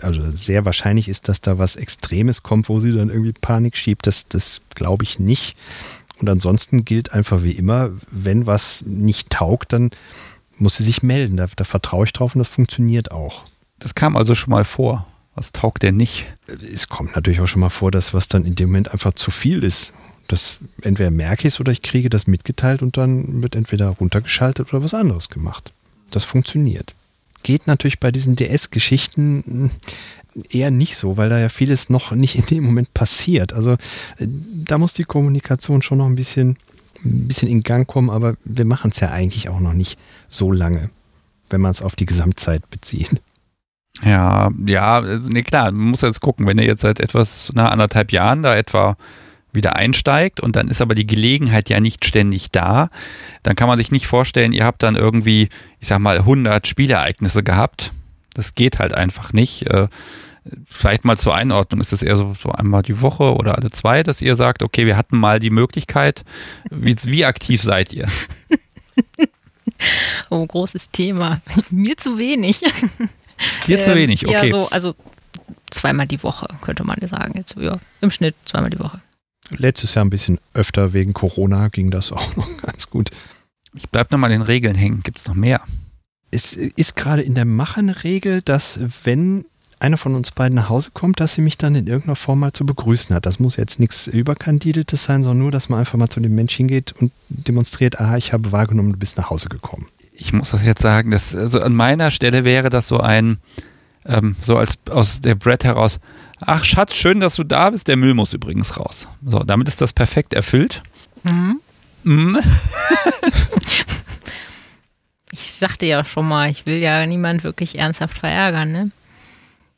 also 0.00 0.22
sehr 0.30 0.64
wahrscheinlich 0.64 1.08
ist, 1.08 1.28
dass 1.28 1.42
da 1.42 1.58
was 1.58 1.76
Extremes 1.76 2.42
kommt, 2.42 2.70
wo 2.70 2.80
sie 2.80 2.92
dann 2.92 3.10
irgendwie 3.10 3.32
Panik 3.32 3.76
schiebt. 3.76 4.06
Das, 4.06 4.28
das 4.28 4.62
glaube 4.74 5.04
ich 5.04 5.18
nicht. 5.18 5.54
Und 6.18 6.28
ansonsten 6.30 6.84
gilt 6.86 7.12
einfach 7.12 7.42
wie 7.42 7.52
immer, 7.52 7.90
wenn 8.10 8.46
was 8.46 8.82
nicht 8.86 9.30
taugt, 9.30 9.74
dann 9.74 9.90
muss 10.58 10.76
sie 10.76 10.84
sich 10.84 11.02
melden. 11.02 11.36
Da, 11.36 11.46
da 11.54 11.64
vertraue 11.64 12.04
ich 12.04 12.12
drauf 12.12 12.34
und 12.34 12.40
das 12.40 12.48
funktioniert 12.48 13.10
auch. 13.10 13.44
Das 13.78 13.94
kam 13.94 14.16
also 14.16 14.34
schon 14.34 14.50
mal 14.50 14.64
vor. 14.64 15.06
Was 15.34 15.52
taugt 15.52 15.82
denn 15.82 15.96
nicht? 15.96 16.26
Es 16.72 16.88
kommt 16.88 17.14
natürlich 17.14 17.40
auch 17.40 17.46
schon 17.46 17.60
mal 17.60 17.68
vor, 17.68 17.90
dass 17.90 18.14
was 18.14 18.28
dann 18.28 18.44
in 18.44 18.54
dem 18.54 18.70
Moment 18.70 18.90
einfach 18.92 19.12
zu 19.12 19.30
viel 19.30 19.62
ist. 19.62 19.92
Das 20.28 20.56
entweder 20.82 21.10
merke 21.10 21.46
ich 21.46 21.54
es 21.54 21.60
oder 21.60 21.72
ich 21.72 21.82
kriege 21.82 22.08
das 22.08 22.26
mitgeteilt 22.26 22.82
und 22.82 22.96
dann 22.96 23.42
wird 23.42 23.54
entweder 23.54 23.88
runtergeschaltet 23.88 24.72
oder 24.72 24.82
was 24.82 24.94
anderes 24.94 25.28
gemacht. 25.28 25.72
Das 26.10 26.24
funktioniert. 26.24 26.94
Geht 27.42 27.66
natürlich 27.66 28.00
bei 28.00 28.10
diesen 28.10 28.34
DS-Geschichten 28.34 29.70
eher 30.50 30.70
nicht 30.70 30.96
so, 30.96 31.16
weil 31.16 31.28
da 31.28 31.38
ja 31.38 31.48
vieles 31.48 31.90
noch 31.90 32.12
nicht 32.12 32.34
in 32.34 32.46
dem 32.46 32.64
Moment 32.64 32.92
passiert. 32.94 33.52
Also 33.52 33.72
äh, 34.18 34.26
da 34.26 34.78
muss 34.78 34.94
die 34.94 35.04
Kommunikation 35.04 35.82
schon 35.82 35.98
noch 35.98 36.06
ein 36.06 36.16
bisschen, 36.16 36.56
ein 37.04 37.28
bisschen 37.28 37.48
in 37.48 37.62
Gang 37.62 37.86
kommen, 37.86 38.10
aber 38.10 38.36
wir 38.44 38.64
machen 38.64 38.90
es 38.90 39.00
ja 39.00 39.10
eigentlich 39.10 39.48
auch 39.48 39.60
noch 39.60 39.72
nicht 39.72 39.98
so 40.28 40.52
lange, 40.52 40.90
wenn 41.50 41.60
man 41.60 41.70
es 41.70 41.82
auf 41.82 41.96
die 41.96 42.06
Gesamtzeit 42.06 42.68
bezieht. 42.70 43.20
Ja, 44.02 44.50
ja, 44.66 44.98
also, 44.98 45.28
nee, 45.30 45.42
klar, 45.42 45.72
man 45.72 45.90
muss 45.90 46.02
jetzt 46.02 46.20
gucken, 46.20 46.46
wenn 46.46 46.58
ihr 46.58 46.66
jetzt 46.66 46.82
seit 46.82 47.00
etwas, 47.00 47.50
na, 47.54 47.70
anderthalb 47.70 48.12
Jahren 48.12 48.42
da 48.42 48.54
etwa 48.54 48.96
wieder 49.52 49.74
einsteigt 49.74 50.40
und 50.40 50.54
dann 50.54 50.68
ist 50.68 50.82
aber 50.82 50.94
die 50.94 51.06
Gelegenheit 51.06 51.70
ja 51.70 51.80
nicht 51.80 52.04
ständig 52.04 52.50
da, 52.52 52.90
dann 53.42 53.56
kann 53.56 53.68
man 53.68 53.78
sich 53.78 53.90
nicht 53.90 54.06
vorstellen, 54.06 54.52
ihr 54.52 54.66
habt 54.66 54.82
dann 54.82 54.96
irgendwie, 54.96 55.48
ich 55.80 55.88
sag 55.88 55.98
mal, 55.98 56.18
100 56.18 56.66
Spielereignisse 56.66 57.42
gehabt. 57.42 57.92
Das 58.34 58.54
geht 58.54 58.78
halt 58.78 58.94
einfach 58.94 59.32
nicht. 59.32 59.66
Vielleicht 60.66 61.04
mal 61.04 61.16
zur 61.18 61.34
Einordnung, 61.34 61.80
ist 61.80 61.92
das 61.92 62.02
eher 62.02 62.16
so, 62.16 62.34
so 62.34 62.50
einmal 62.50 62.82
die 62.82 63.00
Woche 63.00 63.34
oder 63.34 63.56
alle 63.56 63.70
zwei, 63.70 64.02
dass 64.02 64.22
ihr 64.22 64.36
sagt, 64.36 64.62
okay, 64.62 64.86
wir 64.86 64.96
hatten 64.96 65.18
mal 65.18 65.38
die 65.38 65.50
Möglichkeit. 65.50 66.24
Wie, 66.70 66.96
wie 67.04 67.24
aktiv 67.24 67.62
seid 67.62 67.92
ihr? 67.92 68.06
oh, 70.30 70.46
großes 70.46 70.90
Thema. 70.90 71.40
Mir 71.70 71.96
zu 71.96 72.18
wenig. 72.18 72.62
Dir 73.66 73.80
zu 73.80 73.94
wenig, 73.94 74.26
okay. 74.26 74.46
Ja, 74.46 74.50
so, 74.50 74.68
also 74.68 74.94
zweimal 75.70 76.06
die 76.06 76.22
Woche, 76.22 76.46
könnte 76.60 76.84
man 76.84 76.98
sagen. 77.02 77.34
Jetzt, 77.36 77.56
ja, 77.58 77.76
Im 78.00 78.10
Schnitt 78.10 78.34
zweimal 78.44 78.70
die 78.70 78.80
Woche. 78.80 79.00
Letztes 79.50 79.94
Jahr 79.94 80.04
ein 80.04 80.10
bisschen 80.10 80.38
öfter 80.54 80.92
wegen 80.92 81.12
Corona 81.12 81.68
ging 81.68 81.90
das 81.90 82.12
auch 82.12 82.36
noch 82.36 82.56
ganz 82.58 82.90
gut. 82.90 83.10
Ich 83.74 83.88
bleib 83.90 84.10
nochmal 84.10 84.32
in 84.32 84.40
den 84.40 84.46
Regeln 84.46 84.74
hängen. 84.74 85.02
Gibt 85.02 85.18
es 85.18 85.26
noch 85.26 85.34
mehr? 85.34 85.60
Es 86.30 86.56
ist 86.56 86.96
gerade 86.96 87.22
in 87.22 87.34
der 87.34 87.44
Mache 87.44 87.80
eine 87.80 88.04
Regel, 88.04 88.42
dass 88.42 88.80
wenn 89.04 89.44
einer 89.78 89.98
von 89.98 90.14
uns 90.14 90.30
beiden 90.30 90.56
nach 90.56 90.68
Hause 90.68 90.90
kommt, 90.94 91.20
dass 91.20 91.34
sie 91.34 91.42
mich 91.42 91.58
dann 91.58 91.74
in 91.74 91.86
irgendeiner 91.86 92.16
Form 92.16 92.40
mal 92.40 92.52
zu 92.52 92.64
begrüßen 92.64 93.14
hat. 93.14 93.26
Das 93.26 93.38
muss 93.38 93.56
jetzt 93.56 93.78
nichts 93.78 94.06
Überkandideltes 94.06 95.04
sein, 95.04 95.22
sondern 95.22 95.38
nur, 95.38 95.50
dass 95.50 95.68
man 95.68 95.80
einfach 95.80 95.98
mal 95.98 96.08
zu 96.08 96.20
dem 96.20 96.34
Mensch 96.34 96.54
hingeht 96.54 96.94
und 96.98 97.12
demonstriert, 97.28 98.00
aha, 98.00 98.16
ich 98.16 98.32
habe 98.32 98.52
wahrgenommen, 98.52 98.92
du 98.92 98.98
bist 98.98 99.16
nach 99.18 99.30
Hause 99.30 99.48
gekommen 99.48 99.86
ich 100.18 100.32
muss 100.32 100.50
das 100.50 100.64
jetzt 100.64 100.82
sagen, 100.82 101.10
dass, 101.10 101.34
also 101.34 101.60
an 101.60 101.74
meiner 101.74 102.10
Stelle 102.10 102.44
wäre 102.44 102.70
das 102.70 102.88
so 102.88 103.00
ein, 103.00 103.38
ähm, 104.06 104.36
so 104.40 104.56
als 104.56 104.78
aus 104.90 105.20
der 105.20 105.34
Brett 105.34 105.64
heraus, 105.64 106.00
ach 106.40 106.64
Schatz, 106.64 106.94
schön, 106.94 107.20
dass 107.20 107.36
du 107.36 107.44
da 107.44 107.70
bist, 107.70 107.88
der 107.88 107.96
Müll 107.96 108.14
muss 108.14 108.32
übrigens 108.32 108.78
raus. 108.78 109.08
So, 109.24 109.40
damit 109.40 109.68
ist 109.68 109.80
das 109.80 109.92
perfekt 109.92 110.32
erfüllt. 110.34 110.82
Mhm. 111.22 111.60
Mhm. 112.04 112.38
ich 115.32 115.52
sagte 115.52 115.86
ja 115.86 116.04
schon 116.04 116.28
mal, 116.28 116.50
ich 116.50 116.66
will 116.66 116.78
ja 116.78 117.04
niemand 117.04 117.44
wirklich 117.44 117.78
ernsthaft 117.78 118.18
verärgern, 118.18 118.72
ne? 118.72 118.90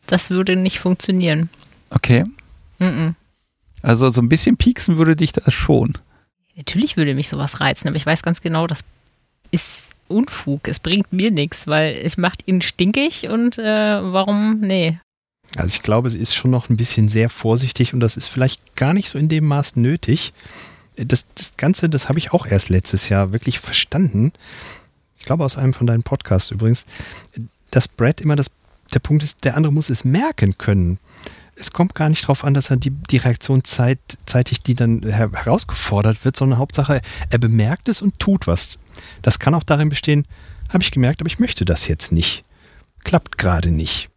Das 0.08 0.30
würde 0.30 0.56
nicht 0.56 0.80
funktionieren. 0.80 1.48
Okay. 1.90 2.24
Mhm. 2.78 3.14
Also 3.82 4.10
so 4.10 4.20
ein 4.20 4.28
bisschen 4.28 4.56
pieksen 4.56 4.98
würde 4.98 5.14
dich 5.14 5.32
das 5.32 5.54
schon. 5.54 5.94
Natürlich 6.56 6.96
würde 6.96 7.14
mich 7.14 7.28
sowas 7.28 7.60
reizen, 7.60 7.86
aber 7.86 7.96
ich 7.96 8.06
weiß 8.06 8.24
ganz 8.24 8.40
genau, 8.40 8.66
das 8.66 8.80
ist 9.52 9.88
Unfug. 10.08 10.66
Es 10.66 10.80
bringt 10.80 11.12
mir 11.12 11.30
nichts, 11.30 11.66
weil 11.66 11.94
es 12.02 12.16
macht 12.16 12.48
ihn 12.48 12.62
stinkig 12.62 13.28
und 13.28 13.58
äh, 13.58 13.62
warum? 14.12 14.60
Nee. 14.60 14.98
Also 15.56 15.68
ich 15.68 15.82
glaube, 15.82 16.10
sie 16.10 16.18
ist 16.18 16.34
schon 16.34 16.50
noch 16.50 16.68
ein 16.68 16.76
bisschen 16.76 17.08
sehr 17.08 17.28
vorsichtig 17.28 17.94
und 17.94 18.00
das 18.00 18.16
ist 18.16 18.28
vielleicht 18.28 18.74
gar 18.74 18.92
nicht 18.92 19.08
so 19.08 19.18
in 19.18 19.28
dem 19.28 19.46
Maß 19.46 19.76
nötig. 19.76 20.32
Das, 20.96 21.26
das 21.34 21.56
Ganze, 21.56 21.88
das 21.88 22.08
habe 22.08 22.18
ich 22.18 22.32
auch 22.32 22.46
erst 22.46 22.70
letztes 22.70 23.08
Jahr 23.08 23.32
wirklich 23.32 23.60
verstanden. 23.60 24.32
Ich 25.18 25.24
glaube 25.24 25.44
aus 25.44 25.56
einem 25.58 25.74
von 25.74 25.86
deinen 25.86 26.02
Podcasts 26.02 26.50
übrigens, 26.50 26.86
dass 27.70 27.86
Brad 27.86 28.20
immer 28.20 28.36
das, 28.36 28.50
der 28.94 29.00
Punkt 29.00 29.22
ist, 29.22 29.44
der 29.44 29.56
andere 29.56 29.72
muss 29.72 29.90
es 29.90 30.04
merken 30.04 30.58
können 30.58 30.98
es 31.58 31.72
kommt 31.72 31.94
gar 31.94 32.08
nicht 32.08 32.24
darauf 32.24 32.44
an, 32.44 32.54
dass 32.54 32.70
er 32.70 32.76
die, 32.76 32.90
die 32.90 33.16
Reaktion 33.16 33.64
zeit, 33.64 33.98
zeitig, 34.26 34.62
die 34.62 34.74
dann 34.74 35.02
her, 35.02 35.30
herausgefordert 35.32 36.24
wird, 36.24 36.36
sondern 36.36 36.58
Hauptsache, 36.58 37.00
er 37.30 37.38
bemerkt 37.38 37.88
es 37.88 38.00
und 38.00 38.18
tut 38.18 38.46
was. 38.46 38.78
Das 39.22 39.38
kann 39.38 39.54
auch 39.54 39.64
darin 39.64 39.88
bestehen, 39.88 40.24
habe 40.68 40.82
ich 40.82 40.90
gemerkt, 40.90 41.20
aber 41.20 41.28
ich 41.28 41.38
möchte 41.38 41.64
das 41.64 41.88
jetzt 41.88 42.12
nicht. 42.12 42.44
Klappt 43.04 43.38
gerade 43.38 43.70
nicht. 43.70 44.08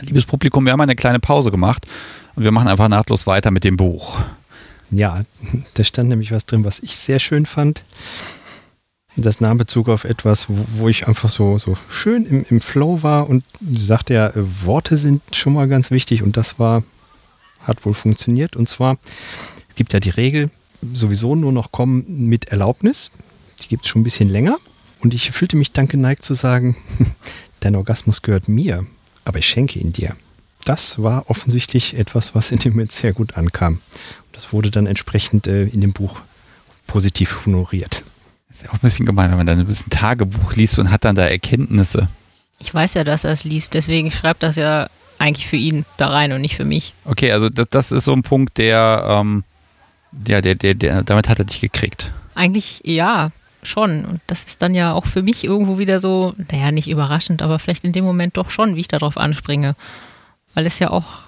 Liebes 0.00 0.26
Publikum, 0.26 0.64
wir 0.64 0.72
haben 0.72 0.80
eine 0.80 0.96
kleine 0.96 1.20
Pause 1.20 1.50
gemacht 1.50 1.86
und 2.34 2.44
wir 2.44 2.52
machen 2.52 2.68
einfach 2.68 2.88
nahtlos 2.88 3.26
weiter 3.26 3.50
mit 3.50 3.64
dem 3.64 3.76
Buch. 3.76 4.20
Ja, 4.90 5.22
da 5.74 5.84
stand 5.84 6.08
nämlich 6.08 6.32
was 6.32 6.46
drin, 6.46 6.64
was 6.64 6.80
ich 6.80 6.96
sehr 6.96 7.18
schön 7.18 7.46
fand 7.46 7.84
das 9.24 9.40
nahm 9.40 9.58
Bezug 9.58 9.88
auf 9.88 10.04
etwas, 10.04 10.46
wo, 10.48 10.88
ich 10.88 11.08
einfach 11.08 11.30
so, 11.30 11.58
so 11.58 11.76
schön 11.88 12.24
im, 12.24 12.44
im 12.48 12.60
Flow 12.60 13.02
war 13.02 13.28
und 13.28 13.44
sagte 13.60 14.14
ja, 14.14 14.28
äh, 14.28 14.64
Worte 14.64 14.96
sind 14.96 15.22
schon 15.32 15.54
mal 15.54 15.68
ganz 15.68 15.90
wichtig 15.90 16.22
und 16.22 16.36
das 16.36 16.58
war, 16.58 16.82
hat 17.62 17.84
wohl 17.84 17.94
funktioniert. 17.94 18.56
Und 18.56 18.68
zwar, 18.68 18.98
es 19.68 19.74
gibt 19.74 19.92
ja 19.92 20.00
die 20.00 20.10
Regel, 20.10 20.50
sowieso 20.92 21.34
nur 21.34 21.52
noch 21.52 21.72
kommen 21.72 22.04
mit 22.06 22.48
Erlaubnis. 22.48 23.10
Die 23.60 23.68
gibt 23.68 23.84
es 23.84 23.90
schon 23.90 24.02
ein 24.02 24.04
bisschen 24.04 24.28
länger. 24.28 24.58
Und 25.00 25.14
ich 25.14 25.30
fühlte 25.30 25.56
mich 25.56 25.72
dann 25.72 25.88
geneigt 25.88 26.24
zu 26.24 26.34
sagen, 26.34 26.76
dein 27.60 27.76
Orgasmus 27.76 28.22
gehört 28.22 28.48
mir, 28.48 28.86
aber 29.24 29.38
ich 29.38 29.46
schenke 29.46 29.78
ihn 29.78 29.92
dir. 29.92 30.16
Das 30.64 31.02
war 31.02 31.30
offensichtlich 31.30 31.96
etwas, 31.96 32.34
was 32.34 32.50
in 32.50 32.58
dem 32.58 32.72
Moment 32.72 32.92
sehr 32.92 33.12
gut 33.12 33.36
ankam. 33.36 33.80
Das 34.32 34.52
wurde 34.52 34.70
dann 34.70 34.86
entsprechend 34.86 35.46
äh, 35.46 35.64
in 35.64 35.80
dem 35.80 35.92
Buch 35.92 36.20
positiv 36.86 37.46
honoriert. 37.46 38.04
Ist 38.58 38.64
ja 38.64 38.70
auch 38.70 38.74
ein 38.74 38.80
bisschen 38.80 39.06
gemein, 39.06 39.30
wenn 39.30 39.36
man 39.36 39.46
dann 39.46 39.60
ein 39.60 39.66
bisschen 39.66 39.88
Tagebuch 39.90 40.54
liest 40.54 40.80
und 40.80 40.90
hat 40.90 41.04
dann 41.04 41.14
da 41.14 41.24
Erkenntnisse. 41.24 42.08
Ich 42.58 42.74
weiß 42.74 42.94
ja, 42.94 43.04
dass 43.04 43.22
er 43.22 43.30
es 43.30 43.44
liest, 43.44 43.74
deswegen 43.74 44.10
schreibt 44.10 44.42
das 44.42 44.56
ja 44.56 44.88
eigentlich 45.18 45.46
für 45.46 45.56
ihn 45.56 45.84
da 45.96 46.08
rein 46.08 46.32
und 46.32 46.40
nicht 46.40 46.56
für 46.56 46.64
mich. 46.64 46.92
Okay, 47.04 47.30
also 47.30 47.50
das, 47.50 47.68
das 47.68 47.92
ist 47.92 48.04
so 48.04 48.12
ein 48.12 48.24
Punkt, 48.24 48.58
der, 48.58 49.04
ähm, 49.06 49.44
ja, 50.26 50.40
der, 50.40 50.56
der, 50.56 50.74
der, 50.74 51.04
damit 51.04 51.28
hat 51.28 51.38
er 51.38 51.44
dich 51.44 51.60
gekriegt. 51.60 52.10
Eigentlich 52.34 52.80
ja, 52.82 53.30
schon. 53.62 54.04
Und 54.04 54.20
das 54.26 54.42
ist 54.42 54.60
dann 54.60 54.74
ja 54.74 54.92
auch 54.92 55.06
für 55.06 55.22
mich 55.22 55.44
irgendwo 55.44 55.78
wieder 55.78 56.00
so, 56.00 56.34
naja, 56.50 56.72
nicht 56.72 56.90
überraschend, 56.90 57.42
aber 57.42 57.60
vielleicht 57.60 57.84
in 57.84 57.92
dem 57.92 58.04
Moment 58.04 58.36
doch 58.36 58.50
schon, 58.50 58.74
wie 58.74 58.80
ich 58.80 58.88
darauf 58.88 59.18
anspringe. 59.18 59.76
Weil 60.54 60.66
es 60.66 60.80
ja 60.80 60.90
auch 60.90 61.20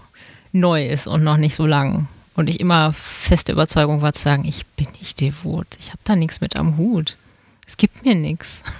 neu 0.50 0.88
ist 0.88 1.06
und 1.06 1.22
noch 1.22 1.36
nicht 1.36 1.54
so 1.54 1.64
lang. 1.64 2.08
Und 2.34 2.48
ich 2.48 2.60
immer 2.60 2.92
feste 2.92 3.52
Überzeugung 3.52 4.02
war 4.02 4.12
zu 4.12 4.22
sagen, 4.22 4.44
ich 4.44 4.64
bin 4.66 4.86
nicht 5.00 5.20
devot, 5.20 5.66
ich 5.78 5.88
habe 5.88 6.00
da 6.04 6.16
nichts 6.16 6.40
mit 6.40 6.56
am 6.56 6.76
Hut. 6.76 7.16
Es 7.66 7.76
gibt 7.76 8.04
mir 8.04 8.14
nichts. 8.14 8.64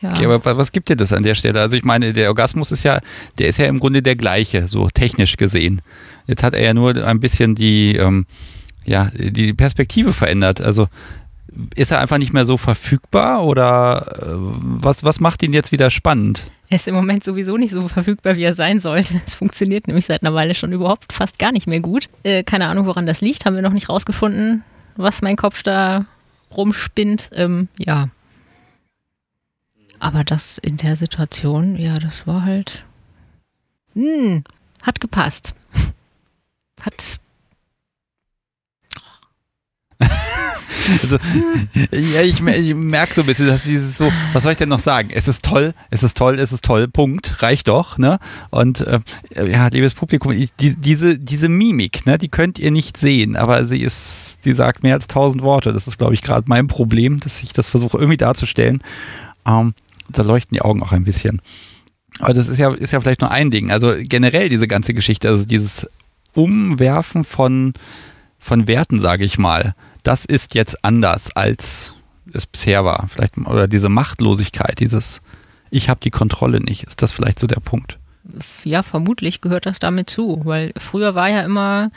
Ja. 0.00 0.10
Okay, 0.10 0.26
aber 0.26 0.58
was 0.58 0.72
gibt 0.72 0.90
dir 0.90 0.96
das 0.96 1.14
an 1.14 1.22
der 1.22 1.34
Stelle? 1.34 1.58
Also 1.62 1.76
ich 1.76 1.84
meine, 1.84 2.12
der 2.12 2.28
Orgasmus 2.28 2.72
ist 2.72 2.82
ja, 2.82 3.00
der 3.38 3.48
ist 3.48 3.58
ja 3.58 3.64
im 3.66 3.80
Grunde 3.80 4.02
der 4.02 4.16
gleiche, 4.16 4.68
so 4.68 4.90
technisch 4.90 5.38
gesehen. 5.38 5.80
Jetzt 6.26 6.42
hat 6.42 6.52
er 6.52 6.62
ja 6.62 6.74
nur 6.74 6.94
ein 7.06 7.20
bisschen 7.20 7.54
die, 7.54 7.96
ähm, 7.96 8.26
ja, 8.84 9.10
die 9.14 9.54
Perspektive 9.54 10.12
verändert. 10.12 10.60
Also 10.60 10.88
ist 11.74 11.92
er 11.92 12.00
einfach 12.00 12.18
nicht 12.18 12.32
mehr 12.32 12.46
so 12.46 12.56
verfügbar 12.56 13.44
oder 13.44 14.18
äh, 14.22 14.32
was, 14.36 15.04
was 15.04 15.20
macht 15.20 15.42
ihn 15.42 15.52
jetzt 15.52 15.72
wieder 15.72 15.90
spannend? 15.90 16.46
Er 16.68 16.76
ist 16.76 16.88
im 16.88 16.94
Moment 16.94 17.22
sowieso 17.24 17.56
nicht 17.56 17.72
so 17.72 17.86
verfügbar, 17.88 18.36
wie 18.36 18.42
er 18.42 18.54
sein 18.54 18.80
sollte. 18.80 19.14
Es 19.26 19.34
funktioniert 19.34 19.86
nämlich 19.86 20.06
seit 20.06 20.22
einer 20.22 20.34
Weile 20.34 20.54
schon 20.54 20.72
überhaupt 20.72 21.12
fast 21.12 21.38
gar 21.38 21.52
nicht 21.52 21.66
mehr 21.66 21.80
gut. 21.80 22.08
Äh, 22.22 22.42
keine 22.42 22.66
Ahnung, 22.66 22.86
woran 22.86 23.06
das 23.06 23.20
liegt, 23.20 23.46
haben 23.46 23.54
wir 23.54 23.62
noch 23.62 23.72
nicht 23.72 23.88
rausgefunden, 23.88 24.64
was 24.96 25.22
mein 25.22 25.36
Kopf 25.36 25.62
da 25.62 26.06
rumspinnt. 26.50 27.30
Ähm, 27.34 27.68
ja. 27.78 28.08
Aber 30.00 30.24
das 30.24 30.58
in 30.58 30.76
der 30.76 30.96
Situation, 30.96 31.76
ja, 31.76 31.98
das 31.98 32.26
war 32.26 32.44
halt. 32.44 32.84
Hm, 33.94 34.42
hat 34.82 35.00
gepasst. 35.00 35.54
Hat 36.80 37.18
Also, 41.02 41.18
ja, 41.92 42.22
ich, 42.22 42.40
ich 42.42 42.74
merke 42.74 43.14
so 43.14 43.22
ein 43.22 43.26
bisschen, 43.26 43.46
dass 43.46 43.64
dieses 43.64 43.96
so, 43.96 44.10
was 44.32 44.42
soll 44.42 44.52
ich 44.52 44.58
denn 44.58 44.68
noch 44.68 44.80
sagen? 44.80 45.08
Es 45.12 45.28
ist 45.28 45.42
toll, 45.42 45.72
es 45.90 46.02
ist 46.02 46.16
toll, 46.16 46.38
es 46.38 46.52
ist 46.52 46.64
toll, 46.64 46.88
Punkt, 46.88 47.42
reicht 47.42 47.68
doch, 47.68 47.96
ne? 47.96 48.18
Und 48.50 48.82
äh, 48.82 49.00
ja, 49.34 49.68
liebes 49.68 49.94
Publikum, 49.94 50.32
die, 50.32 50.76
diese, 50.76 51.18
diese 51.18 51.48
Mimik, 51.48 52.06
ne, 52.06 52.18
die 52.18 52.28
könnt 52.28 52.58
ihr 52.58 52.70
nicht 52.70 52.96
sehen, 52.96 53.36
aber 53.36 53.66
sie 53.66 53.80
ist, 53.80 54.40
die 54.44 54.52
sagt 54.52 54.82
mehr 54.82 54.94
als 54.94 55.06
tausend 55.06 55.42
Worte. 55.42 55.72
Das 55.72 55.86
ist, 55.86 55.98
glaube 55.98 56.14
ich, 56.14 56.22
gerade 56.22 56.44
mein 56.48 56.66
Problem, 56.66 57.20
dass 57.20 57.42
ich 57.42 57.52
das 57.52 57.68
versuche 57.68 57.96
irgendwie 57.96 58.18
darzustellen. 58.18 58.82
Ähm, 59.46 59.74
da 60.08 60.22
leuchten 60.22 60.54
die 60.54 60.62
Augen 60.62 60.82
auch 60.82 60.92
ein 60.92 61.04
bisschen. 61.04 61.40
Aber 62.20 62.34
das 62.34 62.48
ist 62.48 62.58
ja, 62.58 62.72
ist 62.72 62.92
ja 62.92 63.00
vielleicht 63.00 63.22
nur 63.22 63.30
ein 63.30 63.50
Ding. 63.50 63.70
Also 63.70 63.94
generell 63.98 64.48
diese 64.48 64.68
ganze 64.68 64.94
Geschichte, 64.94 65.28
also 65.28 65.46
dieses 65.46 65.88
Umwerfen 66.34 67.24
von, 67.24 67.72
von 68.38 68.68
Werten, 68.68 69.00
sage 69.00 69.24
ich 69.24 69.38
mal, 69.38 69.74
das 70.04 70.24
ist 70.24 70.54
jetzt 70.54 70.84
anders 70.84 71.34
als 71.34 71.94
es 72.32 72.46
bisher 72.46 72.84
war. 72.84 73.08
Vielleicht, 73.08 73.36
oder 73.38 73.68
diese 73.68 73.88
Machtlosigkeit, 73.88 74.80
dieses 74.80 75.22
Ich 75.70 75.88
habe 75.88 76.00
die 76.02 76.10
Kontrolle 76.10 76.60
nicht. 76.60 76.84
Ist 76.84 77.02
das 77.02 77.12
vielleicht 77.12 77.38
so 77.38 77.46
der 77.46 77.60
Punkt? 77.60 77.98
Ja, 78.64 78.82
vermutlich 78.82 79.40
gehört 79.40 79.66
das 79.66 79.78
damit 79.78 80.08
zu, 80.08 80.40
weil 80.44 80.72
früher 80.78 81.14
war 81.14 81.28
ja 81.28 81.42
immer, 81.42 81.90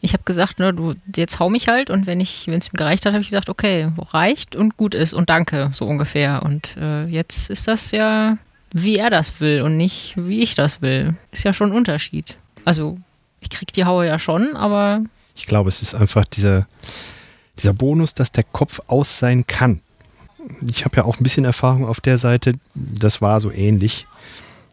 ich 0.00 0.12
habe 0.12 0.22
gesagt, 0.24 0.58
ne, 0.58 0.74
du, 0.74 0.94
jetzt 1.14 1.40
hau 1.40 1.48
mich 1.48 1.68
halt 1.68 1.88
und 1.88 2.06
wenn 2.06 2.20
ich, 2.20 2.46
wenn 2.46 2.60
es 2.60 2.72
mir 2.72 2.76
gereicht 2.76 3.06
hat, 3.06 3.14
habe 3.14 3.22
ich 3.22 3.30
gesagt, 3.30 3.48
okay, 3.48 3.90
reicht 3.96 4.54
und 4.54 4.76
gut 4.76 4.94
ist 4.94 5.14
und 5.14 5.30
danke, 5.30 5.70
so 5.72 5.86
ungefähr. 5.86 6.42
Und 6.42 6.76
äh, 6.76 7.06
jetzt 7.06 7.48
ist 7.48 7.68
das 7.68 7.90
ja, 7.92 8.36
wie 8.72 8.96
er 8.96 9.08
das 9.08 9.40
will 9.40 9.62
und 9.62 9.76
nicht, 9.76 10.14
wie 10.16 10.42
ich 10.42 10.54
das 10.54 10.82
will. 10.82 11.16
Ist 11.32 11.44
ja 11.44 11.54
schon 11.54 11.70
ein 11.70 11.76
Unterschied. 11.76 12.36
Also, 12.66 12.98
ich 13.40 13.48
krieg 13.48 13.72
die 13.72 13.84
Haue 13.84 14.06
ja 14.06 14.18
schon, 14.18 14.56
aber. 14.56 15.00
Ich 15.34 15.46
glaube, 15.46 15.68
es 15.68 15.80
ist 15.80 15.94
einfach 15.94 16.26
dieser, 16.26 16.66
dieser 17.58 17.72
Bonus, 17.72 18.14
dass 18.14 18.32
der 18.32 18.44
Kopf 18.44 18.80
aus 18.86 19.18
sein 19.18 19.46
kann. 19.46 19.80
Ich 20.68 20.84
habe 20.84 20.96
ja 20.96 21.04
auch 21.04 21.18
ein 21.18 21.22
bisschen 21.22 21.44
Erfahrung 21.44 21.86
auf 21.86 22.00
der 22.00 22.18
Seite, 22.18 22.54
das 22.74 23.20
war 23.20 23.40
so 23.40 23.50
ähnlich. 23.50 24.06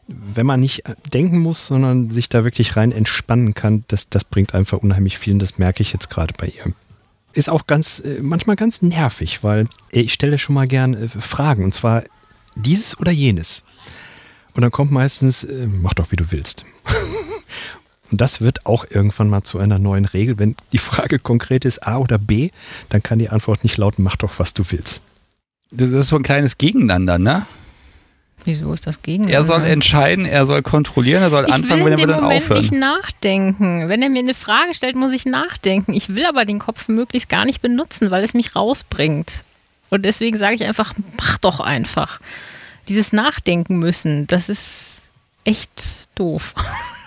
Wenn 0.07 0.45
man 0.45 0.59
nicht 0.59 0.83
denken 1.13 1.39
muss, 1.39 1.67
sondern 1.67 2.11
sich 2.11 2.29
da 2.29 2.43
wirklich 2.43 2.75
rein 2.75 2.91
entspannen 2.91 3.53
kann, 3.53 3.85
das, 3.87 4.09
das 4.09 4.23
bringt 4.23 4.53
einfach 4.53 4.79
unheimlich 4.79 5.17
viel 5.17 5.33
und 5.33 5.41
das 5.41 5.57
merke 5.57 5.81
ich 5.81 5.93
jetzt 5.93 6.09
gerade 6.09 6.33
bei 6.37 6.47
ihr. 6.47 6.73
Ist 7.31 7.49
auch 7.49 7.65
ganz, 7.65 7.99
äh, 8.01 8.19
manchmal 8.21 8.55
ganz 8.55 8.81
nervig, 8.81 9.43
weil 9.43 9.67
ich 9.91 10.13
stelle 10.13 10.37
schon 10.37 10.55
mal 10.55 10.67
gern 10.67 10.93
äh, 10.93 11.07
Fragen 11.07 11.63
und 11.63 11.73
zwar 11.73 12.03
dieses 12.55 12.99
oder 12.99 13.11
jenes. 13.11 13.63
Und 14.53 14.61
dann 14.61 14.71
kommt 14.71 14.91
meistens, 14.91 15.43
äh, 15.43 15.67
mach 15.67 15.93
doch 15.93 16.11
wie 16.11 16.15
du 16.15 16.31
willst. 16.31 16.65
Und 18.13 18.21
das 18.21 18.41
wird 18.41 18.67
auch 18.67 18.85
irgendwann 18.87 19.27
mal 19.27 19.41
zu 19.41 19.57
einer 19.57 19.79
neuen 19.79 20.05
Regel. 20.05 20.37
Wenn 20.37 20.55
die 20.71 20.77
Frage 20.77 21.17
konkret 21.17 21.65
ist 21.65 21.87
A 21.87 21.97
oder 21.97 22.19
B, 22.19 22.51
dann 22.89 23.01
kann 23.01 23.17
die 23.17 23.29
Antwort 23.31 23.63
nicht 23.63 23.75
lauten, 23.77 24.03
mach 24.03 24.17
doch, 24.17 24.33
was 24.37 24.53
du 24.53 24.63
willst. 24.69 25.01
Das 25.71 25.89
ist 25.89 26.09
so 26.09 26.17
ein 26.17 26.21
kleines 26.21 26.59
Gegeneinander, 26.59 27.17
ne? 27.17 27.47
Wieso 28.45 28.71
ist 28.71 28.85
das 28.85 29.01
Gegeneinander? 29.01 29.39
Er 29.39 29.45
soll 29.45 29.63
entscheiden, 29.63 30.27
er 30.27 30.45
soll 30.45 30.61
kontrollieren, 30.61 31.23
er 31.23 31.31
soll 31.31 31.45
ich 31.47 31.53
anfangen, 31.55 31.85
will 31.85 31.93
wenn 31.93 32.01
er 32.01 32.05
dann 32.05 32.21
Moment 32.21 32.43
aufhören. 32.43 32.61
nicht 32.61 32.73
nachdenken. 32.73 33.89
Wenn 33.89 34.03
er 34.03 34.09
mir 34.09 34.19
eine 34.19 34.35
Frage 34.35 34.75
stellt, 34.75 34.95
muss 34.95 35.11
ich 35.11 35.25
nachdenken. 35.25 35.95
Ich 35.95 36.15
will 36.15 36.27
aber 36.27 36.45
den 36.45 36.59
Kopf 36.59 36.89
möglichst 36.89 37.29
gar 37.29 37.45
nicht 37.45 37.63
benutzen, 37.63 38.11
weil 38.11 38.23
es 38.23 38.35
mich 38.35 38.55
rausbringt. 38.55 39.43
Und 39.89 40.05
deswegen 40.05 40.37
sage 40.37 40.53
ich 40.53 40.63
einfach, 40.65 40.93
mach 41.17 41.39
doch 41.39 41.59
einfach. 41.61 42.19
Dieses 42.89 43.11
Nachdenken 43.11 43.79
müssen, 43.79 44.27
das 44.27 44.49
ist 44.49 45.09
echt 45.45 46.09
doof. 46.13 46.53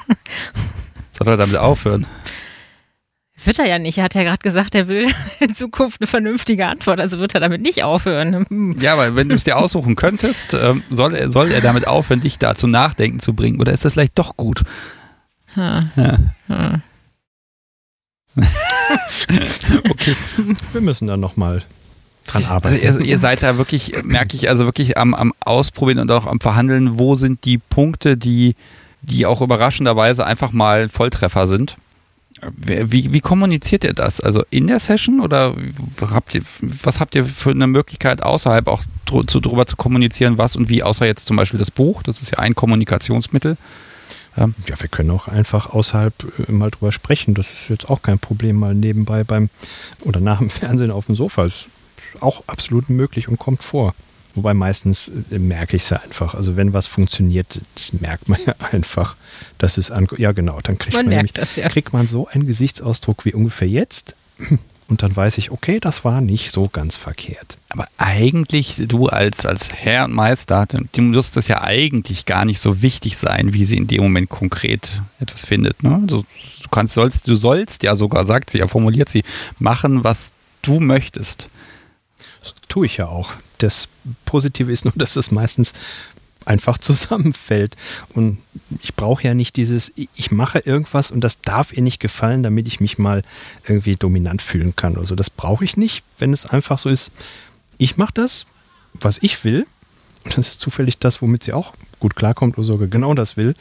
Soll 1.18 1.28
er 1.34 1.36
damit 1.36 1.56
aufhören? 1.56 2.06
Wird 3.44 3.58
er 3.58 3.66
ja 3.68 3.78
nicht. 3.78 3.98
Er 3.98 4.04
hat 4.04 4.14
ja 4.14 4.22
gerade 4.22 4.38
gesagt, 4.42 4.74
er 4.74 4.88
will 4.88 5.08
in 5.40 5.54
Zukunft 5.54 6.00
eine 6.00 6.06
vernünftige 6.06 6.66
Antwort. 6.66 7.00
Also 7.00 7.18
wird 7.18 7.34
er 7.34 7.40
damit 7.40 7.62
nicht 7.62 7.82
aufhören. 7.84 8.46
Hm. 8.48 8.76
Ja, 8.80 8.94
aber 8.94 9.14
wenn 9.16 9.28
du 9.28 9.34
es 9.34 9.44
dir 9.44 9.58
aussuchen 9.58 9.94
könntest, 9.96 10.54
ähm, 10.54 10.82
soll, 10.90 11.14
er, 11.14 11.30
soll 11.30 11.50
er 11.52 11.60
damit 11.60 11.86
aufhören, 11.86 12.20
dich 12.20 12.38
da 12.38 12.54
zum 12.54 12.70
Nachdenken 12.70 13.20
zu 13.20 13.34
bringen? 13.34 13.60
Oder 13.60 13.72
ist 13.72 13.84
das 13.84 13.92
vielleicht 13.92 14.18
doch 14.18 14.36
gut? 14.36 14.62
Ha. 15.54 15.84
Ja. 15.96 16.18
Ha. 16.48 16.80
Okay, 19.90 20.14
wir 20.72 20.80
müssen 20.80 21.08
dann 21.08 21.18
nochmal 21.18 21.62
dran 22.26 22.44
Also 22.44 22.54
arbeiten. 22.54 22.76
ihr, 22.82 23.00
ihr 23.00 23.18
seid 23.18 23.42
da 23.42 23.58
wirklich, 23.58 23.94
merke 24.04 24.36
ich, 24.36 24.48
also 24.48 24.64
wirklich 24.64 24.96
am, 24.96 25.14
am 25.14 25.32
Ausprobieren 25.40 25.98
und 25.98 26.10
auch 26.12 26.26
am 26.26 26.38
Verhandeln, 26.40 26.98
wo 26.98 27.14
sind 27.16 27.44
die 27.44 27.58
Punkte, 27.58 28.16
die, 28.16 28.54
die 29.02 29.26
auch 29.26 29.40
überraschenderweise 29.40 30.26
einfach 30.26 30.52
mal 30.52 30.88
Volltreffer 30.88 31.46
sind. 31.46 31.76
Wie, 32.54 33.12
wie 33.12 33.20
kommuniziert 33.20 33.82
ihr 33.84 33.94
das? 33.94 34.20
Also 34.20 34.44
in 34.50 34.66
der 34.66 34.78
Session 34.78 35.20
oder 35.20 35.54
habt 36.00 36.34
ihr, 36.34 36.42
was 36.60 37.00
habt 37.00 37.14
ihr 37.14 37.24
für 37.24 37.50
eine 37.50 37.66
Möglichkeit 37.66 38.22
außerhalb 38.22 38.66
auch 38.68 38.82
dr 39.06 39.26
zu, 39.26 39.40
drüber 39.40 39.66
zu 39.66 39.76
kommunizieren, 39.76 40.36
was 40.36 40.54
und 40.54 40.68
wie, 40.68 40.82
außer 40.82 41.06
jetzt 41.06 41.26
zum 41.26 41.36
Beispiel 41.36 41.58
das 41.58 41.70
Buch, 41.70 42.02
das 42.02 42.20
ist 42.20 42.32
ja 42.32 42.38
ein 42.38 42.54
Kommunikationsmittel. 42.54 43.56
Ja, 44.36 44.50
wir 44.66 44.88
können 44.88 45.10
auch 45.12 45.28
einfach 45.28 45.70
außerhalb 45.70 46.12
äh, 46.46 46.52
mal 46.52 46.70
drüber 46.70 46.92
sprechen. 46.92 47.34
Das 47.34 47.54
ist 47.54 47.70
jetzt 47.70 47.88
auch 47.88 48.02
kein 48.02 48.18
Problem, 48.18 48.56
mal 48.56 48.74
nebenbei 48.74 49.24
beim 49.24 49.48
oder 50.04 50.20
nach 50.20 50.38
dem 50.38 50.50
Fernsehen 50.50 50.90
auf 50.90 51.06
dem 51.06 51.16
Sofa. 51.16 51.46
Ist 51.46 51.68
auch 52.20 52.44
absolut 52.46 52.90
möglich 52.90 53.28
und 53.28 53.38
kommt 53.38 53.62
vor. 53.62 53.94
Wobei 54.36 54.54
meistens 54.54 55.10
äh, 55.30 55.38
merke 55.38 55.76
ich 55.76 55.82
es 55.82 55.90
ja 55.90 55.96
einfach. 55.96 56.34
Also 56.34 56.56
wenn 56.56 56.72
was 56.72 56.86
funktioniert, 56.86 57.60
das 57.74 57.94
merkt 57.94 58.28
man 58.28 58.38
ja 58.46 58.54
einfach, 58.70 59.16
dass 59.58 59.78
es 59.78 59.90
an. 59.90 60.06
Ja, 60.18 60.32
genau, 60.32 60.60
dann 60.62 60.78
kriegt 60.78 60.94
Man 60.94 61.06
man, 61.06 61.14
merkt 61.14 61.36
nämlich, 61.36 61.48
das, 61.48 61.56
ja. 61.56 61.68
kriegt 61.68 61.92
man 61.92 62.06
so 62.06 62.28
einen 62.28 62.46
Gesichtsausdruck 62.46 63.24
wie 63.24 63.32
ungefähr 63.32 63.68
jetzt. 63.68 64.14
Und 64.88 65.02
dann 65.02 65.16
weiß 65.16 65.38
ich, 65.38 65.50
okay, 65.50 65.80
das 65.80 66.04
war 66.04 66.20
nicht 66.20 66.52
so 66.52 66.68
ganz 66.68 66.94
verkehrt. 66.94 67.58
Aber 67.70 67.88
eigentlich, 67.98 68.84
du 68.86 69.08
als, 69.08 69.44
als 69.44 69.72
Herr 69.72 70.04
und 70.04 70.12
Meister, 70.12 70.64
dem 70.66 71.08
muss 71.08 71.32
das 71.32 71.48
ja 71.48 71.62
eigentlich 71.62 72.24
gar 72.24 72.44
nicht 72.44 72.60
so 72.60 72.82
wichtig 72.82 73.16
sein, 73.16 73.52
wie 73.52 73.64
sie 73.64 73.78
in 73.78 73.88
dem 73.88 74.04
Moment 74.04 74.28
konkret 74.28 75.02
etwas 75.18 75.44
findet. 75.44 75.82
Ne? 75.82 76.04
Du, 76.06 76.18
du 76.62 76.68
kannst, 76.70 76.94
sollst, 76.94 77.26
du 77.26 77.34
sollst 77.34 77.82
ja 77.82 77.96
sogar, 77.96 78.26
sagt 78.26 78.50
sie 78.50 78.58
ja, 78.58 78.68
formuliert 78.68 79.08
sie, 79.08 79.24
machen, 79.58 80.04
was 80.04 80.32
du 80.62 80.78
möchtest. 80.78 81.48
Das 82.46 82.54
tue 82.68 82.86
ich 82.86 82.96
ja 82.98 83.08
auch. 83.08 83.32
Das 83.58 83.88
Positive 84.24 84.70
ist 84.70 84.84
nur, 84.84 84.94
dass 84.96 85.16
es 85.16 85.32
meistens 85.32 85.72
einfach 86.44 86.78
zusammenfällt. 86.78 87.76
Und 88.14 88.38
ich 88.82 88.94
brauche 88.94 89.24
ja 89.24 89.34
nicht 89.34 89.56
dieses, 89.56 89.92
ich 89.96 90.30
mache 90.30 90.60
irgendwas 90.60 91.10
und 91.10 91.22
das 91.22 91.40
darf 91.40 91.72
ihr 91.72 91.82
nicht 91.82 91.98
gefallen, 91.98 92.42
damit 92.44 92.68
ich 92.68 92.80
mich 92.80 92.98
mal 92.98 93.22
irgendwie 93.66 93.96
dominant 93.96 94.42
fühlen 94.42 94.76
kann. 94.76 94.96
Also 94.96 95.16
das 95.16 95.28
brauche 95.28 95.64
ich 95.64 95.76
nicht, 95.76 96.04
wenn 96.18 96.32
es 96.32 96.46
einfach 96.46 96.78
so 96.78 96.88
ist, 96.88 97.10
ich 97.78 97.96
mache 97.96 98.14
das, 98.14 98.46
was 98.94 99.18
ich 99.20 99.42
will. 99.44 99.66
Und 100.24 100.38
das 100.38 100.48
ist 100.48 100.60
zufällig 100.60 100.98
das, 100.98 101.20
womit 101.20 101.42
sie 101.42 101.52
auch 101.52 101.74
gut 101.98 102.14
klarkommt 102.14 102.58
oder 102.58 102.64
sogar 102.64 102.88
genau 102.88 103.14
das 103.14 103.36
will. 103.36 103.54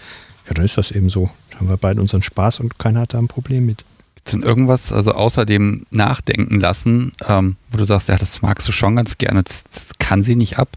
Ja, 0.47 0.53
dann 0.53 0.65
ist 0.65 0.77
das 0.77 0.91
eben 0.91 1.09
so. 1.09 1.31
Dann 1.49 1.61
haben 1.61 1.69
wir 1.69 1.77
beide 1.77 1.99
unseren 1.99 2.21
Spaß 2.21 2.59
und 2.59 2.77
keiner 2.77 3.01
hat 3.01 3.15
da 3.15 3.17
ein 3.17 3.27
Problem 3.27 3.65
mit. 3.65 3.83
Gibt 4.25 4.33
es 4.33 4.41
denn 4.41 4.49
irgendwas, 4.49 4.91
also 4.91 5.11
außer 5.11 5.45
dem 5.45 5.85
Nachdenken 5.91 6.59
lassen, 6.59 7.11
ähm, 7.27 7.57
wo 7.69 7.77
du 7.77 7.83
sagst, 7.85 8.09
ja, 8.09 8.17
das 8.17 8.41
magst 8.41 8.67
du 8.67 8.71
schon 8.71 8.95
ganz 8.95 9.19
gerne, 9.19 9.43
das, 9.43 9.65
das 9.65 9.89
kann 9.99 10.23
sie 10.23 10.35
nicht 10.35 10.57
ab? 10.57 10.67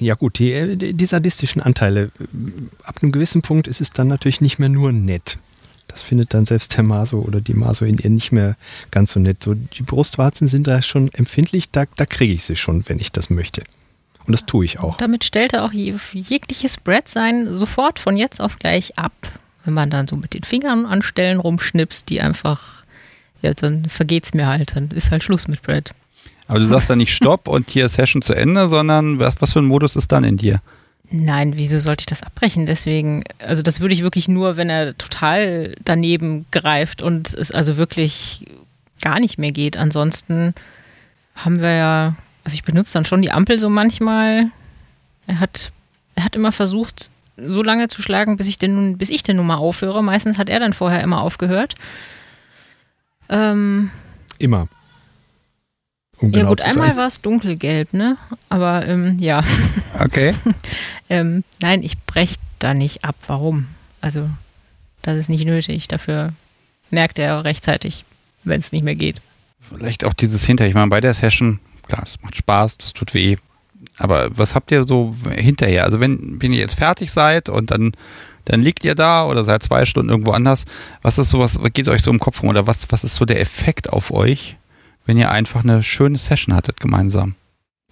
Ja 0.00 0.14
gut, 0.14 0.40
die, 0.40 0.94
die 0.94 1.04
sadistischen 1.04 1.62
Anteile. 1.62 2.10
Ab 2.82 2.96
einem 3.02 3.12
gewissen 3.12 3.42
Punkt 3.42 3.68
ist 3.68 3.80
es 3.80 3.90
dann 3.90 4.08
natürlich 4.08 4.40
nicht 4.40 4.58
mehr 4.58 4.68
nur 4.68 4.90
nett. 4.90 5.38
Das 5.86 6.02
findet 6.02 6.34
dann 6.34 6.44
selbst 6.44 6.76
der 6.76 6.82
Maso 6.82 7.20
oder 7.20 7.40
die 7.40 7.54
Maso 7.54 7.84
in 7.84 7.98
ihr 7.98 8.10
nicht 8.10 8.32
mehr 8.32 8.56
ganz 8.90 9.12
so 9.12 9.20
nett. 9.20 9.44
So, 9.44 9.54
die 9.54 9.82
Brustwarzen 9.82 10.48
sind 10.48 10.66
da 10.66 10.82
schon 10.82 11.12
empfindlich, 11.12 11.70
da, 11.70 11.84
da 11.94 12.04
kriege 12.04 12.32
ich 12.32 12.42
sie 12.42 12.56
schon, 12.56 12.88
wenn 12.88 12.98
ich 12.98 13.12
das 13.12 13.30
möchte. 13.30 13.62
Und 14.26 14.32
das 14.32 14.46
tue 14.46 14.64
ich 14.64 14.80
auch. 14.80 14.96
Damit 14.96 15.24
stellt 15.24 15.52
er 15.52 15.64
auch 15.64 15.72
je, 15.72 15.94
jegliches 16.14 16.78
Bread-Sein 16.78 17.54
sofort 17.54 18.00
von 18.00 18.16
jetzt 18.16 18.40
auf 18.40 18.58
gleich 18.58 18.98
ab. 18.98 19.12
Wenn 19.64 19.74
man 19.74 19.90
dann 19.90 20.08
so 20.08 20.16
mit 20.16 20.34
den 20.34 20.42
Fingern 20.42 20.86
an 20.86 21.02
Stellen 21.02 21.38
rumschnipst, 21.38 22.08
die 22.08 22.20
einfach, 22.20 22.84
ja, 23.42 23.52
dann 23.54 23.84
vergeht's 23.86 24.34
mir 24.34 24.46
halt. 24.46 24.76
Dann 24.76 24.90
ist 24.90 25.10
halt 25.10 25.22
Schluss 25.22 25.48
mit 25.48 25.62
Bread. 25.62 25.92
Aber 26.48 26.58
du 26.58 26.66
sagst 26.66 26.90
dann 26.90 26.98
nicht 26.98 27.14
Stopp 27.14 27.46
und 27.46 27.70
hier 27.70 27.86
ist 27.86 27.94
Session 27.94 28.22
zu 28.22 28.34
Ende, 28.34 28.68
sondern 28.68 29.18
was, 29.18 29.40
was 29.40 29.52
für 29.52 29.60
ein 29.60 29.66
Modus 29.66 29.96
ist 29.96 30.10
dann 30.10 30.24
in 30.24 30.36
dir? 30.36 30.60
Nein, 31.12 31.56
wieso 31.56 31.78
sollte 31.80 32.02
ich 32.02 32.06
das 32.06 32.22
abbrechen? 32.22 32.66
Deswegen, 32.66 33.24
also 33.38 33.62
das 33.62 33.80
würde 33.80 33.94
ich 33.94 34.02
wirklich 34.02 34.28
nur, 34.28 34.56
wenn 34.56 34.70
er 34.70 34.96
total 34.96 35.74
daneben 35.84 36.46
greift 36.50 37.02
und 37.02 37.34
es 37.34 37.52
also 37.52 37.76
wirklich 37.76 38.46
gar 39.00 39.20
nicht 39.20 39.38
mehr 39.38 39.52
geht. 39.52 39.76
Ansonsten 39.76 40.54
haben 41.34 41.60
wir 41.60 41.72
ja, 41.72 42.14
also 42.44 42.54
ich 42.54 42.64
benutze 42.64 42.92
dann 42.94 43.04
schon 43.04 43.22
die 43.22 43.32
Ampel 43.32 43.58
so 43.58 43.68
manchmal. 43.68 44.50
Er 45.26 45.40
hat, 45.40 45.72
er 46.14 46.24
hat 46.24 46.36
immer 46.36 46.52
versucht, 46.52 47.10
so 47.36 47.62
lange 47.62 47.88
zu 47.88 48.02
schlagen, 48.02 48.36
bis 48.36 48.48
ich 48.48 48.58
denn 48.58 48.74
nun, 48.74 48.98
bis 48.98 49.10
ich 49.10 49.22
denn 49.22 49.36
nun 49.36 49.46
mal 49.46 49.56
aufhöre. 49.56 50.02
Meistens 50.02 50.38
hat 50.38 50.48
er 50.48 50.60
dann 50.60 50.72
vorher 50.72 51.02
immer 51.02 51.22
aufgehört. 51.22 51.74
Ähm, 53.28 53.90
Immer. 54.38 54.68
Um 56.18 56.30
ja 56.30 56.40
genau 56.40 56.50
gut, 56.50 56.60
zu 56.60 56.68
einmal 56.68 56.96
war 56.96 57.06
es 57.06 57.20
dunkelgelb, 57.20 57.92
ne? 57.94 58.16
Aber 58.48 58.86
ähm, 58.86 59.18
ja. 59.18 59.42
Okay. 59.98 60.34
Ähm, 61.08 61.44
nein, 61.60 61.82
ich 61.82 61.98
breche 61.98 62.36
da 62.58 62.72
nicht 62.72 63.04
ab. 63.04 63.16
Warum? 63.26 63.66
Also, 64.00 64.28
das 65.02 65.18
ist 65.18 65.28
nicht 65.28 65.44
nötig. 65.44 65.88
Dafür 65.88 66.32
merkt 66.90 67.18
er 67.18 67.44
rechtzeitig, 67.44 68.04
wenn 68.44 68.60
es 68.60 68.72
nicht 68.72 68.82
mehr 68.82 68.94
geht. 68.94 69.20
Vielleicht 69.60 70.04
auch 70.04 70.14
dieses 70.14 70.44
hinterher. 70.44 70.68
Ich 70.68 70.74
meine, 70.74 70.88
bei 70.88 71.00
der 71.00 71.14
Session, 71.14 71.60
klar, 71.86 72.02
das 72.02 72.22
macht 72.22 72.36
Spaß, 72.36 72.78
das 72.78 72.92
tut 72.92 73.12
weh. 73.14 73.36
Aber 74.00 74.30
was 74.36 74.54
habt 74.54 74.72
ihr 74.72 74.84
so 74.84 75.14
hinterher? 75.30 75.84
Also 75.84 76.00
wenn, 76.00 76.40
wenn 76.40 76.54
ihr 76.54 76.60
jetzt 76.60 76.78
fertig 76.78 77.12
seid 77.12 77.50
und 77.50 77.70
dann, 77.70 77.92
dann 78.46 78.62
liegt 78.62 78.82
ihr 78.82 78.94
da 78.94 79.26
oder 79.26 79.44
seid 79.44 79.62
zwei 79.62 79.84
Stunden 79.84 80.08
irgendwo 80.08 80.32
anders, 80.32 80.64
was 81.02 81.18
ist 81.18 81.28
sowas, 81.28 81.58
was 81.60 81.72
geht 81.74 81.86
euch 81.86 82.02
so 82.02 82.10
im 82.10 82.18
Kopf 82.18 82.42
rum 82.42 82.48
oder 82.48 82.66
was, 82.66 82.90
was 82.90 83.04
ist 83.04 83.16
so 83.16 83.26
der 83.26 83.40
Effekt 83.40 83.92
auf 83.92 84.10
euch, 84.10 84.56
wenn 85.04 85.18
ihr 85.18 85.30
einfach 85.30 85.64
eine 85.64 85.82
schöne 85.82 86.16
Session 86.16 86.54
hattet 86.54 86.80
gemeinsam? 86.80 87.34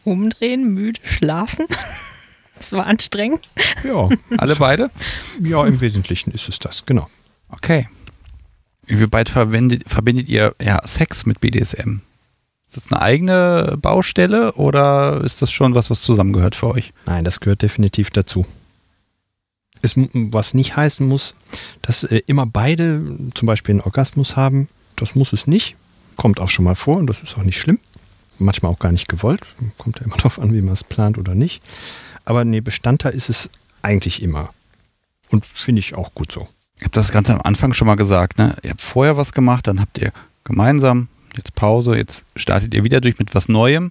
Umdrehen, 0.03 0.73
müde, 0.73 1.01
schlafen. 1.05 1.67
Es 2.61 2.73
war 2.73 2.87
anstrengend. 2.87 3.49
Ja, 3.85 4.09
Alle 4.37 4.57
beide? 4.57 4.91
ja, 5.41 5.65
im 5.65 5.81
Wesentlichen 5.81 6.33
ist 6.33 6.49
es 6.49 6.59
das, 6.59 6.85
genau. 6.87 7.09
Okay. 7.51 7.87
Wie 8.85 9.13
weit 9.13 9.29
verbindet, 9.29 9.85
verbindet 9.87 10.29
ihr 10.29 10.57
ja, 10.61 10.85
Sex 10.85 11.25
mit 11.25 11.41
BDSM? 11.41 12.01
Ist 12.69 12.77
das 12.77 12.93
eine 12.93 13.01
eigene 13.01 13.79
Baustelle 13.81 14.53
oder 14.53 15.23
ist 15.25 15.41
das 15.41 15.51
schon 15.51 15.75
was, 15.75 15.89
was 15.89 16.03
zusammengehört 16.03 16.55
für 16.55 16.69
euch? 16.69 16.93
Nein, 17.07 17.25
das 17.25 17.41
gehört 17.41 17.63
definitiv 17.63 18.11
dazu. 18.11 18.45
Es, 19.81 19.95
was 19.97 20.53
nicht 20.53 20.77
heißen 20.77 21.07
muss, 21.07 21.35
dass 21.81 22.05
äh, 22.05 22.21
immer 22.27 22.45
beide 22.45 23.03
zum 23.35 23.47
Beispiel 23.47 23.75
einen 23.75 23.81
Orgasmus 23.81 24.37
haben. 24.37 24.69
Das 24.97 25.15
muss 25.15 25.33
es 25.33 25.47
nicht. 25.47 25.77
Kommt 26.17 26.41
auch 26.41 26.51
schon 26.51 26.67
mal 26.67 26.75
vor 26.75 26.99
und 26.99 27.07
das 27.07 27.23
ist 27.23 27.39
auch 27.39 27.43
nicht 27.43 27.59
schlimm. 27.59 27.79
Manchmal 28.39 28.71
auch 28.71 28.79
gar 28.79 28.93
nicht 28.93 29.09
gewollt. 29.09 29.41
Kommt 29.79 30.01
ja 30.01 30.05
immer 30.05 30.17
darauf 30.19 30.39
an, 30.39 30.53
wie 30.53 30.61
man 30.61 30.75
es 30.75 30.85
plant 30.85 31.17
oder 31.17 31.35
nicht. 31.35 31.63
Aber 32.27 32.45
nee, 32.45 32.61
Bestandteil 32.61 33.15
ist 33.15 33.31
es 33.31 33.49
eigentlich 33.81 34.23
immer. 34.23 34.51
Und 35.31 35.47
finde 35.47 35.81
ich 35.81 35.95
auch 35.95 36.13
gut 36.13 36.33
so. 36.33 36.47
Ich 36.77 36.83
habe 36.83 36.93
das 36.93 37.13
ganz 37.13 37.31
am 37.31 37.41
Anfang 37.41 37.73
schon 37.73 37.87
mal 37.87 37.95
gesagt, 37.95 38.37
ne? 38.37 38.57
Ihr 38.63 38.71
habt 38.71 38.83
vorher 38.83 39.17
was 39.17 39.33
gemacht, 39.33 39.67
dann 39.67 39.81
habt 39.81 39.99
ihr 39.99 40.13
gemeinsam, 40.45 41.09
jetzt 41.39 41.55
Pause, 41.55 41.97
jetzt 41.97 42.25
startet 42.37 42.75
ihr 42.75 42.85
wieder 42.85 43.01
durch 43.01 43.19
mit 43.19 43.35
was 43.35 43.49
Neuem. 43.49 43.91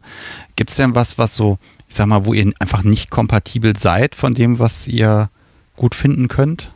Gibt 0.55 0.69
es 0.69 0.77
denn 0.77 0.95
was, 0.95 1.17
was 1.17 1.35
so, 1.35 1.57
ich 1.89 1.95
sag 1.95 2.07
mal, 2.07 2.25
wo 2.25 2.33
ihr 2.33 2.51
einfach 2.59 2.83
nicht 2.83 3.09
kompatibel 3.09 3.77
seid 3.77 4.15
von 4.15 4.33
dem, 4.33 4.59
was 4.59 4.87
ihr 4.87 5.29
gut 5.75 5.95
finden 5.95 6.27
könnt? 6.27 6.71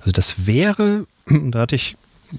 Also 0.00 0.12
das 0.12 0.46
wäre, 0.46 1.06
da 1.26 1.60
hatte 1.60 1.76
ich, 1.76 1.96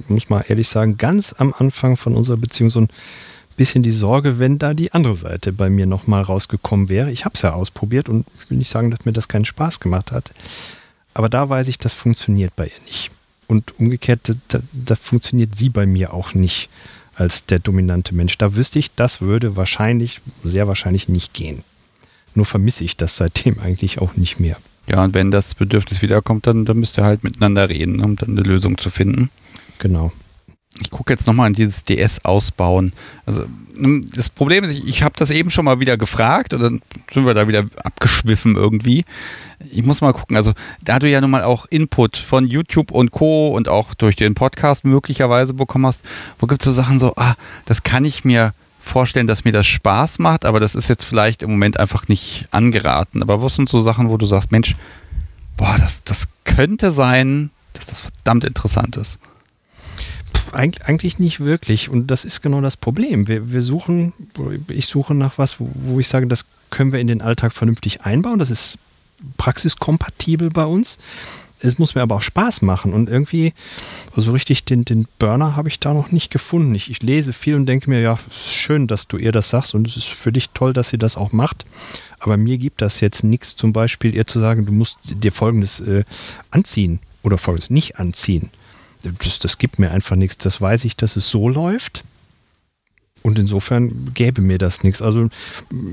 muss 0.08 0.30
mal 0.30 0.46
ehrlich 0.48 0.68
sagen, 0.68 0.98
ganz 0.98 1.34
am 1.38 1.54
Anfang 1.58 1.98
von 1.98 2.16
unserer 2.16 2.38
Beziehung 2.38 2.70
so 2.70 2.82
ein 2.82 2.90
bisschen 3.58 3.84
die 3.84 3.92
Sorge, 3.92 4.40
wenn 4.40 4.60
da 4.60 4.74
die 4.74 4.92
andere 4.94 5.16
Seite 5.16 5.52
bei 5.52 5.70
mir 5.70 5.86
nochmal 5.86 6.22
rausgekommen 6.22 6.90
wäre. 6.90 7.12
Ich 7.12 7.26
habe 7.26 7.34
es 7.34 7.42
ja 7.42 7.54
ausprobiert 7.54 8.08
und 8.08 8.26
ich 8.42 8.50
will 8.50 8.58
nicht 8.58 8.70
sagen, 8.70 8.92
dass 8.92 9.06
mir 9.06 9.14
das 9.14 9.28
keinen 9.28 9.46
Spaß 9.46 9.80
gemacht 9.80 10.12
hat. 10.12 10.32
Aber 11.14 11.30
da 11.30 11.50
weiß 11.50 11.68
ich, 11.68 11.80
das 11.80 11.94
funktioniert 11.94 12.56
bei 12.56 12.68
ihr 12.68 12.84
nicht. 12.86 13.12
Und 13.48 13.80
umgekehrt, 13.80 14.38
da, 14.50 14.60
da 14.72 14.96
funktioniert 14.96 15.56
sie 15.56 15.70
bei 15.70 15.86
mir 15.86 16.14
auch 16.14 16.34
nicht 16.34 16.70
als 17.18 17.45
der 17.45 17.59
dominante 17.59 18.15
Mensch. 18.15 18.38
Da 18.38 18.55
wüsste 18.55 18.80
ich, 18.80 18.93
das 18.95 19.22
würde 19.22 19.55
wahrscheinlich, 19.55 20.22
sehr 20.43 20.68
wahrscheinlich 20.68 21.09
nicht 21.09 21.34
gehen. 21.34 21.63
Nur 22.36 22.45
vermisse 22.45 22.84
ich 22.84 22.97
das 22.97 23.18
seitdem 23.18 23.59
eigentlich 23.63 23.99
auch 23.99 24.15
nicht 24.15 24.39
mehr. 24.39 24.57
Ja, 24.88 25.03
und 25.03 25.13
wenn 25.13 25.32
das 25.32 25.55
Bedürfnis 25.55 26.01
wiederkommt, 26.01 26.47
dann, 26.47 26.63
dann 26.63 26.78
müsst 26.78 26.97
ihr 26.97 27.03
halt 27.03 27.24
miteinander 27.24 27.70
reden, 27.70 28.01
um 28.01 28.15
dann 28.15 28.30
eine 28.30 28.41
Lösung 28.41 28.78
zu 28.78 28.89
finden. 28.89 29.30
Genau. 29.80 30.13
Ich 30.80 30.91
gucke 30.91 31.13
jetzt 31.13 31.26
nochmal 31.26 31.47
an 31.47 31.53
dieses 31.53 31.84
DS 31.84 32.24
ausbauen. 32.26 32.93
Also 33.26 33.45
ähm, 33.80 34.05
das 34.13 34.30
Problem 34.30 34.63
ist, 34.63 34.72
ich, 34.72 34.88
ich 34.88 35.03
habe 35.03 35.15
das 35.18 35.30
eben 35.30 35.49
schon 35.49 35.65
mal 35.65 35.80
wieder 35.80 35.97
gefragt 35.97 36.53
und 36.53 36.61
dann 36.61 36.82
sind 37.11 37.26
wir 37.26 37.34
da 37.34 37.47
wieder 37.47 37.65
abgeschwiffen 37.84 38.55
irgendwie. 38.55 39.05
Ich 39.72 39.84
muss 39.84 40.01
mal 40.01 40.13
gucken, 40.13 40.38
also 40.38 40.53
da 40.82 40.99
du 40.99 41.09
ja 41.09 41.22
nun 41.22 41.32
mal 41.32 41.43
auch 41.43 41.65
Input 41.70 42.18
von 42.18 42.47
YouTube 42.47 42.91
und 42.91 43.11
Co. 43.11 43.49
und 43.49 43.68
auch 43.68 43.93
durch 43.93 44.15
den 44.15 44.36
Podcast 44.36 44.86
möglicherweise 44.86 45.53
bekommen 45.53 45.88
hast, 45.88 46.03
wo 46.39 46.47
gibt 46.47 46.61
es 46.61 46.65
so 46.65 46.72
Sachen 46.72 46.99
so, 46.99 47.13
ah, 47.15 47.36
das 47.65 47.84
kann 47.84 48.05
ich 48.05 48.24
mir 48.24 48.53
vorstellen, 48.80 49.28
dass 49.28 49.45
mir 49.45 49.51
das 49.51 49.68
Spaß 49.68 50.20
macht, 50.20 50.45
aber 50.45 50.59
das 50.59 50.76
ist 50.76 50.88
jetzt 50.88 51.03
vielleicht 51.03 51.43
im 51.43 51.49
Moment 51.49 51.80
einfach 51.80 52.07
nicht 52.07 52.47
angeraten. 52.51 53.22
Aber 53.22 53.41
was 53.41 53.55
sind 53.55 53.68
so 53.68 53.82
Sachen, 53.84 54.09
wo 54.09 54.18
du 54.18 54.26
sagst, 54.26 54.51
Mensch, 54.51 54.76
boah, 55.57 55.76
das, 55.80 56.03
das 56.03 56.28
könnte 56.45 56.91
sein, 56.91 57.49
dass 57.74 57.88
das 57.88 57.99
verdammt 57.99 58.45
interessant 58.45 58.95
ist. 58.97 59.20
Eig 60.54 60.88
eigentlich 60.88 61.20
nicht 61.20 61.39
wirklich. 61.39 61.89
Und 61.89 62.12
das 62.12 62.26
ist 62.26 62.41
genau 62.41 62.62
das 62.62 62.78
Problem. 62.78 63.28
Wir, 63.28 63.52
wir 63.52 63.62
suchen, 63.62 64.14
ich 64.70 64.86
suche 64.86 65.14
nach 65.14 65.38
was, 65.38 65.60
wo, 65.60 65.70
wo 65.74 66.00
ich 66.00 66.08
sage, 66.08 66.28
das 66.28 66.45
können 66.70 66.91
wir 66.91 67.00
in 67.00 67.08
den 67.08 67.22
Alltag 67.22 67.54
vernünftig 67.54 68.02
einbauen. 68.02 68.39
Das 68.39 68.52
ist 68.52 68.78
praxiskompatibel 69.38 70.50
bei 70.50 70.66
uns. 70.66 71.00
Es 71.60 71.80
muss 71.80 71.95
mir 71.95 72.02
aber 72.02 72.16
auch 72.16 72.22
Spaß 72.22 72.62
machen. 72.62 72.93
Und 72.93 73.10
irgendwie, 73.10 73.54
so 74.16 74.32
richtig 74.32 74.64
den, 74.66 74.86
den 74.86 75.08
Burner 75.18 75.56
habe 75.56 75.70
ich 75.70 75.80
da 75.80 75.93
noch 75.93 76.12
nicht 76.12 76.32
gefunden. 76.32 76.76
Ich, 76.76 76.91
ich 76.91 77.02
lese 77.02 77.34
viel 77.34 77.56
und 77.56 77.66
denke 77.66 77.89
mir, 77.89 78.02
ja, 78.02 78.18
schön, 78.32 78.88
dass 78.88 79.08
du 79.08 79.18
ihr 79.18 79.32
das 79.32 79.50
sagst. 79.50 79.74
Und 79.74 79.88
es 79.88 79.98
ist 79.98 80.08
für 80.08 80.32
dich 80.32 80.50
toll, 80.52 80.74
dass 80.74 80.89
sie 80.89 80.98
das 80.98 81.18
auch 81.18 81.32
macht. 81.32 81.66
Aber 82.20 82.38
mir 82.38 82.58
gibt 82.58 82.82
das 82.82 83.00
jetzt 83.00 83.24
nichts, 83.24 83.56
zum 83.56 83.74
Beispiel 83.74 84.16
ihr 84.16 84.28
zu 84.28 84.39
sagen, 84.39 84.66
du 84.66 84.72
musst 84.72 84.98
dir 85.04 85.32
Folgendes 85.32 85.80
äh, 85.80 86.04
anziehen 86.52 87.00
oder 87.24 87.38
Folgendes 87.38 87.70
nicht 87.70 88.00
anziehen 88.00 88.52
das, 89.24 89.39
das 89.39 89.58
gibt 89.58 89.80
mir 89.80 89.91
einfach 89.91 90.16
nichts. 90.16 90.38
Das 90.38 90.60
weiß 90.60 90.86
ich, 90.86 90.95
dass 90.95 91.16
es 91.16 91.30
so 91.30 91.49
läuft. 91.49 92.03
Und 93.24 93.39
insofern 93.39 94.14
gäbe 94.14 94.41
mir 94.41 94.58
das 94.58 94.84
nichts. 94.84 95.01
Also 95.01 95.28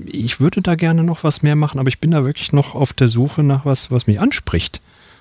ich 0.06 0.40
würde 0.40 0.62
da 0.62 0.76
gerne 0.76 1.02
noch 1.02 1.24
was 1.24 1.42
mehr 1.42 1.56
machen, 1.56 1.80
aber 1.80 1.88
ich 1.88 1.98
bin 1.98 2.12
da 2.12 2.24
wirklich 2.24 2.52
noch 2.52 2.74
auf 2.74 2.92
der 2.92 3.08
Suche 3.08 3.42
nach 3.42 3.64
was, 3.64 3.90
was 3.90 4.06
mich 4.06 4.20
anspricht. 4.20 4.80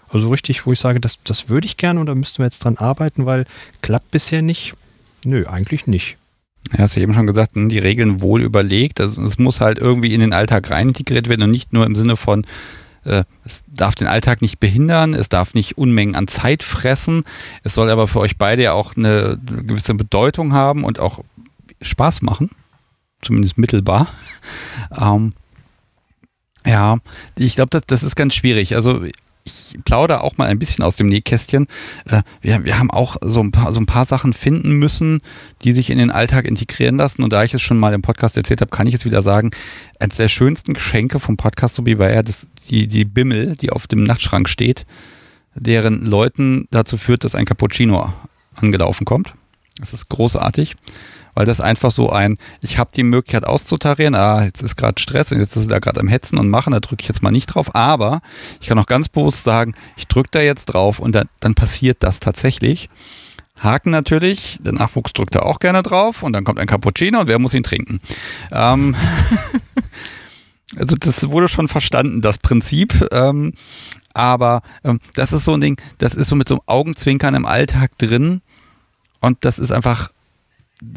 Also 0.10 0.28
richtig, 0.30 0.68
wo 0.68 0.72
ich 0.72 0.80
sage, 0.80 1.00
das, 1.00 1.24
das 1.24 1.50
würde 1.50 1.66
ich 1.66 1.78
gerne 1.78 2.00
und 2.00 2.06
da 2.06 2.14
müssten 2.14 2.40
wir 2.40 2.46
jetzt 2.46 2.64
dran 2.64 2.78
arbeiten, 2.78 3.26
weil 3.26 3.46
klappt 3.82 4.12
bisher 4.12 4.44
nicht. 4.44 4.74
Nö, 5.26 5.48
eigentlich 5.48 5.88
nicht. 5.88 6.18
Ja, 6.72 6.80
hast 6.80 6.96
du 6.96 7.02
eben 7.02 7.14
schon 7.14 7.28
gesagt, 7.28 7.54
die 7.56 7.80
Regeln 7.80 8.22
wohl 8.22 8.44
überlegt. 8.44 9.02
Also 9.02 9.22
es 9.24 9.40
muss 9.40 9.60
halt 9.60 9.80
irgendwie 9.80 10.14
in 10.14 10.22
den 10.22 10.34
Alltag 10.34 10.70
rein 10.70 10.90
integriert 10.90 11.30
werden 11.30 11.44
und 11.44 11.52
nicht 11.52 11.74
nur 11.74 11.86
im 11.86 11.96
Sinne 11.96 12.16
von, 12.16 12.46
es 13.06 13.64
darf 13.68 13.96
den 13.96 14.08
Alltag 14.08 14.42
nicht 14.42 14.60
behindern, 14.60 15.14
es 15.14 15.30
darf 15.30 15.54
nicht 15.54 15.78
Unmengen 15.78 16.16
an 16.16 16.28
Zeit 16.28 16.64
fressen, 16.64 17.24
es 17.64 17.76
soll 17.76 17.90
aber 17.90 18.08
für 18.08 18.20
euch 18.20 18.38
beide 18.38 18.64
ja 18.64 18.74
auch 18.74 18.96
eine 18.96 19.38
gewisse 19.44 19.94
Bedeutung 19.94 20.54
haben 20.54 20.84
und 20.84 21.00
auch 21.00 21.20
Spaß 21.82 22.22
machen, 22.22 22.50
zumindest 23.22 23.58
mittelbar. 23.58 24.08
Ähm, 25.00 25.34
ja, 26.66 26.98
ich 27.38 27.56
glaube, 27.56 27.70
das, 27.70 27.84
das 27.88 28.04
ist 28.04 28.16
ganz 28.16 28.36
schwierig. 28.36 28.76
Also 28.76 29.04
ich 29.46 29.78
plaudere 29.84 30.24
auch 30.24 30.38
mal 30.38 30.48
ein 30.48 30.60
bisschen 30.60 30.84
aus 30.84 30.96
dem 30.96 31.08
Nähkästchen. 31.08 31.68
Äh, 32.06 32.22
wir, 32.42 32.64
wir 32.64 32.80
haben 32.80 32.92
auch 32.92 33.18
so 33.22 33.42
ein, 33.42 33.52
paar, 33.52 33.74
so 33.74 33.80
ein 33.80 33.86
paar 33.86 34.06
Sachen 34.06 34.34
finden 34.34 34.74
müssen, 34.74 35.22
die 35.64 35.74
sich 35.74 35.90
in 35.90 35.98
den 35.98 36.12
Alltag 36.12 36.46
integrieren 36.46 36.98
lassen. 36.98 37.24
Und 37.24 37.34
da 37.34 37.44
ich 37.44 37.54
es 37.54 37.62
schon 37.62 37.78
mal 37.78 37.94
im 37.94 38.02
Podcast 38.02 38.38
erzählt 38.38 38.62
habe, 38.62 38.72
kann 38.72 38.88
ich 38.88 38.94
jetzt 38.94 39.06
wieder 39.06 39.24
sagen, 39.24 39.52
eines 40.00 40.18
der 40.18 40.30
schönsten 40.30 40.74
Geschenke 40.74 41.20
vom 41.20 41.38
Podcast 41.38 41.76
Sobi 41.76 42.00
war 42.00 42.12
ja 42.12 42.24
das, 42.24 42.48
die, 42.70 42.88
die 42.88 43.06
Bimmel, 43.06 43.56
die 43.56 43.72
auf 43.72 43.88
dem 43.88 44.04
Nachtschrank 44.04 44.50
steht, 44.50 44.86
deren 45.56 46.06
Leuten 46.06 46.68
dazu 46.72 46.98
führt, 46.98 47.24
dass 47.24 47.36
ein 47.36 47.46
Cappuccino 47.46 48.14
angelaufen 48.56 49.06
kommt. 49.06 49.34
Das 49.80 49.94
ist 49.94 50.10
großartig 50.10 50.76
weil 51.34 51.46
das 51.46 51.62
einfach 51.62 51.92
so 51.92 52.10
ein, 52.10 52.38
ich 52.62 52.78
habe 52.78 52.92
die 52.96 53.04
Möglichkeit 53.04 53.46
auszutarieren, 53.46 54.16
ah, 54.16 54.44
jetzt 54.44 54.62
ist 54.62 54.76
gerade 54.76 55.02
Stress 55.02 55.32
und 55.32 55.40
jetzt 55.40 55.56
ist 55.56 55.70
da 55.70 55.80
gerade 55.80 56.00
am 56.00 56.08
Hetzen 56.08 56.38
und 56.38 56.50
machen, 56.50 56.74
da 56.74 56.80
drücke 56.80 57.02
ich 57.02 57.08
jetzt 57.08 57.24
mal 57.24 57.32
nicht 57.32 57.48
drauf, 57.48 57.74
aber 57.76 58.22
ich 58.62 58.68
kann 58.68 58.80
auch 58.80 58.86
ganz 58.86 59.10
bewusst 59.10 59.44
sagen, 59.44 59.74
ich 59.98 60.08
drücke 60.08 60.30
da 60.32 60.42
jetzt 60.42 60.66
drauf 60.66 61.00
und 61.00 61.14
da, 61.14 61.24
dann 61.40 61.56
passiert 61.56 61.98
das 62.02 62.20
tatsächlich. 62.20 62.90
Haken 63.60 63.92
natürlich, 63.92 64.60
der 64.62 64.74
Nachwuchs 64.74 65.14
drückt 65.14 65.36
da 65.36 65.40
auch 65.40 65.60
gerne 65.60 65.84
drauf 65.84 66.24
und 66.24 66.34
dann 66.34 66.44
kommt 66.44 66.60
ein 66.60 66.68
Cappuccino 66.68 67.22
und 67.22 67.28
wer 67.28 67.40
muss 67.40 67.54
ihn 67.54 67.64
trinken? 67.64 68.00
Ähm, 68.52 68.96
also 70.78 70.96
das 70.96 71.30
wurde 71.30 71.48
schon 71.48 71.68
verstanden, 71.68 72.22
das 72.22 72.38
Prinzip. 72.38 73.08
Ähm, 73.12 73.54
aber 74.14 74.62
ähm, 74.84 75.00
das 75.16 75.34
ist 75.34 75.46
so 75.46 75.54
ein 75.54 75.62
Ding, 75.62 75.82
das 75.98 76.16
ist 76.16 76.30
so 76.30 76.36
mit 76.36 76.48
so 76.48 76.56
einem 76.56 76.62
Augenzwinkern 76.68 77.36
im 77.36 77.46
Alltag 77.46 77.98
drin 77.98 78.42
und 79.20 79.38
das 79.42 79.60
ist 79.60 79.72
einfach 79.72 80.12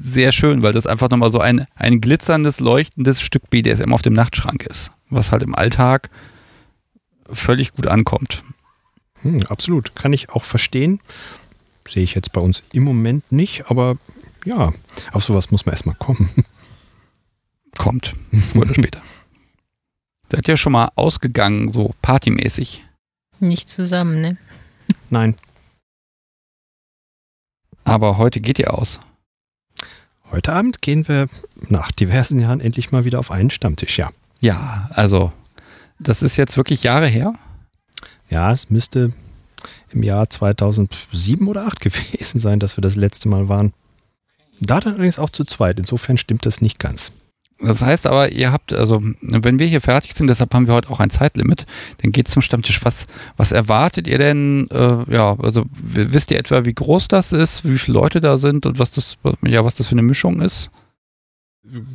sehr 0.00 0.32
schön, 0.32 0.62
weil 0.62 0.72
das 0.72 0.86
einfach 0.86 1.08
nochmal 1.10 1.32
so 1.32 1.40
ein, 1.40 1.66
ein 1.74 2.00
glitzerndes, 2.00 2.60
leuchtendes 2.60 3.20
Stück 3.20 3.48
BDSM 3.50 3.92
auf 3.92 4.02
dem 4.02 4.14
Nachtschrank 4.14 4.64
ist, 4.64 4.92
was 5.08 5.32
halt 5.32 5.42
im 5.42 5.54
Alltag 5.54 6.10
völlig 7.30 7.72
gut 7.72 7.86
ankommt. 7.86 8.44
Hm, 9.22 9.42
absolut, 9.48 9.94
kann 9.94 10.12
ich 10.12 10.30
auch 10.30 10.44
verstehen. 10.44 11.00
Sehe 11.88 12.02
ich 12.02 12.14
jetzt 12.14 12.32
bei 12.32 12.40
uns 12.40 12.64
im 12.72 12.82
Moment 12.82 13.30
nicht, 13.30 13.70
aber 13.70 13.96
ja, 14.44 14.72
auf 15.12 15.24
sowas 15.24 15.50
muss 15.50 15.66
man 15.66 15.72
erstmal 15.72 15.96
kommen. 15.96 16.30
Kommt, 17.78 18.14
oder 18.54 18.74
später. 18.74 19.02
Seid 20.30 20.48
ihr 20.48 20.56
schon 20.56 20.72
mal 20.72 20.90
ausgegangen, 20.96 21.70
so 21.70 21.94
partymäßig? 22.02 22.84
Nicht 23.38 23.68
zusammen, 23.68 24.20
ne? 24.20 24.36
Nein, 25.10 25.36
Aber 27.84 28.18
heute 28.18 28.40
geht 28.40 28.58
ihr 28.58 28.74
aus. 28.74 29.00
heute 30.30 30.52
Abend 30.52 30.82
gehen 30.82 31.06
wir 31.06 31.28
nach 31.68 31.92
diversen 31.92 32.40
Jahren 32.40 32.60
endlich 32.60 32.90
mal 32.92 33.04
wieder 33.04 33.18
auf 33.20 33.30
einen 33.30 33.50
Stammtisch, 33.50 33.98
ja. 33.98 34.10
Ja, 34.40 34.88
also 34.92 35.32
das 35.98 36.22
ist 36.22 36.36
jetzt 36.36 36.56
wirklich 36.56 36.82
Jahre 36.82 37.06
her. 37.06 37.34
Ja, 38.28 38.52
es 38.52 38.70
müsste 38.70 39.12
im 39.90 40.02
Jahr 40.02 40.28
2007 40.28 41.46
oder 41.46 41.62
2008 41.70 41.80
gewesen 42.12 42.38
sein, 42.40 42.58
dass 42.60 42.76
wir 42.76 42.82
das 42.82 42.96
letzte 42.96 43.28
Mal 43.28 43.48
waren. 43.48 43.72
Da 44.60 44.80
dann 44.80 44.94
allerdings 44.94 45.18
auch 45.18 45.30
zu 45.30 45.44
zweit. 45.44 45.78
Insofern 45.78 46.18
stimmt 46.18 46.46
das 46.46 46.60
nicht 46.60 46.78
ganz. 46.78 47.12
Das 47.58 47.80
heißt 47.80 48.06
aber, 48.06 48.32
ihr 48.32 48.52
habt, 48.52 48.74
also 48.74 49.02
wenn 49.22 49.58
wir 49.58 49.66
hier 49.66 49.80
fertig 49.80 50.14
sind, 50.14 50.26
deshalb 50.26 50.52
haben 50.52 50.66
wir 50.66 50.74
heute 50.74 50.90
auch 50.90 51.00
ein 51.00 51.08
Zeitlimit, 51.08 51.64
dann 52.02 52.12
geht 52.12 52.28
zum 52.28 52.42
Stammtisch. 52.42 52.84
Was, 52.84 53.06
was 53.38 53.52
erwartet 53.52 54.06
ihr 54.06 54.18
denn? 54.18 54.68
Äh, 54.70 55.10
ja, 55.10 55.36
also 55.38 55.64
wisst 55.72 56.30
ihr 56.30 56.38
etwa, 56.38 56.66
wie 56.66 56.74
groß 56.74 57.08
das 57.08 57.32
ist, 57.32 57.64
wie 57.64 57.78
viele 57.78 57.98
Leute 57.98 58.20
da 58.20 58.36
sind 58.36 58.66
und 58.66 58.78
was 58.78 58.90
das, 58.90 59.16
ja, 59.42 59.64
was 59.64 59.74
das 59.74 59.88
für 59.88 59.92
eine 59.92 60.02
Mischung 60.02 60.42
ist? 60.42 60.70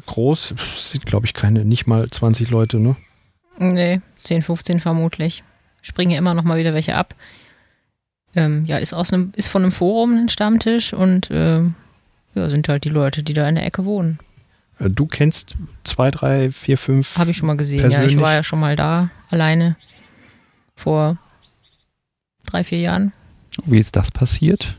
Groß 0.07 0.55
sind, 0.79 1.05
glaube 1.05 1.27
ich, 1.27 1.33
keine, 1.33 1.63
nicht 1.63 1.85
mal 1.85 2.09
20 2.09 2.49
Leute, 2.49 2.79
ne? 2.79 2.95
Nee, 3.59 4.01
10, 4.17 4.41
15 4.41 4.79
vermutlich. 4.79 5.43
Springen 5.83 6.11
ja 6.11 6.17
immer 6.17 6.33
noch 6.33 6.43
mal 6.43 6.57
wieder 6.57 6.73
welche 6.73 6.95
ab. 6.95 7.15
Ähm, 8.35 8.65
ja, 8.65 8.77
ist 8.77 8.93
aus 8.93 9.13
einem, 9.13 9.31
ist 9.35 9.49
von 9.49 9.61
einem 9.61 9.71
Forum 9.71 10.15
ein 10.15 10.29
Stammtisch 10.29 10.93
und 10.93 11.27
ähm, 11.31 11.75
ja, 12.33 12.49
sind 12.49 12.67
halt 12.67 12.83
die 12.83 12.89
Leute, 12.89 13.23
die 13.23 13.33
da 13.33 13.47
in 13.47 13.55
der 13.55 13.65
Ecke 13.65 13.85
wohnen. 13.85 14.17
Äh, 14.81 14.89
Du 14.89 15.05
kennst 15.05 15.55
zwei, 15.83 16.11
drei, 16.11 16.51
vier, 16.51 16.77
fünf. 16.77 17.17
Habe 17.17 17.31
ich 17.31 17.37
schon 17.37 17.47
mal 17.47 17.57
gesehen. 17.57 17.79
Ja, 17.81 17.87
Persönlich? 17.89 18.15
ich 18.15 18.21
war 18.21 18.33
ja 18.33 18.43
schon 18.43 18.59
mal 18.59 18.75
da, 18.75 19.09
alleine. 19.29 19.75
Vor 20.75 21.17
drei, 22.45 22.63
vier 22.63 22.79
Jahren. 22.79 23.13
Wie 23.65 23.79
ist 23.79 23.95
das 23.95 24.11
passiert? 24.11 24.75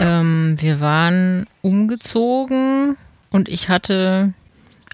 Ähm, 0.00 0.56
wir 0.58 0.80
waren 0.80 1.46
umgezogen 1.60 2.96
und 3.30 3.48
ich 3.48 3.68
hatte 3.68 4.34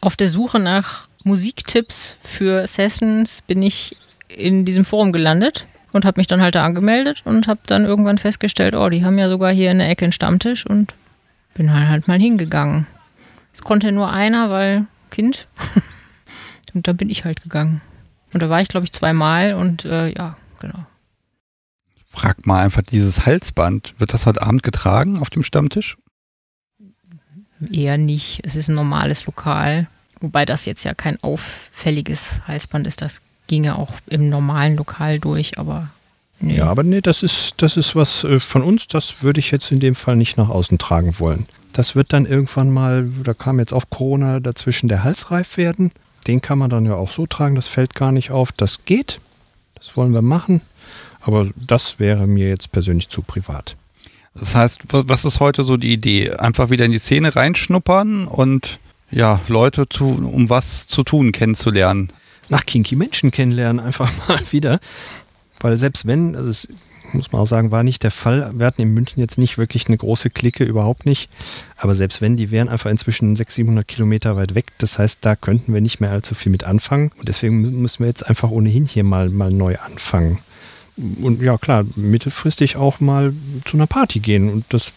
auf 0.01 0.17
der 0.17 0.29
Suche 0.29 0.59
nach 0.61 1.09
Musiktipps 1.25 2.19
für 2.23 2.67
Sessions 2.67 3.43
bin 3.43 3.63
ich 3.63 3.97
in 4.29 4.65
diesem 4.65 4.85
Forum 4.85 5.13
gelandet 5.13 5.67
und 5.93 6.05
habe 6.05 6.21
mich 6.21 6.27
dann 6.27 6.41
halt 6.41 6.55
da 6.55 6.65
angemeldet 6.65 7.23
und 7.25 7.49
habe 7.49 7.61
dann 7.67 7.85
irgendwann 7.85 8.19
festgestellt, 8.19 8.75
oh, 8.75 8.89
die 8.89 9.05
haben 9.05 9.19
ja 9.19 9.29
sogar 9.29 9.51
hier 9.53 9.71
in 9.71 9.79
der 9.79 9.89
Ecke 9.89 10.05
einen 10.05 10.13
Stammtisch 10.13 10.67
und 10.67 10.95
bin 11.55 11.73
halt, 11.73 11.89
halt 11.89 12.09
mal 12.09 12.19
hingegangen. 12.19 12.87
Es 13.53 13.63
konnte 13.63 13.93
nur 13.93 14.11
einer, 14.11 14.51
weil 14.51 14.87
Kind. 15.11 15.49
und 16.75 16.87
da 16.87 16.93
bin 16.93 17.11
ich 17.11 17.25
halt 17.25 17.43
gegangen. 17.43 17.81
Und 18.33 18.43
da 18.43 18.49
war 18.49 18.61
ich, 18.61 18.69
glaube 18.69 18.85
ich, 18.85 18.93
zweimal 18.93 19.55
und 19.55 19.85
äh, 19.85 20.13
ja, 20.13 20.37
genau. 20.61 20.87
Frag 22.11 22.47
mal 22.47 22.65
einfach 22.65 22.83
dieses 22.83 23.27
Halsband. 23.27 23.95
Wird 23.99 24.13
das 24.13 24.27
heute 24.27 24.43
Abend 24.43 24.63
getragen 24.63 25.19
auf 25.19 25.31
dem 25.31 25.43
Stammtisch? 25.43 25.97
Eher 27.73 27.99
nicht. 27.99 28.41
Es 28.45 28.57
ist 28.57 28.69
ein 28.69 28.75
normales 28.75 29.27
Lokal. 29.27 29.89
Wobei 30.21 30.45
das 30.45 30.67
jetzt 30.67 30.85
ja 30.85 30.95
kein 30.95 31.23
auffälliges 31.23 32.41
Halsband 32.47 32.87
ist. 32.87 33.03
Das 33.03 33.23
ginge 33.47 33.77
auch 33.77 33.93
im 34.07 34.29
normalen 34.29 34.77
Lokal 34.77 35.19
durch, 35.19 35.59
aber 35.59 35.89
nee. 36.41 36.57
Ja, 36.57 36.67
aber 36.67 36.83
nee, 36.83 37.01
das 37.01 37.23
ist, 37.23 37.55
das 37.59 37.77
ist 37.77 37.97
was 37.97 38.25
äh, 38.25 38.41
von 38.41 38.63
uns, 38.63 38.87
das 38.89 39.23
würde 39.23 39.41
ich 39.41 39.51
jetzt 39.51 39.73
in 39.73 39.81
dem 39.81 39.95
Fall 39.95 40.17
nicht 40.17 40.37
nach 40.37 40.49
außen 40.49 40.79
tragen 40.79 41.19
wollen. 41.19 41.47
Das 41.73 41.95
wird 41.95 42.13
dann 42.13 42.27
irgendwann 42.27 42.71
mal, 42.71 43.09
da 43.25 43.35
kam 43.35 43.59
jetzt 43.59 43.73
auch 43.73 43.85
Corona 43.91 44.41
dazwischen, 44.41 44.89
der 44.89 45.05
Halsreif 45.05 45.57
werden. 45.57 45.93
Den 46.27 46.41
kann 46.43 46.59
man 46.59 46.71
dann 46.71 46.85
ja 46.87 46.95
auch 46.95 47.11
so 47.11 47.27
tragen, 47.27 47.55
das 47.55 47.69
fällt 47.69 47.95
gar 47.95 48.13
nicht 48.13 48.31
auf. 48.31 48.53
Das 48.53 48.85
geht, 48.85 49.21
das 49.75 49.97
wollen 49.97 50.13
wir 50.13 50.23
machen, 50.23 50.61
aber 51.21 51.49
das 51.57 51.99
wäre 52.01 52.27
mir 52.27 52.49
jetzt 52.49 52.73
persönlich 52.73 53.09
zu 53.09 53.23
privat. 53.23 53.77
Das 54.35 54.55
heißt, 54.55 54.93
wa- 54.93 55.05
was 55.07 55.25
ist 55.25 55.41
heute 55.41 55.65
so 55.65 55.77
die 55.77 55.93
Idee? 55.93 56.31
Einfach 56.33 56.71
wieder 56.71 56.85
in 56.85 56.93
die 56.93 56.99
Szene 56.99 57.35
reinschnuppern 57.35 58.27
und 58.27 58.79
ja, 59.11 59.41
Leute 59.49 59.89
zu, 59.89 60.05
um 60.07 60.51
was 60.51 60.87
zu 60.87 61.03
tun 61.03 61.33
kennenzulernen. 61.33 62.09
nach 62.51 62.65
kinky 62.67 62.95
Menschen 62.97 63.31
kennenlernen, 63.31 63.85
einfach 63.85 64.11
mal 64.29 64.41
wieder. 64.51 64.81
Weil 65.61 65.77
selbst 65.77 66.07
wenn, 66.07 66.37
also 66.37 66.51
es 66.51 66.69
muss 67.13 67.33
man 67.33 67.41
auch 67.43 67.47
sagen, 67.47 67.71
war 67.71 67.83
nicht 67.83 68.03
der 68.03 68.11
Fall. 68.11 68.51
Wir 68.55 68.67
hatten 68.67 68.83
in 68.83 68.93
München 68.93 69.19
jetzt 69.21 69.39
nicht 69.39 69.57
wirklich 69.57 69.89
eine 69.89 69.97
große 69.97 70.29
Clique, 70.31 70.63
überhaupt 70.65 71.07
nicht. 71.07 71.31
Aber 71.77 71.95
selbst 71.95 72.21
wenn, 72.21 72.37
die 72.37 72.51
wären 72.51 72.69
einfach 72.69 72.91
inzwischen 72.91 73.35
600, 73.35 73.55
700 73.55 73.89
Kilometer 73.89 74.37
weit 74.37 74.55
weg. 74.55 74.67
Das 74.79 74.99
heißt, 74.99 75.25
da 75.25 75.35
könnten 75.35 75.73
wir 75.73 75.81
nicht 75.81 76.01
mehr 76.01 76.11
allzu 76.11 76.35
viel 76.35 76.53
mit 76.53 76.65
anfangen. 76.65 77.11
Und 77.19 77.29
deswegen 77.29 77.65
mü- 77.65 77.71
müssen 77.71 78.01
wir 78.01 78.09
jetzt 78.09 78.29
einfach 78.29 78.51
ohnehin 78.51 78.85
hier 78.85 79.05
mal, 79.05 79.31
mal 79.31 79.51
neu 79.51 79.77
anfangen. 79.79 80.39
Und 81.23 81.41
ja, 81.43 81.57
klar, 81.57 81.85
mittelfristig 81.97 82.77
auch 82.77 83.01
mal 83.01 83.33
zu 83.65 83.77
einer 83.77 83.87
Party 83.87 84.19
gehen. 84.21 84.51
Und 84.51 84.65
das 84.71 84.93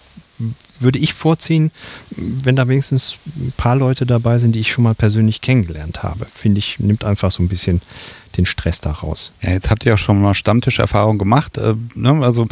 würde 0.80 1.00
ich 1.00 1.14
vorziehen, 1.14 1.72
wenn 2.16 2.56
da 2.56 2.68
wenigstens 2.68 3.20
ein 3.38 3.54
paar 3.56 3.76
Leute 3.76 4.06
dabei 4.06 4.38
sind, 4.38 4.54
die 4.54 4.60
ich 4.60 4.72
schon 4.72 4.84
mal 4.84 4.96
persönlich 4.96 5.42
kennengelernt 5.42 6.04
habe. 6.04 6.26
Finde 6.26 6.60
ich, 6.60 6.80
nimmt 6.80 7.04
einfach 7.04 7.32
so 7.32 7.44
ein 7.44 7.48
bisschen 7.48 7.82
den 8.38 8.46
Stress 8.46 8.82
da 8.82 8.92
raus. 8.92 9.32
Ja, 9.42 9.52
jetzt 9.52 9.70
habt 9.70 9.86
ihr 9.86 9.92
ja 9.92 9.98
schon 9.98 10.22
mal 10.22 10.34
Stammtischerfahrung 10.34 11.18
gemacht. 11.18 11.58
Äh, 11.58 11.76
ne? 11.96 12.20
Also 12.24 12.48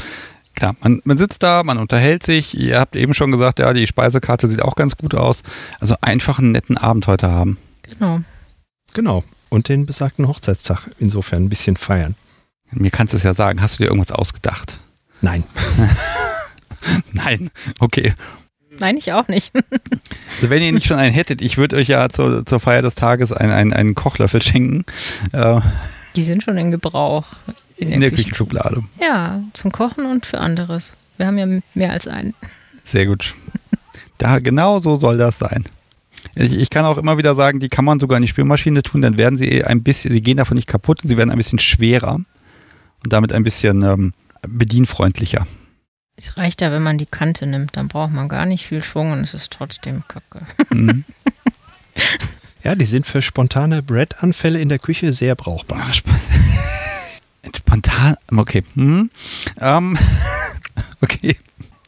klar, 0.55 0.75
man, 0.81 1.01
man 1.05 1.17
sitzt 1.17 1.43
da, 1.43 1.63
man 1.63 1.77
unterhält 1.77 2.23
sich. 2.23 2.57
Ihr 2.57 2.79
habt 2.79 2.95
eben 2.95 3.13
schon 3.13 3.31
gesagt, 3.31 3.59
ja, 3.59 3.73
die 3.73 3.87
Speisekarte 3.87 4.47
sieht 4.47 4.61
auch 4.61 4.75
ganz 4.75 4.97
gut 4.97 5.15
aus. 5.15 5.43
Also 5.79 5.95
einfach 6.01 6.39
einen 6.39 6.51
netten 6.51 6.77
Abend 6.77 7.07
heute 7.07 7.31
haben. 7.31 7.57
Genau. 7.83 8.21
Genau. 8.93 9.23
Und 9.49 9.69
den 9.69 9.85
besagten 9.85 10.27
Hochzeitstag 10.27 10.89
insofern 10.99 11.45
ein 11.45 11.49
bisschen 11.49 11.75
feiern. 11.75 12.15
Mir 12.71 12.91
kannst 12.91 13.13
du 13.13 13.17
es 13.17 13.23
ja 13.23 13.33
sagen. 13.33 13.61
Hast 13.61 13.79
du 13.79 13.83
dir 13.83 13.89
irgendwas 13.89 14.11
ausgedacht? 14.11 14.79
Nein. 15.21 15.43
Nein. 17.13 17.49
Okay. 17.79 18.13
Nein, 18.79 18.97
ich 18.97 19.11
auch 19.13 19.27
nicht. 19.27 19.51
Also 20.29 20.51
wenn 20.51 20.61
ihr 20.61 20.71
nicht 20.71 20.85
schon 20.85 20.97
einen 20.97 21.13
hättet, 21.13 21.41
ich 21.41 21.57
würde 21.57 21.75
euch 21.75 21.87
ja 21.87 22.07
zur, 22.07 22.45
zur 22.45 22.59
Feier 22.59 22.83
des 22.83 22.93
Tages 22.95 23.33
einen, 23.33 23.51
einen, 23.51 23.73
einen 23.73 23.95
Kochlöffel 23.95 24.41
schenken. 24.43 24.85
Äh, 25.31 25.59
Die 26.15 26.21
sind 26.21 26.43
schon 26.43 26.55
in 26.57 26.69
Gebrauch. 26.71 27.25
in 27.77 27.99
der 27.99 28.11
Küchenschublade. 28.11 28.83
Ja, 29.01 29.41
zum 29.53 29.71
Kochen 29.71 30.05
und 30.05 30.27
für 30.27 30.37
anderes. 30.39 30.93
Wir 31.17 31.25
haben 31.25 31.37
ja 31.39 31.47
mehr 31.73 31.91
als 31.91 32.07
einen. 32.07 32.35
Sehr 32.85 33.07
gut. 33.07 33.33
Da, 34.19 34.37
genau 34.39 34.77
so 34.79 34.95
soll 34.97 35.17
das 35.17 35.39
sein. 35.39 35.65
Ich, 36.35 36.53
ich 36.55 36.69
kann 36.69 36.85
auch 36.85 36.99
immer 36.99 37.17
wieder 37.17 37.33
sagen, 37.35 37.59
die 37.59 37.69
kann 37.69 37.85
man 37.85 37.99
sogar 37.99 38.17
in 38.17 38.21
die 38.21 38.27
Spülmaschine 38.29 38.83
tun, 38.83 39.01
dann 39.01 39.17
werden 39.17 39.37
sie 39.37 39.63
ein 39.63 39.81
bisschen, 39.81 40.13
sie 40.13 40.21
gehen 40.21 40.37
davon 40.37 40.55
nicht 40.55 40.67
kaputt 40.67 40.99
sie 41.03 41.17
werden 41.17 41.31
ein 41.31 41.37
bisschen 41.37 41.59
schwerer 41.59 42.15
und 42.15 43.13
damit 43.13 43.33
ein 43.33 43.43
bisschen 43.43 43.81
ähm, 43.81 44.13
bedienfreundlicher. 44.47 45.47
Es 46.21 46.35
reicht 46.35 46.59
ja, 46.61 46.69
wenn 46.73 46.83
man 46.83 46.97
die 46.97 47.05
Kante 47.05 47.45
nimmt, 47.47 47.77
dann 47.77 47.87
braucht 47.87 48.11
man 48.11 48.27
gar 48.27 48.45
nicht 48.45 48.65
viel 48.65 48.83
Schwung 48.83 49.13
und 49.13 49.21
es 49.21 49.33
ist 49.33 49.53
trotzdem 49.53 50.03
kacke. 50.07 50.41
Mhm. 50.71 51.03
Ja, 52.61 52.75
die 52.75 52.83
sind 52.85 53.05
für 53.07 53.21
spontane 53.21 53.81
Bread-Anfälle 53.81 54.59
in 54.59 54.67
der 54.67 54.79
Küche 54.79 55.13
sehr 55.13 55.33
brauchbar. 55.35 55.79
Sp- 55.95 56.11
Spontan, 57.57 58.17
okay. 58.35 58.63
Hm. 58.75 59.09
Ähm, 59.61 59.97
okay. 61.01 61.37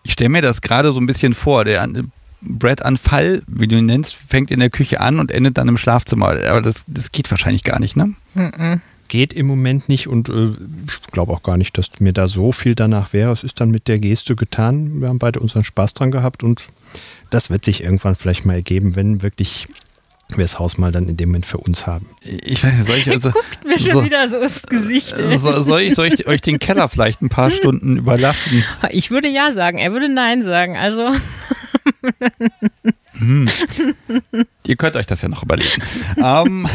Ich 0.04 0.14
stelle 0.14 0.30
mir 0.30 0.42
das 0.42 0.62
gerade 0.62 0.94
so 0.94 1.02
ein 1.02 1.06
bisschen 1.08 1.34
vor. 1.34 1.66
Der 1.66 1.82
An- 1.82 2.10
Bread-Anfall, 2.40 3.44
wie 3.48 3.68
du 3.68 3.78
ihn 3.78 3.86
nennst, 3.86 4.16
fängt 4.30 4.50
in 4.50 4.62
der 4.62 4.70
Küche 4.70 5.02
an 5.02 5.20
und 5.20 5.34
endet 5.34 5.58
dann 5.58 5.68
im 5.68 5.78
Schlafzimmer. 5.78 6.30
Aber 6.48 6.62
das, 6.62 6.86
das 6.88 7.12
geht 7.12 7.30
wahrscheinlich 7.32 7.66
gar 7.66 7.80
nicht, 7.82 7.98
ne? 7.98 8.14
Mhm. 8.34 8.82
Geht 9.12 9.34
im 9.34 9.46
Moment 9.46 9.90
nicht 9.90 10.08
und 10.08 10.30
äh, 10.30 10.52
ich 10.88 11.02
glaube 11.12 11.34
auch 11.34 11.44
gar 11.44 11.58
nicht, 11.58 11.78
dass 11.78 12.00
mir 12.00 12.14
da 12.14 12.30
so 12.30 12.54
viel 12.54 12.76
danach 12.76 13.12
wäre. 13.12 13.34
Es 13.34 13.44
ist 13.44 13.60
dann 13.60 13.70
mit 13.70 13.90
der 13.90 14.00
Geste 14.00 14.38
getan. 14.38 15.02
Wir 15.02 15.10
haben 15.10 15.20
beide 15.20 15.42
unseren 15.42 15.66
Spaß 15.66 15.94
dran 15.96 16.12
gehabt 16.12 16.44
und 16.44 16.62
das 17.30 17.50
wird 17.50 17.66
sich 17.66 17.84
irgendwann 17.84 18.16
vielleicht 18.16 18.46
mal 18.46 18.54
ergeben, 18.54 18.96
wenn 18.96 19.22
wirklich 19.22 19.68
wir 20.30 20.46
das 20.46 20.60
Haus 20.60 20.78
mal 20.78 20.94
dann 20.94 21.10
in 21.10 21.18
dem 21.18 21.28
Moment 21.28 21.46
für 21.46 21.58
uns 21.58 21.88
haben. 21.88 22.06
Ich 22.22 22.64
weiß 22.64 22.74
nicht, 22.74 22.86
soll 22.86 22.96
ich, 22.96 23.10
also, 23.10 23.32
Guckt 23.34 23.66
mir 23.68 23.78
schon 23.78 23.92
So. 23.92 24.04
wieder 24.06 24.30
so 24.30 24.42
aufs 24.42 24.64
Gesicht. 24.64 25.18
so, 25.18 25.62
soll, 25.62 25.82
ich, 25.82 25.96
soll 25.96 26.08
ich 26.08 26.26
euch 26.26 26.40
den 26.40 26.58
Keller 26.58 26.88
vielleicht 26.88 27.22
ein 27.22 27.28
paar 27.28 27.52
Stunden 27.52 27.98
überlassen? 27.98 28.64
Ich 28.92 29.12
würde 29.12 29.28
ja 29.28 29.52
sagen, 29.52 29.78
er 29.78 29.92
würde 29.92 30.08
nein 30.08 30.42
sagen. 30.42 30.78
Also, 30.78 31.10
Hm. 33.18 33.48
Ihr 34.66 34.76
könnt 34.78 34.96
euch 34.96 35.06
das 35.06 35.22
ja 35.22 35.30
noch 35.30 35.44
überlegen. 35.44 35.82
ähm, 36.18 36.68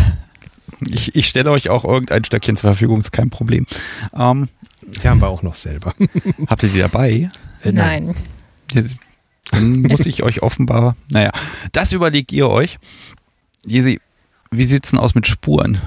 ich, 0.91 1.15
ich 1.15 1.27
stelle 1.29 1.51
euch 1.51 1.69
auch 1.71 1.85
irgendein 1.85 2.25
Stöckchen 2.25 2.57
zur 2.57 2.71
Verfügung, 2.71 2.99
ist 3.01 3.13
kein 3.13 3.31
Problem. 3.31 3.67
Ähm, 4.15 4.49
Die 4.83 5.09
haben 5.09 5.21
wir 5.21 5.29
auch 5.29 5.43
noch 5.43 5.55
selber. 5.55 5.95
habt 6.49 6.63
ihr 6.63 6.69
die 6.69 6.79
dabei? 6.79 7.29
Äh, 7.63 7.73
nein. 7.73 8.15
Jetzt- 8.73 8.97
Dann 9.53 9.83
muss 9.83 10.07
ich 10.07 10.23
euch 10.23 10.43
offenbar. 10.43 10.97
Naja, 11.11 11.31
das 11.73 11.93
überlegt 11.93 12.33
ihr 12.33 12.49
euch. 12.49 12.79
Jesi, 13.65 14.01
wie 14.51 14.65
sieht's 14.65 14.91
denn 14.91 15.01
aus 15.01 15.15
mit 15.15 15.27
Spuren? 15.27 15.81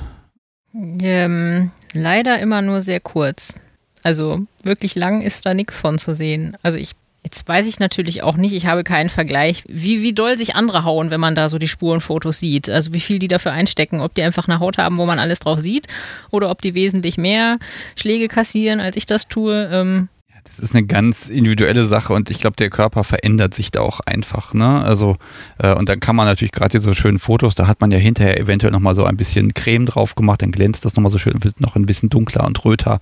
Ähm, 0.74 1.72
leider 1.94 2.40
immer 2.40 2.62
nur 2.62 2.82
sehr 2.82 3.00
kurz. 3.00 3.56
Also 4.04 4.42
wirklich 4.64 4.96
lang 4.96 5.22
ist 5.22 5.46
da 5.46 5.54
nichts 5.54 5.80
von 5.80 6.00
zu 6.00 6.14
sehen. 6.16 6.56
Also 6.64 6.78
ich, 6.78 6.92
jetzt 7.24 7.48
weiß 7.48 7.68
ich 7.68 7.80
natürlich 7.80 8.24
auch 8.24 8.38
nicht, 8.38 8.54
ich 8.54 8.66
habe 8.66 8.84
keinen 8.84 9.10
Vergleich, 9.10 9.64
wie, 9.68 10.02
wie 10.02 10.14
doll 10.14 10.38
sich 10.38 10.56
andere 10.56 10.84
hauen, 10.84 11.12
wenn 11.12 11.20
man 11.20 11.36
da 11.36 11.50
so 11.50 11.58
die 11.58 11.68
Spurenfotos 11.68 12.40
sieht. 12.40 12.70
Also 12.70 12.94
wie 12.94 13.00
viel 13.00 13.20
die 13.20 13.28
dafür 13.28 13.52
einstecken, 13.52 14.02
ob 14.02 14.16
die 14.16 14.24
einfach 14.24 14.48
eine 14.48 14.60
Haut 14.60 14.78
haben, 14.78 14.98
wo 14.98 15.06
man 15.06 15.20
alles 15.20 15.40
drauf 15.40 15.60
sieht, 15.60 15.88
oder 16.32 16.50
ob 16.50 16.62
die 16.62 16.76
wesentlich 16.76 17.18
mehr 17.18 17.60
Schläge 17.96 18.28
kassieren, 18.28 18.80
als 18.80 18.96
ich 18.96 19.06
das 19.06 19.28
tue. 19.28 19.70
Ähm, 19.72 20.08
Das 20.46 20.58
ist 20.60 20.74
eine 20.74 20.86
ganz 20.88 21.30
individuelle 21.30 21.84
Sache 21.84 22.14
und 22.14 22.32
ich 22.32 22.40
glaube, 22.40 22.56
der 22.56 22.70
Körper 22.70 23.04
verändert 23.04 23.54
sich 23.54 23.70
da 23.70 23.82
auch 23.82 24.00
einfach. 24.00 24.54
Ne? 24.56 24.82
Also, 24.82 25.18
äh, 25.60 25.76
und 25.76 25.90
dann 25.90 26.00
kann 26.00 26.16
man 26.16 26.26
natürlich 26.26 26.54
gerade 26.54 26.78
diese 26.80 26.96
schönen 26.96 27.20
Fotos, 27.20 27.54
da 27.54 27.68
hat 27.68 27.82
man 27.82 27.92
ja 27.92 28.00
hinterher 28.00 28.40
eventuell 28.40 28.72
nochmal 28.72 28.96
so 28.96 29.04
ein 29.04 29.18
bisschen 29.18 29.54
Creme 29.54 29.86
drauf 29.86 30.16
gemacht, 30.16 30.42
dann 30.42 30.52
glänzt 30.52 30.86
das 30.86 30.96
nochmal 30.96 31.12
so 31.12 31.20
schön, 31.20 31.44
wird 31.44 31.62
noch 31.62 31.76
ein 31.76 31.86
bisschen 31.86 32.10
dunkler 32.10 32.46
und 32.46 32.64
röter. 32.66 33.00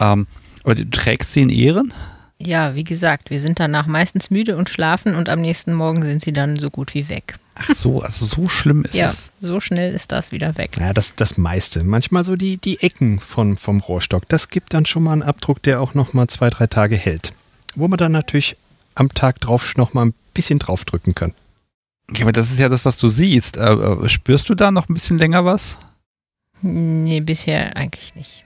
Ähm, 0.00 0.26
aber 0.62 0.74
du 0.76 0.88
trägst 0.88 1.32
sie 1.34 1.42
in 1.42 1.50
Ehren? 1.50 1.92
Ja, 2.38 2.74
wie 2.74 2.84
gesagt, 2.84 3.30
wir 3.30 3.40
sind 3.40 3.60
danach 3.60 3.86
meistens 3.86 4.30
müde 4.30 4.56
und 4.56 4.68
schlafen 4.68 5.14
und 5.14 5.28
am 5.28 5.40
nächsten 5.40 5.72
Morgen 5.72 6.04
sind 6.04 6.22
sie 6.22 6.32
dann 6.32 6.58
so 6.58 6.68
gut 6.68 6.94
wie 6.94 7.08
weg. 7.08 7.38
Ach 7.54 7.72
so, 7.72 8.02
also 8.02 8.26
so 8.26 8.48
schlimm 8.48 8.84
ist 8.84 8.94
ja, 8.94 9.06
es. 9.06 9.32
so 9.40 9.60
schnell 9.60 9.94
ist 9.94 10.10
das 10.10 10.32
wieder 10.32 10.56
weg. 10.56 10.76
Ja, 10.78 10.92
das, 10.92 11.14
das 11.14 11.38
meiste. 11.38 11.84
Manchmal 11.84 12.24
so 12.24 12.34
die, 12.34 12.56
die 12.56 12.80
Ecken 12.82 13.20
von, 13.20 13.56
vom 13.56 13.80
Rohrstock. 13.80 14.28
Das 14.28 14.48
gibt 14.48 14.74
dann 14.74 14.86
schon 14.86 15.04
mal 15.04 15.12
einen 15.12 15.22
Abdruck, 15.22 15.62
der 15.62 15.80
auch 15.80 15.94
noch 15.94 16.12
mal 16.12 16.26
zwei, 16.26 16.50
drei 16.50 16.66
Tage 16.66 16.96
hält. 16.96 17.32
Wo 17.76 17.86
man 17.86 17.96
dann 17.96 18.12
natürlich 18.12 18.56
am 18.96 19.08
Tag 19.10 19.40
drauf 19.40 19.76
noch 19.76 19.94
mal 19.94 20.06
ein 20.06 20.14
bisschen 20.34 20.58
draufdrücken 20.58 21.14
kann. 21.14 21.32
Okay, 22.10 22.22
aber 22.22 22.32
das 22.32 22.50
ist 22.50 22.58
ja 22.58 22.68
das, 22.68 22.84
was 22.84 22.98
du 22.98 23.08
siehst. 23.08 23.56
Äh, 23.56 23.72
äh, 23.72 24.08
spürst 24.08 24.48
du 24.48 24.54
da 24.54 24.72
noch 24.72 24.88
ein 24.88 24.94
bisschen 24.94 25.18
länger 25.18 25.44
was? 25.44 25.78
Nee, 26.60 27.20
bisher 27.20 27.76
eigentlich 27.76 28.14
nicht. 28.14 28.44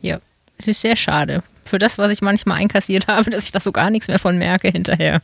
Ja, 0.00 0.20
es 0.58 0.68
ist 0.68 0.82
sehr 0.82 0.96
schade. 0.96 1.42
Für 1.70 1.78
das, 1.78 1.98
was 1.98 2.10
ich 2.10 2.20
manchmal 2.20 2.58
einkassiert 2.58 3.06
habe, 3.06 3.30
dass 3.30 3.44
ich 3.44 3.52
da 3.52 3.60
so 3.60 3.70
gar 3.70 3.90
nichts 3.90 4.08
mehr 4.08 4.18
von 4.18 4.36
merke 4.36 4.68
hinterher. 4.68 5.22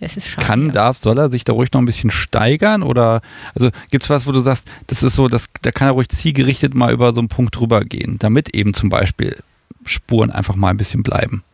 Es 0.00 0.16
ist 0.16 0.28
schade. 0.28 0.44
Kann, 0.44 0.66
ja. 0.66 0.72
darf, 0.72 0.98
soll 0.98 1.16
er 1.16 1.30
sich 1.30 1.44
da 1.44 1.52
ruhig 1.52 1.70
noch 1.72 1.80
ein 1.80 1.86
bisschen 1.86 2.10
steigern? 2.10 2.82
Oder 2.82 3.22
also 3.54 3.70
gibt 3.92 4.02
es 4.02 4.10
was, 4.10 4.26
wo 4.26 4.32
du 4.32 4.40
sagst, 4.40 4.68
das 4.88 5.04
ist 5.04 5.14
so, 5.14 5.28
das, 5.28 5.48
da 5.62 5.70
kann 5.70 5.86
er 5.86 5.92
ruhig 5.92 6.08
zielgerichtet 6.08 6.74
mal 6.74 6.92
über 6.92 7.14
so 7.14 7.20
einen 7.20 7.28
Punkt 7.28 7.54
drüber 7.54 7.84
gehen, 7.84 8.18
damit 8.18 8.52
eben 8.52 8.74
zum 8.74 8.88
Beispiel 8.88 9.38
Spuren 9.84 10.32
einfach 10.32 10.56
mal 10.56 10.70
ein 10.70 10.76
bisschen 10.76 11.04
bleiben. 11.04 11.44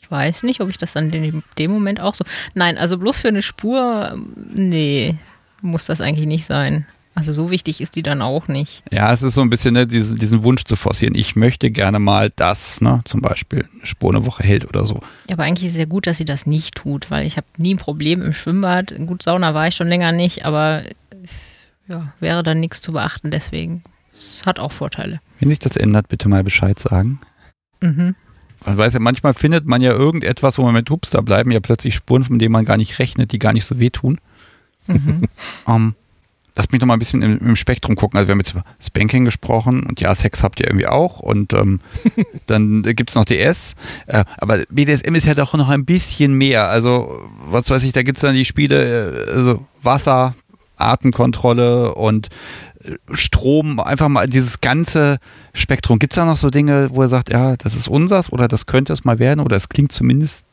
Ich 0.00 0.08
weiß 0.08 0.44
nicht, 0.44 0.60
ob 0.60 0.68
ich 0.68 0.78
das 0.78 0.92
dann 0.92 1.10
in 1.10 1.42
dem 1.58 1.70
Moment 1.72 2.00
auch 2.00 2.14
so. 2.14 2.24
Nein, 2.54 2.78
also 2.78 2.98
bloß 2.98 3.18
für 3.18 3.28
eine 3.28 3.42
Spur, 3.42 4.16
nee, 4.54 5.16
muss 5.60 5.86
das 5.86 6.00
eigentlich 6.00 6.26
nicht 6.26 6.44
sein. 6.44 6.86
Also 7.14 7.32
so 7.32 7.50
wichtig 7.50 7.80
ist 7.80 7.96
die 7.96 8.02
dann 8.02 8.22
auch 8.22 8.48
nicht. 8.48 8.82
Ja, 8.90 9.12
es 9.12 9.22
ist 9.22 9.34
so 9.34 9.42
ein 9.42 9.50
bisschen 9.50 9.74
ne, 9.74 9.86
diesen, 9.86 10.18
diesen 10.18 10.44
Wunsch 10.44 10.64
zu 10.64 10.76
forcieren. 10.76 11.14
Ich 11.14 11.36
möchte 11.36 11.70
gerne 11.70 11.98
mal 11.98 12.30
das, 12.34 12.80
ne, 12.80 13.02
zum 13.04 13.20
Beispiel 13.20 13.68
eine 13.74 13.86
Spur 13.86 14.10
eine 14.14 14.24
Woche 14.24 14.42
hält 14.42 14.66
oder 14.66 14.86
so. 14.86 15.00
Ja, 15.28 15.34
aber 15.34 15.44
eigentlich 15.44 15.66
ist 15.66 15.74
es 15.74 15.78
ja 15.78 15.84
gut, 15.84 16.06
dass 16.06 16.16
sie 16.16 16.24
das 16.24 16.46
nicht 16.46 16.74
tut, 16.74 17.10
weil 17.10 17.26
ich 17.26 17.36
habe 17.36 17.46
nie 17.58 17.74
ein 17.74 17.78
Problem 17.78 18.22
im 18.22 18.32
Schwimmbad. 18.32 18.94
Gut, 19.06 19.22
Sauna 19.22 19.52
war 19.52 19.68
ich 19.68 19.74
schon 19.74 19.88
länger 19.88 20.12
nicht, 20.12 20.46
aber 20.46 20.84
es, 21.22 21.68
ja, 21.86 22.12
wäre 22.20 22.42
dann 22.42 22.60
nichts 22.60 22.80
zu 22.80 22.92
beachten. 22.92 23.30
Deswegen, 23.30 23.82
es 24.12 24.44
hat 24.46 24.58
auch 24.58 24.72
Vorteile. 24.72 25.20
Wenn 25.38 25.50
sich 25.50 25.58
das 25.58 25.76
ändert, 25.76 26.08
bitte 26.08 26.30
mal 26.30 26.42
Bescheid 26.42 26.78
sagen. 26.78 27.20
Mhm. 27.80 28.14
Man 28.64 28.78
weiß 28.78 28.94
ja, 28.94 29.00
manchmal 29.00 29.34
findet 29.34 29.66
man 29.66 29.82
ja 29.82 29.92
irgendetwas, 29.92 30.56
wo 30.56 30.62
man 30.62 30.74
mit 30.74 30.88
Hups, 30.88 31.10
da 31.10 31.20
bleiben 31.20 31.50
ja 31.50 31.60
plötzlich 31.60 31.94
Spuren, 31.94 32.24
von 32.24 32.38
denen 32.38 32.52
man 32.52 32.64
gar 32.64 32.76
nicht 32.76 32.98
rechnet, 32.98 33.32
die 33.32 33.38
gar 33.38 33.52
nicht 33.52 33.64
so 33.66 33.78
wehtun. 33.78 34.18
Mhm. 34.86 35.28
Ähm, 35.68 35.94
lass 36.56 36.70
mich 36.70 36.80
noch 36.80 36.86
mal 36.86 36.94
ein 36.94 36.98
bisschen 36.98 37.22
im, 37.22 37.38
im 37.38 37.56
Spektrum 37.56 37.96
gucken. 37.96 38.18
Also 38.18 38.28
wir 38.28 38.32
haben 38.32 38.40
jetzt 38.40 38.52
über 38.52 38.64
Spanking 38.80 39.24
gesprochen 39.24 39.82
und 39.84 40.00
ja, 40.00 40.14
Sex 40.14 40.42
habt 40.42 40.60
ihr 40.60 40.66
irgendwie 40.66 40.86
auch 40.86 41.20
und 41.20 41.52
ähm, 41.52 41.80
dann 42.46 42.82
gibt 42.82 43.10
es 43.10 43.16
noch 43.16 43.24
DS. 43.24 43.74
Äh, 44.06 44.24
aber 44.38 44.58
BDSM 44.68 45.14
ist 45.14 45.26
ja 45.26 45.34
doch 45.34 45.54
noch 45.54 45.68
ein 45.68 45.84
bisschen 45.84 46.34
mehr. 46.34 46.68
Also 46.68 47.22
was 47.46 47.70
weiß 47.70 47.82
ich, 47.84 47.92
da 47.92 48.02
gibt 48.02 48.18
es 48.18 48.22
dann 48.22 48.34
die 48.34 48.44
Spiele, 48.44 49.28
äh, 49.28 49.36
also 49.36 49.66
Wasser, 49.82 50.34
Atemkontrolle 50.76 51.94
und 51.94 52.28
äh, 52.82 52.96
Strom, 53.12 53.80
einfach 53.80 54.08
mal 54.08 54.28
dieses 54.28 54.60
ganze 54.60 55.18
Spektrum. 55.54 55.98
Gibt 55.98 56.12
es 56.12 56.16
da 56.16 56.24
noch 56.24 56.36
so 56.36 56.50
Dinge, 56.50 56.90
wo 56.92 57.02
er 57.02 57.08
sagt, 57.08 57.30
ja, 57.30 57.56
das 57.56 57.76
ist 57.76 57.88
unsers 57.88 58.32
oder 58.32 58.48
das 58.48 58.66
könnte 58.66 58.92
es 58.92 59.04
mal 59.04 59.18
werden 59.18 59.40
oder 59.40 59.56
es 59.56 59.68
klingt 59.68 59.92
zumindest 59.92 60.46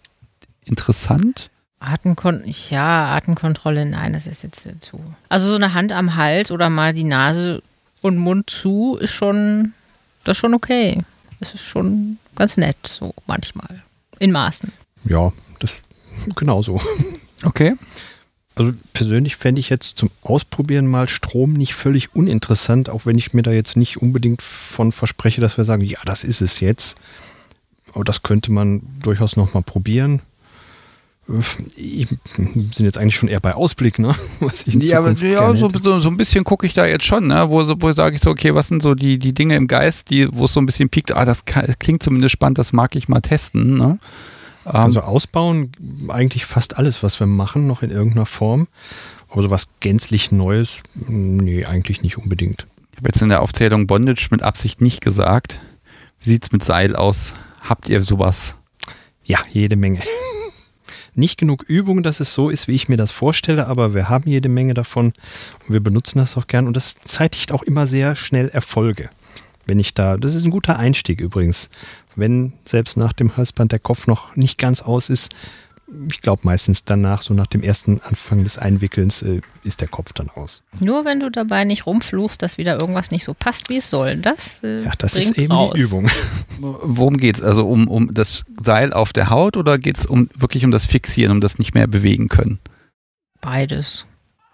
interessant? 0.65 1.49
Atemkon 1.80 2.43
ja, 2.69 3.15
Atemkontrolle, 3.15 3.85
nein, 3.85 4.14
das 4.14 4.27
ist 4.27 4.43
jetzt 4.43 4.68
zu. 4.81 4.99
Also 5.30 5.47
so 5.47 5.56
eine 5.56 5.73
Hand 5.73 5.91
am 5.91 6.15
Hals 6.15 6.51
oder 6.51 6.69
mal 6.69 6.93
die 6.93 7.06
Nase 7.06 7.64
und 8.01 8.18
Mund 8.18 8.49
zu 8.49 8.97
ist 8.99 9.14
schon, 9.14 9.73
das 10.23 10.38
ist 10.38 10.41
schon 10.41 10.53
okay. 10.53 11.01
Das 11.39 11.53
ist 11.53 11.64
schon 11.64 12.18
ganz 12.35 12.57
nett, 12.57 12.76
so 12.85 13.14
manchmal. 13.27 13.84
In 14.19 14.31
Maßen. 14.31 14.73
Ja, 15.06 15.31
das 15.60 15.77
genauso. 16.35 16.81
Okay. 17.43 17.76
Also 18.56 18.73
persönlich 18.91 19.38
fände 19.38 19.61
ich 19.61 19.69
jetzt 19.69 19.97
zum 19.97 20.10
Ausprobieren 20.22 20.85
mal 20.85 21.07
Strom 21.07 21.53
nicht 21.53 21.73
völlig 21.73 22.14
uninteressant, 22.14 22.89
auch 22.89 23.06
wenn 23.06 23.18
ich 23.18 23.34
mir 23.34 23.41
da 23.41 23.51
jetzt 23.51 23.77
nicht 23.77 24.01
unbedingt 24.01 24.41
von 24.41 24.91
verspreche, 24.91 25.39
dass 25.39 25.56
wir 25.56 25.64
sagen, 25.64 25.84
ja, 25.84 25.99
das 26.03 26.26
ist 26.26 26.41
es 26.41 26.60
jetzt. 26.60 26.97
Aber 27.93 28.03
das 28.03 28.22
könnte 28.22 28.51
man 28.51 28.81
durchaus 29.01 29.38
noch 29.38 29.53
mal 29.53 29.64
probieren. 29.64 30.22
Sind 31.30 32.80
jetzt 32.80 32.97
eigentlich 32.97 33.15
schon 33.15 33.30
eher 33.30 33.39
bei 33.39 33.53
Ausblick, 33.53 33.99
ne? 33.99 34.15
Was 34.39 34.65
ich 34.65 34.73
ja, 34.76 34.97
aber, 34.97 35.11
ja 35.11 35.56
so, 35.56 35.69
so, 35.69 35.99
so, 35.99 36.10
ein 36.10 36.18
bisschen 36.18 36.43
gucke 36.43 36.65
ich 36.65 36.73
da 36.73 36.88
jetzt 36.88 37.06
schon, 37.06 37.27
ne? 37.27 37.49
Wo, 37.49 37.64
wo 37.80 37.93
sage 37.93 38.15
ich 38.15 38.22
so, 38.22 38.31
okay, 38.31 38.56
was 38.56 38.68
sind 38.68 38.81
so 38.81 38.95
die, 38.95 39.19
die 39.19 39.34
Dinge 39.34 39.56
im 39.56 39.68
Geist, 39.68 40.10
die, 40.10 40.27
wo 40.31 40.45
es 40.45 40.53
so 40.53 40.60
ein 40.60 40.65
bisschen 40.65 40.89
piekt, 40.89 41.15
ah, 41.15 41.26
das 41.26 41.45
kann, 41.45 41.73
klingt 41.77 42.01
zumindest 42.01 42.34
spannend, 42.34 42.57
das 42.57 42.73
mag 42.73 42.95
ich 42.95 43.07
mal 43.07 43.22
testen, 43.22 43.77
ne? 43.77 43.99
Also 44.65 45.01
ausbauen 45.01 45.72
eigentlich 46.10 46.45
fast 46.45 46.77
alles, 46.77 47.01
was 47.01 47.19
wir 47.19 47.27
machen, 47.27 47.65
noch 47.65 47.81
in 47.81 47.91
irgendeiner 47.91 48.26
Form. 48.26 48.68
Aber 49.30 49.41
so 49.41 49.51
was 49.51 49.69
gänzlich 49.80 50.31
Neues, 50.31 50.81
nee, 50.95 51.65
eigentlich 51.65 52.01
nicht 52.01 52.18
unbedingt. 52.18 52.68
Ich 52.91 52.97
habe 52.97 53.10
jetzt 53.10 53.22
in 53.22 53.30
der 53.30 53.41
Aufzählung 53.41 53.88
Bondage 53.88 54.27
mit 54.31 54.43
Absicht 54.43 54.81
nicht 54.81 55.01
gesagt. 55.01 55.61
Wie 56.19 56.30
sieht 56.30 56.43
es 56.43 56.51
mit 56.51 56.64
Seil 56.64 56.95
aus? 56.95 57.34
Habt 57.61 57.89
ihr 57.89 58.01
sowas? 58.01 58.56
Ja, 59.23 59.39
jede 59.51 59.76
Menge. 59.76 60.01
Nicht 61.14 61.38
genug 61.38 61.64
Übung, 61.64 62.03
dass 62.03 62.19
es 62.19 62.34
so 62.34 62.49
ist, 62.49 62.68
wie 62.68 62.76
ich 62.76 62.90
mir 62.90 62.98
das 62.98 63.11
vorstelle, 63.11 63.68
aber 63.68 63.94
wir 63.94 64.10
haben 64.10 64.30
jede 64.30 64.49
Menge 64.49 64.73
davon 64.73 65.14
und 65.68 65.73
wir 65.73 65.80
benutzen 65.80 66.19
das 66.19 66.38
auch 66.38 66.48
gern 66.48 66.68
und 66.68 66.76
das 66.76 66.95
zeitigt 66.95 67.52
auch 67.52 67.64
immer 67.64 67.86
sehr 67.88 68.15
schnell 68.15 68.49
Erfolge. 68.49 69.10
Wenn 69.65 69.80
ich 69.80 69.94
da, 69.94 70.18
das 70.18 70.34
ist 70.34 70.45
ein 70.45 70.52
guter 70.52 70.80
Einstieg 70.80 71.22
übrigens, 71.22 71.69
wenn 72.15 72.53
selbst 72.65 72.98
nach 72.98 73.14
dem 73.14 73.38
Halsband 73.38 73.72
der 73.72 73.80
Kopf 73.80 74.07
noch 74.07 74.36
nicht 74.36 74.57
ganz 74.57 74.81
aus 74.81 75.10
ist, 75.10 75.31
ich 76.09 76.21
glaube 76.21 76.41
meistens 76.43 76.85
danach, 76.85 77.21
so 77.21 77.33
nach 77.33 77.47
dem 77.47 77.61
ersten 77.61 77.99
Anfang 78.01 78.43
des 78.43 78.57
Einwickelns, 78.57 79.21
äh, 79.21 79.41
ist 79.63 79.81
der 79.81 79.87
Kopf 79.87 80.13
dann 80.13 80.29
aus. 80.29 80.63
Nur 80.79 81.05
wenn 81.05 81.19
du 81.19 81.29
dabei 81.29 81.63
nicht 81.63 81.85
rumfluchst, 81.85 82.41
dass 82.41 82.57
wieder 82.57 82.79
irgendwas 82.79 83.11
nicht 83.11 83.23
so 83.23 83.33
passt, 83.33 83.69
wie 83.69 83.77
es 83.77 83.89
soll. 83.89 84.17
Das, 84.17 84.63
äh, 84.63 84.83
ja, 84.83 84.91
das 84.97 85.15
ist 85.15 85.37
eben 85.37 85.51
raus. 85.51 85.73
die 85.75 85.81
Übung. 85.81 86.09
Worum 86.59 87.17
geht 87.17 87.37
es? 87.37 87.43
Also 87.43 87.67
um, 87.67 87.87
um 87.87 88.13
das 88.13 88.45
Seil 88.63 88.93
auf 88.93 89.13
der 89.13 89.29
Haut 89.29 89.57
oder 89.57 89.77
geht 89.77 89.97
es 89.97 90.05
um, 90.05 90.29
wirklich 90.35 90.65
um 90.65 90.71
das 90.71 90.85
Fixieren, 90.85 91.31
um 91.33 91.41
das 91.41 91.59
nicht 91.59 91.73
mehr 91.73 91.87
bewegen 91.87 92.29
können? 92.29 92.59
Beides. 93.41 94.05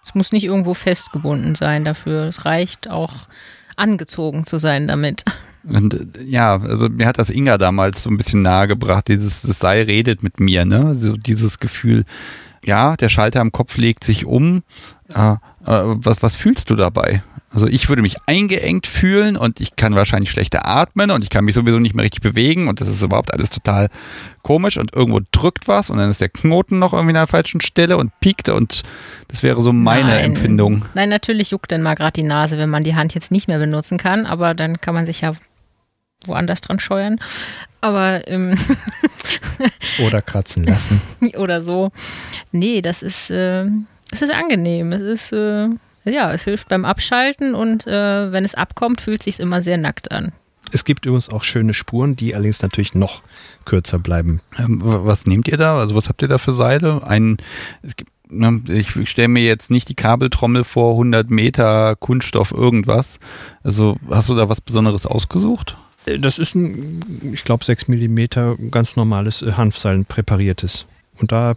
Es 0.03 0.13
muss 0.13 0.31
nicht 0.31 0.43
irgendwo 0.43 0.73
festgebunden 0.73 1.55
sein 1.55 1.83
dafür. 1.83 2.25
Es 2.25 2.45
reicht 2.45 2.89
auch 2.89 3.27
angezogen 3.75 4.45
zu 4.45 4.57
sein 4.57 4.87
damit. 4.87 5.23
Und 5.67 6.09
ja, 6.23 6.57
also 6.57 6.89
mir 6.89 7.07
hat 7.07 7.17
das 7.17 7.29
Inga 7.29 7.57
damals 7.57 8.03
so 8.03 8.09
ein 8.09 8.17
bisschen 8.17 8.41
nahegebracht, 8.41 9.07
dieses 9.07 9.41
das 9.41 9.59
Sei 9.59 9.81
redet 9.81 10.21
mit 10.21 10.39
mir, 10.39 10.65
ne? 10.65 10.93
So 10.95 11.17
dieses 11.17 11.59
Gefühl, 11.59 12.05
ja, 12.63 12.95
der 12.95 13.09
Schalter 13.09 13.41
am 13.41 13.51
Kopf 13.51 13.77
legt 13.77 14.03
sich 14.03 14.25
um. 14.25 14.63
Äh, 15.13 15.31
äh, 15.31 15.37
was, 15.65 16.21
was 16.23 16.35
fühlst 16.35 16.69
du 16.69 16.75
dabei? 16.75 17.23
Also 17.51 17.67
ich 17.67 17.87
würde 17.87 18.01
mich 18.01 18.17
eingeengt 18.25 18.85
fühlen 18.85 19.37
und 19.37 19.61
ich 19.61 19.77
kann 19.77 19.95
wahrscheinlich 19.95 20.29
schlechter 20.29 20.67
atmen 20.67 21.09
und 21.09 21.23
ich 21.23 21.29
kann 21.29 21.45
mich 21.45 21.55
sowieso 21.55 21.79
nicht 21.79 21.95
mehr 21.95 22.03
richtig 22.03 22.21
bewegen 22.21 22.67
und 22.67 22.81
das 22.81 22.89
ist 22.89 23.01
überhaupt 23.01 23.33
alles 23.33 23.49
total 23.49 23.87
komisch 24.41 24.77
und 24.77 24.93
irgendwo 24.93 25.21
drückt 25.31 25.69
was 25.69 25.89
und 25.89 25.97
dann 25.97 26.09
ist 26.09 26.19
der 26.19 26.27
Knoten 26.27 26.79
noch 26.79 26.91
irgendwie 26.91 27.11
an 27.11 27.21
der 27.21 27.27
falschen 27.27 27.61
Stelle 27.61 27.95
und 27.95 28.11
piekt 28.19 28.49
und 28.49 28.83
das 29.29 29.41
wäre 29.41 29.61
so 29.61 29.71
meine 29.71 30.09
Nein. 30.09 30.25
Empfindung. 30.25 30.85
Nein, 30.95 31.07
natürlich 31.07 31.51
juckt 31.51 31.71
dann 31.71 31.81
mal 31.81 31.95
gerade 31.95 32.11
die 32.11 32.23
Nase, 32.23 32.57
wenn 32.57 32.69
man 32.69 32.83
die 32.83 32.95
Hand 32.95 33.15
jetzt 33.15 33.31
nicht 33.31 33.47
mehr 33.47 33.59
benutzen 33.59 33.97
kann, 33.97 34.25
aber 34.25 34.53
dann 34.53 34.81
kann 34.81 34.93
man 34.93 35.05
sich 35.05 35.21
ja 35.21 35.31
woanders 36.27 36.61
dran 36.61 36.80
scheuern. 36.80 37.19
Aber 37.81 38.27
ähm 38.27 38.57
oder 40.06 40.22
kratzen 40.22 40.65
lassen. 40.65 41.02
oder 41.38 41.61
so. 41.61 41.91
Nee, 42.52 42.81
das 42.81 43.02
ist, 43.03 43.30
äh, 43.31 43.65
es 44.11 44.22
ist 44.22 44.31
angenehm. 44.31 44.91
Es 44.91 45.02
ist, 45.02 45.34
äh, 45.34 45.69
ja, 46.06 46.31
es 46.31 46.43
hilft 46.43 46.69
beim 46.69 46.85
Abschalten 46.85 47.56
und 47.56 47.88
äh, 47.88 48.31
wenn 48.31 48.45
es 48.45 48.56
abkommt, 48.56 49.02
fühlt 49.02 49.19
es 49.19 49.26
sich 49.26 49.39
immer 49.39 49.61
sehr 49.61 49.77
nackt 49.77 50.11
an. 50.11 50.31
Es 50.72 50.84
gibt 50.84 51.06
übrigens 51.06 51.30
auch 51.30 51.43
schöne 51.43 51.73
Spuren, 51.73 52.15
die 52.15 52.35
allerdings 52.35 52.61
natürlich 52.61 52.95
noch 52.95 53.22
kürzer 53.65 53.99
bleiben. 53.99 54.41
Ähm, 54.57 54.81
was 54.84 55.26
nehmt 55.26 55.47
ihr 55.47 55.57
da? 55.57 55.77
Also 55.77 55.95
was 55.95 56.10
habt 56.10 56.22
ihr 56.22 56.27
da 56.27 56.38
für 56.38 56.53
Seile? 56.53 57.06
Ein, 57.06 57.38
es 57.81 57.95
gibt, 57.95 58.11
ne, 58.30 58.61
ich 58.69 59.10
stelle 59.10 59.27
mir 59.27 59.43
jetzt 59.43 59.72
nicht 59.72 59.89
die 59.89 59.95
Kabeltrommel 59.95 60.64
vor, 60.64 60.93
100 60.93 61.30
Meter 61.30 61.95
Kunststoff 61.95 62.52
irgendwas. 62.52 63.19
Also 63.64 63.97
hast 64.10 64.30
du 64.30 64.35
da 64.35 64.49
was 64.49 64.61
Besonderes 64.61 65.06
ausgesucht? 65.06 65.77
Das 66.06 66.40
ist 66.40 66.56
ein, 66.56 67.32
ich 67.34 67.44
glaube, 67.44 67.65
6 67.65 67.88
mm 67.88 68.69
ganz 68.69 68.95
normales 68.95 69.41
äh, 69.41 69.53
Hanfseil, 69.53 70.03
präpariertes. 70.03 70.86
Und 71.19 71.32
da 71.32 71.56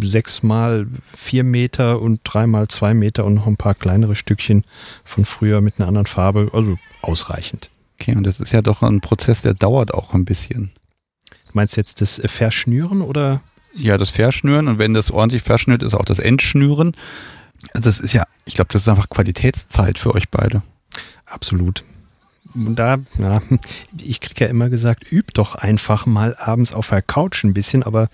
sechs 0.00 0.42
mal 0.42 0.86
vier 1.04 1.44
Meter 1.44 2.00
und 2.00 2.20
dreimal 2.24 2.68
zwei 2.68 2.94
Meter 2.94 3.24
und 3.24 3.34
noch 3.34 3.46
ein 3.46 3.56
paar 3.56 3.74
kleinere 3.74 4.16
Stückchen 4.16 4.64
von 5.04 5.24
früher 5.24 5.60
mit 5.60 5.78
einer 5.78 5.88
anderen 5.88 6.06
Farbe, 6.06 6.50
also 6.52 6.78
ausreichend. 7.02 7.70
Okay, 7.98 8.14
und 8.16 8.24
das 8.24 8.40
ist 8.40 8.52
ja 8.52 8.62
doch 8.62 8.82
ein 8.82 9.00
Prozess, 9.00 9.42
der 9.42 9.54
dauert 9.54 9.92
auch 9.94 10.14
ein 10.14 10.24
bisschen. 10.24 10.72
Meinst 11.52 11.76
du 11.76 11.80
jetzt 11.80 12.00
das 12.00 12.18
äh, 12.18 12.28
Verschnüren 12.28 13.02
oder? 13.02 13.42
Ja, 13.74 13.98
das 13.98 14.10
Verschnüren 14.10 14.68
und 14.68 14.78
wenn 14.78 14.94
das 14.94 15.10
ordentlich 15.10 15.42
verschnürt 15.42 15.82
ist, 15.82 15.94
auch 15.94 16.04
das 16.04 16.18
Entschnüren. 16.18 16.96
Das 17.74 18.00
ist 18.00 18.14
ja, 18.14 18.24
ich 18.46 18.54
glaube, 18.54 18.72
das 18.72 18.82
ist 18.82 18.88
einfach 18.88 19.08
Qualitätszeit 19.08 19.98
für 19.98 20.14
euch 20.14 20.30
beide. 20.30 20.62
Absolut 21.26 21.84
da, 22.54 22.98
ja, 23.18 23.42
ich 24.00 24.20
kriege 24.20 24.44
ja 24.44 24.50
immer 24.50 24.68
gesagt, 24.68 25.12
üb 25.12 25.32
doch 25.34 25.54
einfach 25.54 26.06
mal 26.06 26.36
abends 26.38 26.72
auf 26.72 26.88
der 26.88 27.02
Couch 27.02 27.44
ein 27.44 27.54
bisschen, 27.54 27.82
aber 27.82 28.08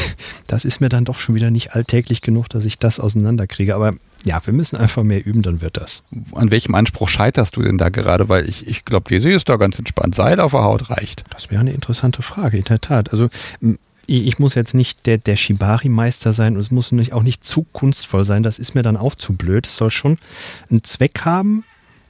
das 0.46 0.64
ist 0.64 0.80
mir 0.80 0.88
dann 0.88 1.04
doch 1.04 1.18
schon 1.18 1.34
wieder 1.34 1.50
nicht 1.50 1.74
alltäglich 1.74 2.22
genug, 2.22 2.48
dass 2.48 2.64
ich 2.64 2.78
das 2.78 3.00
auseinanderkriege. 3.00 3.74
Aber 3.74 3.94
ja, 4.24 4.44
wir 4.44 4.52
müssen 4.52 4.76
einfach 4.76 5.02
mehr 5.02 5.24
üben, 5.24 5.42
dann 5.42 5.60
wird 5.60 5.76
das. 5.76 6.02
An 6.34 6.50
welchem 6.50 6.74
Anspruch 6.74 7.08
scheiterst 7.08 7.56
du 7.56 7.62
denn 7.62 7.78
da 7.78 7.90
gerade? 7.90 8.28
Weil 8.28 8.48
ich, 8.48 8.66
ich 8.66 8.84
glaube, 8.84 9.08
die 9.08 9.28
ist 9.28 9.48
da 9.48 9.56
ganz 9.56 9.78
entspannt. 9.78 10.14
Seil 10.14 10.40
auf 10.40 10.52
der 10.52 10.62
Haut 10.62 10.90
reicht. 10.90 11.24
Das 11.30 11.50
wäre 11.50 11.60
eine 11.60 11.72
interessante 11.72 12.22
Frage, 12.22 12.56
in 12.56 12.64
der 12.64 12.80
Tat. 12.80 13.10
Also 13.12 13.28
ich, 14.06 14.26
ich 14.26 14.38
muss 14.38 14.54
jetzt 14.54 14.74
nicht 14.74 15.06
der, 15.06 15.18
der 15.18 15.36
Shibari-Meister 15.36 16.32
sein 16.32 16.54
und 16.54 16.60
es 16.60 16.70
muss 16.70 16.92
nicht, 16.92 17.12
auch 17.12 17.22
nicht 17.22 17.44
zu 17.44 17.64
kunstvoll 17.64 18.24
sein. 18.24 18.42
Das 18.42 18.58
ist 18.58 18.74
mir 18.74 18.82
dann 18.82 18.96
auch 18.96 19.14
zu 19.14 19.34
blöd. 19.34 19.66
Es 19.66 19.76
soll 19.76 19.90
schon 19.90 20.18
einen 20.70 20.82
Zweck 20.82 21.22
haben. 21.24 21.64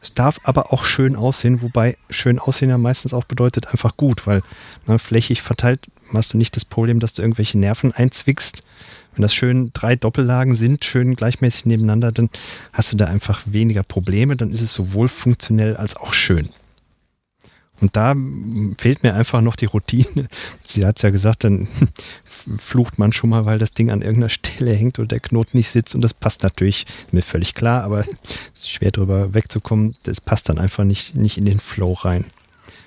Es 0.05 0.13
darf 0.13 0.39
aber 0.43 0.71
auch 0.71 0.85
schön 0.85 1.17
aussehen, 1.17 1.63
wobei 1.63 1.97
schön 2.11 2.39
aussehen 2.39 2.69
ja 2.69 2.77
meistens 2.77 3.15
auch 3.15 3.25
bedeutet 3.25 3.69
einfach 3.69 3.97
gut, 3.97 4.27
weil 4.27 4.43
ne, 4.87 4.99
flächig 4.99 5.41
verteilt 5.41 5.87
hast 6.13 6.35
du 6.35 6.37
nicht 6.37 6.55
das 6.57 6.67
Problem, 6.67 7.01
dass 7.01 7.15
du 7.15 7.23
irgendwelche 7.23 7.59
Nerven 7.59 7.91
einzwickst. 7.91 8.63
Wenn 9.15 9.23
das 9.23 9.35
schön 9.35 9.71
drei 9.73 9.97
Doppellagen 9.97 10.57
sind, 10.57 10.85
schön 10.85 11.17
gleichmäßig 11.17 11.65
nebeneinander, 11.65 12.13
dann 12.13 12.29
hast 12.75 12.93
du 12.93 12.99
da 12.99 13.07
einfach 13.07 13.41
weniger 13.47 13.83
Probleme. 13.83 14.37
Dann 14.37 14.51
ist 14.51 14.61
es 14.61 14.75
sowohl 14.75 15.09
funktionell 15.09 15.75
als 15.75 15.97
auch 15.97 16.13
schön. 16.13 16.51
Und 17.81 17.97
da 17.97 18.15
fehlt 18.77 19.05
mir 19.05 19.15
einfach 19.15 19.41
noch 19.41 19.57
die 19.57 19.65
Routine. 19.65 20.29
Sie 20.65 20.85
hat 20.85 20.97
es 20.97 21.03
ja 21.03 21.09
gesagt, 21.09 21.45
dann 21.45 21.67
flucht 22.59 22.99
man 22.99 23.13
schon 23.13 23.31
mal, 23.31 23.47
weil 23.47 23.59
das 23.59 23.73
Ding 23.73 23.91
an 23.91 24.03
irgendeiner 24.03 24.29
Stelle 24.31 24.73
hängt 24.73 24.99
und 24.99 25.13
der 25.13 25.21
Knoten 25.21 25.57
nicht 25.57 25.71
sitzt. 25.71 25.95
Und 25.95 26.03
das 26.03 26.15
passt 26.15 26.43
natürlich, 26.43 26.87
mir 27.13 27.23
völlig 27.23 27.55
klar, 27.55 27.85
aber 27.85 28.01
es 28.01 28.19
ist 28.55 28.71
schwer 28.71 28.91
drüber 28.91 29.35
wegzukommen. 29.35 29.97
Das 30.05 30.21
passt 30.21 30.49
dann 30.49 30.59
einfach 30.59 30.85
nicht, 30.85 31.15
nicht 31.15 31.39
in 31.39 31.45
den 31.45 31.61
Flow 31.61 31.93
rein. 31.93 32.27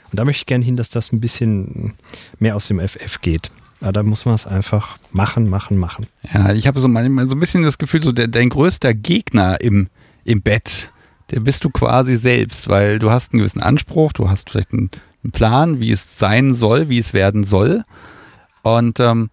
Und 0.10 0.20
da 0.20 0.26
möchte 0.26 0.42
ich 0.42 0.46
gerne 0.46 0.64
hin, 0.64 0.78
dass 0.78 0.90
das 0.90 1.12
ein 1.12 1.20
bisschen 1.20 1.94
mehr 2.40 2.56
aus 2.56 2.68
dem 2.68 2.80
FF 2.80 3.22
geht. 3.22 3.52
Aber 3.82 3.92
da 3.92 4.04
muss 4.04 4.26
man 4.26 4.34
es 4.34 4.48
einfach 4.48 4.98
machen, 5.12 5.50
machen, 5.50 5.78
machen. 5.78 6.08
Ja, 6.34 6.54
ich 6.54 6.66
habe 6.66 6.80
so 6.80 6.88
so 6.88 6.98
ein 6.98 7.40
bisschen 7.40 7.64
das 7.64 7.78
Gefühl, 7.78 8.02
so 8.02 8.12
der, 8.12 8.28
dein 8.28 8.50
größter 8.50 8.94
Gegner 8.94 9.62
im, 9.62 9.90
im 10.24 10.42
Bett 10.42 10.92
der 11.32 11.42
bist 11.42 11.64
du 11.64 11.70
quasi 11.70 12.16
selbst, 12.16 12.70
weil 12.70 13.00
du 13.00 13.12
hast 13.12 13.34
einen 13.34 13.40
gewissen 13.40 13.62
Anspruch, 13.62 14.14
du 14.14 14.30
hast 14.30 14.50
vielleicht 14.50 14.72
einen, 14.72 14.90
einen 15.24 15.32
Plan, 15.32 15.80
wie 15.80 15.92
es 15.92 16.18
sein 16.18 16.54
soll, 16.54 16.90
wie 16.90 17.00
es 17.00 17.14
werden 17.14 17.44
soll. 17.44 17.84
Und 18.62 19.00
ähm, 19.00 19.30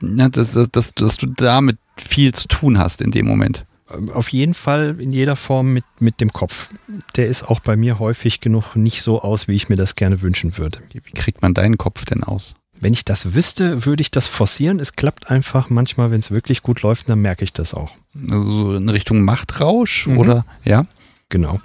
ja, 0.00 0.28
dass, 0.28 0.52
dass, 0.52 0.92
dass 0.92 1.16
du 1.16 1.26
damit 1.26 1.78
viel 1.96 2.34
zu 2.34 2.48
tun 2.48 2.78
hast 2.78 3.00
in 3.00 3.10
dem 3.10 3.26
Moment. 3.26 3.64
Auf 4.12 4.30
jeden 4.30 4.54
Fall 4.54 4.96
in 4.98 5.12
jeder 5.12 5.36
Form 5.36 5.72
mit, 5.72 5.84
mit 6.00 6.20
dem 6.20 6.32
Kopf. 6.32 6.70
Der 7.14 7.28
ist 7.28 7.44
auch 7.44 7.60
bei 7.60 7.76
mir 7.76 8.00
häufig 8.00 8.40
genug 8.40 8.74
nicht 8.74 9.02
so 9.02 9.22
aus, 9.22 9.46
wie 9.46 9.54
ich 9.54 9.68
mir 9.68 9.76
das 9.76 9.94
gerne 9.94 10.22
wünschen 10.22 10.58
würde. 10.58 10.80
Wie 10.92 11.12
kriegt 11.12 11.40
man 11.40 11.54
deinen 11.54 11.78
Kopf 11.78 12.04
denn 12.04 12.24
aus? 12.24 12.54
Wenn 12.78 12.92
ich 12.92 13.04
das 13.04 13.34
wüsste, 13.34 13.86
würde 13.86 14.00
ich 14.00 14.10
das 14.10 14.26
forcieren. 14.26 14.80
Es 14.80 14.94
klappt 14.94 15.30
einfach 15.30 15.70
manchmal, 15.70 16.10
wenn 16.10 16.18
es 16.18 16.30
wirklich 16.30 16.62
gut 16.62 16.82
läuft, 16.82 17.08
dann 17.08 17.20
merke 17.20 17.44
ich 17.44 17.52
das 17.52 17.74
auch. 17.74 17.92
Also 18.28 18.74
in 18.74 18.88
Richtung 18.88 19.22
Machtrausch 19.22 20.08
mhm. 20.08 20.18
oder 20.18 20.44
ja? 20.64 20.86
Genau. 21.28 21.60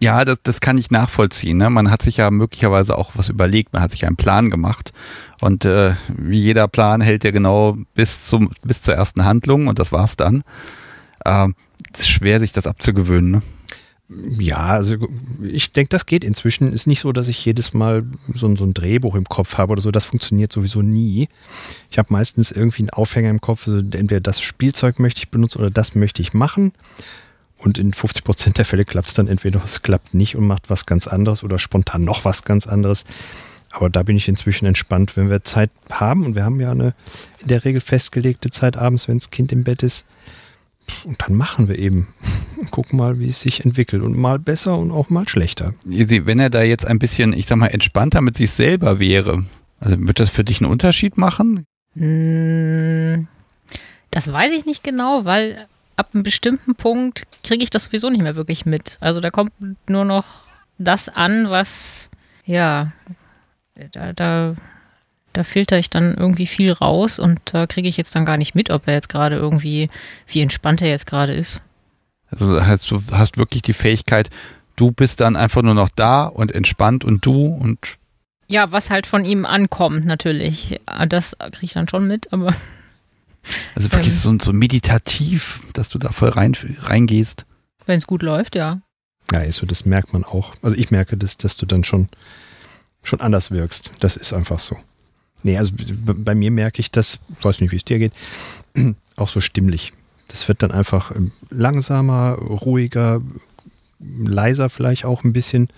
Ja, 0.00 0.24
das, 0.24 0.38
das 0.42 0.60
kann 0.62 0.78
ich 0.78 0.90
nachvollziehen. 0.90 1.58
Ne? 1.58 1.68
Man 1.68 1.90
hat 1.90 2.00
sich 2.00 2.16
ja 2.16 2.30
möglicherweise 2.30 2.96
auch 2.96 3.12
was 3.14 3.28
überlegt, 3.28 3.74
man 3.74 3.82
hat 3.82 3.90
sich 3.90 4.06
einen 4.06 4.16
Plan 4.16 4.48
gemacht 4.48 4.92
und 5.40 5.64
äh, 5.64 5.94
wie 6.08 6.40
jeder 6.40 6.68
Plan 6.68 7.00
hält 7.00 7.24
ja 7.24 7.30
genau 7.30 7.76
bis 7.94 8.26
zum 8.26 8.50
bis 8.62 8.82
zur 8.82 8.94
ersten 8.94 9.24
Handlung 9.24 9.68
und 9.68 9.78
das 9.78 9.92
war's 9.92 10.16
dann. 10.16 10.42
Ähm, 11.24 11.54
es 11.92 12.00
ist 12.00 12.10
schwer, 12.10 12.40
sich 12.40 12.52
das 12.52 12.66
abzugewöhnen. 12.66 13.30
Ne? 13.30 13.42
Ja, 14.38 14.66
also 14.66 14.96
ich 15.40 15.70
denke, 15.72 15.90
das 15.90 16.04
geht 16.04 16.24
inzwischen. 16.24 16.72
Ist 16.72 16.88
nicht 16.88 17.00
so, 17.00 17.12
dass 17.12 17.28
ich 17.28 17.44
jedes 17.44 17.74
Mal 17.74 18.04
so, 18.34 18.54
so 18.56 18.64
ein 18.64 18.74
Drehbuch 18.74 19.14
im 19.14 19.24
Kopf 19.24 19.56
habe 19.56 19.72
oder 19.72 19.82
so. 19.82 19.92
Das 19.92 20.04
funktioniert 20.04 20.52
sowieso 20.52 20.82
nie. 20.82 21.28
Ich 21.90 21.98
habe 21.98 22.12
meistens 22.12 22.50
irgendwie 22.50 22.82
einen 22.82 22.90
Aufhänger 22.90 23.30
im 23.30 23.40
Kopf. 23.40 23.68
Also 23.68 23.78
entweder 23.78 24.20
das 24.20 24.40
Spielzeug 24.40 24.98
möchte 24.98 25.20
ich 25.20 25.30
benutzen 25.30 25.58
oder 25.58 25.70
das 25.70 25.94
möchte 25.94 26.22
ich 26.22 26.34
machen. 26.34 26.72
Und 27.56 27.78
in 27.78 27.92
50 27.92 28.24
Prozent 28.24 28.58
der 28.58 28.64
Fälle 28.64 28.84
klappt 28.84 29.08
es 29.08 29.14
dann 29.14 29.28
entweder 29.28 29.62
es 29.62 29.82
klappt 29.82 30.14
nicht 30.14 30.34
und 30.34 30.46
macht 30.46 30.70
was 30.70 30.86
ganz 30.86 31.06
anderes 31.06 31.44
oder 31.44 31.58
spontan 31.58 32.02
noch 32.02 32.24
was 32.24 32.42
ganz 32.42 32.66
anderes. 32.66 33.04
Aber 33.70 33.88
da 33.88 34.02
bin 34.02 34.16
ich 34.16 34.28
inzwischen 34.28 34.66
entspannt, 34.66 35.16
wenn 35.16 35.30
wir 35.30 35.42
Zeit 35.42 35.70
haben 35.90 36.24
und 36.24 36.34
wir 36.34 36.44
haben 36.44 36.60
ja 36.60 36.72
eine 36.72 36.94
in 37.38 37.48
der 37.48 37.64
Regel 37.64 37.80
festgelegte 37.80 38.50
Zeit 38.50 38.76
abends, 38.76 39.08
wenn 39.08 39.18
das 39.18 39.30
Kind 39.30 39.52
im 39.52 39.64
Bett 39.64 39.82
ist. 39.82 40.06
Und 41.04 41.22
dann 41.22 41.34
machen 41.34 41.68
wir 41.68 41.78
eben. 41.78 42.08
Gucken 42.70 42.98
mal, 42.98 43.18
wie 43.18 43.28
es 43.28 43.40
sich 43.40 43.64
entwickelt. 43.64 44.02
Und 44.02 44.16
mal 44.16 44.38
besser 44.38 44.76
und 44.76 44.90
auch 44.90 45.08
mal 45.08 45.28
schlechter. 45.28 45.74
Wenn 45.84 46.38
er 46.38 46.50
da 46.50 46.62
jetzt 46.62 46.86
ein 46.86 46.98
bisschen, 46.98 47.32
ich 47.32 47.46
sag 47.46 47.56
mal, 47.56 47.68
entspannter 47.68 48.20
mit 48.20 48.36
sich 48.36 48.50
selber 48.50 48.98
wäre, 48.98 49.44
also 49.78 49.96
wird 49.98 50.20
das 50.20 50.30
für 50.30 50.44
dich 50.44 50.60
einen 50.60 50.70
Unterschied 50.70 51.16
machen? 51.16 51.64
Hm, 51.94 53.28
das 54.10 54.32
weiß 54.32 54.52
ich 54.52 54.66
nicht 54.66 54.84
genau, 54.84 55.24
weil 55.24 55.66
ab 55.96 56.10
einem 56.12 56.22
bestimmten 56.22 56.74
Punkt 56.74 57.26
kriege 57.42 57.62
ich 57.62 57.70
das 57.70 57.84
sowieso 57.84 58.10
nicht 58.10 58.22
mehr 58.22 58.36
wirklich 58.36 58.66
mit. 58.66 58.98
Also 59.00 59.20
da 59.20 59.30
kommt 59.30 59.52
nur 59.88 60.04
noch 60.04 60.26
das 60.78 61.08
an, 61.08 61.50
was, 61.50 62.10
ja, 62.44 62.92
da, 63.92 64.12
da, 64.12 64.54
da 65.32 65.44
filter 65.44 65.78
ich 65.78 65.90
dann 65.90 66.14
irgendwie 66.14 66.46
viel 66.46 66.72
raus 66.72 67.18
und 67.18 67.40
da 67.44 67.66
kriege 67.66 67.88
ich 67.88 67.96
jetzt 67.96 68.14
dann 68.14 68.24
gar 68.24 68.36
nicht 68.36 68.54
mit, 68.54 68.70
ob 68.70 68.86
er 68.86 68.94
jetzt 68.94 69.08
gerade 69.08 69.36
irgendwie, 69.36 69.90
wie 70.26 70.40
entspannt 70.40 70.82
er 70.82 70.88
jetzt 70.88 71.06
gerade 71.06 71.32
ist. 71.32 71.62
Also 72.30 72.64
heißt, 72.64 72.90
du 72.90 73.02
hast 73.12 73.38
wirklich 73.38 73.62
die 73.62 73.72
Fähigkeit, 73.72 74.30
du 74.76 74.92
bist 74.92 75.20
dann 75.20 75.36
einfach 75.36 75.62
nur 75.62 75.74
noch 75.74 75.88
da 75.94 76.24
und 76.24 76.52
entspannt 76.52 77.04
und 77.04 77.26
du 77.26 77.46
und 77.46 77.78
ja, 78.48 78.72
was 78.72 78.90
halt 78.90 79.06
von 79.06 79.24
ihm 79.24 79.46
ankommt, 79.46 80.06
natürlich. 80.06 80.80
Das 81.08 81.36
kriege 81.38 81.66
ich 81.66 81.72
dann 81.72 81.88
schon 81.88 82.08
mit, 82.08 82.32
aber 82.32 82.48
also 83.76 83.92
wirklich 83.92 84.12
ähm, 84.12 84.38
so, 84.38 84.38
so 84.40 84.52
meditativ, 84.52 85.60
dass 85.72 85.88
du 85.88 85.98
da 85.98 86.10
voll 86.10 86.30
rein, 86.30 86.56
reingehst. 86.80 87.46
Wenn 87.86 87.98
es 87.98 88.08
gut 88.08 88.22
läuft, 88.22 88.56
ja. 88.56 88.80
Ja, 89.30 89.38
also 89.38 89.66
das 89.66 89.84
merkt 89.84 90.12
man 90.12 90.24
auch. 90.24 90.54
Also 90.62 90.76
ich 90.76 90.90
merke 90.90 91.16
das, 91.16 91.36
dass 91.36 91.56
du 91.56 91.66
dann 91.66 91.84
schon, 91.84 92.08
schon 93.02 93.20
anders 93.20 93.50
wirkst. 93.50 93.92
Das 94.00 94.16
ist 94.16 94.32
einfach 94.32 94.58
so. 94.58 94.76
Nee, 95.42 95.56
also 95.56 95.72
bei 95.96 96.34
mir 96.34 96.50
merke 96.50 96.80
ich 96.80 96.90
das, 96.90 97.18
weiß 97.40 97.60
nicht, 97.60 97.72
wie 97.72 97.76
es 97.76 97.84
dir 97.84 97.98
geht, 97.98 98.12
auch 99.16 99.28
so 99.28 99.40
stimmlich. 99.40 99.92
Das 100.28 100.48
wird 100.48 100.62
dann 100.62 100.70
einfach 100.70 101.14
ähm, 101.14 101.32
langsamer, 101.48 102.34
ruhiger, 102.34 103.20
leiser 103.98 104.68
vielleicht 104.68 105.04
auch 105.04 105.24
ein 105.24 105.32
bisschen. 105.32 105.68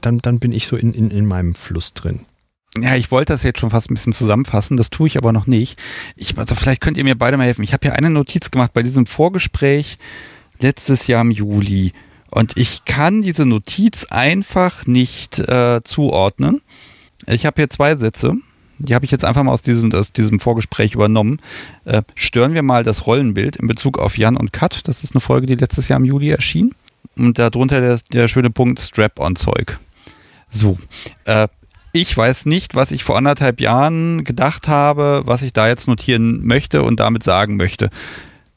Dann, 0.00 0.18
dann 0.18 0.38
bin 0.38 0.52
ich 0.52 0.66
so 0.66 0.76
in, 0.76 0.94
in, 0.94 1.10
in 1.10 1.26
meinem 1.26 1.54
Fluss 1.54 1.94
drin 1.94 2.24
ja, 2.82 2.96
ich 2.96 3.10
wollte 3.10 3.32
das 3.32 3.42
jetzt 3.42 3.60
schon 3.60 3.70
fast 3.70 3.90
ein 3.90 3.94
bisschen 3.94 4.12
zusammenfassen, 4.12 4.76
das 4.76 4.90
tue 4.90 5.06
ich 5.06 5.16
aber 5.16 5.32
noch 5.32 5.46
nicht. 5.46 5.78
Ich, 6.16 6.36
also 6.38 6.54
vielleicht 6.54 6.80
könnt 6.80 6.96
ihr 6.96 7.04
mir 7.04 7.16
beide 7.16 7.36
mal 7.36 7.46
helfen. 7.46 7.62
Ich 7.62 7.72
habe 7.72 7.86
ja 7.86 7.92
eine 7.94 8.10
Notiz 8.10 8.50
gemacht 8.50 8.72
bei 8.72 8.82
diesem 8.82 9.06
Vorgespräch 9.06 9.98
letztes 10.60 11.06
Jahr 11.06 11.22
im 11.22 11.30
Juli. 11.30 11.92
Und 12.30 12.56
ich 12.56 12.84
kann 12.84 13.22
diese 13.22 13.46
Notiz 13.46 14.04
einfach 14.04 14.86
nicht 14.86 15.38
äh, 15.38 15.80
zuordnen. 15.82 16.60
Ich 17.26 17.46
habe 17.46 17.56
hier 17.56 17.70
zwei 17.70 17.96
Sätze. 17.96 18.34
Die 18.78 18.94
habe 18.94 19.04
ich 19.04 19.10
jetzt 19.10 19.24
einfach 19.24 19.42
mal 19.42 19.52
aus 19.52 19.62
diesem, 19.62 19.92
aus 19.92 20.12
diesem 20.12 20.38
Vorgespräch 20.38 20.94
übernommen. 20.94 21.40
Äh, 21.84 22.02
stören 22.14 22.54
wir 22.54 22.62
mal 22.62 22.84
das 22.84 23.06
Rollenbild 23.06 23.56
in 23.56 23.66
Bezug 23.66 23.98
auf 23.98 24.16
Jan 24.16 24.36
und 24.36 24.52
Kat. 24.52 24.86
Das 24.86 25.02
ist 25.02 25.14
eine 25.14 25.20
Folge, 25.20 25.46
die 25.46 25.56
letztes 25.56 25.88
Jahr 25.88 25.98
im 25.98 26.04
Juli 26.04 26.30
erschien. 26.30 26.74
Und 27.16 27.38
darunter 27.38 27.80
der, 27.80 27.98
der 28.12 28.28
schöne 28.28 28.50
Punkt 28.50 28.78
Strap-on-Zeug. 28.78 29.78
So, 30.48 30.78
äh, 31.24 31.48
ich 31.92 32.16
weiß 32.16 32.46
nicht, 32.46 32.74
was 32.74 32.92
ich 32.92 33.02
vor 33.02 33.16
anderthalb 33.16 33.60
Jahren 33.60 34.22
gedacht 34.22 34.68
habe, 34.68 35.22
was 35.24 35.42
ich 35.42 35.52
da 35.52 35.66
jetzt 35.66 35.88
notieren 35.88 36.46
möchte 36.46 36.82
und 36.82 37.00
damit 37.00 37.22
sagen 37.24 37.56
möchte. 37.56 37.90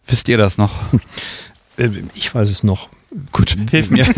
Wisst 0.05 0.27
ihr 0.29 0.37
das 0.37 0.57
noch? 0.57 0.71
Äh, 1.77 1.89
ich 2.13 2.35
weiß 2.35 2.49
es 2.51 2.63
noch. 2.63 2.89
Gut, 3.31 3.57
hilf 3.69 3.91
mir. 3.91 4.05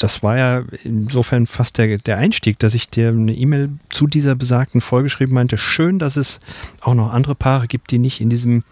Das 0.00 0.22
war 0.22 0.36
ja 0.36 0.64
insofern 0.84 1.46
fast 1.46 1.78
der, 1.78 1.96
der 1.98 2.18
Einstieg, 2.18 2.58
dass 2.58 2.74
ich 2.74 2.90
dir 2.90 3.08
eine 3.08 3.34
E-Mail 3.34 3.70
zu 3.88 4.06
dieser 4.06 4.34
besagten 4.34 4.80
Folge 4.80 5.04
geschrieben 5.04 5.34
meinte. 5.34 5.56
Schön, 5.56 5.98
dass 5.98 6.16
es 6.16 6.40
auch 6.80 6.94
noch 6.94 7.12
andere 7.12 7.34
Paare 7.34 7.68
gibt, 7.68 7.90
die 7.90 7.98
nicht 7.98 8.20
in 8.20 8.28
diesem 8.28 8.64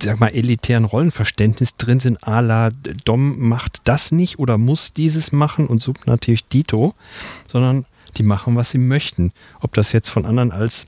sag 0.00 0.20
mal, 0.20 0.28
elitären 0.28 0.84
Rollenverständnis 0.84 1.76
drin 1.76 2.00
sind, 2.00 2.26
a 2.26 2.40
la 2.40 2.70
Dom 3.04 3.48
macht 3.48 3.80
das 3.84 4.12
nicht 4.12 4.38
oder 4.38 4.58
muss 4.58 4.92
dieses 4.92 5.32
machen 5.32 5.66
und 5.66 5.80
Sub 5.80 6.06
natürlich 6.06 6.46
Dito, 6.46 6.94
sondern 7.46 7.86
die 8.16 8.22
machen, 8.22 8.56
was 8.56 8.70
sie 8.70 8.78
möchten. 8.78 9.32
Ob 9.60 9.74
das 9.74 9.92
jetzt 9.92 10.10
von 10.10 10.26
anderen 10.26 10.52
als 10.52 10.86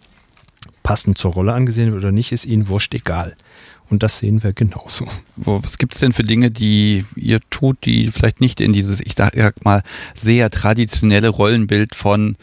passend 0.82 1.16
zur 1.16 1.32
Rolle 1.32 1.54
angesehen 1.54 1.92
wird 1.92 2.02
oder 2.02 2.12
nicht, 2.12 2.32
ist 2.32 2.44
ihnen 2.44 2.68
wurscht 2.68 2.94
egal. 2.94 3.36
Und 3.92 4.02
das 4.02 4.16
sehen 4.16 4.42
wir 4.42 4.54
genauso. 4.54 5.06
Was 5.36 5.76
gibt 5.76 5.92
es 5.94 6.00
denn 6.00 6.14
für 6.14 6.22
Dinge, 6.22 6.50
die 6.50 7.04
ihr 7.14 7.40
tut, 7.50 7.84
die 7.84 8.10
vielleicht 8.10 8.40
nicht 8.40 8.62
in 8.62 8.72
dieses, 8.72 9.00
ich 9.00 9.12
sag 9.16 9.62
mal, 9.66 9.82
sehr 10.14 10.48
traditionelle 10.48 11.28
Rollenbild 11.28 11.94
von 11.94 12.38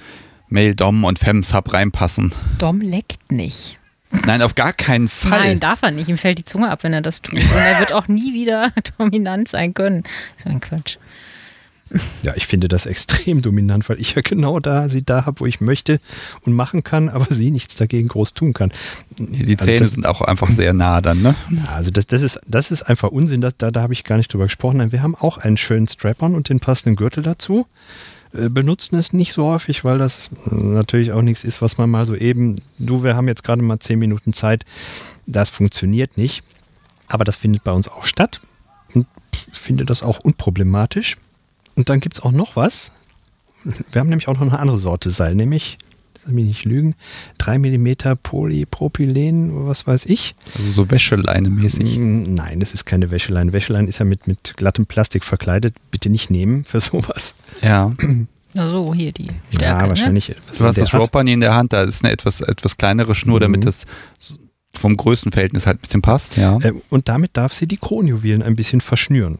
Male 0.47 0.75
Dom 0.75 1.03
und 1.05 1.17
Femme 1.17 1.41
Sub 1.41 1.73
reinpassen? 1.73 2.31
Dom 2.59 2.81
leckt 2.81 3.31
nicht. 3.31 3.79
Nein, 4.27 4.43
auf 4.43 4.53
gar 4.53 4.73
keinen 4.73 5.07
Fall. 5.07 5.39
Nein, 5.39 5.59
darf 5.59 5.81
er 5.81 5.89
nicht. 5.89 6.07
Ihm 6.07 6.19
fällt 6.19 6.37
die 6.37 6.43
Zunge 6.43 6.69
ab, 6.69 6.83
wenn 6.83 6.93
er 6.93 7.01
das 7.01 7.23
tut. 7.23 7.41
Und 7.41 7.51
er 7.51 7.79
wird 7.79 7.93
auch 7.93 8.07
nie 8.07 8.35
wieder 8.35 8.71
dominant 8.99 9.47
sein 9.47 9.73
können. 9.73 10.03
So 10.37 10.49
ein 10.49 10.61
Quatsch. 10.61 10.97
Ja, 12.23 12.33
ich 12.35 12.45
finde 12.45 12.67
das 12.67 12.85
extrem 12.85 13.41
dominant, 13.41 13.89
weil 13.89 13.99
ich 13.99 14.15
ja 14.15 14.21
genau 14.21 14.59
da 14.59 14.89
sie 14.89 15.03
da 15.03 15.25
habe, 15.25 15.39
wo 15.39 15.45
ich 15.45 15.59
möchte 15.61 15.99
und 16.41 16.53
machen 16.53 16.83
kann, 16.83 17.09
aber 17.09 17.25
sie 17.29 17.51
nichts 17.51 17.75
dagegen 17.77 18.07
groß 18.07 18.33
tun 18.33 18.53
kann. 18.53 18.71
Die 19.17 19.55
also 19.55 19.65
Zähne 19.65 19.81
also 19.81 19.93
sind 19.95 20.05
auch 20.05 20.21
einfach 20.21 20.51
sehr 20.51 20.73
nah 20.73 21.01
dann, 21.01 21.21
ne? 21.21 21.35
Also 21.73 21.91
das, 21.91 22.07
das, 22.07 22.21
ist, 22.21 22.39
das 22.47 22.71
ist 22.71 22.83
einfach 22.83 23.09
Unsinn, 23.09 23.41
das, 23.41 23.57
da, 23.57 23.71
da 23.71 23.81
habe 23.81 23.93
ich 23.93 24.03
gar 24.03 24.17
nicht 24.17 24.31
drüber 24.31 24.45
gesprochen. 24.45 24.77
Nein, 24.77 24.91
wir 24.91 25.01
haben 25.01 25.15
auch 25.15 25.37
einen 25.37 25.57
schönen 25.57 25.87
Strap-on 25.87 26.35
und 26.35 26.49
den 26.49 26.59
passenden 26.59 26.95
Gürtel 26.95 27.23
dazu. 27.23 27.65
äh, 28.33 28.49
benutzen 28.49 28.97
es 28.97 29.13
nicht 29.13 29.33
so 29.33 29.45
häufig, 29.45 29.83
weil 29.83 29.97
das 29.97 30.29
natürlich 30.51 31.11
auch 31.11 31.21
nichts 31.21 31.43
ist, 31.43 31.61
was 31.61 31.77
man 31.77 31.89
mal 31.89 32.05
so 32.05 32.15
eben, 32.15 32.57
du, 32.77 33.03
wir 33.03 33.15
haben 33.15 33.27
jetzt 33.27 33.43
gerade 33.43 33.61
mal 33.61 33.79
zehn 33.79 33.99
Minuten 33.99 34.33
Zeit, 34.33 34.65
das 35.25 35.49
funktioniert 35.49 36.17
nicht. 36.17 36.43
Aber 37.07 37.23
das 37.23 37.35
findet 37.35 37.63
bei 37.63 37.71
uns 37.71 37.87
auch 37.87 38.03
statt 38.05 38.39
und 38.93 39.07
finde 39.51 39.85
das 39.85 40.03
auch 40.03 40.19
unproblematisch. 40.19 41.17
Und 41.79 41.89
dann 41.89 42.01
gibt 42.01 42.17
es 42.17 42.23
auch 42.23 42.31
noch 42.33 42.55
was. 42.57 42.91
Wir 43.91 44.01
haben 44.01 44.09
nämlich 44.09 44.27
auch 44.27 44.33
noch 44.33 44.41
eine 44.41 44.59
andere 44.59 44.77
Sorte 44.77 45.09
Seil, 45.09 45.33
nämlich 45.33 45.77
lass 46.25 46.33
mich 46.33 46.45
nicht 46.45 46.65
lügen, 46.65 46.95
3 47.37 47.57
mm 47.59 47.93
Polypropylen, 48.21 49.65
was 49.65 49.87
weiß 49.87 50.05
ich. 50.07 50.35
Also 50.57 50.71
so 50.71 50.91
Wäscheleine 50.91 51.49
mäßig. 51.49 51.97
Mm, 51.97 52.33
nein, 52.35 52.59
das 52.59 52.73
ist 52.73 52.85
keine 52.85 53.11
Wäscheleine. 53.11 53.53
Wäscheleine 53.53 53.87
ist 53.87 53.99
ja 53.99 54.05
mit, 54.05 54.27
mit 54.27 54.55
glattem 54.57 54.85
Plastik 54.85 55.23
verkleidet. 55.23 55.75
Bitte 55.91 56.09
nicht 56.09 56.29
nehmen 56.29 56.63
für 56.65 56.79
sowas. 56.81 57.35
Ja. 57.61 57.93
Ja, 58.53 58.69
so, 58.69 58.93
hier 58.93 59.11
die 59.13 59.27
Stärke. 59.51 59.83
ja, 59.83 59.89
wahrscheinlich. 59.89 60.35
Du 60.57 60.65
hast 60.65 60.77
das 60.77 60.93
Ropani 60.93 61.33
in 61.33 61.39
der 61.39 61.55
Hand, 61.55 61.71
da 61.71 61.83
ist 61.83 62.03
eine 62.03 62.11
etwas, 62.11 62.41
etwas 62.41 62.75
kleinere 62.77 63.15
Schnur, 63.15 63.37
Mhm. 63.37 63.41
damit 63.43 63.65
das 63.65 63.85
vom 64.73 64.97
Größenverhältnis 64.97 65.65
halt 65.65 65.77
ein 65.77 65.81
bisschen 65.81 66.01
passt, 66.01 66.35
ja. 66.35 66.57
Äh, 66.61 66.73
Und 66.89 67.07
damit 67.09 67.37
darf 67.37 67.53
sie 67.53 67.67
die 67.67 67.77
Kronjuwelen 67.77 68.41
ein 68.43 68.55
bisschen 68.55 68.81
verschnüren. 68.81 69.39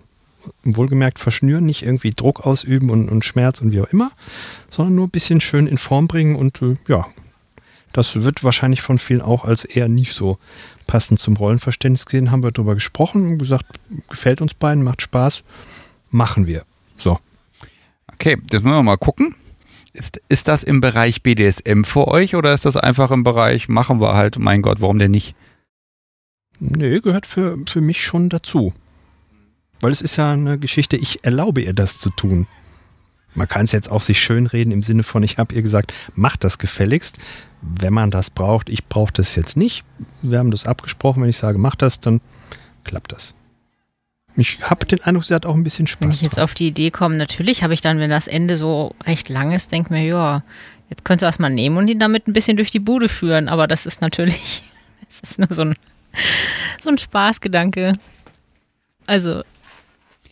Wohlgemerkt 0.64 1.20
verschnüren, 1.20 1.66
nicht 1.66 1.84
irgendwie 1.84 2.12
Druck 2.12 2.46
ausüben 2.46 2.90
und, 2.90 3.10
und 3.10 3.26
Schmerz 3.26 3.62
und 3.62 3.72
wie 3.72 3.82
auch 3.82 3.92
immer, 3.92 4.12
sondern 4.70 4.96
nur 4.96 5.08
ein 5.08 5.12
bisschen 5.12 5.42
schön 5.42 5.68
in 5.68 5.78
Form 5.78 6.08
bringen 6.08 6.36
und 6.36 6.62
äh, 6.62 6.76
ja, 6.88 7.08
das 7.94 8.16
wird 8.16 8.44
wahrscheinlich 8.44 8.82
von 8.82 9.00
vielen 9.00 9.22
auch 9.22 9.46
als 9.46 9.66
eher 9.66 9.90
nicht 9.90 10.14
so 10.14 10.38
passend 10.88 11.20
zum 11.20 11.36
Rollenverständnis 11.38 12.06
gesehen. 12.06 12.32
Haben 12.32 12.44
wir 12.44 12.52
darüber 12.52 12.76
gesprochen 12.76 13.28
und 13.28 13.38
gesagt, 13.40 13.66
gefällt 14.10 14.42
uns 14.42 14.54
beiden, 14.54 14.84
macht 14.84 15.02
Spaß, 15.02 15.44
machen 16.10 16.48
wir. 16.48 16.64
So. 16.98 17.20
Okay, 18.14 18.38
jetzt 18.52 18.64
müssen 18.64 18.76
wir 18.76 18.84
mal 18.84 18.98
gucken. 18.98 19.36
Ist, 19.94 20.22
ist 20.30 20.48
das 20.48 20.64
im 20.64 20.82
Bereich 20.82 21.24
BDSM 21.24 21.84
für 21.84 22.08
euch 22.08 22.36
oder 22.36 22.54
ist 22.54 22.66
das 22.66 22.78
einfach 22.78 23.12
im 23.12 23.24
Bereich, 23.24 23.70
machen 23.70 24.00
wir 24.00 24.14
halt, 24.14 24.38
mein 24.38 24.62
Gott, 24.62 24.82
warum 24.82 25.00
denn 25.00 25.12
nicht? 25.12 25.36
Nee, 26.60 27.00
gehört 27.00 27.26
für, 27.26 27.58
für 27.68 27.82
mich 27.82 28.04
schon 28.04 28.30
dazu. 28.30 28.74
Weil 29.82 29.92
es 29.92 30.02
ist 30.02 30.18
ja 30.18 30.32
eine 30.34 30.58
Geschichte, 30.58 30.98
ich 30.98 31.24
erlaube 31.24 31.62
ihr 31.62 31.74
das 31.74 32.00
zu 32.00 32.10
tun. 32.10 32.48
Man 33.36 33.48
kann 33.48 33.66
es 33.66 33.72
jetzt 33.72 33.90
auch 33.92 34.02
sich 34.02 34.20
schönreden 34.20 34.74
im 34.74 34.84
Sinne 34.84 35.04
von, 35.04 35.24
ich 35.24 35.38
habe 35.38 35.54
ihr 35.56 35.62
gesagt, 35.62 35.94
mach 36.16 36.36
das 36.36 36.58
gefälligst. 36.58 37.20
Wenn 37.62 37.94
man 37.94 38.12
das 38.12 38.30
braucht, 38.30 38.70
ich 38.70 38.86
brauche 38.86 39.14
das 39.14 39.36
jetzt 39.36 39.56
nicht. 39.56 39.84
Wir 40.22 40.40
haben 40.40 40.52
das 40.52 40.66
abgesprochen, 40.66 41.22
wenn 41.22 41.30
ich 41.30 41.38
sage, 41.38 41.58
mach 41.58 41.76
das, 41.76 42.00
dann 42.00 42.22
klappt 42.84 43.12
das. 43.12 43.36
Ich 44.36 44.60
habe 44.62 44.86
den 44.86 45.02
Eindruck, 45.02 45.26
sie 45.26 45.34
hat 45.34 45.46
auch 45.46 45.56
ein 45.56 45.64
bisschen 45.64 45.86
Wenn 45.88 46.10
Spaß. 46.12 46.16
ich 46.16 46.22
jetzt 46.22 46.38
dran. 46.38 46.44
auf 46.46 46.54
die 46.54 46.68
Idee 46.68 46.92
komme, 46.92 47.18
natürlich 47.18 47.64
habe 47.64 47.74
ich 47.74 47.82
dann, 47.82 48.00
wenn 48.00 48.10
das 48.10 48.28
Ende 48.28 48.58
so 48.58 48.96
recht 49.06 49.30
lang 49.30 49.52
ist, 49.52 49.72
denke 49.72 49.94
mir, 49.94 50.04
ja, 50.04 50.44
jetzt 50.90 51.04
könntest 51.06 51.24
du 51.24 51.26
das 51.28 51.40
mal 51.40 51.50
nehmen 51.50 51.78
und 51.78 51.88
ihn 51.88 52.00
damit 52.00 52.28
ein 52.28 52.34
bisschen 52.34 52.58
durch 52.58 52.72
die 52.72 52.80
Bude 52.80 53.10
führen. 53.10 53.48
Aber 53.50 53.68
das 53.68 53.86
ist 53.86 54.02
natürlich, 54.02 54.64
das 55.22 55.32
ist 55.32 55.40
nur 55.40 55.48
so 55.52 55.64
ein, 55.64 55.76
so 56.80 56.90
ein 56.90 56.98
Spaßgedanke. 56.98 57.94
Also, 59.06 59.44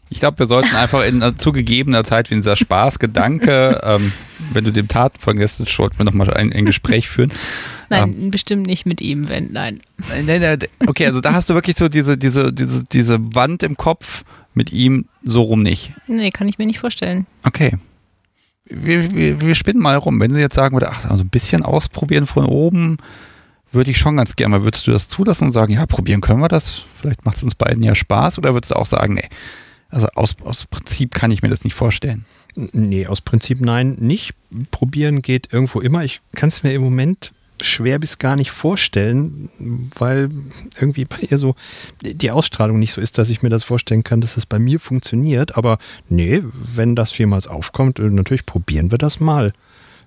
Ich 0.09 0.19
glaube, 0.19 0.39
wir 0.39 0.47
sollten 0.47 0.75
einfach 0.75 1.03
in 1.05 1.21
äh, 1.21 1.35
zugegebener 1.37 2.03
Zeit, 2.03 2.31
wenn 2.31 2.39
dieser 2.39 2.55
Spaßgedanke, 2.55 3.81
ähm, 3.83 4.11
wenn 4.53 4.63
du 4.63 4.71
dem 4.71 4.87
Tat 4.87 5.13
vergessen, 5.19 5.65
sollten 5.65 5.97
wir 5.97 6.05
nochmal 6.05 6.33
ein, 6.33 6.53
ein 6.53 6.65
Gespräch 6.65 7.09
führen. 7.09 7.31
nein, 7.89 8.31
bestimmt 8.31 8.67
nicht 8.67 8.85
mit 8.85 9.01
ihm, 9.01 9.29
wenn, 9.29 9.51
nein. 9.51 9.79
Nein, 10.25 10.41
nein, 10.41 10.59
Okay, 10.85 11.07
also 11.07 11.21
da 11.21 11.33
hast 11.33 11.49
du 11.49 11.53
wirklich 11.53 11.77
so 11.77 11.89
diese, 11.89 12.17
diese, 12.17 12.53
diese, 12.53 12.83
diese 12.85 13.19
Wand 13.35 13.63
im 13.63 13.75
Kopf 13.75 14.23
mit 14.53 14.71
ihm 14.73 15.05
so 15.23 15.43
rum 15.43 15.61
nicht. 15.61 15.91
Nee, 16.07 16.31
kann 16.31 16.47
ich 16.47 16.57
mir 16.57 16.65
nicht 16.65 16.79
vorstellen. 16.79 17.27
Okay. 17.43 17.77
Wir, 18.65 19.13
wir, 19.13 19.39
wir 19.39 19.55
spinnen 19.55 19.81
mal 19.81 19.95
rum. 19.95 20.19
Wenn 20.19 20.33
sie 20.33 20.41
jetzt 20.41 20.55
sagen 20.55 20.75
würde, 20.75 20.89
ach, 20.89 21.09
also 21.09 21.23
ein 21.23 21.29
bisschen 21.29 21.63
ausprobieren 21.63 22.27
von 22.27 22.45
oben, 22.45 22.97
würde 23.71 23.91
ich 23.91 23.97
schon 23.97 24.17
ganz 24.17 24.35
gerne 24.35 24.57
mal. 24.57 24.63
Würdest 24.65 24.87
du 24.87 24.91
das 24.91 25.07
zulassen 25.07 25.45
und 25.45 25.51
sagen, 25.51 25.73
ja, 25.73 25.85
probieren 25.85 26.21
können 26.21 26.41
wir 26.41 26.49
das? 26.49 26.81
Vielleicht 26.99 27.25
macht 27.25 27.37
es 27.37 27.43
uns 27.43 27.55
beiden 27.55 27.83
ja 27.83 27.95
Spaß. 27.95 28.37
Oder 28.39 28.53
würdest 28.53 28.71
du 28.71 28.75
auch 28.75 28.85
sagen, 28.85 29.13
nee, 29.13 29.29
also 29.89 30.07
aus, 30.15 30.35
aus 30.43 30.65
Prinzip 30.67 31.13
kann 31.13 31.31
ich 31.31 31.41
mir 31.41 31.49
das 31.49 31.63
nicht 31.63 31.75
vorstellen. 31.75 32.25
Nee, 32.55 33.07
aus 33.07 33.21
Prinzip 33.21 33.61
nein, 33.61 33.95
nicht. 33.99 34.33
Probieren 34.71 35.21
geht 35.21 35.53
irgendwo 35.53 35.79
immer. 35.79 36.03
Ich 36.03 36.21
kann 36.33 36.49
es 36.49 36.63
mir 36.63 36.73
im 36.73 36.81
Moment 36.81 37.33
schwer 37.61 37.97
bis 37.99 38.19
gar 38.19 38.35
nicht 38.35 38.51
vorstellen, 38.51 39.49
weil 39.97 40.29
irgendwie 40.79 41.05
bei 41.05 41.17
ihr 41.21 41.37
so 41.37 41.55
die 42.01 42.31
Ausstrahlung 42.31 42.79
nicht 42.79 42.93
so 42.93 43.01
ist, 43.01 43.17
dass 43.17 43.29
ich 43.29 43.41
mir 43.41 43.49
das 43.49 43.63
vorstellen 43.63 44.03
kann, 44.03 44.21
dass 44.21 44.37
es 44.37 44.45
bei 44.45 44.59
mir 44.59 44.79
funktioniert. 44.79 45.57
Aber 45.57 45.77
nee, 46.09 46.43
wenn 46.53 46.95
das 46.95 47.17
jemals 47.17 47.47
aufkommt, 47.47 47.99
äh, 47.99 48.03
natürlich 48.03 48.45
probieren 48.45 48.91
wir 48.91 48.97
das 48.97 49.19
mal. 49.19 49.53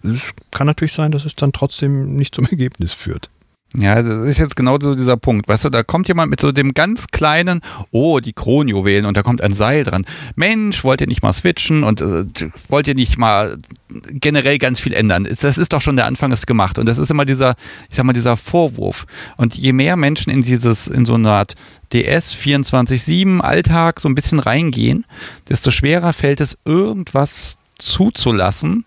Es 0.03 0.33
kann 0.51 0.67
natürlich 0.67 0.93
sein, 0.93 1.13
dass 1.13 1.25
es 1.25 1.35
dann 1.35 1.53
trotzdem 1.53 2.17
nicht 2.17 2.35
zum 2.35 2.47
Ergebnis 2.47 2.93
führt. 2.93 3.31
Ja, 3.77 4.03
das 4.03 4.27
ist 4.27 4.39
jetzt 4.39 4.57
genau 4.57 4.79
so 4.81 4.97
dieser 4.97 5.17
Punkt. 5.17 5.49
Weißt 5.49 5.65
du, 5.65 5.71
da 5.71 5.85
kommt 5.85 6.09
jemand 6.09 6.29
mit 6.29 6.41
so 6.41 6.51
dem 6.51 6.75
ganz 6.75 7.07
kleinen, 7.07 7.61
oh, 7.93 8.19
die 8.19 8.33
Kronjuwelen 8.33 9.07
und 9.07 9.17
da 9.17 9.23
kommt 9.23 9.41
ein 9.43 9.53
Seil 9.53 9.85
dran. 9.85 10.05
Mensch, 10.35 10.83
wollt 10.83 11.01
ihr 11.01 11.07
nicht 11.07 11.23
mal 11.23 11.33
switchen 11.33 11.85
und 11.85 12.01
äh, 12.01 12.25
wollt 12.69 12.89
ihr 12.89 12.97
nicht 12.97 13.17
mal 13.17 13.59
generell 13.89 14.59
ganz 14.59 14.81
viel 14.81 14.93
ändern? 14.93 15.29
Das 15.41 15.57
ist 15.57 15.73
doch 15.73 15.83
schon 15.83 15.95
der 15.95 16.07
Anfang 16.07 16.33
ist 16.33 16.49
gemacht 16.49 16.81
und 16.81 16.89
das 16.89 16.99
ist 16.99 17.13
immer 17.13 17.25
dieser, 17.25 17.55
ich 17.89 17.95
sag 17.95 18.05
mal, 18.05 18.13
dieser 18.13 18.37
Vorwurf. 18.37 19.07
Und 19.37 19.55
je 19.55 19.73
mehr 19.73 19.95
Menschen 19.97 20.33
in 20.33 20.43
dieses, 20.43 20.89
in 20.89 21.07
so 21.07 21.15
eine 21.15 21.31
Art 21.31 21.55
DS 21.93 22.35
24-7 22.35 23.39
Alltag 23.39 24.01
so 24.01 24.09
ein 24.09 24.17
bisschen 24.17 24.41
reingehen, 24.41 25.07
desto 25.49 25.71
schwerer 25.71 26.13
fällt 26.13 26.41
es, 26.41 26.59
irgendwas 26.65 27.57
zuzulassen, 27.79 28.85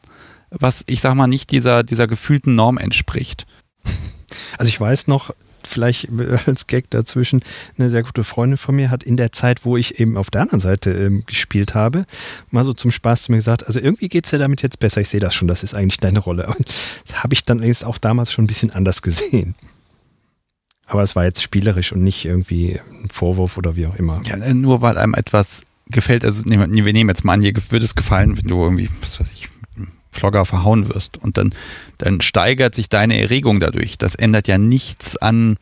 was, 0.49 0.84
ich 0.88 0.99
sag 0.99 1.15
mal, 1.15 1.27
nicht 1.27 1.51
dieser, 1.51 1.84
dieser 1.84 2.07
gefühlten 2.07 2.55
Norm 2.55 2.77
entspricht. 2.77 3.45
Also 4.57 4.69
ich 4.69 4.80
weiß 4.80 5.07
noch, 5.07 5.34
vielleicht 5.67 6.05
äh, 6.05 6.38
als 6.45 6.67
Gag 6.67 6.89
dazwischen, 6.89 7.41
eine 7.77 7.89
sehr 7.89 8.03
gute 8.03 8.23
Freundin 8.23 8.57
von 8.57 8.75
mir 8.75 8.89
hat 8.89 9.03
in 9.03 9.17
der 9.17 9.31
Zeit, 9.31 9.65
wo 9.65 9.77
ich 9.77 9.99
eben 9.99 10.17
auf 10.17 10.30
der 10.30 10.41
anderen 10.41 10.59
Seite 10.59 10.91
ähm, 10.91 11.23
gespielt 11.25 11.75
habe, 11.75 12.05
mal 12.51 12.63
so 12.63 12.73
zum 12.73 12.91
Spaß 12.91 13.23
zu 13.23 13.31
mir 13.31 13.38
gesagt, 13.38 13.65
also 13.65 13.80
irgendwie 13.80 14.09
geht's 14.09 14.30
dir 14.30 14.39
damit 14.39 14.61
jetzt 14.61 14.80
besser, 14.80 15.01
ich 15.01 15.09
sehe 15.09 15.19
das 15.19 15.34
schon, 15.34 15.47
das 15.47 15.63
ist 15.63 15.75
eigentlich 15.75 15.97
deine 15.97 16.19
Rolle. 16.19 16.47
Und 16.47 16.67
das 17.07 17.23
habe 17.23 17.34
ich 17.34 17.45
dann 17.45 17.57
allerdings 17.57 17.84
auch 17.84 17.97
damals 17.97 18.31
schon 18.31 18.45
ein 18.45 18.47
bisschen 18.47 18.71
anders 18.71 19.01
gesehen. 19.01 19.55
Aber 20.85 21.01
es 21.01 21.15
war 21.15 21.23
jetzt 21.23 21.41
spielerisch 21.41 21.93
und 21.93 22.03
nicht 22.03 22.25
irgendwie 22.25 22.80
ein 22.80 23.09
Vorwurf 23.09 23.57
oder 23.57 23.75
wie 23.75 23.88
auch 23.88 23.95
immer. 23.95 24.21
Ja, 24.25 24.35
äh, 24.35 24.53
nur 24.53 24.81
weil 24.81 24.97
einem 24.97 25.13
etwas 25.13 25.63
gefällt, 25.88 26.25
also 26.25 26.43
wir 26.45 26.67
nehmen 26.67 27.09
jetzt 27.09 27.23
mal 27.23 27.34
an, 27.34 27.41
dir 27.41 27.53
würde 27.69 27.85
es 27.85 27.95
gefallen, 27.95 28.38
wenn 28.38 28.47
du 28.47 28.61
irgendwie, 28.61 28.89
was 29.01 29.19
weiß 29.19 29.27
ich, 29.34 29.49
Flogger 30.14 30.45
verhauen 30.45 30.88
wirst 30.94 31.18
und 31.18 31.38
dann, 31.38 31.53
dann 31.98 32.22
steigert 32.22 32.76
sich 32.76 32.90
deine 32.90 33.19
Erregung 33.19 33.60
dadurch. 33.60 33.98
Das 33.98 34.15
ändert 34.15 34.48
ja 34.48 34.57
nichts 34.57 35.18
an, 35.18 35.57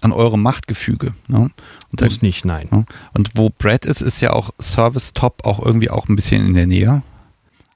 an 0.00 0.12
eurem 0.12 0.42
Machtgefüge. 0.42 1.14
Ne? 1.28 1.50
Und, 1.90 2.00
dann, 2.00 2.08
Muss 2.08 2.22
nicht, 2.22 2.44
nein. 2.44 2.68
ne? 2.70 2.86
und 3.12 3.30
wo 3.34 3.50
Brad 3.50 3.84
ist, 3.84 4.00
ist 4.02 4.20
ja 4.20 4.32
auch 4.32 4.50
Service 4.60 5.12
Top 5.12 5.44
auch 5.44 5.58
irgendwie 5.64 5.90
auch 5.90 6.08
ein 6.08 6.16
bisschen 6.16 6.46
in 6.46 6.54
der 6.54 6.66
Nähe. 6.66 7.02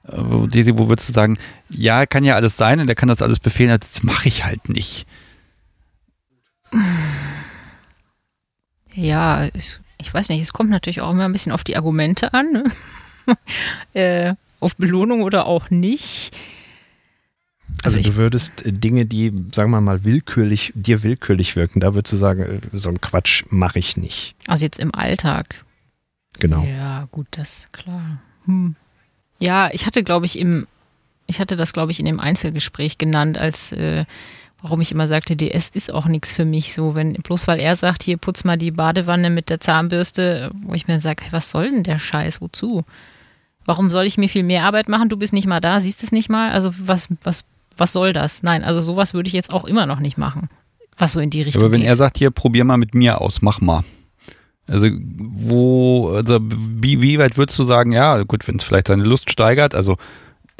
Äh, 0.07 0.11
wo- 0.17 0.47
Desi, 0.47 0.77
wo 0.77 0.87
würdest 0.89 1.09
du 1.09 1.13
sagen, 1.13 1.37
ja, 1.69 2.05
kann 2.05 2.23
ja 2.23 2.35
alles 2.35 2.57
sein 2.57 2.79
und 2.79 2.87
er 2.89 2.95
kann 2.95 3.09
das 3.09 3.21
alles 3.21 3.39
befehlen, 3.39 3.77
das 3.79 4.03
mache 4.03 4.27
ich 4.27 4.45
halt 4.45 4.69
nicht. 4.69 5.05
Ja, 8.93 9.47
ich, 9.53 9.79
ich 9.97 10.13
weiß 10.13 10.29
nicht, 10.29 10.41
es 10.41 10.53
kommt 10.53 10.69
natürlich 10.69 11.01
auch 11.01 11.11
immer 11.11 11.25
ein 11.25 11.31
bisschen 11.31 11.51
auf 11.51 11.63
die 11.63 11.75
Argumente 11.75 12.33
an. 12.33 12.51
Ne? 12.51 12.63
äh, 13.93 14.35
auf 14.65 14.75
Belohnung 14.75 15.21
oder 15.21 15.45
auch 15.45 15.69
nicht. 15.69 16.35
Also, 17.83 17.97
Also 17.97 18.09
du 18.09 18.15
würdest 18.15 18.65
äh, 18.65 18.71
Dinge, 18.71 19.05
die, 19.05 19.31
sagen 19.51 19.71
wir 19.71 19.79
mal, 19.79 20.03
willkürlich, 20.03 20.73
dir 20.75 21.03
willkürlich 21.03 21.55
wirken, 21.55 21.79
da 21.79 21.93
würdest 21.93 22.13
du 22.13 22.17
sagen, 22.17 22.41
äh, 22.41 22.59
so 22.73 22.89
ein 22.89 22.99
Quatsch 22.99 23.43
mache 23.49 23.79
ich 23.79 23.95
nicht. 23.95 24.35
Also 24.47 24.65
jetzt 24.65 24.79
im 24.79 24.93
Alltag. 24.93 25.63
Genau. 26.39 26.65
Ja, 26.65 27.07
gut, 27.11 27.27
das 27.31 27.59
ist 27.59 27.73
klar. 27.73 28.21
Hm. 28.45 28.75
Ja, 29.39 29.69
ich 29.71 29.85
hatte, 29.85 30.03
glaube 30.03 30.25
ich, 30.25 30.39
im, 30.39 30.67
ich 31.27 31.39
hatte 31.39 31.55
das, 31.55 31.73
glaube 31.73 31.91
ich, 31.91 31.99
in 31.99 32.05
dem 32.05 32.19
Einzelgespräch 32.19 32.97
genannt, 32.97 33.37
als 33.37 33.71
äh, 33.71 34.05
warum 34.61 34.81
ich 34.81 34.91
immer 34.91 35.07
sagte, 35.07 35.35
DS 35.35 35.69
ist 35.69 35.93
auch 35.93 36.07
nichts 36.07 36.33
für 36.33 36.45
mich. 36.45 36.73
So, 36.73 36.95
wenn, 36.95 37.13
bloß 37.13 37.47
weil 37.47 37.59
er 37.59 37.75
sagt, 37.75 38.03
hier 38.03 38.17
putz 38.17 38.43
mal 38.43 38.57
die 38.57 38.71
Badewanne 38.71 39.29
mit 39.29 39.49
der 39.49 39.59
Zahnbürste, 39.59 40.51
wo 40.63 40.73
ich 40.73 40.87
mir 40.87 40.99
sage, 40.99 41.23
was 41.31 41.51
soll 41.51 41.69
denn 41.69 41.83
der 41.83 41.99
Scheiß? 41.99 42.41
Wozu? 42.41 42.83
Warum 43.65 43.89
soll 43.89 44.05
ich 44.05 44.17
mir 44.17 44.29
viel 44.29 44.43
mehr 44.43 44.63
Arbeit 44.63 44.87
machen? 44.89 45.09
Du 45.09 45.17
bist 45.17 45.33
nicht 45.33 45.47
mal 45.47 45.59
da, 45.59 45.79
siehst 45.79 46.03
es 46.03 46.11
nicht 46.11 46.29
mal. 46.29 46.51
Also 46.51 46.71
was, 46.77 47.09
was, 47.23 47.45
was 47.75 47.93
soll 47.93 48.13
das? 48.13 48.43
Nein, 48.43 48.63
also 48.63 48.79
sowas 48.81 49.13
würde 49.13 49.27
ich 49.27 49.33
jetzt 49.33 49.53
auch 49.53 49.65
immer 49.65 49.85
noch 49.85 49.99
nicht 49.99 50.17
machen. 50.17 50.49
Was 50.97 51.13
so 51.13 51.19
in 51.19 51.29
die 51.29 51.41
Richtung 51.41 51.61
Aber 51.61 51.71
wenn 51.71 51.81
geht. 51.81 51.89
er 51.89 51.95
sagt, 51.95 52.17
hier, 52.17 52.31
probier 52.31 52.63
mal 52.63 52.77
mit 52.77 52.95
mir 52.95 53.19
aus, 53.19 53.41
mach 53.41 53.59
mal. 53.59 53.83
Also, 54.67 54.87
wo, 54.89 56.09
also, 56.09 56.39
wie, 56.41 57.01
wie 57.01 57.19
weit 57.19 57.37
würdest 57.37 57.59
du 57.59 57.63
sagen, 57.63 57.91
ja, 57.91 58.23
gut, 58.23 58.47
wenn 58.47 58.55
es 58.55 58.63
vielleicht 58.63 58.89
deine 58.89 59.03
Lust 59.03 59.29
steigert, 59.29 59.75
also 59.75 59.97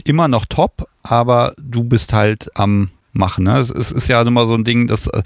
immer 0.04 0.28
noch 0.28 0.46
top, 0.46 0.88
aber 1.04 1.54
du 1.58 1.84
bist 1.84 2.14
halt 2.14 2.50
am 2.56 2.90
Machen. 3.14 3.46
Ne? 3.46 3.58
Es, 3.60 3.70
es 3.70 3.94
ist 3.94 4.10
ja 4.10 4.22
immer 4.22 4.46
so 4.46 4.56
ein 4.56 4.66
Ding, 4.66 4.88
das, 4.88 5.08
äh, 5.08 5.24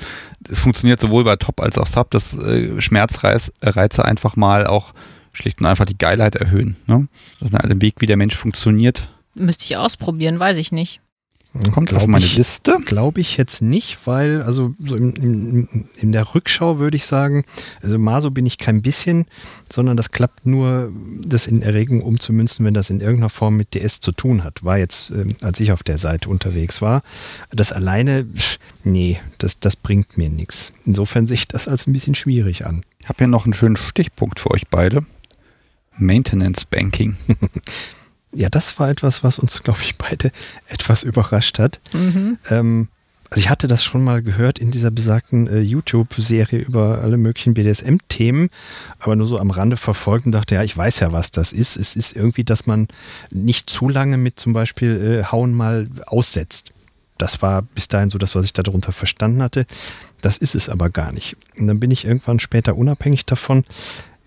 es 0.48 0.60
funktioniert 0.60 1.02
sowohl 1.02 1.24
bei 1.24 1.36
Top 1.38 1.60
als 1.60 1.78
auch 1.80 1.88
Sub, 1.88 2.12
dass 2.12 2.38
äh, 2.38 2.80
Schmerzreize 2.80 4.06
einfach 4.06 4.36
mal 4.36 4.68
auch 4.68 4.94
schlicht 5.34 5.60
und 5.60 5.68
einfach 5.68 5.86
die 5.86 5.98
Geilheit 5.98 6.36
erhöhen. 6.36 6.76
Ne? 6.88 7.08
Das 7.40 7.50
ist 7.50 7.56
ein 7.56 7.82
Weg, 7.82 7.96
wie 8.00 8.06
der 8.06 8.18
Mensch 8.18 8.36
funktioniert. 8.36 9.10
Müsste 9.36 9.66
ich 9.66 9.78
ausprobieren, 9.78 10.40
weiß 10.40 10.58
ich 10.58 10.72
nicht. 10.72 11.02
Kommt 11.72 11.92
auf 11.94 12.06
meine 12.06 12.24
ich, 12.24 12.38
Liste. 12.38 12.78
Glaube 12.86 13.22
ich 13.22 13.36
jetzt 13.38 13.64
nicht, 13.64 14.06
weil, 14.06 14.44
also 14.44 14.76
so 14.78 14.96
in, 14.96 15.14
in, 15.16 15.86
in 15.98 16.12
der 16.12 16.36
Rückschau 16.36 16.78
würde 16.78 16.96
ich 16.96 17.08
sagen, 17.08 17.44
also 17.82 17.98
Maso 17.98 18.30
bin 18.30 18.46
ich 18.46 18.60
kein 18.60 18.84
bisschen, 18.84 19.26
sondern 19.72 19.98
das 19.98 20.12
klappt 20.12 20.46
nur, 20.46 20.94
das 21.26 21.48
in 21.48 21.64
Erregung 21.64 22.04
umzumünzen, 22.04 22.64
wenn 22.66 22.76
das 22.76 22.92
in 22.92 23.00
irgendeiner 23.00 23.30
Form 23.30 23.58
mit 23.58 23.74
DS 23.74 24.00
zu 24.00 24.12
tun 24.12 24.44
hat. 24.44 24.64
War 24.64 24.78
jetzt, 24.78 25.10
äh, 25.10 25.34
als 25.42 25.60
ich 25.60 25.72
auf 25.72 25.82
der 25.82 25.98
Seite 25.98 26.30
unterwegs 26.30 26.84
war. 26.84 27.02
Das 27.50 27.72
alleine, 27.72 28.26
pff, 28.26 28.60
nee, 28.84 29.20
das, 29.40 29.60
das 29.60 29.76
bringt 29.76 30.20
mir 30.20 30.30
nichts. 30.30 30.72
Insofern 30.86 31.26
sehe 31.26 31.36
ich 31.36 31.48
das 31.48 31.68
als 31.68 31.88
ein 31.88 31.94
bisschen 31.94 32.14
schwierig 32.14 32.68
an. 32.68 32.84
Ich 33.02 33.10
habe 33.10 33.18
hier 33.18 33.28
noch 33.28 33.46
einen 33.46 33.54
schönen 33.54 33.76
Stichpunkt 33.76 34.40
für 34.40 34.52
euch 34.52 34.68
beide. 34.70 35.04
Maintenance 36.00 36.66
Banking. 36.66 37.16
Ja, 38.32 38.50
das 38.50 38.80
war 38.80 38.90
etwas, 38.90 39.24
was 39.24 39.40
uns, 39.40 39.64
glaube 39.64 39.80
ich, 39.82 39.98
beide 39.98 40.32
etwas 40.68 41.04
überrascht 41.04 41.58
hat. 41.58 41.80
Mhm. 41.94 42.38
Ähm, 42.50 42.88
also 43.32 43.42
ich 43.42 43.50
hatte 43.50 43.68
das 43.68 43.84
schon 43.84 44.04
mal 44.04 44.24
gehört 44.24 44.58
in 44.58 44.72
dieser 44.72 44.90
besagten 44.90 45.48
äh, 45.48 45.60
YouTube-Serie 45.60 46.60
über 46.60 47.00
alle 47.00 47.18
möglichen 47.18 47.54
BDSM-Themen, 47.54 48.50
aber 49.00 49.16
nur 49.16 49.28
so 49.28 49.38
am 49.38 49.52
Rande 49.52 49.78
verfolgt 49.78 50.26
und 50.26 50.32
dachte, 50.32 50.56
ja, 50.56 50.64
ich 50.64 50.76
weiß 50.76 51.00
ja, 51.02 51.12
was 51.12 51.30
das 51.30 51.54
ist. 51.54 51.78
Es 51.78 51.96
ist 51.96 52.16
irgendwie, 52.16 52.44
dass 52.44 52.66
man 52.66 52.88
nicht 53.30 53.70
zu 53.70 53.88
lange 53.88 54.18
mit 54.18 54.40
zum 54.40 54.54
Beispiel 54.54 55.22
äh, 55.22 55.32
Hauen 55.32 55.54
mal 55.54 55.88
aussetzt. 56.08 56.72
Das 57.20 57.42
war 57.42 57.62
bis 57.62 57.88
dahin 57.88 58.10
so 58.10 58.18
das, 58.18 58.34
was 58.34 58.46
ich 58.46 58.54
darunter 58.54 58.94
verstanden 58.94 59.44
hatte. 59.44 59.66
Das 60.22 60.38
ist 60.38 60.56
es 60.56 60.70
aber 60.70 60.90
gar 60.90 61.12
nicht. 61.12 61.36
Und 61.58 61.68
dann 61.68 61.80
bin 61.80 61.92
ich 61.92 62.06
irgendwann 62.06 62.40
später 62.40 62.76
unabhängig 62.76 63.26
davon 63.26 63.66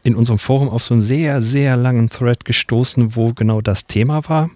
in 0.03 0.15
unserem 0.15 0.39
Forum 0.39 0.69
auf 0.69 0.83
so 0.83 0.95
einen 0.95 1.03
sehr, 1.03 1.41
sehr 1.41 1.77
langen 1.77 2.11
Thread 2.11 2.45
gestoßen, 2.45 3.15
wo 3.17 3.33
genau 3.33 3.61
das 3.61 3.87
Thema 3.87 4.29
war. 4.29 4.51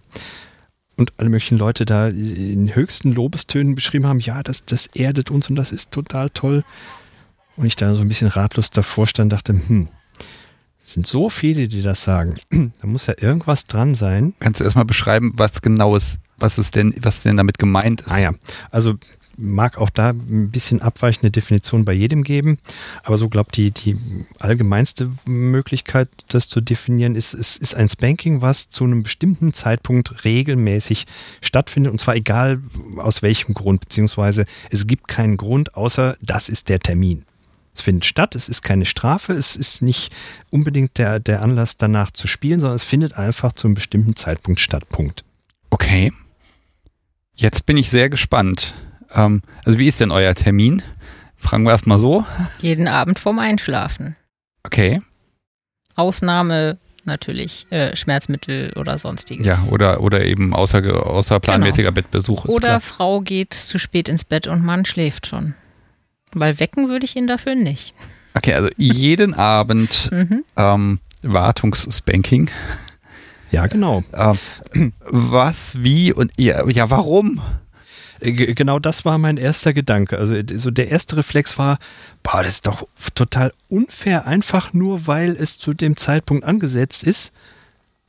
Und 0.97 1.13
alle 1.19 1.29
möglichen 1.29 1.59
Leute 1.59 1.85
da 1.85 2.09
in 2.09 2.75
höchsten 2.75 3.13
Lobestönen 3.13 3.75
beschrieben 3.75 4.07
haben, 4.07 4.21
ja, 4.21 4.43
das, 4.43 4.65
das 4.65 4.87
erdet 4.87 5.31
uns 5.31 5.51
und 5.51 5.57
das 5.57 5.71
ist 5.73 5.91
total 5.91 6.31
toll. 6.31 6.65
Und 7.57 7.67
ich 7.67 7.77
da 7.77 7.95
so 7.95 8.01
ein 8.01 8.09
bisschen 8.09 8.29
ratlos 8.29 8.71
davor 8.71 9.07
stand, 9.07 9.33
dachte, 9.33 9.53
hm, 9.53 9.89
es 10.83 10.93
sind 10.93 11.07
so 11.07 11.29
viele, 11.29 11.69
die 11.69 11.83
das 11.83 12.05
sagen. 12.05 12.37
Da 12.81 12.87
muss 12.87 13.07
ja 13.07 13.15
irgendwas 13.19 13.67
dran 13.67 13.95
sein. 13.95 14.35
Kannst 14.39 14.61
du 14.61 14.65
erstmal 14.65 14.85
beschreiben, 14.85 15.33
was 15.37 15.61
genau 15.61 15.97
ist, 15.97 16.19
was 16.39 16.59
ist 16.59 16.77
denn, 16.77 16.95
was 17.01 17.23
denn 17.23 17.37
damit 17.37 17.59
gemeint 17.59 18.03
ist? 18.03 18.13
Ah 18.13 18.19
ja, 18.19 18.35
also 18.71 18.95
mag 19.37 19.79
auch 19.79 19.91
da 19.91 20.11
ein 20.11 20.51
bisschen 20.51 20.83
abweichende 20.83 21.31
Definition 21.31 21.85
bei 21.85 21.93
jedem 21.93 22.23
geben, 22.23 22.59
aber 23.05 23.17
so 23.17 23.29
glaubt 23.29 23.57
die, 23.57 23.71
die 23.71 23.97
allgemeinste 24.39 25.11
Möglichkeit, 25.27 26.09
das 26.29 26.49
zu 26.49 26.61
definieren, 26.61 27.15
ist, 27.15 27.35
es 27.35 27.57
ist 27.57 27.75
ein 27.75 27.89
Spanking, 27.89 28.41
was 28.41 28.69
zu 28.69 28.85
einem 28.85 29.03
bestimmten 29.03 29.53
Zeitpunkt 29.53 30.25
regelmäßig 30.25 31.07
stattfindet 31.41 31.93
und 31.93 31.99
zwar 31.99 32.17
egal 32.17 32.61
aus 32.99 33.23
welchem 33.23 33.55
Grund, 33.55 33.81
beziehungsweise 33.81 34.47
es 34.71 34.87
gibt 34.87 35.09
keinen 35.09 35.37
Grund, 35.37 35.75
außer 35.75 36.17
das 36.21 36.49
ist 36.49 36.69
der 36.69 36.81
Termin. 36.81 37.25
Es 37.75 37.83
findet 37.83 38.07
statt, 38.07 38.35
es 38.35 38.49
ist 38.49 38.63
keine 38.63 38.87
Strafe, 38.87 39.35
es 39.35 39.55
ist 39.55 39.83
nicht 39.83 40.11
unbedingt 40.51 40.97
der, 40.97 41.21
der 41.21 41.43
Anlass 41.43 41.77
danach 41.77 42.11
zu 42.11 42.27
spielen, 42.27 42.59
sondern 42.59 42.77
es 42.77 42.85
findet 42.85 43.19
einfach 43.19 43.53
zu 43.53 43.67
einem 43.67 43.75
bestimmten 43.75 44.17
Zeitpunkt 44.17 44.61
statt. 44.61 44.89
Punkt. 44.89 45.25
Okay. 45.69 46.11
Jetzt 47.35 47.67
bin 47.67 47.77
ich 47.77 47.91
sehr 47.91 48.09
gespannt. 48.09 48.75
Ähm, 49.15 49.43
also 49.65 49.79
wie 49.79 49.87
ist 49.89 50.01
denn 50.01 50.11
euer 50.11 50.35
Termin? 50.35 50.83
Fragen 51.37 51.65
wir 51.65 51.71
erstmal 51.71 51.99
so. 51.99 52.25
Jeden 52.61 52.89
Abend 52.89 53.19
vorm 53.19 53.39
Einschlafen. 53.39 54.17
Okay. 54.65 55.01
Ausnahme 55.95 56.79
natürlich 57.05 57.67
äh, 57.71 57.95
Schmerzmittel 57.95 58.73
oder 58.77 58.99
sonstiges. 58.99 59.47
Ja, 59.47 59.59
oder, 59.71 60.01
oder 60.01 60.25
eben 60.25 60.53
außer, 60.55 61.07
außerplanmäßiger 61.07 61.93
Bettbesuch. 61.93 62.45
Ist 62.47 62.51
Oder 62.53 62.67
klar. 62.69 62.81
Frau 62.81 63.21
geht 63.21 63.55
zu 63.55 63.79
spät 63.79 64.09
ins 64.09 64.25
Bett 64.25 64.49
und 64.49 64.65
Mann 64.65 64.85
schläft 64.85 65.27
schon. 65.27 65.55
Weil 66.33 66.59
wecken 66.59 66.89
würde 66.89 67.05
ich 67.07 67.15
ihn 67.17 67.27
dafür 67.29 67.55
nicht. 67.55 67.95
Okay, 68.35 68.55
also 68.55 68.69
jeden 68.77 69.35
Abend 69.39 70.11
Mhm. 70.11 70.45
ähm, 70.57 71.01
Wartungsspanking. 71.23 72.51
Ja, 73.53 73.67
genau. 73.69 74.03
Ähm, 74.13 74.93
was, 75.01 75.83
wie 75.83 76.13
und 76.13 76.33
ja, 76.37 76.69
ja 76.69 76.91
warum? 76.91 77.41
Äh, 78.21 78.55
Genau 78.55 78.79
das 78.79 79.05
war 79.05 79.19
mein 79.19 79.37
erster 79.37 79.73
Gedanke. 79.73 80.19
Also 80.19 80.35
so 80.55 80.71
der 80.71 80.91
erste 80.91 81.17
Reflex 81.17 81.59
war, 81.59 81.79
boah, 82.23 82.43
das 82.43 82.55
ist 82.55 82.67
doch 82.67 82.87
total 83.15 83.53
unfair, 83.69 84.27
einfach 84.27 84.73
nur 84.73 85.07
weil 85.07 85.31
es 85.31 85.59
zu 85.59 85.75
dem 85.75 85.97
Zeitpunkt 85.97 86.45
angesetzt 86.45 87.05
ist. 87.05 87.33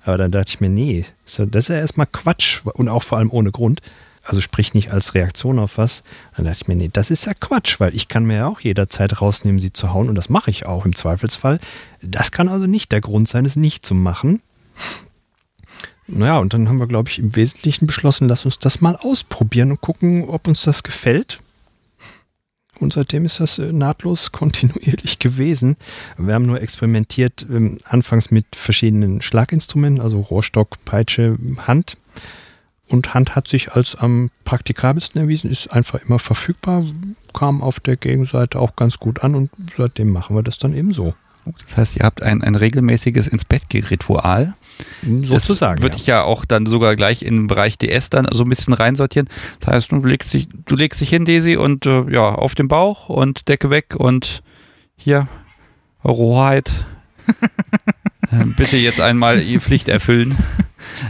Aber 0.04 0.18
dann 0.18 0.32
dachte 0.32 0.50
ich 0.50 0.62
mir, 0.62 0.70
nee, 0.70 1.06
das 1.26 1.40
ist 1.40 1.70
ja 1.70 1.76
erstmal 1.76 2.08
Quatsch 2.08 2.62
und 2.66 2.88
auch 2.88 3.04
vor 3.04 3.18
allem 3.18 3.32
ohne 3.32 3.52
Grund. 3.52 3.82
Also 4.24 4.42
sprich 4.42 4.74
nicht 4.74 4.92
als 4.92 5.14
Reaktion 5.14 5.58
auf 5.58 5.78
was. 5.78 6.04
Dann 6.36 6.46
dachte 6.46 6.60
ich 6.62 6.68
mir, 6.68 6.76
nee, 6.76 6.90
das 6.92 7.12
ist 7.12 7.26
ja 7.26 7.34
Quatsch, 7.34 7.80
weil 7.80 7.96
ich 7.96 8.08
kann 8.10 8.26
mir 8.26 8.38
ja 8.38 8.48
auch 8.48 8.60
jederzeit 8.60 9.22
rausnehmen, 9.22 9.60
sie 9.60 9.72
zu 9.72 9.94
hauen 9.94 10.10
und 10.10 10.16
das 10.16 10.30
mache 10.30 10.52
ich 10.52 10.66
auch 10.66 10.86
im 10.86 10.96
Zweifelsfall. 10.96 11.60
Das 12.02 12.32
kann 12.32 12.50
also 12.50 12.68
nicht 12.68 12.92
der 12.92 13.02
Grund 13.02 13.30
sein, 13.30 13.46
es 13.46 13.56
nicht 13.56 13.86
zu 13.86 13.96
machen. 13.96 14.42
Naja, 16.08 16.38
und 16.38 16.54
dann 16.54 16.70
haben 16.70 16.80
wir, 16.80 16.88
glaube 16.88 17.10
ich, 17.10 17.20
im 17.20 17.36
Wesentlichen 17.36 17.86
beschlossen, 17.86 18.30
lass 18.30 18.46
uns 18.46 18.60
das 18.60 18.82
mal 18.82 18.96
ausprobieren 18.96 19.72
und 19.72 19.82
gucken, 19.82 20.30
ob 20.30 20.48
uns 20.48 20.64
das 20.64 20.84
gefällt. 20.84 21.40
Und 22.80 22.94
seitdem 22.94 23.26
ist 23.26 23.40
das 23.40 23.60
äh, 23.60 23.74
nahtlos 23.74 24.32
kontinuierlich 24.32 25.20
gewesen. 25.20 25.76
Wir 26.18 26.36
haben 26.36 26.46
nur 26.46 26.62
experimentiert, 26.62 27.46
ähm, 27.50 27.78
anfangs 27.86 28.32
mit 28.32 28.46
verschiedenen 28.56 29.22
Schlaginstrumenten, 29.22 30.02
also 30.02 30.20
Rohrstock, 30.20 30.78
Peitsche, 30.86 31.38
Hand. 31.66 31.98
Und 32.90 33.14
Hand 33.14 33.36
hat 33.36 33.50
sich 33.50 33.74
als 33.74 33.96
am 33.96 34.30
praktikabelsten 34.46 35.22
erwiesen, 35.22 35.52
ist 35.52 35.74
einfach 35.74 36.02
immer 36.02 36.20
verfügbar, 36.20 36.86
kam 37.34 37.62
auf 37.62 37.82
der 37.82 37.98
Gegenseite 37.98 38.60
auch 38.60 38.78
ganz 38.78 38.98
gut 38.98 39.24
an 39.26 39.36
und 39.36 39.52
seitdem 39.76 40.10
machen 40.10 40.38
wir 40.38 40.44
das 40.44 40.58
dann 40.58 40.74
eben 40.74 40.94
so. 40.94 41.14
Das 41.46 41.78
heißt, 41.78 41.96
ihr 41.98 42.06
habt 42.06 42.24
ein, 42.24 42.42
ein 42.44 42.56
regelmäßiges 42.56 43.28
ins 43.28 43.44
Bett 43.44 43.68
gehen 43.68 43.86
Ritual. 43.86 44.56
Sozusagen. 45.02 45.82
Würde 45.82 45.96
ja. 45.96 46.02
ich 46.02 46.08
ja 46.08 46.24
auch 46.24 46.46
dann 46.46 46.66
sogar 46.66 46.96
gleich 46.96 47.24
in 47.24 47.36
den 47.36 47.48
Bereich 47.48 47.78
DS 47.78 48.10
dann 48.10 48.28
so 48.32 48.44
ein 48.44 48.50
bisschen 48.50 48.74
reinsortieren. 48.74 49.30
Das 49.60 49.74
heißt, 49.74 49.92
du 49.92 50.04
legst 50.04 50.34
dich, 50.34 50.48
du 50.66 50.76
legst 50.76 51.02
dich 51.02 51.10
hin, 51.10 51.26
Daisy, 51.26 51.56
und 51.56 51.86
äh, 51.86 52.04
ja, 52.12 52.30
auf 52.30 52.56
den 52.56 52.68
Bauch 52.68 53.10
und 53.10 53.48
Decke 53.48 53.70
weg 53.70 53.96
und 53.98 54.44
hier, 54.96 55.28
eure 56.04 56.18
Hoheit. 56.18 56.72
Äh, 58.30 58.44
Bitte 58.44 58.76
jetzt 58.76 59.00
einmal 59.00 59.40
die 59.40 59.58
Pflicht 59.58 59.88
erfüllen. 59.88 60.36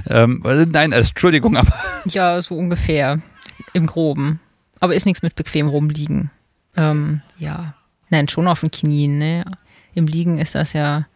ähm, 0.07 0.41
also 0.43 0.65
nein, 0.69 0.93
also, 0.93 1.09
Entschuldigung, 1.09 1.57
aber 1.57 1.73
Ja, 2.05 2.39
so 2.41 2.55
ungefähr. 2.55 3.19
Im 3.73 3.87
Groben. 3.87 4.39
Aber 4.79 4.93
ist 4.93 5.07
nichts 5.07 5.23
mit 5.23 5.33
bequem 5.33 5.67
rumliegen. 5.67 6.29
Ähm, 6.75 7.21
ja. 7.39 7.73
Nein, 8.09 8.27
schon 8.27 8.47
auf 8.47 8.59
den 8.59 8.69
Knien, 8.69 9.17
ne? 9.17 9.45
Im 9.95 10.05
Liegen 10.05 10.37
ist 10.37 10.53
das 10.53 10.73
ja. 10.73 11.07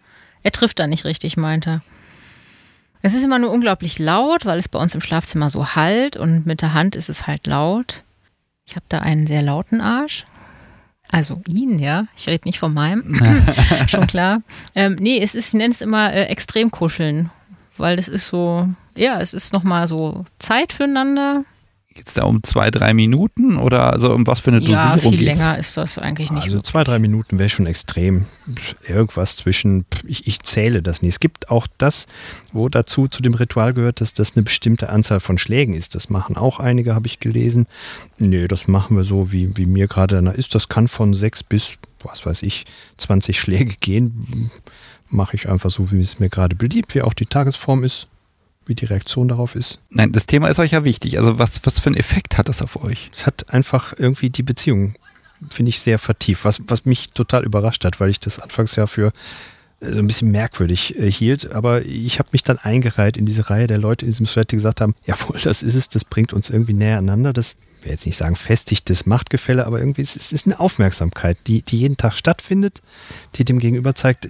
Er 0.41 0.52
trifft 0.52 0.80
da 0.80 0.88
nicht 0.88 1.06
richtig, 1.06 1.38
meint 1.38 1.68
er. 1.68 1.82
Es 3.02 3.14
ist 3.14 3.23
immer 3.23 3.40
nur 3.40 3.52
unglaublich 3.52 3.99
laut, 3.99 4.45
weil 4.45 4.60
es 4.60 4.69
bei 4.69 4.80
uns 4.80 4.94
im 4.95 5.02
Schlafzimmer 5.02 5.49
so 5.49 5.76
halt 5.76 6.18
und 6.18 6.45
mit 6.45 6.61
der 6.61 6.73
Hand 6.73 6.95
ist 6.95 7.10
es 7.10 7.28
halt 7.28 7.48
laut. 7.48 8.03
Ich 8.65 8.76
habe 8.76 8.86
da 8.90 8.99
einen 8.99 9.28
sehr 9.28 9.41
lauten 9.41 9.82
Arsch. 9.82 10.26
Also 11.11 11.41
ihn, 11.48 11.80
ja. 11.80 12.06
Ich 12.15 12.28
rede 12.28 12.48
nicht 12.48 12.60
von 12.60 12.73
meinem. 12.73 13.14
Schon 13.88 14.07
klar. 14.07 14.41
Ähm, 14.76 14.95
nee, 14.99 15.19
es 15.22 15.36
ist, 15.36 15.49
ich 15.49 15.53
nenne 15.56 15.73
es 15.73 15.82
immer 15.82 16.14
äh, 16.14 16.26
extrem 16.26 16.72
kuscheln. 16.72 17.32
Weil 17.78 17.95
das 17.95 18.07
ist 18.07 18.28
so, 18.28 18.69
ja, 18.95 19.19
es 19.19 19.34
ist 19.34 19.53
nochmal 19.53 19.88
so 19.88 20.26
Zeit 20.40 20.72
füreinander. 20.72 21.44
Geht's 21.93 22.13
da 22.13 22.23
um 22.23 22.41
zwei, 22.43 22.72
drei 22.72 22.93
Minuten 22.93 23.57
oder 23.57 23.91
also 23.91 24.13
um 24.13 24.26
was 24.26 24.39
für 24.39 24.51
eine 24.51 24.61
Ja, 24.61 24.93
Dosierung 24.95 25.13
viel 25.13 25.26
geht's? 25.26 25.39
länger 25.39 25.57
ist 25.57 25.77
das 25.77 25.97
eigentlich 25.97 26.31
nicht. 26.31 26.43
Also 26.43 26.61
zwei, 26.61 26.84
drei 26.84 26.99
Minuten 26.99 27.38
wäre 27.38 27.49
schon 27.49 27.65
extrem. 27.65 28.26
Irgendwas 28.88 29.35
zwischen, 29.35 29.85
ich, 30.05 30.26
ich 30.27 30.41
zähle 30.41 30.81
das 30.81 31.01
nicht. 31.01 31.13
Es 31.13 31.19
gibt 31.19 31.49
auch 31.49 31.68
das, 31.77 32.07
wo 32.53 32.69
dazu 32.69 33.07
zu 33.07 33.22
dem 33.22 33.34
Ritual 33.34 33.73
gehört, 33.73 34.01
dass 34.01 34.13
das 34.13 34.35
eine 34.35 34.43
bestimmte 34.43 34.89
Anzahl 34.89 35.19
von 35.19 35.38
Schlägen 35.38 35.73
ist. 35.73 35.95
Das 35.95 36.09
machen 36.09 36.38
auch 36.38 36.59
einige, 36.59 36.95
habe 36.95 37.07
ich 37.07 37.19
gelesen. 37.19 37.65
Nee, 38.18 38.47
das 38.47 38.68
machen 38.68 38.95
wir 38.95 39.03
so, 39.03 39.31
wie, 39.31 39.55
wie 39.57 39.65
mir 39.65 39.88
gerade 39.88 40.15
danach 40.15 40.34
ist. 40.34 40.55
Das 40.55 40.69
kann 40.69 40.88
von 40.88 41.13
sechs 41.13 41.43
bis, 41.43 41.73
was 42.03 42.26
weiß 42.26 42.43
ich, 42.43 42.65
20 42.97 43.39
Schläge 43.39 43.76
gehen. 43.80 44.49
Mache 45.09 45.35
ich 45.35 45.49
einfach 45.49 45.69
so, 45.69 45.91
wie 45.91 45.99
es 45.99 46.19
mir 46.19 46.30
gerade 46.30 46.55
beliebt, 46.55 46.95
wie 46.95 47.01
auch 47.01 47.13
die 47.13 47.26
Tagesform 47.26 47.84
ist, 47.84 48.07
wie 48.66 48.76
die 48.76 48.86
Reaktion 48.86 49.28
darauf 49.28 49.56
ist. 49.56 49.80
Nein, 49.90 50.12
das 50.12 50.26
Thema 50.26 50.48
ist 50.48 50.60
euch 50.60 50.72
ja 50.72 50.84
wichtig. 50.84 51.18
Also 51.20 51.40
was, 51.40 51.62
was 51.64 51.80
für 51.80 51.88
einen 51.88 51.98
Effekt 51.98 52.38
hat 52.38 52.50
das 52.50 52.62
auf 52.62 52.84
euch? 52.84 53.10
Es 53.14 53.26
hat 53.26 53.54
einfach 53.54 53.94
irgendwie 53.98 54.30
die 54.30 54.44
Beziehung, 54.44 54.96
finde 55.50 55.70
ich, 55.70 55.80
sehr 55.80 56.00
vertieft, 56.00 56.46
was, 56.46 56.62
was 56.68 56.86
mich 56.86 57.10
total 57.10 57.44
überrascht 57.44 57.84
hat, 57.86 58.00
weil 58.00 58.10
ich 58.10 58.20
das 58.20 58.40
anfangs 58.40 58.76
ja 58.76 58.88
für 58.88 59.12
äh, 59.80 59.92
so 59.92 60.00
ein 60.00 60.08
bisschen 60.08 60.32
merkwürdig 60.32 60.98
äh, 60.98 61.12
hielt. 61.12 61.52
Aber 61.52 61.84
ich 61.86 62.20
habe 62.20 62.30
mich 62.32 62.44
dann 62.44 62.60
eingereiht 62.60 63.18
in 63.18 63.26
diese 63.26 63.50
Reihe 63.50 63.68
der 63.68 63.80
Leute 63.80 64.06
in 64.06 64.12
diesem 64.12 64.28
Thread, 64.28 64.52
die 64.52 64.58
gesagt 64.58 64.82
haben, 64.82 64.96
jawohl, 65.06 65.40
das 65.44 65.64
ist 65.64 65.76
es, 65.76 65.90
das 65.90 66.06
bringt 66.06 66.34
uns 66.34 66.50
irgendwie 66.50 66.74
näher 66.74 66.98
aneinander. 66.98 67.34
Das 67.34 67.58
ich 67.82 67.86
will 67.86 67.94
jetzt 67.94 68.06
nicht 68.06 68.18
sagen 68.18 68.36
festigt 68.36 68.92
das 68.92 69.08
Machtgefälle, 69.08 69.66
aber 69.66 69.80
irgendwie 69.80 70.04
ist 70.04 70.16
es 70.16 70.32
ist 70.32 70.46
eine 70.46 70.60
Aufmerksamkeit, 70.60 71.40
die, 71.48 71.64
die 71.64 71.80
jeden 71.80 71.98
Tag 71.98 72.14
stattfindet, 72.14 72.84
die 73.36 73.44
dem 73.44 73.58
Gegenüber 73.58 73.96
zeigt, 73.96 74.30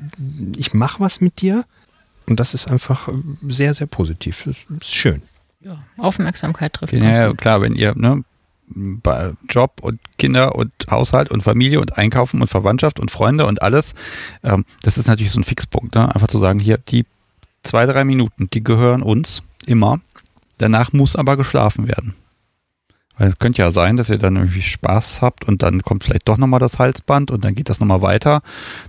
ich 0.56 0.74
mache 0.74 1.02
was 1.02 1.20
mit 1.20 1.41
dir. 1.41 1.66
Und 2.32 2.40
das 2.40 2.53
ist 2.53 2.66
einfach 2.70 3.10
äh, 3.10 3.12
sehr, 3.49 3.74
sehr 3.74 3.88
positiv. 3.88 4.48
Das 4.70 4.88
ist 4.88 4.95
schön. 4.95 5.22
Ja, 5.60 5.78
Aufmerksamkeit 5.98 6.72
trifft 6.72 6.98
ja, 6.98 7.12
ja, 7.12 7.34
klar, 7.34 7.62
wenn 7.62 7.76
ihr 7.76 7.94
ne, 7.95 8.24
bei 8.68 9.34
Job 9.49 9.74
und 9.82 9.99
Kinder 10.18 10.56
und 10.56 10.72
Haushalt 10.90 11.30
und 11.30 11.44
Familie 11.44 11.82
und 11.82 11.98
Einkaufen 11.98 12.41
und 12.41 12.48
Verwandtschaft 12.48 13.02
und 13.02 13.12
Freunde 13.12 13.45
und 13.45 13.62
alles, 13.62 13.95
ähm, 14.44 14.64
das 14.82 14.98
ist 14.98 15.08
natürlich 15.08 15.34
so 15.34 15.41
ein 15.41 15.44
Fixpunkt. 15.44 15.94
Ne? 15.94 16.16
Einfach 16.16 16.30
zu 16.30 16.38
sagen, 16.38 16.58
hier, 16.60 16.78
die 16.78 17.06
zwei, 17.64 17.86
drei 17.86 18.06
Minuten, 18.06 18.49
die 18.49 18.64
gehören 18.64 19.02
uns 19.02 19.44
immer. 19.66 19.99
Danach 20.58 20.94
muss 20.94 21.18
aber 21.18 21.36
geschlafen 21.36 21.90
werden. 21.90 22.16
Weil 23.17 23.29
es 23.29 23.39
könnte 23.39 23.61
ja 23.61 23.71
sein, 23.71 23.97
dass 23.97 24.09
ihr 24.09 24.17
dann 24.17 24.35
irgendwie 24.35 24.61
Spaß 24.61 25.21
habt 25.21 25.47
und 25.47 25.61
dann 25.61 25.81
kommt 25.83 26.03
vielleicht 26.03 26.27
doch 26.27 26.38
nochmal 26.38 26.59
das 26.59 26.79
Halsband 26.79 27.29
und 27.29 27.43
dann 27.43 27.55
geht 27.55 27.69
das 27.69 27.79
nochmal 27.79 28.01
weiter. 28.01 28.41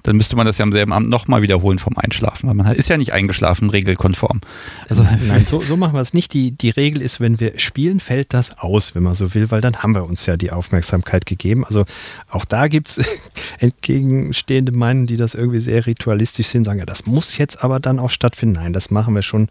Dann 0.05 0.17
müsste 0.17 0.37
man 0.37 0.47
das 0.47 0.59
ja 0.59 0.63
am 0.63 0.73
selben 0.73 0.93
Abend 0.93 1.09
nochmal 1.09 1.43
wiederholen 1.43 1.79
vom 1.79 1.97
Einschlafen, 1.97 2.49
weil 2.49 2.55
man 2.55 2.73
ist 2.73 2.89
ja 2.89 2.97
nicht 2.97 3.13
eingeschlafen, 3.13 3.71
regelkonform. 3.71 4.41
Also 4.89 5.07
Nein, 5.27 5.45
so, 5.47 5.61
so 5.61 5.77
machen 5.77 5.95
wir 5.95 6.01
es 6.01 6.15
nicht. 6.15 6.33
Die, 6.35 6.53
die 6.53 6.71
Regel 6.71 7.03
ist, 7.03 7.21
wenn 7.21 7.41
wir 7.41 7.59
spielen, 7.59 8.01
fällt 8.01 8.33
das 8.33 8.59
aus, 8.59 8.95
wenn 8.95 9.03
man 9.03 9.15
so 9.15 9.35
will, 9.35 9.51
weil 9.51 9.61
dann 9.61 9.77
haben 9.77 9.95
wir 9.95 10.05
uns 10.05 10.27
ja 10.27 10.37
die 10.37 10.53
Aufmerksamkeit 10.53 11.27
gegeben. 11.27 11.65
Also 11.65 11.85
auch 12.31 12.45
da 12.45 12.69
gibt 12.69 12.89
es 12.89 13.01
entgegenstehende 13.59 14.73
Meinungen, 14.73 15.07
die 15.07 15.17
das 15.17 15.35
irgendwie 15.35 15.61
sehr 15.61 15.87
ritualistisch 15.87 16.47
sind, 16.47 16.65
sagen, 16.65 16.79
ja, 16.79 16.87
das 16.87 17.07
muss 17.07 17.39
jetzt 17.39 17.63
aber 17.63 17.81
dann 17.81 17.99
auch 17.99 18.11
stattfinden. 18.11 18.55
Nein, 18.55 18.73
das 18.73 18.91
machen 18.91 19.15
wir 19.15 19.23
schon 19.23 19.49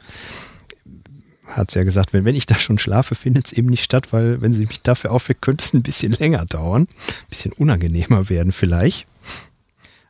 hat 1.52 1.72
sie 1.72 1.80
ja 1.80 1.86
gesagt, 1.86 2.14
wenn, 2.14 2.26
wenn 2.26 2.36
ich 2.36 2.46
da 2.46 2.56
schon 2.56 2.80
schlafe, 2.80 3.16
findet 3.16 3.48
es 3.48 3.54
eben 3.54 3.68
nicht 3.68 3.84
statt, 3.84 4.12
weil 4.12 4.42
wenn 4.42 4.54
sie 4.54 4.66
mich 4.66 4.82
dafür 4.82 5.12
aufweckt, 5.12 5.42
könnte 5.42 5.64
es 5.64 5.74
ein 5.74 5.84
bisschen 5.84 6.14
länger 6.14 6.46
dauern, 6.46 6.84
ein 6.84 7.30
bisschen 7.30 7.54
unangenehmer 7.54 8.30
werden 8.30 8.52
vielleicht. 8.52 9.08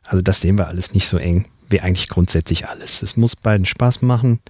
Also 0.04 0.22
das 0.22 0.40
sehen 0.40 0.58
wir 0.58 0.68
alles 0.68 0.92
nicht 0.94 1.08
so 1.08 1.18
eng 1.18 1.46
wie 1.72 1.80
eigentlich 1.80 2.08
grundsätzlich 2.08 2.68
alles. 2.68 3.02
Es 3.02 3.16
muss 3.16 3.34
beiden 3.34 3.66
Spaß 3.66 4.02
machen 4.02 4.40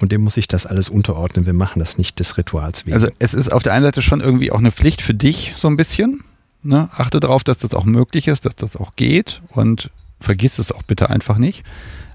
und 0.00 0.12
dem 0.12 0.20
muss 0.20 0.36
ich 0.36 0.46
das 0.46 0.66
alles 0.66 0.88
unterordnen. 0.88 1.46
Wir 1.46 1.54
machen 1.54 1.78
das 1.80 1.98
nicht 1.98 2.20
des 2.20 2.36
Rituals 2.36 2.86
wegen. 2.86 2.94
Also 2.94 3.08
es 3.18 3.34
ist 3.34 3.50
auf 3.50 3.62
der 3.62 3.72
einen 3.72 3.84
Seite 3.84 4.02
schon 4.02 4.20
irgendwie 4.20 4.52
auch 4.52 4.58
eine 4.58 4.70
Pflicht 4.70 5.02
für 5.02 5.14
dich 5.14 5.54
so 5.56 5.68
ein 5.68 5.76
bisschen. 5.76 6.22
Ne? 6.62 6.88
Achte 6.92 7.18
darauf, 7.18 7.42
dass 7.42 7.58
das 7.58 7.74
auch 7.74 7.84
möglich 7.84 8.28
ist, 8.28 8.44
dass 8.44 8.54
das 8.54 8.76
auch 8.76 8.94
geht 8.94 9.40
und 9.48 9.90
vergiss 10.20 10.58
es 10.58 10.70
auch 10.70 10.82
bitte 10.82 11.10
einfach 11.10 11.38
nicht. 11.38 11.64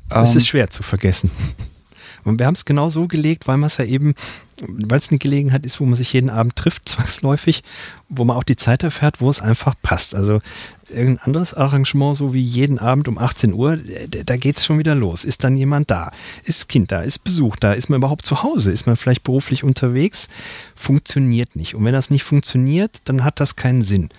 Es 0.10 0.36
ist 0.36 0.44
ähm, 0.44 0.48
schwer 0.48 0.70
zu 0.70 0.84
vergessen. 0.84 1.32
Und 2.24 2.40
wir 2.40 2.46
haben 2.46 2.54
es 2.54 2.66
genau 2.66 2.90
so 2.90 3.08
gelegt, 3.08 3.48
weil 3.48 3.58
man 3.58 3.68
es 3.68 3.78
ja 3.78 3.86
eben, 3.86 4.14
weil 4.68 5.00
es 5.00 5.10
eine 5.10 5.18
Gelegenheit 5.18 5.66
ist, 5.66 5.80
wo 5.80 5.86
man 5.86 5.96
sich 5.96 6.14
jeden 6.14 6.30
Abend 6.30 6.56
trifft, 6.56 6.88
zwangsläufig, 6.90 7.64
wo 8.10 8.24
man 8.24 8.38
auch 8.38 8.44
die 8.44 8.56
Zeit 8.56 8.84
erfährt, 8.84 9.22
wo 9.22 9.30
es 9.30 9.42
einfach 9.42 9.76
passt. 9.82 10.16
Also 10.16 10.42
irgendein 10.90 11.26
anderes 11.26 11.54
Arrangement, 11.54 12.18
so 12.18 12.34
wie 12.34 12.42
jeden 12.42 12.78
Abend 12.78 13.08
um 13.08 13.18
18 13.18 13.54
Uhr, 13.54 13.78
da 13.78 14.38
geht 14.38 14.58
es 14.58 14.66
schon 14.66 14.78
wieder 14.78 14.96
los. 14.96 15.24
Ist 15.24 15.44
dann 15.44 15.58
jemand 15.58 15.90
da? 15.90 16.12
Ist 16.44 16.70
Kind 16.70 16.92
da? 16.92 17.02
Ist 17.02 17.24
Besuch 17.24 17.56
da? 17.56 17.74
Ist 17.74 17.90
man 17.90 17.98
überhaupt 17.98 18.26
zu 18.26 18.44
Hause? 18.44 18.72
Ist 18.72 18.88
man 18.88 18.98
vielleicht 18.98 19.24
beruflich 19.24 19.64
unterwegs? 19.64 20.28
Funktioniert 20.76 21.56
nicht. 21.56 21.76
Und 21.76 21.86
wenn 21.86 21.94
das 21.94 22.10
nicht 22.10 22.24
funktioniert, 22.24 23.00
dann 23.06 23.24
hat 23.24 23.40
das 23.40 23.56
keinen 23.56 23.82
Sinn. 23.82 24.10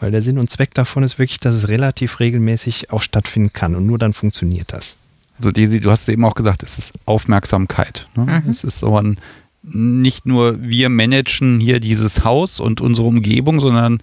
Weil 0.00 0.10
der 0.10 0.22
Sinn 0.22 0.38
und 0.38 0.50
Zweck 0.50 0.74
davon 0.74 1.02
ist 1.02 1.18
wirklich, 1.18 1.40
dass 1.40 1.54
es 1.54 1.68
relativ 1.68 2.20
regelmäßig 2.20 2.90
auch 2.90 3.02
stattfinden 3.02 3.52
kann. 3.52 3.74
Und 3.74 3.86
nur 3.86 3.98
dann 3.98 4.14
funktioniert 4.14 4.72
das. 4.72 4.96
Also 5.42 5.50
Desi, 5.50 5.80
du 5.80 5.90
hast 5.90 6.08
eben 6.08 6.24
auch 6.24 6.36
gesagt, 6.36 6.62
es 6.62 6.78
ist 6.78 6.92
Aufmerksamkeit. 7.04 8.06
Ne? 8.14 8.26
Mhm. 8.44 8.48
Es 8.48 8.62
ist 8.62 8.78
so 8.78 8.96
ein, 8.96 9.18
nicht 9.64 10.24
nur 10.24 10.62
wir 10.62 10.88
managen 10.88 11.58
hier 11.58 11.80
dieses 11.80 12.22
Haus 12.22 12.60
und 12.60 12.80
unsere 12.80 13.08
Umgebung, 13.08 13.58
sondern 13.58 14.00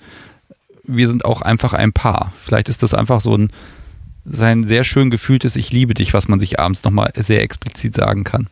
wir 0.84 1.08
sind 1.08 1.24
auch 1.24 1.42
einfach 1.42 1.72
ein 1.72 1.94
Paar. 1.94 2.34
Vielleicht 2.44 2.68
ist 2.68 2.84
das 2.84 2.94
einfach 2.94 3.22
so 3.22 3.38
ein, 3.38 3.54
sein 4.26 4.66
sehr 4.66 4.84
schön 4.84 5.10
gefühltes 5.10 5.56
Ich 5.56 5.72
liebe 5.72 5.94
dich, 5.94 6.14
was 6.14 6.28
man 6.28 6.42
sich 6.42 6.60
abends 6.60 6.84
nochmal 6.84 7.14
sehr 7.16 7.42
explizit 7.42 7.96
sagen 7.96 8.26
kann. 8.26 8.48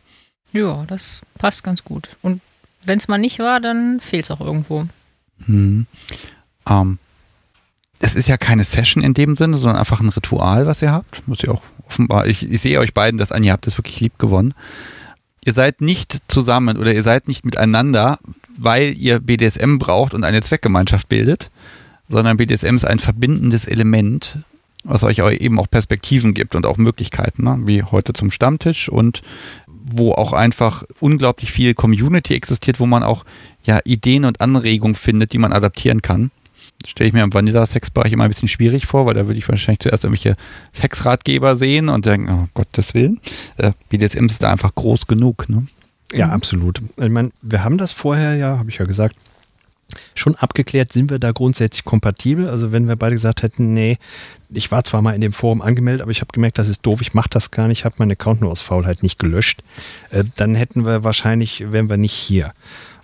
Ja, 0.54 0.84
das 0.86 1.20
passt 1.36 1.64
ganz 1.64 1.84
gut. 1.84 2.08
Und 2.22 2.40
wenn 2.84 2.98
es 2.98 3.06
mal 3.06 3.18
nicht 3.18 3.38
war, 3.38 3.60
dann 3.60 4.00
fehlt 4.00 4.24
es 4.24 4.30
auch 4.30 4.40
irgendwo. 4.40 4.86
Hm. 5.44 5.86
Ähm, 6.66 6.98
es 8.00 8.14
ist 8.14 8.28
ja 8.28 8.36
keine 8.36 8.64
Session 8.64 9.02
in 9.02 9.14
dem 9.14 9.36
Sinne, 9.36 9.56
sondern 9.56 9.78
einfach 9.78 10.00
ein 10.00 10.08
Ritual, 10.08 10.66
was 10.66 10.82
ihr 10.82 10.92
habt, 10.92 11.22
was 11.26 11.42
ihr 11.42 11.52
auch 11.52 11.62
offenbar, 11.86 12.26
ich, 12.26 12.48
ich 12.48 12.60
sehe 12.60 12.78
euch 12.78 12.94
beiden 12.94 13.18
das 13.18 13.32
an, 13.32 13.42
ihr 13.42 13.52
habt 13.52 13.66
das 13.66 13.78
wirklich 13.78 14.00
lieb 14.00 14.18
gewonnen. 14.18 14.54
Ihr 15.44 15.52
seid 15.52 15.80
nicht 15.80 16.18
zusammen 16.28 16.76
oder 16.76 16.92
ihr 16.92 17.02
seid 17.02 17.26
nicht 17.26 17.44
miteinander, 17.44 18.18
weil 18.56 18.94
ihr 18.96 19.20
BDSM 19.20 19.78
braucht 19.78 20.14
und 20.14 20.24
eine 20.24 20.42
Zweckgemeinschaft 20.42 21.08
bildet, 21.08 21.50
sondern 22.08 22.36
BDSM 22.36 22.76
ist 22.76 22.84
ein 22.84 22.98
verbindendes 22.98 23.64
Element, 23.64 24.40
was 24.84 25.04
euch 25.04 25.18
eben 25.18 25.58
auch 25.58 25.70
Perspektiven 25.70 26.34
gibt 26.34 26.54
und 26.54 26.66
auch 26.66 26.76
Möglichkeiten, 26.76 27.44
ne? 27.44 27.58
wie 27.64 27.82
heute 27.82 28.12
zum 28.12 28.30
Stammtisch 28.30 28.88
und 28.88 29.22
wo 29.66 30.12
auch 30.12 30.34
einfach 30.34 30.84
unglaublich 31.00 31.50
viel 31.50 31.74
Community 31.74 32.34
existiert, 32.34 32.78
wo 32.78 32.86
man 32.86 33.02
auch 33.02 33.24
ja 33.64 33.80
Ideen 33.84 34.24
und 34.24 34.40
Anregungen 34.40 34.94
findet, 34.94 35.32
die 35.32 35.38
man 35.38 35.52
adaptieren 35.52 36.02
kann 36.02 36.30
stelle 36.86 37.08
ich 37.08 37.14
mir 37.14 37.22
im 37.22 37.34
Vanilla-Sex-Bereich 37.34 38.12
immer 38.12 38.24
ein 38.24 38.30
bisschen 38.30 38.48
schwierig 38.48 38.86
vor, 38.86 39.06
weil 39.06 39.14
da 39.14 39.26
würde 39.26 39.38
ich 39.38 39.48
wahrscheinlich 39.48 39.80
zuerst 39.80 40.04
irgendwelche 40.04 40.36
Sexratgeber 40.72 41.56
sehen 41.56 41.88
und 41.88 42.06
denken, 42.06 42.30
oh 42.30 42.48
Gottes 42.54 42.94
Willen, 42.94 43.20
äh, 43.56 43.72
BDSM 43.88 44.26
ist 44.26 44.42
da 44.42 44.52
einfach 44.52 44.74
groß 44.74 45.06
genug. 45.06 45.48
Ne? 45.48 45.66
Ja, 46.12 46.28
absolut. 46.28 46.80
Ich 46.96 47.10
meine, 47.10 47.30
wir 47.42 47.64
haben 47.64 47.78
das 47.78 47.92
vorher 47.92 48.36
ja, 48.36 48.58
habe 48.58 48.70
ich 48.70 48.78
ja 48.78 48.84
gesagt, 48.84 49.16
schon 50.14 50.34
abgeklärt, 50.36 50.92
sind 50.92 51.10
wir 51.10 51.18
da 51.18 51.32
grundsätzlich 51.32 51.84
kompatibel? 51.84 52.48
Also 52.48 52.72
wenn 52.72 52.88
wir 52.88 52.96
beide 52.96 53.14
gesagt 53.14 53.42
hätten, 53.42 53.72
nee, 53.72 53.98
ich 54.50 54.70
war 54.70 54.84
zwar 54.84 55.02
mal 55.02 55.14
in 55.14 55.20
dem 55.20 55.32
Forum 55.32 55.62
angemeldet, 55.62 56.02
aber 56.02 56.10
ich 56.10 56.20
habe 56.20 56.32
gemerkt, 56.32 56.58
das 56.58 56.68
ist 56.68 56.82
doof, 56.82 57.00
ich 57.00 57.14
mache 57.14 57.30
das 57.30 57.50
gar 57.50 57.68
nicht, 57.68 57.84
habe 57.84 57.96
meinen 57.98 58.12
Account 58.12 58.40
nur 58.40 58.50
aus 58.50 58.60
Faulheit 58.60 59.02
nicht 59.02 59.18
gelöscht, 59.18 59.62
äh, 60.10 60.24
dann 60.36 60.54
hätten 60.54 60.86
wir 60.86 61.04
wahrscheinlich, 61.04 61.72
wären 61.72 61.88
wir 61.88 61.96
nicht 61.96 62.14
hier. 62.14 62.52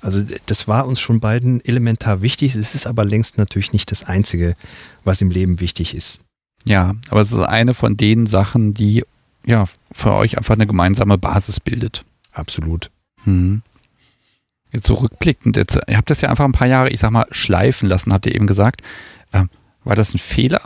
Also 0.05 0.23
das 0.45 0.69
war 0.69 0.87
uns 0.87 1.01
schon 1.01 1.19
beiden 1.19 1.65
elementar 1.65 2.21
wichtig. 2.21 2.55
Es 2.55 2.75
ist 2.75 2.87
aber 2.87 3.07
längst 3.07 3.39
natürlich 3.39 3.73
nicht 3.73 3.91
das 3.91 4.05
Einzige, 4.05 4.55
was 5.03 5.23
im 5.23 5.31
Leben 5.31 5.61
wichtig 5.61 5.95
ist. 5.95 6.21
Ja, 6.67 6.95
aber 7.09 7.23
es 7.23 7.33
ist 7.33 7.41
eine 7.41 7.73
von 7.73 7.97
den 7.97 8.27
Sachen, 8.27 8.75
die 8.75 9.03
ja 9.47 9.65
für 9.93 10.13
euch 10.13 10.37
einfach 10.37 10.57
eine 10.57 10.67
gemeinsame 10.67 11.17
Basis 11.17 11.59
bildet. 11.59 12.05
Absolut. 12.33 12.91
Hm. 13.25 13.63
Jetzt 14.73 14.87
zurückblickend, 14.87 15.57
jetzt, 15.57 15.79
ihr 15.89 15.97
habt 15.97 16.11
das 16.11 16.21
ja 16.21 16.29
einfach 16.29 16.45
ein 16.45 16.53
paar 16.53 16.67
Jahre, 16.67 16.91
ich 16.91 17.01
sag 17.01 17.11
mal, 17.11 17.27
schleifen 17.31 17.89
lassen, 17.89 18.13
habt 18.13 18.27
ihr 18.27 18.35
eben 18.35 18.47
gesagt. 18.47 18.83
Ähm, 19.33 19.49
war 19.85 19.97
das 19.97 20.13
ein 20.13 20.19
Fehler? 20.19 20.61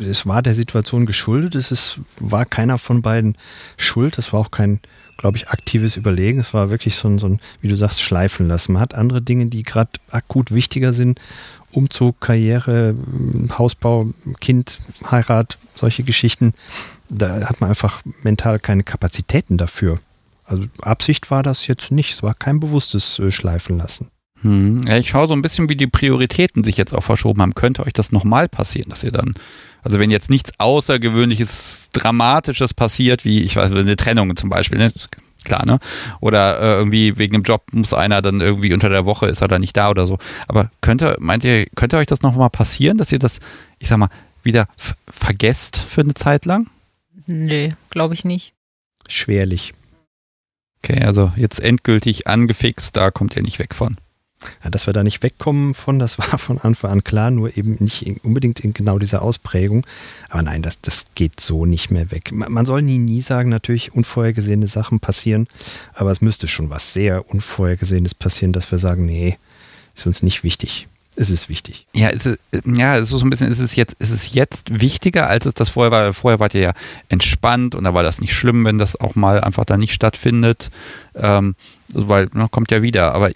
Es 0.00 0.26
war 0.26 0.42
der 0.42 0.54
Situation 0.54 1.06
geschuldet. 1.06 1.54
Es 1.54 1.70
ist, 1.70 2.00
war 2.20 2.44
keiner 2.44 2.76
von 2.76 3.00
beiden 3.00 3.38
schuld. 3.78 4.18
Es 4.18 4.34
war 4.34 4.40
auch 4.40 4.50
kein 4.50 4.80
glaube 5.18 5.36
ich, 5.36 5.48
aktives 5.48 5.96
Überlegen. 5.96 6.38
Es 6.38 6.54
war 6.54 6.70
wirklich 6.70 6.94
so 6.94 7.08
ein, 7.08 7.18
so 7.18 7.26
ein, 7.26 7.40
wie 7.60 7.68
du 7.68 7.76
sagst, 7.76 8.00
schleifen 8.00 8.48
lassen. 8.48 8.72
Man 8.72 8.80
hat 8.80 8.94
andere 8.94 9.20
Dinge, 9.20 9.46
die 9.46 9.64
gerade 9.64 9.90
akut 10.10 10.54
wichtiger 10.54 10.94
sind. 10.94 11.20
Umzug, 11.72 12.20
Karriere, 12.20 12.94
Hausbau, 13.58 14.08
Kind, 14.40 14.80
Heirat, 15.10 15.58
solche 15.74 16.02
Geschichten. 16.02 16.54
Da 17.10 17.46
hat 17.46 17.60
man 17.60 17.70
einfach 17.70 18.02
mental 18.22 18.58
keine 18.58 18.84
Kapazitäten 18.84 19.58
dafür. 19.58 20.00
Also 20.46 20.64
Absicht 20.80 21.30
war 21.30 21.42
das 21.42 21.66
jetzt 21.66 21.90
nicht. 21.92 22.12
Es 22.12 22.22
war 22.22 22.32
kein 22.32 22.58
bewusstes 22.58 23.18
äh, 23.18 23.30
Schleifen 23.30 23.76
lassen. 23.76 24.10
Hm. 24.42 24.84
Ja, 24.86 24.96
ich 24.96 25.08
schaue 25.08 25.28
so 25.28 25.34
ein 25.34 25.42
bisschen, 25.42 25.68
wie 25.68 25.76
die 25.76 25.86
Prioritäten 25.86 26.64
sich 26.64 26.76
jetzt 26.76 26.94
auch 26.94 27.02
verschoben 27.02 27.42
haben. 27.42 27.54
Könnte 27.54 27.84
euch 27.84 27.92
das 27.92 28.12
nochmal 28.12 28.48
passieren, 28.48 28.88
dass 28.90 29.02
ihr 29.02 29.12
dann 29.12 29.34
also 29.82 29.98
wenn 29.98 30.10
jetzt 30.10 30.30
nichts 30.30 30.52
Außergewöhnliches, 30.58 31.90
Dramatisches 31.92 32.74
passiert, 32.74 33.24
wie, 33.24 33.42
ich 33.42 33.56
weiß, 33.56 33.72
eine 33.72 33.96
Trennung 33.96 34.36
zum 34.36 34.50
Beispiel, 34.50 34.78
ne? 34.78 34.92
klar, 35.44 35.64
ne? 35.64 35.78
Oder 36.20 36.60
äh, 36.60 36.74
irgendwie 36.74 37.16
wegen 37.16 37.32
dem 37.32 37.42
Job 37.42 37.62
muss 37.72 37.94
einer 37.94 38.20
dann 38.20 38.40
irgendwie 38.40 38.74
unter 38.74 38.88
der 38.88 39.06
Woche 39.06 39.28
ist 39.28 39.40
er 39.40 39.48
da 39.48 39.58
nicht 39.58 39.76
da 39.76 39.88
oder 39.88 40.06
so. 40.06 40.18
Aber 40.46 40.70
könnte, 40.80 41.16
meint 41.20 41.44
ihr, 41.44 41.66
könnte 41.74 41.96
euch 41.96 42.06
das 42.06 42.22
nochmal 42.22 42.50
passieren, 42.50 42.98
dass 42.98 43.12
ihr 43.12 43.18
das, 43.18 43.40
ich 43.78 43.88
sag 43.88 43.98
mal, 43.98 44.10
wieder 44.42 44.68
vergesst 45.08 45.78
für 45.78 46.02
eine 46.02 46.14
Zeit 46.14 46.44
lang? 46.44 46.68
Nee, 47.26 47.74
glaube 47.90 48.14
ich 48.14 48.24
nicht. 48.24 48.52
Schwerlich. 49.08 49.72
Okay, 50.82 51.02
also 51.02 51.32
jetzt 51.36 51.60
endgültig 51.60 52.26
angefixt, 52.26 52.96
da 52.96 53.10
kommt 53.10 53.36
ihr 53.36 53.42
nicht 53.42 53.58
weg 53.58 53.74
von. 53.74 53.96
Ja, 54.62 54.70
dass 54.70 54.86
wir 54.86 54.92
da 54.92 55.02
nicht 55.02 55.22
wegkommen 55.22 55.74
von, 55.74 55.98
das 55.98 56.18
war 56.18 56.38
von 56.38 56.58
Anfang 56.58 56.90
an 56.90 57.04
klar, 57.04 57.30
nur 57.30 57.56
eben 57.56 57.76
nicht 57.80 58.06
unbedingt 58.22 58.60
in 58.60 58.72
genau 58.72 58.98
dieser 58.98 59.22
Ausprägung. 59.22 59.84
Aber 60.28 60.42
nein, 60.42 60.62
das, 60.62 60.80
das 60.80 61.06
geht 61.14 61.40
so 61.40 61.66
nicht 61.66 61.90
mehr 61.90 62.10
weg. 62.10 62.30
Man 62.32 62.66
soll 62.66 62.82
nie, 62.82 62.98
nie 62.98 63.20
sagen, 63.20 63.50
natürlich 63.50 63.92
unvorhergesehene 63.92 64.66
Sachen 64.66 65.00
passieren, 65.00 65.48
aber 65.94 66.10
es 66.10 66.20
müsste 66.20 66.46
schon 66.46 66.70
was 66.70 66.92
sehr 66.92 67.28
Unvorhergesehenes 67.28 68.14
passieren, 68.14 68.52
dass 68.52 68.70
wir 68.70 68.78
sagen, 68.78 69.06
nee, 69.06 69.38
ist 69.94 70.06
uns 70.06 70.22
nicht 70.22 70.44
wichtig. 70.44 70.86
Es 71.20 71.30
ist 71.30 71.48
wichtig. 71.48 71.84
Ja, 71.92 72.10
es 72.10 72.26
ist, 72.26 72.38
es 72.52 73.00
ist 73.00 73.08
so 73.08 73.18
ein 73.26 73.30
bisschen, 73.30 73.50
ist 73.50 73.58
es 73.58 73.74
jetzt, 73.74 73.96
ist 73.98 74.12
es 74.12 74.34
jetzt 74.34 74.80
wichtiger, 74.80 75.28
als 75.28 75.46
es 75.46 75.54
das 75.54 75.70
vorher 75.70 75.90
war. 75.90 76.14
Vorher 76.14 76.38
wart 76.38 76.54
ihr 76.54 76.60
ja 76.60 76.72
entspannt 77.08 77.74
und 77.74 77.82
da 77.82 77.92
war 77.92 78.04
das 78.04 78.20
nicht 78.20 78.32
schlimm, 78.32 78.64
wenn 78.64 78.78
das 78.78 78.94
auch 78.94 79.16
mal 79.16 79.40
einfach 79.40 79.64
da 79.64 79.76
nicht 79.76 79.92
stattfindet. 79.92 80.70
Ähm, 81.16 81.56
weil, 81.88 82.28
ne, 82.34 82.46
kommt 82.48 82.70
ja 82.70 82.82
wieder. 82.82 83.16
Aber 83.16 83.32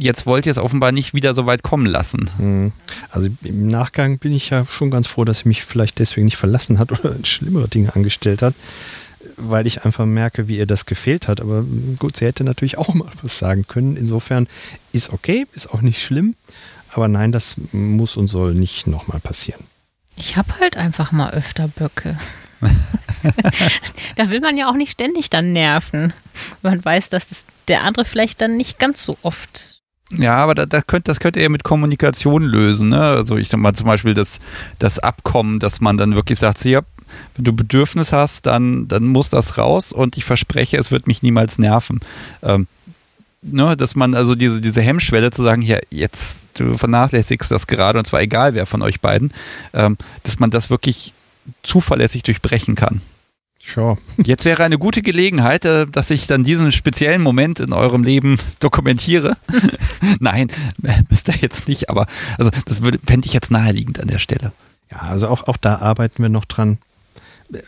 jetzt 0.00 0.26
wollt 0.26 0.46
ihr 0.46 0.52
es 0.52 0.58
offenbar 0.58 0.92
nicht 0.92 1.14
wieder 1.14 1.34
so 1.34 1.46
weit 1.46 1.62
kommen 1.62 1.86
lassen. 1.86 2.30
Mhm. 2.38 2.72
Also 3.10 3.28
im 3.42 3.68
Nachgang 3.68 4.18
bin 4.18 4.32
ich 4.32 4.50
ja 4.50 4.64
schon 4.66 4.90
ganz 4.90 5.06
froh, 5.06 5.24
dass 5.24 5.40
sie 5.40 5.48
mich 5.48 5.64
vielleicht 5.64 5.98
deswegen 5.98 6.24
nicht 6.24 6.36
verlassen 6.36 6.78
hat 6.78 6.92
oder 6.98 7.14
schlimmere 7.24 7.68
Dinge 7.68 7.94
angestellt 7.94 8.42
hat. 8.42 8.54
weil 9.36 9.66
ich 9.66 9.84
einfach 9.84 10.06
merke, 10.06 10.48
wie 10.48 10.58
ihr 10.58 10.66
das 10.66 10.86
gefehlt 10.86 11.28
hat. 11.28 11.40
Aber 11.40 11.64
gut, 11.98 12.16
sie 12.16 12.24
hätte 12.24 12.44
natürlich 12.44 12.78
auch 12.78 12.94
mal 12.94 13.10
was 13.22 13.38
sagen 13.38 13.66
können. 13.68 13.96
Insofern 13.96 14.48
ist 14.92 15.12
okay, 15.12 15.46
ist 15.52 15.72
auch 15.72 15.82
nicht 15.82 16.02
schlimm. 16.02 16.34
Aber 16.92 17.08
nein, 17.08 17.30
das 17.30 17.56
muss 17.72 18.16
und 18.16 18.26
soll 18.26 18.54
nicht 18.54 18.86
nochmal 18.86 19.20
passieren. 19.20 19.64
Ich 20.16 20.36
habe 20.36 20.58
halt 20.58 20.76
einfach 20.76 21.12
mal 21.12 21.30
öfter 21.30 21.68
Böcke. 21.68 22.16
da 24.16 24.30
will 24.30 24.40
man 24.40 24.56
ja 24.56 24.68
auch 24.68 24.74
nicht 24.74 24.92
ständig 24.92 25.30
dann 25.30 25.52
nerven. 25.52 26.12
Man 26.62 26.84
weiß, 26.84 27.08
dass 27.08 27.30
es 27.30 27.46
der 27.68 27.84
andere 27.84 28.04
vielleicht 28.04 28.40
dann 28.40 28.56
nicht 28.56 28.78
ganz 28.78 29.04
so 29.04 29.16
oft. 29.22 29.79
Ja, 30.16 30.36
aber 30.38 30.54
da, 30.54 30.66
da 30.66 30.80
könnt, 30.82 31.06
das 31.08 31.20
könnt 31.20 31.36
ihr 31.36 31.48
mit 31.50 31.62
Kommunikation 31.62 32.42
lösen. 32.42 32.88
Ne? 32.88 33.00
Also 33.00 33.36
ich 33.36 33.48
sag 33.48 33.60
mal 33.60 33.74
zum 33.74 33.86
Beispiel 33.86 34.14
das, 34.14 34.40
das 34.78 34.98
Abkommen, 34.98 35.60
dass 35.60 35.80
man 35.80 35.96
dann 35.96 36.14
wirklich 36.14 36.38
sagt, 36.38 36.64
ja, 36.64 36.80
wenn 37.36 37.44
du 37.44 37.52
Bedürfnis 37.52 38.12
hast, 38.12 38.46
dann, 38.46 38.88
dann 38.88 39.06
muss 39.06 39.30
das 39.30 39.58
raus 39.58 39.92
und 39.92 40.16
ich 40.16 40.24
verspreche, 40.24 40.76
es 40.78 40.90
wird 40.90 41.06
mich 41.06 41.22
niemals 41.22 41.58
nerven. 41.58 42.00
Ähm, 42.42 42.66
ne, 43.42 43.76
dass 43.76 43.94
man 43.94 44.14
also 44.14 44.34
diese, 44.34 44.60
diese 44.60 44.80
Hemmschwelle 44.80 45.30
zu 45.30 45.42
sagen, 45.42 45.62
ja, 45.62 45.78
jetzt, 45.90 46.46
du 46.54 46.76
vernachlässigst 46.76 47.50
das 47.50 47.66
gerade 47.66 47.98
und 47.98 48.04
zwar 48.04 48.20
egal 48.20 48.54
wer 48.54 48.66
von 48.66 48.82
euch 48.82 49.00
beiden, 49.00 49.32
ähm, 49.72 49.96
dass 50.24 50.38
man 50.38 50.50
das 50.50 50.70
wirklich 50.70 51.12
zuverlässig 51.62 52.22
durchbrechen 52.22 52.74
kann. 52.74 53.00
Sure. 53.74 53.98
Jetzt 54.16 54.44
wäre 54.44 54.64
eine 54.64 54.78
gute 54.78 55.02
Gelegenheit, 55.02 55.64
äh, 55.64 55.86
dass 55.86 56.10
ich 56.10 56.26
dann 56.26 56.44
diesen 56.44 56.72
speziellen 56.72 57.22
Moment 57.22 57.60
in 57.60 57.72
eurem 57.72 58.02
Leben 58.02 58.38
dokumentiere. 58.60 59.36
Nein, 60.20 60.48
müsst 61.08 61.28
ihr 61.28 61.34
jetzt 61.40 61.68
nicht, 61.68 61.90
aber 61.90 62.06
also 62.38 62.50
das 62.64 62.78
fände 62.78 63.26
ich 63.26 63.32
jetzt 63.32 63.50
naheliegend 63.50 64.00
an 64.00 64.08
der 64.08 64.18
Stelle. 64.18 64.52
Ja, 64.90 64.98
also 64.98 65.28
auch, 65.28 65.46
auch 65.46 65.56
da 65.56 65.76
arbeiten 65.76 66.22
wir 66.22 66.30
noch 66.30 66.44
dran 66.44 66.78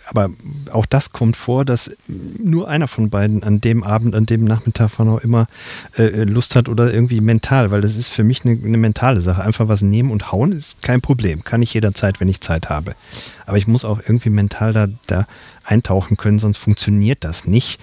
aber 0.07 0.31
auch 0.73 0.87
das 0.87 1.13
kommt 1.13 1.37
vor, 1.37 1.65
dass 1.65 1.97
nur 2.07 2.69
einer 2.69 2.89
von 2.89 3.11
beiden 3.11 3.43
an 3.43 3.61
dem 3.61 3.83
Abend, 3.83 4.15
an 4.15 4.27
dem 4.27 4.45
Nachmittag, 4.45 4.91
wann 4.97 5.09
auch 5.09 5.21
immer, 5.21 5.49
äh, 5.97 6.25
Lust 6.25 6.57
hat 6.57 6.69
oder 6.69 6.93
irgendwie 6.93 7.21
mental, 7.21 7.71
weil 7.71 7.81
das 7.81 7.97
ist 7.97 8.09
für 8.09 8.25
mich 8.25 8.45
eine, 8.45 8.59
eine, 8.65 8.79
mentale 8.79 9.21
Sache. 9.21 9.43
Einfach 9.43 9.69
was 9.69 9.83
nehmen 9.83 10.11
und 10.11 10.33
hauen 10.33 10.53
ist 10.53 10.83
kein 10.83 11.01
Problem. 11.01 11.45
Kann 11.45 11.63
ich 11.63 11.75
jederzeit, 11.75 12.21
wenn 12.21 12.29
ich 12.29 12.41
Zeit 12.41 12.69
habe. 12.69 12.95
Aber 13.47 13.57
ich 13.57 13.67
muss 13.67 13.85
auch 13.85 14.01
irgendwie 14.01 14.31
mental 14.31 14.73
da, 14.73 14.89
da 15.07 15.27
eintauchen 15.65 16.17
können, 16.17 16.39
sonst 16.39 16.59
funktioniert 16.59 17.25
das 17.25 17.47
nicht. 17.47 17.81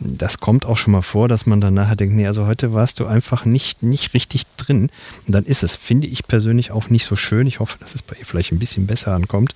Das 0.00 0.40
kommt 0.40 0.66
auch 0.66 0.76
schon 0.76 0.92
mal 0.92 1.02
vor, 1.02 1.28
dass 1.28 1.46
man 1.46 1.60
dann 1.60 1.74
nachher 1.74 1.96
denkt, 1.96 2.16
nee, 2.16 2.26
also 2.26 2.46
heute 2.46 2.72
warst 2.72 3.00
du 3.00 3.06
einfach 3.06 3.44
nicht, 3.44 3.82
nicht 3.82 4.12
richtig 4.12 4.44
drin. 4.56 4.90
Und 5.26 5.34
dann 5.34 5.44
ist 5.44 5.62
es, 5.62 5.76
finde 5.76 6.08
ich 6.08 6.26
persönlich 6.26 6.72
auch 6.72 6.90
nicht 6.90 7.04
so 7.04 7.16
schön. 7.16 7.46
Ich 7.46 7.60
hoffe, 7.60 7.78
dass 7.78 7.94
es 7.94 8.02
bei 8.02 8.16
ihr 8.18 8.26
vielleicht 8.26 8.52
ein 8.52 8.58
bisschen 8.58 8.86
besser 8.86 9.12
ankommt. 9.12 9.54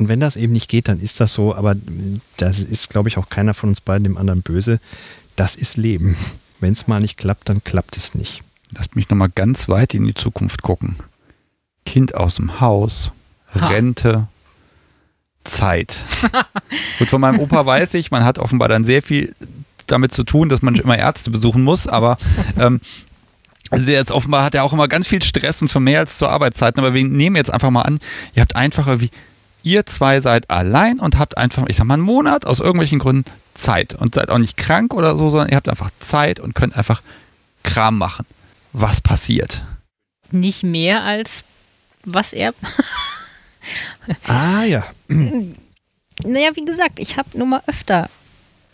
Und 0.00 0.08
wenn 0.08 0.18
das 0.18 0.36
eben 0.36 0.54
nicht 0.54 0.68
geht, 0.68 0.88
dann 0.88 0.98
ist 0.98 1.20
das 1.20 1.34
so. 1.34 1.54
Aber 1.54 1.76
das 2.38 2.60
ist, 2.60 2.88
glaube 2.88 3.10
ich, 3.10 3.18
auch 3.18 3.28
keiner 3.28 3.52
von 3.52 3.68
uns 3.68 3.82
beiden 3.82 4.04
dem 4.04 4.16
anderen 4.16 4.40
böse. 4.40 4.80
Das 5.36 5.56
ist 5.56 5.76
Leben. 5.76 6.16
Wenn 6.58 6.72
es 6.72 6.86
mal 6.86 7.00
nicht 7.00 7.18
klappt, 7.18 7.50
dann 7.50 7.62
klappt 7.62 7.98
es 7.98 8.14
nicht. 8.14 8.42
Lasst 8.74 8.96
mich 8.96 9.10
nochmal 9.10 9.28
ganz 9.28 9.68
weit 9.68 9.92
in 9.92 10.06
die 10.06 10.14
Zukunft 10.14 10.62
gucken. 10.62 10.96
Kind 11.84 12.14
aus 12.14 12.36
dem 12.36 12.60
Haus, 12.60 13.12
ha. 13.54 13.68
Rente, 13.68 14.26
Zeit. 15.44 16.04
Gut, 16.98 17.08
von 17.08 17.20
meinem 17.20 17.40
Opa 17.40 17.66
weiß 17.66 17.94
ich, 17.94 18.10
man 18.10 18.24
hat 18.24 18.38
offenbar 18.38 18.68
dann 18.68 18.84
sehr 18.84 19.02
viel 19.02 19.34
damit 19.86 20.14
zu 20.14 20.24
tun, 20.24 20.48
dass 20.48 20.62
man 20.62 20.76
immer 20.76 20.96
Ärzte 20.96 21.30
besuchen 21.30 21.62
muss, 21.62 21.88
aber 21.88 22.16
ähm, 22.58 22.80
jetzt 23.72 24.12
offenbar 24.12 24.44
hat 24.44 24.54
er 24.54 24.64
auch 24.64 24.72
immer 24.72 24.88
ganz 24.88 25.08
viel 25.08 25.22
Stress 25.22 25.60
und 25.60 25.68
zwar 25.68 25.80
mehr 25.80 26.00
als 26.00 26.16
zur 26.16 26.30
Arbeitszeiten, 26.30 26.78
aber 26.78 26.94
wir 26.94 27.04
nehmen 27.04 27.36
jetzt 27.36 27.52
einfach 27.52 27.70
mal 27.70 27.82
an, 27.82 27.98
ihr 28.34 28.42
habt 28.42 28.54
einfach 28.54 28.86
irgendwie 28.86 29.10
ihr 29.62 29.86
zwei 29.86 30.20
seid 30.20 30.50
allein 30.50 30.98
und 30.98 31.18
habt 31.18 31.38
einfach, 31.38 31.64
ich 31.68 31.76
sag 31.76 31.86
mal, 31.86 31.94
einen 31.94 32.02
Monat 32.02 32.46
aus 32.46 32.60
irgendwelchen 32.60 32.98
Gründen 32.98 33.30
Zeit 33.54 33.94
und 33.94 34.14
seid 34.14 34.30
auch 34.30 34.38
nicht 34.38 34.56
krank 34.56 34.94
oder 34.94 35.16
so, 35.16 35.28
sondern 35.28 35.48
ihr 35.50 35.56
habt 35.56 35.68
einfach 35.68 35.90
Zeit 36.00 36.40
und 36.40 36.54
könnt 36.54 36.76
einfach 36.76 37.02
Kram 37.62 37.98
machen. 37.98 38.26
Was 38.72 39.00
passiert? 39.00 39.62
Nicht 40.30 40.62
mehr 40.62 41.02
als 41.02 41.44
was 42.04 42.32
er. 42.32 42.54
ah 44.26 44.64
ja. 44.64 44.84
Naja, 45.08 46.50
wie 46.54 46.64
gesagt, 46.64 46.98
ich 46.98 47.16
habe 47.16 47.36
nur 47.36 47.46
mal 47.46 47.62
öfter 47.66 48.08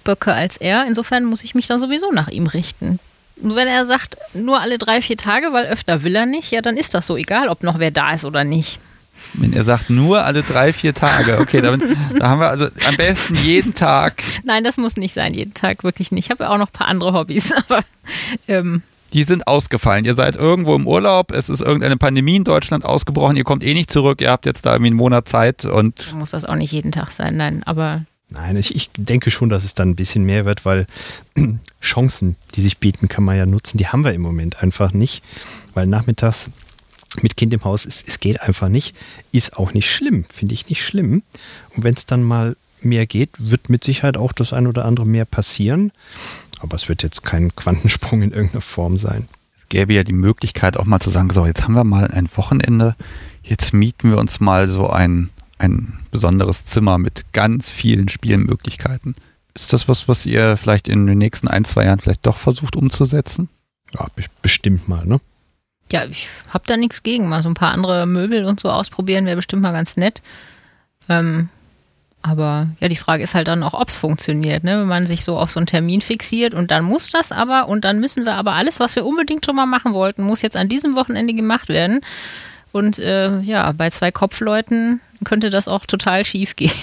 Böcke 0.04 0.32
als 0.32 0.56
er. 0.56 0.86
Insofern 0.86 1.24
muss 1.24 1.44
ich 1.44 1.54
mich 1.54 1.66
dann 1.66 1.80
sowieso 1.80 2.12
nach 2.12 2.28
ihm 2.28 2.46
richten. 2.46 2.98
Und 3.42 3.54
wenn 3.54 3.68
er 3.68 3.84
sagt, 3.84 4.16
nur 4.34 4.60
alle 4.60 4.78
drei, 4.78 5.02
vier 5.02 5.16
Tage, 5.16 5.52
weil 5.52 5.66
öfter 5.66 6.04
will 6.04 6.16
er 6.16 6.26
nicht, 6.26 6.52
ja, 6.52 6.62
dann 6.62 6.76
ist 6.76 6.94
das 6.94 7.06
so, 7.06 7.16
egal 7.16 7.48
ob 7.48 7.62
noch 7.62 7.78
wer 7.78 7.90
da 7.90 8.12
ist 8.12 8.24
oder 8.24 8.44
nicht. 8.44 8.78
Wenn 9.34 9.52
er 9.52 9.64
sagt, 9.64 9.90
nur 9.90 10.24
alle 10.24 10.42
drei, 10.42 10.72
vier 10.72 10.94
Tage. 10.94 11.38
Okay, 11.40 11.60
damit, 11.60 11.82
da 12.18 12.28
haben 12.28 12.40
wir 12.40 12.48
also 12.48 12.66
am 12.88 12.96
besten 12.96 13.34
jeden 13.36 13.74
Tag. 13.74 14.22
Nein, 14.44 14.64
das 14.64 14.78
muss 14.78 14.96
nicht 14.96 15.12
sein, 15.12 15.34
jeden 15.34 15.54
Tag 15.54 15.84
wirklich 15.84 16.12
nicht. 16.12 16.26
Ich 16.26 16.30
habe 16.30 16.44
ja 16.44 16.50
auch 16.50 16.58
noch 16.58 16.68
ein 16.68 16.72
paar 16.72 16.88
andere 16.88 17.12
Hobbys, 17.12 17.52
aber. 17.68 17.80
Ähm, 18.48 18.82
die 19.12 19.22
sind 19.22 19.46
ausgefallen. 19.46 20.04
Ihr 20.04 20.14
seid 20.14 20.36
irgendwo 20.36 20.74
im 20.74 20.86
Urlaub, 20.86 21.32
es 21.32 21.48
ist 21.48 21.60
irgendeine 21.60 21.96
Pandemie 21.96 22.36
in 22.36 22.44
Deutschland 22.44 22.84
ausgebrochen, 22.84 23.36
ihr 23.36 23.44
kommt 23.44 23.64
eh 23.64 23.74
nicht 23.74 23.90
zurück, 23.90 24.20
ihr 24.20 24.30
habt 24.30 24.46
jetzt 24.46 24.66
da 24.66 24.72
irgendwie 24.72 24.88
einen 24.88 24.96
Monat 24.96 25.28
Zeit 25.28 25.64
und. 25.64 26.12
Muss 26.14 26.30
das 26.32 26.44
auch 26.44 26.56
nicht 26.56 26.72
jeden 26.72 26.92
Tag 26.92 27.10
sein, 27.12 27.36
nein, 27.36 27.62
aber. 27.64 28.04
Nein, 28.28 28.56
ich, 28.56 28.74
ich 28.74 28.90
denke 28.96 29.30
schon, 29.30 29.48
dass 29.48 29.64
es 29.64 29.74
dann 29.74 29.90
ein 29.90 29.96
bisschen 29.96 30.24
mehr 30.24 30.44
wird, 30.44 30.64
weil 30.64 30.86
Chancen, 31.80 32.34
die 32.56 32.60
sich 32.60 32.78
bieten, 32.78 33.06
kann 33.08 33.22
man 33.22 33.36
ja 33.36 33.46
nutzen. 33.46 33.78
Die 33.78 33.86
haben 33.86 34.04
wir 34.04 34.12
im 34.12 34.22
Moment 34.22 34.62
einfach 34.62 34.92
nicht, 34.92 35.22
weil 35.74 35.86
nachmittags 35.86 36.50
mit 37.22 37.36
Kind 37.36 37.54
im 37.54 37.64
Haus, 37.64 37.86
es, 37.86 38.04
es 38.06 38.20
geht 38.20 38.40
einfach 38.40 38.68
nicht. 38.68 38.94
Ist 39.32 39.56
auch 39.56 39.72
nicht 39.72 39.90
schlimm, 39.90 40.24
finde 40.24 40.54
ich 40.54 40.68
nicht 40.68 40.84
schlimm. 40.84 41.22
Und 41.74 41.84
wenn 41.84 41.94
es 41.94 42.06
dann 42.06 42.22
mal 42.22 42.56
mehr 42.82 43.06
geht, 43.06 43.30
wird 43.38 43.68
mit 43.68 43.84
Sicherheit 43.84 44.16
auch 44.16 44.32
das 44.32 44.52
ein 44.52 44.66
oder 44.66 44.84
andere 44.84 45.06
mehr 45.06 45.24
passieren. 45.24 45.92
Aber 46.60 46.76
es 46.76 46.88
wird 46.88 47.02
jetzt 47.02 47.22
kein 47.22 47.54
Quantensprung 47.54 48.22
in 48.22 48.32
irgendeiner 48.32 48.60
Form 48.60 48.96
sein. 48.96 49.28
Es 49.58 49.68
gäbe 49.68 49.94
ja 49.94 50.04
die 50.04 50.12
Möglichkeit 50.12 50.76
auch 50.76 50.84
mal 50.84 51.00
zu 51.00 51.10
sagen, 51.10 51.30
so 51.30 51.46
jetzt 51.46 51.64
haben 51.64 51.74
wir 51.74 51.84
mal 51.84 52.08
ein 52.08 52.28
Wochenende, 52.34 52.94
jetzt 53.42 53.72
mieten 53.72 54.10
wir 54.10 54.18
uns 54.18 54.40
mal 54.40 54.68
so 54.68 54.88
ein, 54.88 55.30
ein 55.58 55.98
besonderes 56.10 56.64
Zimmer 56.64 56.98
mit 56.98 57.32
ganz 57.32 57.70
vielen 57.70 58.08
Spielmöglichkeiten. 58.08 59.14
Ist 59.54 59.72
das 59.72 59.88
was, 59.88 60.06
was 60.08 60.26
ihr 60.26 60.56
vielleicht 60.56 60.86
in 60.86 61.06
den 61.06 61.18
nächsten 61.18 61.48
ein, 61.48 61.64
zwei 61.64 61.84
Jahren 61.86 61.98
vielleicht 61.98 62.26
doch 62.26 62.36
versucht 62.36 62.76
umzusetzen? 62.76 63.48
Ja, 63.94 64.06
bestimmt 64.42 64.88
mal, 64.88 65.06
ne? 65.06 65.20
Ja, 65.92 66.04
ich 66.04 66.28
habe 66.52 66.64
da 66.66 66.76
nichts 66.76 67.02
gegen. 67.02 67.28
Mal 67.28 67.42
so 67.42 67.48
ein 67.48 67.54
paar 67.54 67.72
andere 67.72 68.06
Möbel 68.06 68.44
und 68.44 68.58
so 68.60 68.70
ausprobieren 68.70 69.26
wäre 69.26 69.36
bestimmt 69.36 69.62
mal 69.62 69.72
ganz 69.72 69.96
nett. 69.96 70.22
Ähm, 71.08 71.48
aber 72.22 72.68
ja, 72.80 72.88
die 72.88 72.96
Frage 72.96 73.22
ist 73.22 73.36
halt 73.36 73.46
dann 73.46 73.62
auch, 73.62 73.74
ob 73.74 73.88
es 73.88 73.96
funktioniert, 73.96 74.64
ne? 74.64 74.80
wenn 74.80 74.88
man 74.88 75.06
sich 75.06 75.22
so 75.22 75.38
auf 75.38 75.50
so 75.52 75.60
einen 75.60 75.68
Termin 75.68 76.00
fixiert 76.00 76.54
und 76.54 76.72
dann 76.72 76.84
muss 76.84 77.10
das 77.10 77.30
aber 77.30 77.68
und 77.68 77.84
dann 77.84 78.00
müssen 78.00 78.24
wir 78.24 78.34
aber 78.34 78.54
alles, 78.54 78.80
was 78.80 78.96
wir 78.96 79.06
unbedingt 79.06 79.46
schon 79.46 79.54
mal 79.54 79.66
machen 79.66 79.94
wollten, 79.94 80.24
muss 80.24 80.42
jetzt 80.42 80.56
an 80.56 80.68
diesem 80.68 80.96
Wochenende 80.96 81.34
gemacht 81.34 81.68
werden. 81.68 82.00
Und 82.72 82.98
äh, 82.98 83.38
ja, 83.40 83.70
bei 83.72 83.90
zwei 83.90 84.10
Kopfleuten 84.10 85.00
könnte 85.24 85.50
das 85.50 85.68
auch 85.68 85.86
total 85.86 86.24
schief 86.24 86.56
gehen. 86.56 86.72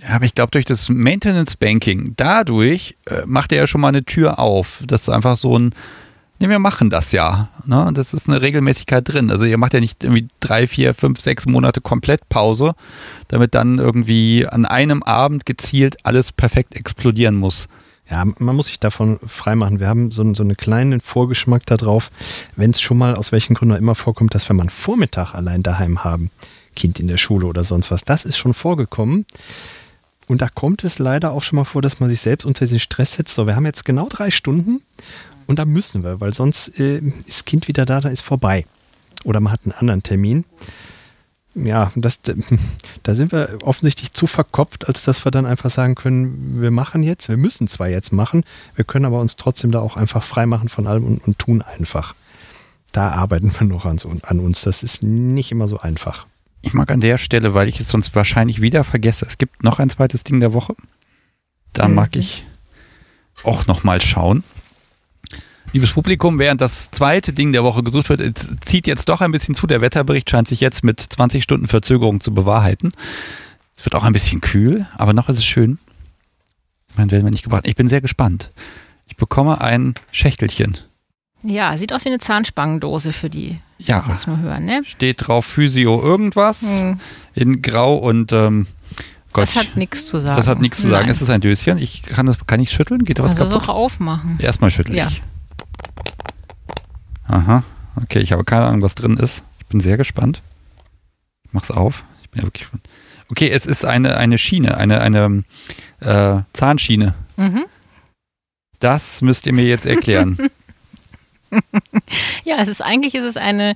Ja, 0.00 0.16
aber 0.16 0.24
ich 0.24 0.34
glaube, 0.34 0.50
durch 0.50 0.64
das 0.64 0.88
Maintenance 0.88 1.56
Banking, 1.56 2.14
dadurch 2.16 2.96
äh, 3.06 3.22
macht 3.26 3.52
er 3.52 3.58
ja 3.58 3.66
schon 3.66 3.82
mal 3.82 3.88
eine 3.88 4.02
Tür 4.02 4.38
auf. 4.38 4.82
Das 4.86 5.02
ist 5.02 5.08
einfach 5.10 5.36
so 5.36 5.56
ein, 5.56 5.74
Nee, 6.42 6.48
wir 6.48 6.58
machen 6.58 6.90
das 6.90 7.12
ja. 7.12 7.50
Ne? 7.66 7.92
Das 7.94 8.12
ist 8.12 8.28
eine 8.28 8.42
Regelmäßigkeit 8.42 9.08
drin. 9.08 9.30
Also 9.30 9.44
ihr 9.44 9.58
macht 9.58 9.74
ja 9.74 9.80
nicht 9.80 10.02
irgendwie 10.02 10.26
drei, 10.40 10.66
vier, 10.66 10.92
fünf, 10.92 11.20
sechs 11.20 11.46
Monate 11.46 11.80
komplett 11.80 12.28
Pause, 12.28 12.74
damit 13.28 13.54
dann 13.54 13.78
irgendwie 13.78 14.44
an 14.48 14.66
einem 14.66 15.04
Abend 15.04 15.46
gezielt 15.46 16.04
alles 16.04 16.32
perfekt 16.32 16.74
explodieren 16.74 17.36
muss. 17.36 17.68
Ja, 18.10 18.24
man 18.40 18.56
muss 18.56 18.66
sich 18.66 18.80
davon 18.80 19.20
freimachen. 19.24 19.78
Wir 19.78 19.86
haben 19.86 20.10
so, 20.10 20.34
so 20.34 20.42
einen 20.42 20.56
kleinen 20.56 21.00
Vorgeschmack 21.00 21.64
darauf, 21.66 22.10
wenn 22.56 22.72
es 22.72 22.80
schon 22.80 22.98
mal 22.98 23.14
aus 23.14 23.30
welchen 23.30 23.54
Gründen 23.54 23.76
auch 23.76 23.78
immer 23.78 23.94
vorkommt, 23.94 24.34
dass 24.34 24.48
wir 24.48 24.54
mal 24.54 24.62
einen 24.62 24.70
Vormittag 24.70 25.34
allein 25.36 25.62
daheim 25.62 26.02
haben, 26.02 26.32
Kind 26.74 26.98
in 26.98 27.06
der 27.06 27.18
Schule 27.18 27.46
oder 27.46 27.62
sonst 27.62 27.92
was. 27.92 28.02
Das 28.02 28.24
ist 28.24 28.36
schon 28.36 28.52
vorgekommen. 28.52 29.26
Und 30.26 30.42
da 30.42 30.48
kommt 30.48 30.82
es 30.82 30.98
leider 30.98 31.30
auch 31.30 31.42
schon 31.42 31.58
mal 31.58 31.64
vor, 31.64 31.82
dass 31.82 32.00
man 32.00 32.08
sich 32.08 32.20
selbst 32.20 32.46
unter 32.46 32.64
diesen 32.64 32.80
Stress 32.80 33.14
setzt. 33.14 33.36
So, 33.36 33.46
wir 33.46 33.54
haben 33.54 33.66
jetzt 33.66 33.84
genau 33.84 34.08
drei 34.08 34.32
Stunden 34.32 34.82
und 35.46 35.58
da 35.58 35.64
müssen 35.64 36.02
wir, 36.02 36.20
weil 36.20 36.34
sonst 36.34 36.78
äh, 36.78 36.98
ist 36.98 37.28
das 37.28 37.44
Kind 37.44 37.68
wieder 37.68 37.84
da, 37.84 38.00
da 38.00 38.08
ist 38.08 38.22
vorbei. 38.22 38.66
Oder 39.24 39.40
man 39.40 39.52
hat 39.52 39.60
einen 39.64 39.72
anderen 39.72 40.02
Termin. 40.02 40.44
Ja, 41.54 41.92
das, 41.94 42.20
da 43.02 43.14
sind 43.14 43.32
wir 43.32 43.58
offensichtlich 43.62 44.12
zu 44.12 44.26
verkopft, 44.26 44.88
als 44.88 45.04
dass 45.04 45.24
wir 45.24 45.30
dann 45.30 45.46
einfach 45.46 45.70
sagen 45.70 45.94
können, 45.94 46.60
wir 46.62 46.70
machen 46.70 47.02
jetzt, 47.02 47.28
wir 47.28 47.36
müssen 47.36 47.68
zwar 47.68 47.88
jetzt 47.88 48.12
machen, 48.12 48.44
wir 48.74 48.84
können 48.84 49.04
aber 49.04 49.20
uns 49.20 49.36
trotzdem 49.36 49.70
da 49.70 49.80
auch 49.80 49.96
einfach 49.96 50.22
frei 50.22 50.46
machen 50.46 50.68
von 50.68 50.86
allem 50.86 51.04
und, 51.04 51.18
und 51.18 51.38
tun 51.38 51.62
einfach. 51.62 52.14
Da 52.92 53.10
arbeiten 53.10 53.52
wir 53.58 53.66
noch 53.66 53.86
an, 53.86 53.98
an 54.22 54.40
uns. 54.40 54.62
Das 54.62 54.82
ist 54.82 55.02
nicht 55.02 55.50
immer 55.50 55.66
so 55.66 55.80
einfach. 55.80 56.26
Ich 56.60 56.74
mag 56.74 56.90
an 56.90 57.00
der 57.00 57.18
Stelle, 57.18 57.54
weil 57.54 57.68
ich 57.68 57.80
es 57.80 57.88
sonst 57.88 58.14
wahrscheinlich 58.14 58.60
wieder 58.60 58.84
vergesse, 58.84 59.26
es 59.26 59.38
gibt 59.38 59.62
noch 59.64 59.78
ein 59.78 59.90
zweites 59.90 60.24
Ding 60.24 60.40
der 60.40 60.52
Woche. 60.52 60.74
Da 61.72 61.88
mhm. 61.88 61.94
mag 61.94 62.16
ich 62.16 62.44
auch 63.44 63.66
noch 63.66 63.82
mal 63.82 64.00
schauen. 64.00 64.44
Liebes 65.72 65.92
Publikum, 65.92 66.38
während 66.38 66.60
das 66.60 66.90
zweite 66.90 67.32
Ding 67.32 67.52
der 67.52 67.64
Woche 67.64 67.82
gesucht 67.82 68.08
wird, 68.10 68.22
zieht 68.64 68.86
jetzt 68.86 69.08
doch 69.08 69.20
ein 69.22 69.32
bisschen 69.32 69.54
zu. 69.54 69.66
Der 69.66 69.80
Wetterbericht 69.80 70.28
scheint 70.28 70.46
sich 70.48 70.60
jetzt 70.60 70.84
mit 70.84 71.00
20 71.00 71.42
Stunden 71.42 71.66
Verzögerung 71.66 72.20
zu 72.20 72.34
bewahrheiten. 72.34 72.92
Es 73.76 73.84
wird 73.84 73.94
auch 73.94 74.04
ein 74.04 74.12
bisschen 74.12 74.40
kühl, 74.42 74.86
aber 74.98 75.12
noch 75.14 75.28
ist 75.30 75.38
es 75.38 75.46
schön. 75.46 75.78
Dann 76.96 77.10
werden 77.10 77.24
wir 77.24 77.30
nicht 77.30 77.44
gebracht. 77.44 77.66
Ich 77.66 77.74
bin 77.74 77.88
sehr 77.88 78.02
gespannt. 78.02 78.50
Ich 79.06 79.16
bekomme 79.16 79.60
ein 79.62 79.94
Schächtelchen. 80.10 80.76
Ja, 81.42 81.76
sieht 81.78 81.92
aus 81.92 82.04
wie 82.04 82.10
eine 82.10 82.18
Zahnspangendose 82.18 83.12
für 83.12 83.30
die, 83.30 83.58
die 83.78 83.84
Ja. 83.84 84.04
das 84.06 84.26
nur 84.26 84.38
hören, 84.38 84.64
ne? 84.66 84.82
Steht 84.84 85.26
drauf 85.26 85.44
Physio 85.46 86.00
irgendwas 86.02 86.80
Hm. 86.80 87.00
in 87.34 87.62
Grau 87.62 87.96
und 87.96 88.30
ähm, 88.32 88.66
Gott, 89.32 89.44
Das 89.44 89.56
hat 89.56 89.76
nichts 89.76 90.06
zu 90.06 90.18
sagen. 90.18 90.36
das 90.36 90.46
hat 90.46 90.60
nichts 90.60 90.82
zu 90.82 90.88
sagen. 90.88 91.06
Nein. 91.06 91.10
Es 91.16 91.22
ist 91.22 91.30
ein 91.30 91.40
Döschen. 91.40 91.78
Ich 91.78 92.02
kann 92.02 92.26
das, 92.26 92.36
kann 92.46 92.60
ich 92.60 92.70
schütteln? 92.70 93.04
Geht 93.04 93.18
da 93.18 93.24
was 93.24 93.32
es 93.32 93.38
kaputt? 93.38 93.54
auch 93.62 93.68
aufmachen. 93.70 94.36
Erstmal 94.38 94.70
schüttel 94.70 94.94
Ja. 94.94 95.08
ich. 95.08 95.22
Aha. 97.32 97.64
Okay, 97.96 98.18
ich 98.18 98.32
habe 98.32 98.44
keine 98.44 98.66
Ahnung, 98.66 98.82
was 98.82 98.94
drin 98.94 99.16
ist. 99.16 99.42
Ich 99.58 99.66
bin 99.66 99.80
sehr 99.80 99.96
gespannt. 99.96 100.42
Ich 101.44 101.52
mach's 101.52 101.70
auf. 101.70 102.04
Ich 102.22 102.30
bin 102.30 102.40
ja 102.40 102.46
wirklich 102.46 102.64
gespannt. 102.64 102.86
Okay, 103.30 103.48
es 103.48 103.64
ist 103.64 103.86
eine, 103.86 104.18
eine 104.18 104.36
Schiene, 104.36 104.76
eine, 104.76 105.00
eine 105.00 105.42
äh, 106.00 106.42
Zahnschiene. 106.52 107.14
Mhm. 107.36 107.64
Das 108.80 109.22
müsst 109.22 109.46
ihr 109.46 109.54
mir 109.54 109.64
jetzt 109.64 109.86
erklären. 109.86 110.38
Ja, 112.44 112.56
es 112.60 112.68
ist 112.68 112.80
eigentlich 112.80 113.14
ist 113.14 113.24
es 113.24 113.36
eine 113.36 113.74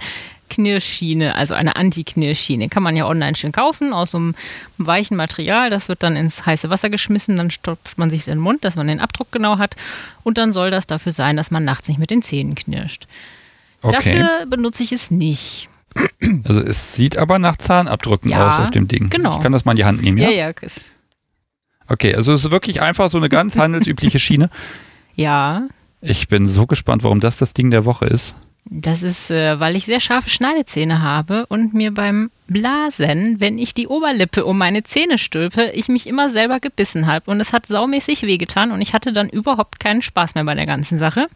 Knirschschiene, 0.48 1.34
also 1.34 1.54
eine 1.54 1.76
Anti-Knirschschiene. 1.76 2.68
Kann 2.68 2.82
man 2.82 2.96
ja 2.96 3.06
online 3.06 3.36
schön 3.36 3.52
kaufen 3.52 3.92
aus 3.92 4.12
so 4.12 4.18
einem 4.18 4.34
weichen 4.78 5.16
Material. 5.16 5.70
Das 5.70 5.88
wird 5.88 6.02
dann 6.02 6.16
ins 6.16 6.46
heiße 6.46 6.70
Wasser 6.70 6.88
geschmissen, 6.88 7.36
dann 7.36 7.50
stopft 7.50 7.98
man 7.98 8.10
sich 8.10 8.26
in 8.28 8.34
den 8.34 8.40
Mund, 8.40 8.64
dass 8.64 8.76
man 8.76 8.86
den 8.86 9.00
Abdruck 9.00 9.32
genau 9.32 9.58
hat. 9.58 9.76
Und 10.22 10.38
dann 10.38 10.52
soll 10.52 10.70
das 10.70 10.86
dafür 10.86 11.12
sein, 11.12 11.36
dass 11.36 11.50
man 11.50 11.64
nachts 11.64 11.88
nicht 11.88 11.98
mit 11.98 12.10
den 12.10 12.22
Zähnen 12.22 12.54
knirscht. 12.54 13.06
Okay. 13.82 14.18
Dafür 14.18 14.46
benutze 14.46 14.82
ich 14.82 14.92
es 14.92 15.10
nicht. 15.10 15.68
Also 16.44 16.60
es 16.60 16.94
sieht 16.94 17.16
aber 17.16 17.38
nach 17.38 17.56
Zahnabdrücken 17.56 18.30
Ja, 18.30 18.48
aus 18.48 18.60
auf 18.60 18.70
dem 18.70 18.86
Ding. 18.88 19.08
genau. 19.10 19.36
Ich 19.36 19.42
kann 19.42 19.52
das 19.52 19.64
mal 19.64 19.72
in 19.72 19.76
die 19.76 19.84
Hand 19.84 20.02
nehmen, 20.02 20.18
ja? 20.18 20.28
Ja, 20.28 20.48
ja, 20.48 20.50
ist, 20.60 20.96
Okay, 21.88 22.14
also 22.14 22.34
es 22.34 22.44
ist 22.44 22.50
wirklich 22.50 22.82
einfach 22.82 23.08
so 23.10 23.16
eine 23.18 23.28
ganz 23.28 23.56
handelsübliche 23.58 24.18
Schiene. 24.18 24.50
ja. 25.14 25.62
Ich 26.02 26.28
bin 26.28 26.46
so 26.46 26.66
gespannt, 26.66 27.02
warum 27.04 27.20
das 27.20 27.38
das 27.38 27.54
Ding 27.54 27.70
der 27.70 27.84
Woche 27.86 28.04
ist. 28.04 28.34
Das 28.66 29.02
ist, 29.02 29.30
äh, 29.30 29.58
weil 29.58 29.74
ich 29.76 29.86
sehr 29.86 29.98
scharfe 29.98 30.28
Schneidezähne 30.28 31.00
habe 31.02 31.46
und 31.46 31.72
mir 31.72 31.92
beim 31.92 32.30
Blasen, 32.48 33.40
wenn 33.40 33.58
ich 33.58 33.72
die 33.74 33.86
Oberlippe 33.88 34.44
um 34.44 34.58
meine 34.58 34.82
Zähne 34.82 35.16
stülpe, 35.18 35.70
ich 35.74 35.88
mich 35.88 36.06
immer 36.06 36.28
selber 36.30 36.60
gebissen 36.60 37.06
habe. 37.06 37.30
Und 37.30 37.40
es 37.40 37.52
hat 37.52 37.66
saumäßig 37.66 38.22
wehgetan 38.22 38.72
und 38.72 38.82
ich 38.82 38.92
hatte 38.92 39.12
dann 39.12 39.28
überhaupt 39.30 39.80
keinen 39.80 40.02
Spaß 40.02 40.34
mehr 40.34 40.44
bei 40.44 40.54
der 40.54 40.66
ganzen 40.66 40.98
Sache. 40.98 41.26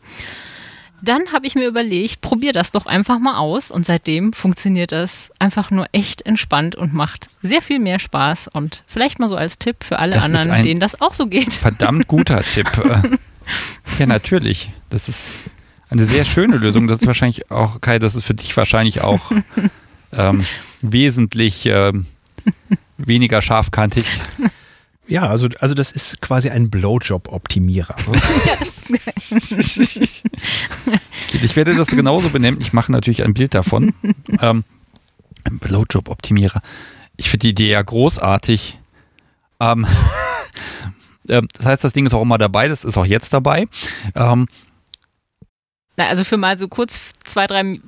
Dann 1.02 1.22
habe 1.32 1.46
ich 1.46 1.54
mir 1.54 1.66
überlegt, 1.66 2.20
probier 2.20 2.52
das 2.52 2.72
doch 2.72 2.86
einfach 2.86 3.18
mal 3.18 3.36
aus 3.36 3.70
und 3.70 3.86
seitdem 3.86 4.32
funktioniert 4.32 4.92
das 4.92 5.32
einfach 5.38 5.70
nur 5.70 5.86
echt 5.92 6.22
entspannt 6.26 6.76
und 6.76 6.92
macht 6.92 7.28
sehr 7.42 7.62
viel 7.62 7.78
mehr 7.78 7.98
Spaß 7.98 8.48
und 8.48 8.84
vielleicht 8.86 9.18
mal 9.18 9.28
so 9.28 9.36
als 9.36 9.58
Tipp 9.58 9.84
für 9.84 9.98
alle 9.98 10.14
Das 10.14 10.24
anderen, 10.24 10.62
denen 10.62 10.80
das 10.80 11.00
auch 11.00 11.14
so 11.14 11.26
geht. 11.26 11.54
Verdammt 11.54 12.06
guter 12.06 12.42
Tipp. 12.42 12.70
Ja, 13.98 14.06
natürlich. 14.06 14.70
Das 14.90 15.08
ist 15.08 15.50
eine 15.88 16.06
sehr 16.06 16.24
schöne 16.24 16.56
Lösung. 16.56 16.86
Das 16.86 17.00
ist 17.00 17.06
wahrscheinlich 17.06 17.50
auch, 17.50 17.80
Kai, 17.80 17.98
das 17.98 18.14
ist 18.14 18.24
für 18.24 18.34
dich 18.34 18.56
wahrscheinlich 18.56 19.00
auch 19.00 19.32
ähm, 20.12 20.44
wesentlich 20.82 21.66
ähm, 21.66 22.06
weniger 22.96 23.42
scharfkantig. 23.42 24.06
Ja, 25.10 25.26
also, 25.26 25.48
also 25.58 25.74
das 25.74 25.90
ist 25.90 26.20
quasi 26.20 26.50
ein 26.50 26.70
Blowjob-Optimierer. 26.70 27.96
Ich 31.42 31.56
werde 31.56 31.74
das 31.74 31.88
genauso 31.88 32.30
benennen. 32.30 32.60
Ich 32.60 32.72
mache 32.72 32.90
natürlich 32.92 33.24
ein 33.24 33.34
Bild 33.34 33.54
davon. 33.54 33.92
Ähm, 34.40 34.64
ein 35.44 35.58
Blowjob-Optimierer. 35.58 36.62
Ich 37.16 37.28
finde 37.28 37.40
die 37.42 37.50
Idee 37.50 37.70
ja 37.70 37.82
großartig. 37.82 38.78
Ähm, 39.58 39.86
ähm, 41.28 41.48
das 41.52 41.66
heißt, 41.66 41.84
das 41.84 41.92
Ding 41.92 42.06
ist 42.06 42.14
auch 42.14 42.22
immer 42.22 42.38
dabei. 42.38 42.68
Das 42.68 42.84
ist 42.84 42.96
auch 42.96 43.04
jetzt 43.04 43.32
dabei. 43.32 43.66
Ähm, 44.14 44.46
Na, 45.96 46.06
also 46.06 46.24
für 46.24 46.36
mal 46.36 46.58
so 46.58 46.68
kurz 46.68 47.12
zwei, 47.24 47.46
drei, 47.46 47.80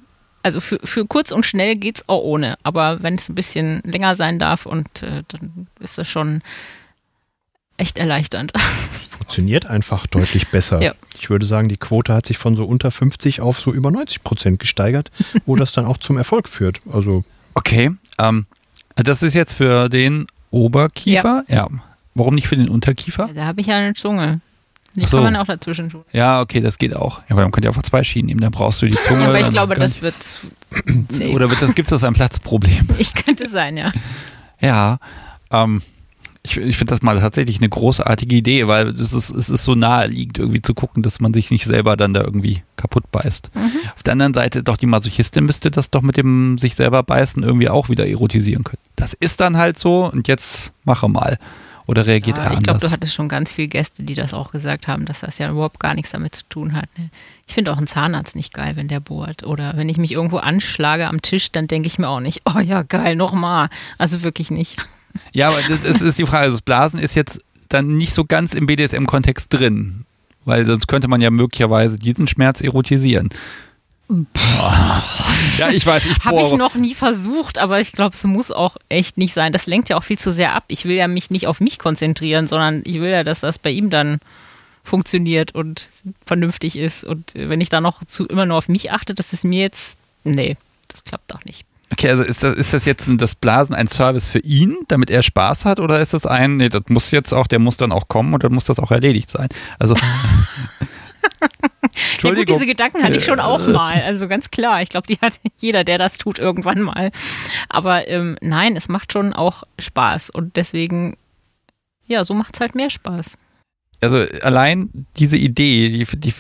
also 0.42 0.60
für, 0.60 0.80
für 0.82 1.06
kurz 1.06 1.30
und 1.30 1.46
schnell 1.46 1.76
geht's 1.76 2.08
auch 2.08 2.22
ohne. 2.22 2.56
Aber 2.64 3.02
wenn 3.02 3.14
es 3.14 3.28
ein 3.28 3.36
bisschen 3.36 3.80
länger 3.84 4.16
sein 4.16 4.38
darf 4.38 4.66
und 4.66 5.02
äh, 5.04 5.22
dann 5.28 5.68
ist 5.78 5.96
das 5.98 6.08
schon 6.08 6.42
echt 7.76 7.98
erleichternd. 7.98 8.52
Funktioniert 9.08 9.66
einfach 9.66 10.06
deutlich 10.06 10.48
besser. 10.48 10.82
Ja. 10.82 10.92
Ich 11.18 11.30
würde 11.30 11.46
sagen, 11.46 11.68
die 11.68 11.76
Quote 11.76 12.14
hat 12.14 12.26
sich 12.26 12.38
von 12.38 12.56
so 12.56 12.64
unter 12.64 12.90
50 12.90 13.40
auf 13.40 13.60
so 13.60 13.72
über 13.72 13.90
90 13.90 14.24
Prozent 14.24 14.58
gesteigert, 14.58 15.10
wo 15.46 15.56
das 15.56 15.72
dann 15.72 15.86
auch 15.86 15.98
zum 15.98 16.18
Erfolg 16.18 16.48
führt. 16.48 16.80
Also 16.90 17.24
Okay, 17.54 17.90
ähm, 18.18 18.46
das 18.96 19.22
ist 19.22 19.34
jetzt 19.34 19.52
für 19.52 19.88
den 19.88 20.26
Oberkiefer. 20.50 21.44
Ja. 21.48 21.68
Warum 22.14 22.34
nicht 22.34 22.48
für 22.48 22.56
den 22.56 22.68
Unterkiefer? 22.68 23.28
Da 23.34 23.46
habe 23.46 23.60
ich 23.60 23.68
ja 23.68 23.76
eine 23.76 23.94
Zunge. 23.94 24.40
Die 24.94 25.06
so. 25.06 25.16
kann 25.16 25.24
man 25.24 25.36
auch 25.36 25.46
dazwischen 25.46 25.88
tun. 25.88 26.04
Ja, 26.12 26.42
okay, 26.42 26.60
das 26.60 26.76
geht 26.76 26.94
auch. 26.94 27.18
Ja, 27.20 27.24
aber 27.30 27.42
dann 27.42 27.50
könnt 27.50 27.64
ihr 27.64 27.70
einfach 27.70 27.82
zwei 27.82 28.04
Schienen 28.04 28.26
nehmen. 28.26 28.40
Dann 28.40 28.50
brauchst 28.50 28.82
du 28.82 28.86
die 28.86 28.94
Zunge. 28.96 29.24
Aber 29.24 29.40
ich 29.40 29.48
glaube, 29.48 29.74
das 29.74 30.02
wird 30.02 30.14
nee. 31.18 31.34
Oder 31.34 31.48
wird 31.48 31.62
das, 31.62 31.74
gibt 31.74 31.90
es 31.90 31.98
das 31.98 32.04
ein 32.04 32.12
Platzproblem? 32.14 32.88
Ich 32.98 33.14
könnte 33.14 33.48
sein, 33.48 33.78
ja. 33.78 33.90
Ja, 34.60 34.98
ähm, 35.50 35.80
ich, 36.44 36.56
ich 36.56 36.76
finde 36.76 36.92
das 36.92 37.02
mal 37.02 37.20
tatsächlich 37.20 37.58
eine 37.58 37.68
großartige 37.68 38.34
Idee, 38.34 38.66
weil 38.66 38.88
es 38.88 39.12
ist, 39.12 39.30
es 39.30 39.48
ist 39.48 39.64
so 39.64 39.74
naheliegend, 39.74 40.38
irgendwie 40.38 40.62
zu 40.62 40.74
gucken, 40.74 41.02
dass 41.02 41.20
man 41.20 41.32
sich 41.32 41.50
nicht 41.50 41.64
selber 41.64 41.96
dann 41.96 42.14
da 42.14 42.22
irgendwie 42.22 42.62
kaputt 42.76 43.10
beißt. 43.12 43.50
Auf 43.94 44.02
der 44.02 44.12
anderen 44.12 44.34
Seite, 44.34 44.64
doch 44.64 44.76
die 44.76 44.86
Masochistin 44.86 45.44
müsste 45.44 45.70
das 45.70 45.90
doch 45.90 46.02
mit 46.02 46.16
dem 46.16 46.58
sich 46.58 46.74
selber 46.74 47.02
beißen 47.04 47.42
irgendwie 47.42 47.68
auch 47.68 47.88
wieder 47.88 48.08
erotisieren 48.08 48.64
können. 48.64 48.82
Das 48.96 49.14
ist 49.14 49.40
dann 49.40 49.56
halt 49.56 49.78
so 49.78 50.10
und 50.10 50.26
jetzt 50.26 50.72
mache 50.84 51.08
mal. 51.08 51.38
Oder 51.86 52.06
reagiert 52.06 52.38
ja 52.38 52.44
er 52.44 52.50
ich 52.52 52.58
anders? 52.58 52.78
glaube, 52.78 52.86
du 52.86 52.92
hattest 52.92 53.14
schon 53.14 53.28
ganz 53.28 53.52
viele 53.52 53.68
Gäste, 53.68 54.02
die 54.04 54.14
das 54.14 54.34
auch 54.34 54.52
gesagt 54.52 54.88
haben, 54.88 55.04
dass 55.04 55.20
das 55.20 55.38
ja 55.38 55.50
überhaupt 55.50 55.80
gar 55.80 55.94
nichts 55.94 56.12
damit 56.12 56.34
zu 56.34 56.44
tun 56.48 56.74
hat. 56.74 56.86
Ne? 56.96 57.10
Ich 57.46 57.54
finde 57.54 57.72
auch 57.72 57.76
einen 57.76 57.88
Zahnarzt 57.88 58.36
nicht 58.36 58.54
geil, 58.54 58.76
wenn 58.76 58.88
der 58.88 59.00
bohrt. 59.00 59.44
Oder 59.44 59.76
wenn 59.76 59.88
ich 59.88 59.98
mich 59.98 60.12
irgendwo 60.12 60.38
anschlage 60.38 61.08
am 61.08 61.22
Tisch, 61.22 61.50
dann 61.50 61.66
denke 61.66 61.88
ich 61.88 61.98
mir 61.98 62.08
auch 62.08 62.20
nicht, 62.20 62.42
oh 62.44 62.60
ja, 62.60 62.82
geil, 62.82 63.16
nochmal. 63.16 63.68
Also 63.98 64.22
wirklich 64.22 64.50
nicht. 64.50 64.78
Ja, 65.32 65.48
aber 65.48 65.56
das 65.68 65.84
ist, 65.84 66.00
ist 66.00 66.18
die 66.18 66.26
Frage. 66.26 66.50
Das 66.50 66.62
Blasen 66.62 67.00
ist 67.00 67.14
jetzt 67.14 67.40
dann 67.68 67.96
nicht 67.96 68.14
so 68.14 68.24
ganz 68.24 68.54
im 68.54 68.66
BDSM-Kontext 68.66 69.52
drin. 69.52 70.04
Weil 70.44 70.66
sonst 70.66 70.88
könnte 70.88 71.08
man 71.08 71.20
ja 71.20 71.30
möglicherweise 71.30 71.98
diesen 71.98 72.26
Schmerz 72.26 72.60
erotisieren. 72.60 73.30
ja, 75.58 75.70
ich 75.70 75.86
weiß, 75.86 76.04
ich 76.04 76.24
Habe 76.24 76.42
ich 76.42 76.52
noch 76.52 76.74
nie 76.74 76.94
versucht, 76.94 77.58
aber 77.58 77.80
ich 77.80 77.92
glaube, 77.92 78.14
es 78.14 78.24
muss 78.24 78.50
auch 78.50 78.76
echt 78.88 79.16
nicht 79.16 79.32
sein. 79.32 79.52
Das 79.52 79.66
lenkt 79.66 79.88
ja 79.88 79.96
auch 79.96 80.02
viel 80.02 80.18
zu 80.18 80.30
sehr 80.30 80.54
ab. 80.54 80.64
Ich 80.68 80.84
will 80.84 80.96
ja 80.96 81.08
mich 81.08 81.30
nicht 81.30 81.46
auf 81.46 81.60
mich 81.60 81.78
konzentrieren, 81.78 82.48
sondern 82.48 82.82
ich 82.84 83.00
will 83.00 83.10
ja, 83.10 83.24
dass 83.24 83.40
das 83.40 83.58
bei 83.58 83.70
ihm 83.70 83.88
dann 83.88 84.18
funktioniert 84.84 85.54
und 85.54 85.88
vernünftig 86.26 86.76
ist. 86.76 87.04
Und 87.04 87.32
wenn 87.34 87.60
ich 87.60 87.68
da 87.68 87.80
noch 87.80 88.04
zu 88.04 88.26
immer 88.26 88.46
nur 88.46 88.58
auf 88.58 88.68
mich 88.68 88.90
achte, 88.90 89.14
das 89.14 89.32
ist 89.32 89.44
mir 89.44 89.60
jetzt, 89.60 89.98
nee, 90.24 90.56
das 90.88 91.04
klappt 91.04 91.32
auch 91.34 91.44
nicht. 91.44 91.64
Okay, 91.92 92.08
also 92.08 92.22
ist 92.22 92.42
das, 92.42 92.54
ist 92.56 92.72
das 92.72 92.84
jetzt 92.86 93.08
das 93.18 93.34
Blasen 93.34 93.74
ein 93.74 93.86
Service 93.86 94.28
für 94.28 94.38
ihn, 94.38 94.78
damit 94.88 95.10
er 95.10 95.22
Spaß 95.22 95.64
hat, 95.66 95.78
oder 95.78 96.00
ist 96.00 96.14
das 96.14 96.26
ein, 96.26 96.56
nee, 96.56 96.68
das 96.68 96.82
muss 96.88 97.10
jetzt 97.10 97.32
auch, 97.34 97.46
der 97.46 97.58
muss 97.58 97.76
dann 97.76 97.92
auch 97.92 98.08
kommen 98.08 98.32
und 98.32 98.42
dann 98.42 98.52
muss 98.52 98.64
das 98.64 98.78
auch 98.78 98.90
erledigt 98.90 99.30
sein? 99.30 99.48
Also. 99.78 99.94
Ja 102.22 102.32
gut, 102.32 102.48
diese 102.48 102.66
Gedanken 102.66 103.02
hatte 103.02 103.16
ich 103.16 103.24
schon 103.24 103.40
auch 103.40 103.66
mal. 103.66 104.00
Also 104.02 104.28
ganz 104.28 104.50
klar. 104.50 104.80
Ich 104.82 104.88
glaube, 104.88 105.06
die 105.06 105.18
hat 105.20 105.34
jeder, 105.58 105.84
der 105.84 105.98
das 105.98 106.18
tut, 106.18 106.38
irgendwann 106.38 106.80
mal. 106.80 107.10
Aber 107.68 108.08
ähm, 108.08 108.36
nein, 108.40 108.76
es 108.76 108.88
macht 108.88 109.12
schon 109.12 109.32
auch 109.32 109.64
Spaß. 109.78 110.30
Und 110.30 110.56
deswegen, 110.56 111.16
ja, 112.06 112.24
so 112.24 112.34
macht 112.34 112.54
es 112.54 112.60
halt 112.60 112.74
mehr 112.74 112.90
Spaß. 112.90 113.36
Also 114.02 114.18
allein 114.42 115.06
diese 115.16 115.36
Idee, 115.36 115.88
die, 115.88 116.18
die, 116.18 116.34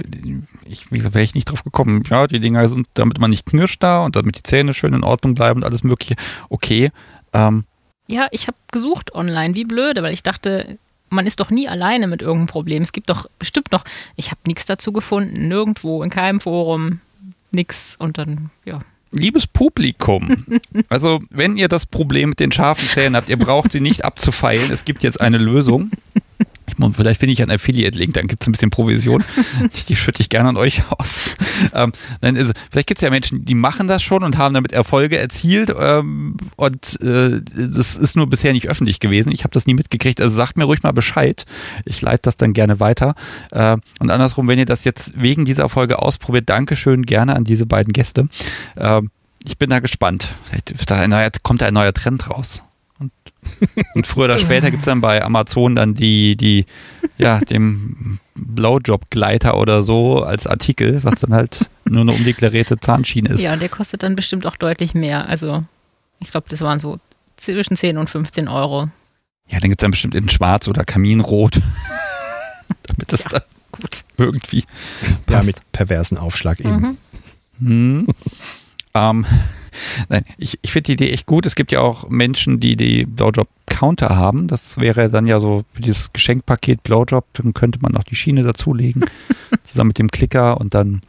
ich, 0.66 0.90
wie 0.90 0.98
gesagt, 0.98 1.14
wäre 1.14 1.24
ich 1.24 1.34
nicht 1.34 1.46
drauf 1.46 1.64
gekommen. 1.64 2.02
Ja, 2.08 2.26
die 2.26 2.40
Dinger 2.40 2.68
sind, 2.68 2.88
damit 2.94 3.18
man 3.18 3.30
nicht 3.30 3.46
knirscht 3.46 3.82
da 3.82 4.04
und 4.04 4.16
damit 4.16 4.36
die 4.36 4.42
Zähne 4.42 4.74
schön 4.74 4.94
in 4.94 5.04
Ordnung 5.04 5.34
bleiben 5.34 5.60
und 5.60 5.64
alles 5.64 5.84
Mögliche. 5.84 6.16
Okay. 6.48 6.90
Ähm, 7.32 7.64
Ja, 8.08 8.28
ich 8.30 8.48
habe 8.48 8.56
gesucht 8.70 9.14
online, 9.14 9.54
wie 9.54 9.64
blöde, 9.64 10.02
weil 10.02 10.12
ich 10.12 10.22
dachte, 10.22 10.78
man 11.08 11.26
ist 11.26 11.40
doch 11.40 11.50
nie 11.50 11.68
alleine 11.68 12.08
mit 12.08 12.22
irgendeinem 12.22 12.48
Problem. 12.48 12.82
Es 12.82 12.92
gibt 12.92 13.10
doch 13.10 13.26
bestimmt 13.38 13.70
noch, 13.70 13.84
ich 14.16 14.30
habe 14.30 14.40
nichts 14.46 14.66
dazu 14.66 14.92
gefunden, 14.92 15.48
nirgendwo, 15.48 16.02
in 16.02 16.10
keinem 16.10 16.40
Forum, 16.40 17.00
nix. 17.50 17.96
Und 17.96 18.18
dann, 18.18 18.50
ja. 18.64 18.80
liebes 19.12 19.46
Publikum, 19.46 20.44
also 20.88 21.20
wenn 21.30 21.56
ihr 21.56 21.68
das 21.68 21.86
Problem 21.86 22.30
mit 22.30 22.40
den 22.40 22.50
scharfen 22.50 22.84
Zähnen 22.86 23.14
habt, 23.14 23.28
ihr 23.28 23.38
braucht 23.38 23.72
sie 23.72 23.80
nicht 23.80 24.04
abzufeilen. 24.04 24.70
Es 24.72 24.84
gibt 24.84 25.02
jetzt 25.02 25.20
eine 25.20 25.38
Lösung. 25.38 25.90
Muss- 26.78 26.96
Vielleicht 26.96 27.20
finde 27.20 27.32
ich 27.32 27.42
einen 27.42 27.50
Affiliate-Link, 27.50 28.14
dann 28.14 28.26
gibt 28.26 28.42
es 28.42 28.48
ein 28.48 28.52
bisschen 28.52 28.70
Provision. 28.70 29.22
Die 29.88 29.96
schütte 29.96 30.20
ich 30.20 30.28
gerne 30.28 30.50
an 30.50 30.56
euch 30.56 30.82
aus. 30.90 31.36
Ähm, 31.74 31.92
nein, 32.20 32.36
also, 32.36 32.52
vielleicht 32.70 32.86
gibt 32.88 32.98
es 32.98 33.02
ja 33.02 33.10
Menschen, 33.10 33.44
die 33.44 33.54
machen 33.54 33.86
das 33.88 34.02
schon 34.02 34.22
und 34.22 34.38
haben 34.38 34.54
damit 34.54 34.72
Erfolge 34.72 35.18
erzielt. 35.18 35.72
Ähm, 35.78 36.36
und 36.56 37.00
äh, 37.02 37.40
das 37.54 37.96
ist 37.96 38.16
nur 38.16 38.28
bisher 38.28 38.52
nicht 38.52 38.68
öffentlich 38.68 39.00
gewesen. 39.00 39.32
Ich 39.32 39.44
habe 39.44 39.52
das 39.52 39.66
nie 39.66 39.74
mitgekriegt. 39.74 40.20
Also 40.20 40.34
sagt 40.36 40.56
mir 40.56 40.64
ruhig 40.64 40.82
mal 40.82 40.92
Bescheid. 40.92 41.44
Ich 41.84 42.00
leite 42.02 42.22
das 42.22 42.36
dann 42.36 42.52
gerne 42.52 42.80
weiter. 42.80 43.14
Äh, 43.50 43.76
und 44.00 44.10
andersrum, 44.10 44.48
wenn 44.48 44.58
ihr 44.58 44.64
das 44.66 44.84
jetzt 44.84 45.20
wegen 45.20 45.44
dieser 45.44 45.68
Folge 45.68 46.00
ausprobiert, 46.00 46.48
Dankeschön 46.48 47.04
gerne 47.04 47.36
an 47.36 47.44
diese 47.44 47.66
beiden 47.66 47.92
Gäste. 47.92 48.28
Ähm, 48.76 49.10
ich 49.46 49.58
bin 49.58 49.70
da 49.70 49.80
gespannt. 49.80 50.28
Vielleicht 50.44 50.90
da 50.90 51.06
neuer, 51.08 51.30
kommt 51.42 51.62
da 51.62 51.66
ein 51.66 51.74
neuer 51.74 51.92
Trend 51.92 52.30
raus. 52.30 52.62
Und 53.42 53.94
Und 53.94 54.06
früher 54.06 54.24
oder 54.26 54.38
später 54.38 54.70
gibt 54.70 54.80
es 54.80 54.86
dann 54.86 55.00
bei 55.00 55.22
Amazon 55.22 55.74
dann 55.74 55.94
die, 55.94 56.36
die, 56.36 56.66
ja, 57.18 57.38
dem 57.40 58.18
Blowjob-Gleiter 58.36 59.56
oder 59.58 59.82
so 59.82 60.22
als 60.22 60.46
Artikel, 60.46 61.02
was 61.04 61.16
dann 61.20 61.32
halt 61.34 61.68
nur 61.84 62.02
eine 62.02 62.12
umdeklarierte 62.12 62.78
Zahnschiene 62.80 63.30
ist. 63.30 63.42
Ja, 63.42 63.56
der 63.56 63.68
kostet 63.68 64.02
dann 64.02 64.16
bestimmt 64.16 64.46
auch 64.46 64.56
deutlich 64.56 64.94
mehr. 64.94 65.28
Also, 65.28 65.64
ich 66.20 66.30
glaube, 66.30 66.46
das 66.48 66.60
waren 66.62 66.78
so 66.78 66.98
zwischen 67.36 67.76
10 67.76 67.98
und 67.98 68.08
15 68.08 68.48
Euro. 68.48 68.88
Ja, 69.48 69.58
den 69.60 69.70
gibt 69.70 69.80
es 69.80 69.84
dann 69.84 69.90
bestimmt 69.90 70.14
in 70.14 70.28
Schwarz 70.28 70.68
oder 70.68 70.84
Kaminrot. 70.84 71.60
Damit 72.84 73.12
das 73.12 73.24
Ja. 73.24 73.30
dann 73.30 73.42
gut 73.72 74.04
irgendwie 74.16 74.64
Ja, 75.28 75.36
passt. 75.36 75.46
mit 75.46 75.72
perversen 75.72 76.16
Aufschlag 76.18 76.60
eben. 76.60 76.98
Mhm. 77.58 78.06
Hm. 78.06 78.06
ähm, 78.94 79.26
nein, 80.08 80.24
ich, 80.38 80.58
ich 80.62 80.72
finde 80.72 80.86
die 80.86 80.92
Idee 80.92 81.10
echt 81.10 81.26
gut. 81.26 81.46
Es 81.46 81.54
gibt 81.54 81.72
ja 81.72 81.80
auch 81.80 82.08
Menschen, 82.08 82.60
die 82.60 82.76
die 82.76 83.04
Blowjob-Counter 83.06 84.16
haben. 84.16 84.48
Das 84.48 84.78
wäre 84.78 85.10
dann 85.10 85.26
ja 85.26 85.40
so 85.40 85.64
für 85.72 85.82
dieses 85.82 86.12
Geschenkpaket 86.12 86.82
Blowjob, 86.82 87.26
dann 87.34 87.54
könnte 87.54 87.78
man 87.80 87.92
noch 87.92 88.04
die 88.04 88.16
Schiene 88.16 88.42
dazulegen, 88.42 89.04
zusammen 89.64 89.88
mit 89.88 89.98
dem 89.98 90.10
Klicker 90.10 90.60
und 90.60 90.74
dann 90.74 91.02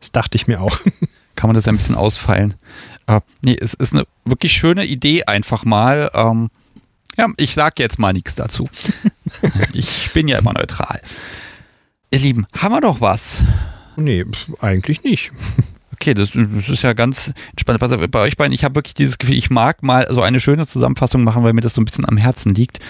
Das 0.00 0.12
dachte 0.12 0.36
ich 0.36 0.46
mir 0.46 0.60
auch. 0.60 0.78
kann 1.34 1.48
man 1.48 1.56
das 1.56 1.66
ein 1.68 1.76
bisschen 1.76 1.96
ausfeilen. 1.96 2.54
Äh, 3.06 3.20
nee, 3.40 3.56
es 3.58 3.74
ist 3.74 3.94
eine 3.94 4.04
wirklich 4.24 4.52
schöne 4.52 4.84
Idee 4.84 5.24
einfach 5.24 5.64
mal. 5.64 6.10
Ähm, 6.14 6.50
ja, 7.16 7.26
ich 7.36 7.54
sage 7.54 7.82
jetzt 7.82 7.98
mal 7.98 8.12
nichts 8.12 8.34
dazu. 8.34 8.68
ich 9.72 10.10
bin 10.12 10.28
ja 10.28 10.38
immer 10.38 10.52
neutral. 10.52 11.00
Ihr 12.10 12.20
Lieben, 12.20 12.46
haben 12.52 12.72
wir 12.72 12.80
doch 12.80 13.00
was? 13.00 13.44
Nee, 13.96 14.24
eigentlich 14.60 15.04
nicht. 15.04 15.32
Okay, 16.02 16.14
das, 16.14 16.30
das 16.32 16.68
ist 16.68 16.82
ja 16.82 16.94
ganz 16.94 17.32
auf, 17.64 18.10
bei 18.10 18.20
euch 18.20 18.36
beiden, 18.36 18.52
ich 18.52 18.64
habe 18.64 18.74
wirklich 18.74 18.94
dieses 18.94 19.18
Gefühl, 19.18 19.36
ich 19.36 19.50
mag 19.50 19.84
mal 19.84 20.08
so 20.10 20.20
eine 20.20 20.40
schöne 20.40 20.66
Zusammenfassung 20.66 21.22
machen, 21.22 21.44
weil 21.44 21.52
mir 21.52 21.60
das 21.60 21.74
so 21.74 21.80
ein 21.80 21.84
bisschen 21.84 22.08
am 22.08 22.16
Herzen 22.16 22.52
liegt. 22.52 22.80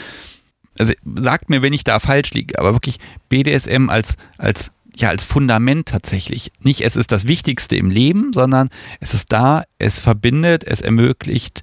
Also 0.79 0.95
sagt 1.17 1.51
mir, 1.51 1.61
wenn 1.61 1.75
ich 1.75 1.85
da 1.85 2.01
falsch 2.01 2.31
liege, 2.33 2.59
aber 2.59 2.73
wirklich 2.73 2.97
BDSM 3.29 3.91
als, 3.91 4.17
als, 4.39 4.73
ja, 4.97 5.11
als 5.11 5.25
Fundament 5.25 5.91
tatsächlich. 5.91 6.53
Nicht, 6.61 6.81
es 6.81 6.97
ist 6.97 7.13
das 7.13 7.27
Wichtigste 7.27 7.77
im 7.77 7.91
Leben, 7.91 8.33
sondern 8.33 8.71
es 9.01 9.13
ist 9.13 9.31
da, 9.31 9.65
es 9.77 10.01
verbindet, 10.01 10.65
es 10.65 10.81
ermöglicht 10.81 11.61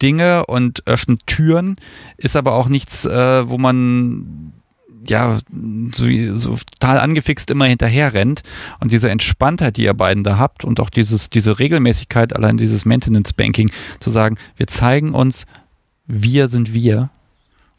Dinge 0.00 0.46
und 0.46 0.86
öffnet 0.86 1.26
Türen, 1.26 1.76
ist 2.16 2.36
aber 2.36 2.54
auch 2.54 2.68
nichts, 2.68 3.04
äh, 3.04 3.50
wo 3.50 3.58
man 3.58 4.54
ja, 5.10 5.38
so, 5.94 6.04
so 6.36 6.58
total 6.78 6.98
angefixt 6.98 7.50
immer 7.50 7.66
hinterher 7.66 8.14
rennt. 8.14 8.42
Und 8.80 8.92
diese 8.92 9.10
Entspanntheit, 9.10 9.76
die 9.76 9.84
ihr 9.84 9.94
beiden 9.94 10.24
da 10.24 10.38
habt 10.38 10.64
und 10.64 10.80
auch 10.80 10.90
dieses, 10.90 11.30
diese 11.30 11.58
Regelmäßigkeit, 11.58 12.34
allein 12.34 12.56
dieses 12.56 12.84
Maintenance 12.84 13.32
Banking, 13.32 13.70
zu 14.00 14.10
sagen, 14.10 14.36
wir 14.56 14.66
zeigen 14.66 15.14
uns, 15.14 15.46
wir 16.06 16.48
sind 16.48 16.72
wir. 16.72 17.10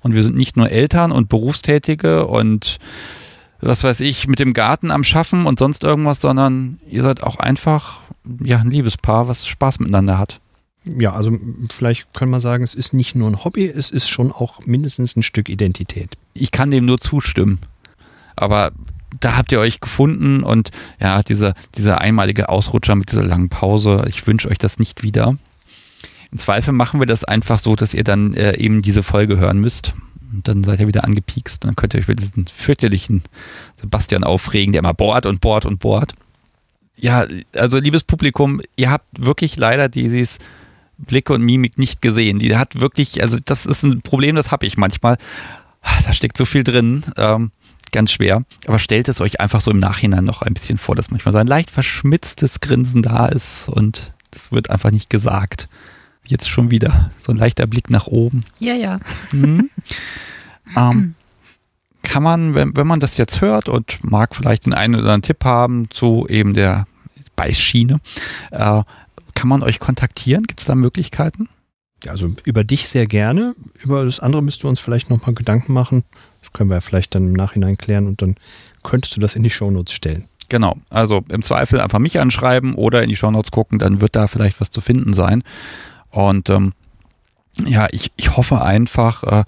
Und 0.01 0.13
wir 0.13 0.23
sind 0.23 0.37
nicht 0.37 0.57
nur 0.57 0.69
Eltern 0.69 1.11
und 1.11 1.27
Berufstätige 1.27 2.27
und 2.27 2.77
was 3.59 3.83
weiß 3.83 4.01
ich, 4.01 4.27
mit 4.27 4.39
dem 4.39 4.53
Garten 4.53 4.91
am 4.91 5.03
Schaffen 5.03 5.45
und 5.45 5.57
sonst 5.59 5.83
irgendwas, 5.83 6.21
sondern 6.21 6.79
ihr 6.87 7.01
seid 7.01 7.23
auch 7.23 7.37
einfach, 7.37 8.01
ja, 8.43 8.59
ein 8.59 8.69
Liebespaar, 8.69 9.27
was 9.27 9.47
Spaß 9.47 9.79
miteinander 9.79 10.19
hat. 10.19 10.39
Ja, 10.97 11.13
also 11.13 11.31
vielleicht 11.71 12.13
können 12.13 12.31
wir 12.31 12.39
sagen, 12.39 12.63
es 12.63 12.75
ist 12.75 12.93
nicht 12.93 13.15
nur 13.15 13.29
ein 13.29 13.43
Hobby, 13.43 13.65
es 13.65 13.91
ist 13.91 14.09
schon 14.09 14.31
auch 14.31 14.65
mindestens 14.65 15.15
ein 15.15 15.23
Stück 15.23 15.49
Identität. 15.49 16.17
ich 16.33 16.51
kann 16.51 16.71
dem 16.71 16.85
nur 16.85 16.99
zustimmen. 16.99 17.59
Aber 18.35 18.71
da 19.19 19.35
habt 19.35 19.51
ihr 19.51 19.59
euch 19.59 19.79
gefunden 19.79 20.43
und 20.43 20.71
ja, 20.99 21.23
dieser, 21.23 21.53
dieser 21.75 22.01
einmalige 22.01 22.49
Ausrutscher 22.49 22.95
mit 22.95 23.11
dieser 23.11 23.23
langen 23.23 23.49
Pause, 23.49 24.05
ich 24.07 24.25
wünsche 24.27 24.49
euch 24.49 24.57
das 24.57 24.79
nicht 24.79 25.03
wieder. 25.03 25.35
Im 26.31 26.37
Zweifel 26.37 26.73
machen 26.73 26.99
wir 26.99 27.07
das 27.07 27.23
einfach 27.23 27.57
so, 27.57 27.75
dass 27.75 27.93
ihr 27.93 28.03
dann 28.03 28.33
äh, 28.33 28.57
eben 28.57 28.81
diese 28.81 29.01
Folge 29.01 29.37
hören 29.37 29.59
müsst. 29.59 29.93
Und 30.33 30.47
dann 30.47 30.63
seid 30.63 30.79
ihr 30.79 30.87
wieder 30.87 31.05
angepiekst 31.05 31.63
und 31.63 31.69
dann 31.69 31.75
könnt 31.75 31.93
ihr 31.93 31.99
euch 31.99 32.05
über 32.05 32.15
diesen 32.15 32.47
fürchterlichen 32.47 33.23
Sebastian 33.77 34.23
aufregen, 34.23 34.73
der 34.73 34.79
immer 34.79 34.93
bohrt 34.93 35.25
und 35.25 35.39
bohrt 35.39 35.65
und 35.65 35.79
bohrt. 35.79 36.13
Ja, 36.97 37.25
also 37.55 37.79
liebes 37.79 38.03
Publikum, 38.03 38.61
ihr 38.75 38.89
habt 38.89 39.07
wirklich 39.17 39.55
leider 39.55 39.87
dieses 39.87 40.39
Blicke 40.97 41.33
und 41.33 41.41
Mimik 41.41 41.77
nicht 41.77 42.01
gesehen. 42.01 42.39
Die 42.39 42.55
hat 42.55 42.79
wirklich, 42.79 43.21
also 43.21 43.37
das 43.43 43.65
ist 43.65 43.83
ein 43.83 44.01
Problem, 44.01 44.35
das 44.35 44.51
habe 44.51 44.65
ich 44.65 44.77
manchmal. 44.77 45.17
Ah, 45.81 46.01
Da 46.05 46.13
steckt 46.13 46.37
so 46.37 46.45
viel 46.45 46.63
drin, 46.63 47.03
ähm, 47.17 47.51
ganz 47.91 48.11
schwer. 48.11 48.43
Aber 48.65 48.79
stellt 48.79 49.07
es 49.07 49.21
euch 49.21 49.39
einfach 49.39 49.61
so 49.61 49.71
im 49.71 49.79
Nachhinein 49.79 50.23
noch 50.25 50.41
ein 50.41 50.53
bisschen 50.53 50.77
vor, 50.77 50.95
dass 50.95 51.11
manchmal 51.11 51.33
so 51.33 51.39
ein 51.39 51.47
leicht 51.47 51.71
verschmitztes 51.71 52.59
Grinsen 52.59 53.01
da 53.01 53.27
ist 53.27 53.69
und 53.69 54.13
das 54.31 54.51
wird 54.51 54.69
einfach 54.69 54.91
nicht 54.91 55.09
gesagt. 55.09 55.69
Jetzt 56.25 56.49
schon 56.49 56.71
wieder 56.71 57.11
so 57.21 57.31
ein 57.31 57.37
leichter 57.37 57.67
Blick 57.67 57.89
nach 57.89 58.07
oben. 58.07 58.41
Ja, 58.59 58.73
ja. 58.73 58.99
Mhm. 59.31 59.69
ähm, 60.75 61.15
kann 62.03 62.23
man, 62.23 62.53
wenn, 62.53 62.75
wenn 62.75 62.87
man 62.87 62.99
das 62.99 63.17
jetzt 63.17 63.41
hört 63.41 63.69
und 63.69 63.99
mag 64.03 64.35
vielleicht 64.35 64.65
den 64.65 64.73
einen 64.73 64.95
oder 64.95 65.03
anderen 65.03 65.21
Tipp 65.21 65.43
haben 65.45 65.89
zu 65.89 66.27
eben 66.27 66.53
der 66.53 66.85
Beißschiene, 67.35 67.99
äh, 68.51 68.81
kann 69.37 69.49
man 69.49 69.61
euch 69.61 69.79
kontaktieren? 69.79 70.45
Gibt 70.45 70.61
es 70.61 70.65
da 70.65 70.73
Möglichkeiten? 70.73 71.47
Ja, 72.03 72.11
also 72.11 72.31
über 72.43 72.63
dich 72.63 72.89
sehr 72.89 73.05
gerne. 73.05 73.53
Über 73.83 74.03
das 74.03 74.19
andere 74.19 74.41
müsst 74.41 74.63
du 74.63 74.67
uns 74.67 74.79
vielleicht 74.79 75.11
nochmal 75.11 75.35
Gedanken 75.35 75.73
machen. 75.73 76.03
Das 76.41 76.51
können 76.53 76.71
wir 76.71 76.77
ja 76.77 76.81
vielleicht 76.81 77.13
dann 77.13 77.27
im 77.27 77.33
Nachhinein 77.33 77.77
klären 77.77 78.07
und 78.07 78.21
dann 78.23 78.35
könntest 78.81 79.15
du 79.15 79.19
das 79.19 79.35
in 79.35 79.43
die 79.43 79.51
Shownotes 79.51 79.93
stellen. 79.93 80.25
Genau, 80.49 80.77
also 80.89 81.23
im 81.29 81.43
Zweifel 81.43 81.79
einfach 81.79 81.99
mich 81.99 82.19
anschreiben 82.19 82.73
oder 82.73 83.03
in 83.03 83.09
die 83.09 83.15
Shownotes 83.15 83.51
gucken, 83.51 83.77
dann 83.77 84.01
wird 84.01 84.15
da 84.15 84.27
vielleicht 84.27 84.59
was 84.59 84.71
zu 84.71 84.81
finden 84.81 85.13
sein. 85.13 85.43
Und 86.09 86.49
ähm, 86.49 86.73
ja, 87.63 87.85
ich, 87.91 88.11
ich 88.15 88.37
hoffe 88.37 88.61
einfach, 88.61 89.23
äh, 89.23 89.43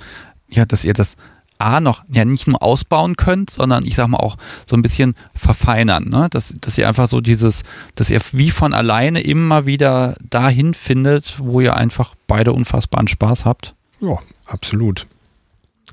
ja, 0.49 0.66
dass 0.66 0.86
ihr 0.86 0.94
das 0.94 1.16
A 1.60 1.81
noch 1.81 2.03
ja 2.10 2.23
nicht 2.26 2.48
nur 2.48 2.64
ausbauen 2.64 3.15
könnt, 3.18 3.49
sondern 3.49 3.86
ich 3.86 3.95
sag 3.95 4.07
mal 4.07 4.18
auch 4.18 4.38
so 4.65 4.76
ein 4.77 4.81
bisschen 4.81 5.14
verfeinern, 5.36 6.06
ne? 6.06 6.27
Dass, 6.31 6.56
dass 6.60 6.77
ihr 6.77 6.88
einfach 6.88 7.10
so 7.10 7.19
dieses, 7.22 7.64
dass 7.95 8.10
ihr 8.10 8.22
wie 8.31 8.49
von 8.49 8.73
alleine 8.73 9.19
immer 9.22 9.65
wieder 9.65 10.15
dahin 10.30 10.73
findet, 10.73 11.38
wo 11.40 11.60
ihr 11.61 11.76
einfach 11.76 12.15
beide 12.27 12.53
unfassbaren 12.53 13.07
Spaß 13.10 13.44
habt. 13.45 13.76
Ja, 13.99 14.18
absolut. 14.48 15.06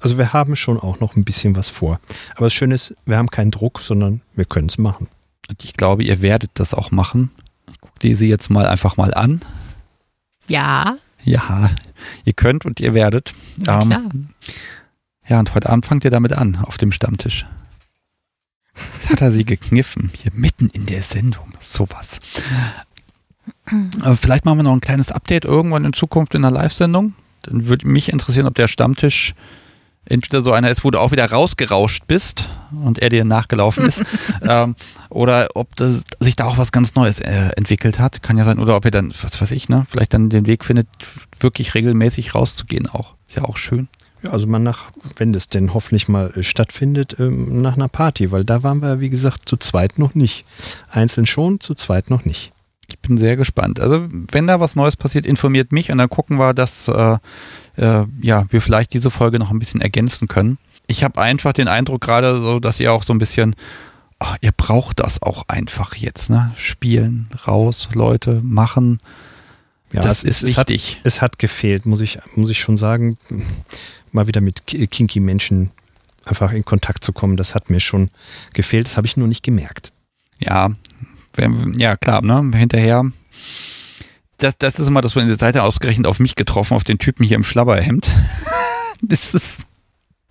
Also 0.01 0.19
wir 0.19 0.33
haben 0.33 0.55
schon 0.57 0.79
auch 0.79 1.01
noch 1.01 1.17
ein 1.17 1.25
bisschen 1.25 1.57
was 1.57 1.69
vor. 1.69 1.99
Aber 2.37 2.47
das 2.47 2.55
Schöne 2.55 2.75
ist, 2.77 2.95
wir 3.05 3.17
haben 3.17 3.29
keinen 3.31 3.51
Druck, 3.51 3.81
sondern 3.81 4.23
wir 4.35 4.45
können 4.45 4.69
es 4.69 4.79
machen. 4.79 5.09
Und 5.49 5.65
ich 5.65 5.73
glaube, 5.75 6.05
ihr 6.05 6.23
werdet 6.23 6.51
das 6.55 6.75
auch 6.75 6.91
machen. 6.93 7.31
Ich 7.73 7.81
gucke 7.81 7.99
die 8.03 8.15
sie 8.15 8.29
jetzt 8.29 8.51
mal 8.51 8.67
einfach 8.67 8.97
mal 8.97 9.15
an. 9.15 9.41
Ja, 10.49 10.97
Ja, 11.25 11.71
ihr 12.25 12.35
könnt 12.35 12.65
und 12.67 12.79
ihr 12.79 12.95
werdet. 12.95 13.35
na 13.57 13.81
Ähm, 13.83 13.89
klar. 13.89 14.03
Ja, 15.29 15.41
und 15.41 15.55
heute 15.55 15.71
Abend 15.71 15.87
fangt 15.87 16.05
ihr 16.05 16.11
damit 16.11 16.33
an, 16.33 16.57
auf 16.63 16.79
dem 16.79 16.93
Stammtisch. 16.93 17.47
Jetzt 18.95 19.11
hat 19.11 19.21
er 19.21 19.33
sie 19.33 19.45
gekniffen, 19.45 20.11
hier 20.17 20.31
mitten 20.35 20.69
in 20.69 20.87
der 20.87 21.03
Sendung. 21.03 21.53
Sowas. 21.61 22.21
Vielleicht 24.21 24.45
machen 24.45 24.59
wir 24.59 24.63
noch 24.63 24.73
ein 24.73 24.81
kleines 24.81 25.11
Update 25.11 25.45
irgendwann 25.45 25.85
in 25.85 25.93
Zukunft 25.93 26.35
in 26.35 26.45
einer 26.45 26.55
Live-Sendung. 26.55 27.15
Dann 27.43 27.67
würde 27.67 27.89
mich 27.89 28.13
interessieren, 28.13 28.47
ob 28.47 28.55
der 28.55 28.69
Stammtisch 28.69 29.35
entweder 30.05 30.41
so 30.41 30.53
einer 30.53 30.71
ist, 30.71 30.85
wo 30.85 30.91
du 30.93 31.01
auch 31.01 31.11
wieder 31.11 31.29
rausgerauscht 31.29 32.05
bist 32.07 32.49
und 32.85 33.01
er 33.01 33.09
dir 33.09 33.25
nachgelaufen 33.25 33.87
ist, 33.87 34.05
ähm, 34.43 34.77
oder 35.09 35.49
ob 35.55 35.75
das, 35.75 36.05
sich 36.21 36.37
da 36.37 36.45
auch 36.45 36.59
was 36.59 36.71
ganz 36.71 36.95
Neues 36.95 37.19
äh, 37.19 37.51
entwickelt 37.57 37.99
hat. 37.99 38.23
Kann 38.23 38.39
ja 38.39 38.45
sein. 38.45 38.61
Oder 38.61 38.77
ob 38.77 38.85
ihr 38.85 38.93
dann, 38.93 39.13
was 39.23 39.41
weiß 39.41 39.51
ich, 39.51 39.69
ne, 39.69 39.87
vielleicht 39.91 40.15
dann 40.15 40.31
den 40.31 40.47
Weg 40.47 40.65
findet, 40.65 40.87
wirklich 41.41 41.75
regelmäßig 41.75 42.35
rauszugehen 42.37 42.87
auch. 42.89 43.15
Ist 43.27 43.37
ja 43.37 43.45
auch 43.45 43.57
schön. 43.57 43.89
Ja, 44.27 44.33
also 44.33 44.47
mal 44.47 44.59
nach, 44.59 44.91
wenn 45.17 45.33
das 45.33 45.49
denn 45.49 45.75
hoffentlich 45.75 46.09
mal 46.09 46.31
äh, 46.37 46.43
stattfindet, 46.43 47.17
ähm, 47.19 47.63
nach 47.63 47.75
einer 47.75 47.89
Party, 47.89 48.33
weil 48.33 48.45
da 48.45 48.63
waren 48.63 48.83
wir, 48.83 49.01
wie 49.01 49.11
gesagt, 49.11 49.49
zu 49.49 49.57
zweit 49.57 49.99
noch 49.99 50.15
nicht. 50.15 50.45
Einzeln 50.91 51.27
schon, 51.27 51.61
zu 51.61 51.75
zweit 51.75 52.11
noch 52.11 52.25
nicht. 52.25 52.51
Ich 52.89 52.99
bin 53.01 53.17
sehr 53.17 53.37
gespannt. 53.37 53.81
Also, 53.81 54.07
wenn 54.31 54.47
da 54.47 54.61
was 54.61 54.77
Neues 54.77 54.97
passiert, 54.97 55.27
informiert 55.27 55.73
mich 55.73 55.91
und 55.91 55.99
dann 55.99 56.09
gucken 56.09 56.39
wir, 56.39 56.55
dass 56.55 56.89
äh, 56.89 57.19
äh, 57.77 58.05
ja, 58.21 58.45
wir 58.49 58.61
vielleicht 58.61 58.93
diese 58.93 59.11
Folge 59.11 59.39
noch 59.39 59.51
ein 59.51 59.59
bisschen 59.59 59.81
ergänzen 59.81 60.29
können. 60.29 60.59
Ich 60.87 61.03
habe 61.03 61.21
einfach 61.21 61.53
den 61.53 61.69
Eindruck 61.69 62.01
gerade 62.01 62.41
so, 62.41 62.61
dass 62.61 62.79
ihr 62.79 62.93
auch 62.93 63.03
so 63.03 63.13
ein 63.13 63.19
bisschen, 63.19 63.57
oh, 64.21 64.35
ihr 64.41 64.53
braucht 64.53 65.01
das 65.01 65.21
auch 65.23 65.45
einfach 65.49 65.97
jetzt, 65.97 66.31
ne? 66.31 66.53
Spielen, 66.57 67.29
raus, 67.47 67.89
Leute, 67.93 68.41
machen. 68.43 69.01
Ja, 69.93 70.01
das 70.01 70.25
es, 70.25 70.43
ist 70.43 70.51
es 70.51 70.59
hat, 70.59 70.69
wichtig. 70.69 71.01
es 71.05 71.23
hat 71.23 71.39
gefehlt, 71.39 71.87
muss 71.87 72.01
ich, 72.01 72.19
muss 72.35 72.51
ich 72.51 72.59
schon 72.61 72.77
sagen, 72.77 73.19
mal 74.13 74.27
wieder 74.27 74.41
mit 74.41 74.67
ki- 74.67 74.87
kinky 74.87 75.21
Menschen 75.21 75.71
einfach 76.25 76.53
in 76.53 76.65
Kontakt 76.65 77.05
zu 77.05 77.13
kommen. 77.13 77.37
Das 77.37 77.55
hat 77.55 77.71
mir 77.71 77.81
schon 77.81 78.11
gefehlt. 78.53 78.87
Das 78.87 78.97
habe 78.97 79.07
ich 79.07 79.17
nur 79.17 79.29
nicht 79.29 79.43
gemerkt. 79.43 79.93
Ja, 80.39 80.71
ja 81.77 81.97
klar, 81.97 82.23
ne? 82.23 82.51
Hinterher. 82.57 83.05
Das, 84.39 84.59
das 84.59 84.79
ist 84.79 84.89
immer 84.89 85.01
das 85.01 85.15
von 85.15 85.27
der 85.27 85.39
Seite 85.39 85.63
ausgerechnet 85.63 86.07
auf 86.07 86.19
mich 86.19 86.35
getroffen, 86.35 86.75
auf 86.75 86.85
den 86.85 86.99
Typen 86.99 87.25
hier 87.25 87.37
im 87.37 87.45
Schlabberhemd. 87.45 88.11
das 89.03 89.35
ist. 89.35 89.67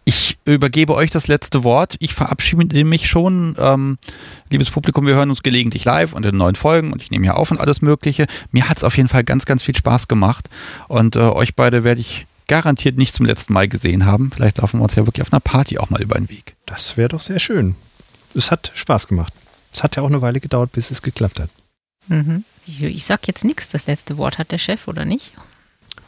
Ich 0.08 0.38
übergebe 0.46 0.94
euch 0.94 1.10
das 1.10 1.28
letzte 1.28 1.64
Wort. 1.64 1.96
Ich 1.98 2.14
verabschiede 2.14 2.84
mich 2.84 3.10
schon. 3.10 3.56
Ähm, 3.58 3.98
liebes 4.52 4.70
Publikum, 4.70 5.08
wir 5.08 5.16
hören 5.16 5.32
uns 5.32 5.42
gelegentlich 5.42 5.84
live 5.86 6.14
und 6.14 6.24
in 6.28 6.38
neuen 6.38 6.54
Folgen 6.54 6.94
und 6.94 7.02
ich 7.02 7.10
nehme 7.10 7.24
hier 7.26 7.38
auf 7.38 7.50
und 7.50 7.60
alles 7.60 7.82
Mögliche. 7.82 8.28
Mir 8.52 8.70
hat 8.70 8.78
es 8.78 8.84
auf 8.84 8.98
jeden 8.98 9.10
Fall 9.10 9.24
ganz, 9.24 9.46
ganz 9.46 9.64
viel 9.64 9.76
Spaß 9.76 10.08
gemacht. 10.08 10.48
Und 10.88 11.16
äh, 11.16 11.22
euch 11.22 11.56
beide 11.56 11.84
werde 11.84 12.02
ich 12.02 12.28
garantiert 12.48 12.98
nicht 12.98 13.16
zum 13.16 13.26
letzten 13.26 13.54
Mal 13.54 13.68
gesehen 13.68 14.06
haben. 14.06 14.32
Vielleicht 14.32 14.60
laufen 14.60 14.80
wir 14.80 14.84
uns 14.84 14.96
ja 14.96 15.06
wirklich 15.06 15.26
auf 15.26 15.34
einer 15.34 15.40
Party 15.40 15.78
auch 15.78 15.90
mal 15.90 16.02
über 16.02 16.16
den 16.16 16.30
Weg. 16.30 16.56
Das 16.66 16.98
wäre 16.98 17.10
doch 17.10 17.22
sehr 17.22 17.40
schön. 17.40 17.76
Es 18.34 18.52
hat 18.52 18.72
Spaß 18.76 19.08
gemacht. 19.08 19.34
Es 19.72 19.84
hat 19.84 19.96
ja 19.96 20.04
auch 20.04 20.08
eine 20.08 20.22
Weile 20.22 20.40
gedauert, 20.40 20.72
bis 20.72 20.92
es 20.92 21.02
geklappt 21.02 21.40
hat. 21.40 21.50
Mhm. 22.08 22.44
Wieso? 22.66 22.88
Ich 22.88 23.06
sag 23.06 23.28
jetzt 23.28 23.44
nichts. 23.44 23.70
Das 23.70 23.88
letzte 23.88 24.18
Wort 24.18 24.38
hat 24.38 24.52
der 24.52 24.58
Chef, 24.58 24.88
oder 24.88 25.06
nicht? 25.06 25.34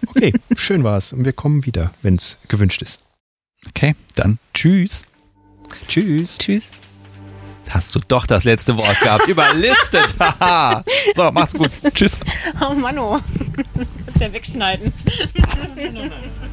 Okay, 0.07 0.33
schön 0.55 0.83
war 0.83 0.97
es. 0.97 1.13
Und 1.13 1.25
wir 1.25 1.33
kommen 1.33 1.65
wieder, 1.65 1.91
wenn 2.01 2.15
es 2.15 2.37
gewünscht 2.47 2.81
ist. 2.81 3.01
Okay, 3.69 3.95
dann 4.15 4.39
tschüss. 4.53 5.05
Tschüss. 5.87 6.37
Tschüss. 6.37 6.71
Hast 7.69 7.93
du 7.95 7.99
doch 8.07 8.25
das 8.25 8.43
letzte 8.43 8.77
Wort 8.77 8.99
gehabt. 9.01 9.27
Überlistet. 9.27 10.15
Haha. 10.19 10.83
so, 11.15 11.31
macht's 11.31 11.53
gut. 11.53 11.71
Tschüss. 11.93 12.19
Oh 12.61 12.73
Mann, 12.73 12.97
oh. 12.99 13.19
Kannst 14.17 14.21
ja 14.21 14.33
wegschneiden. 14.33 14.91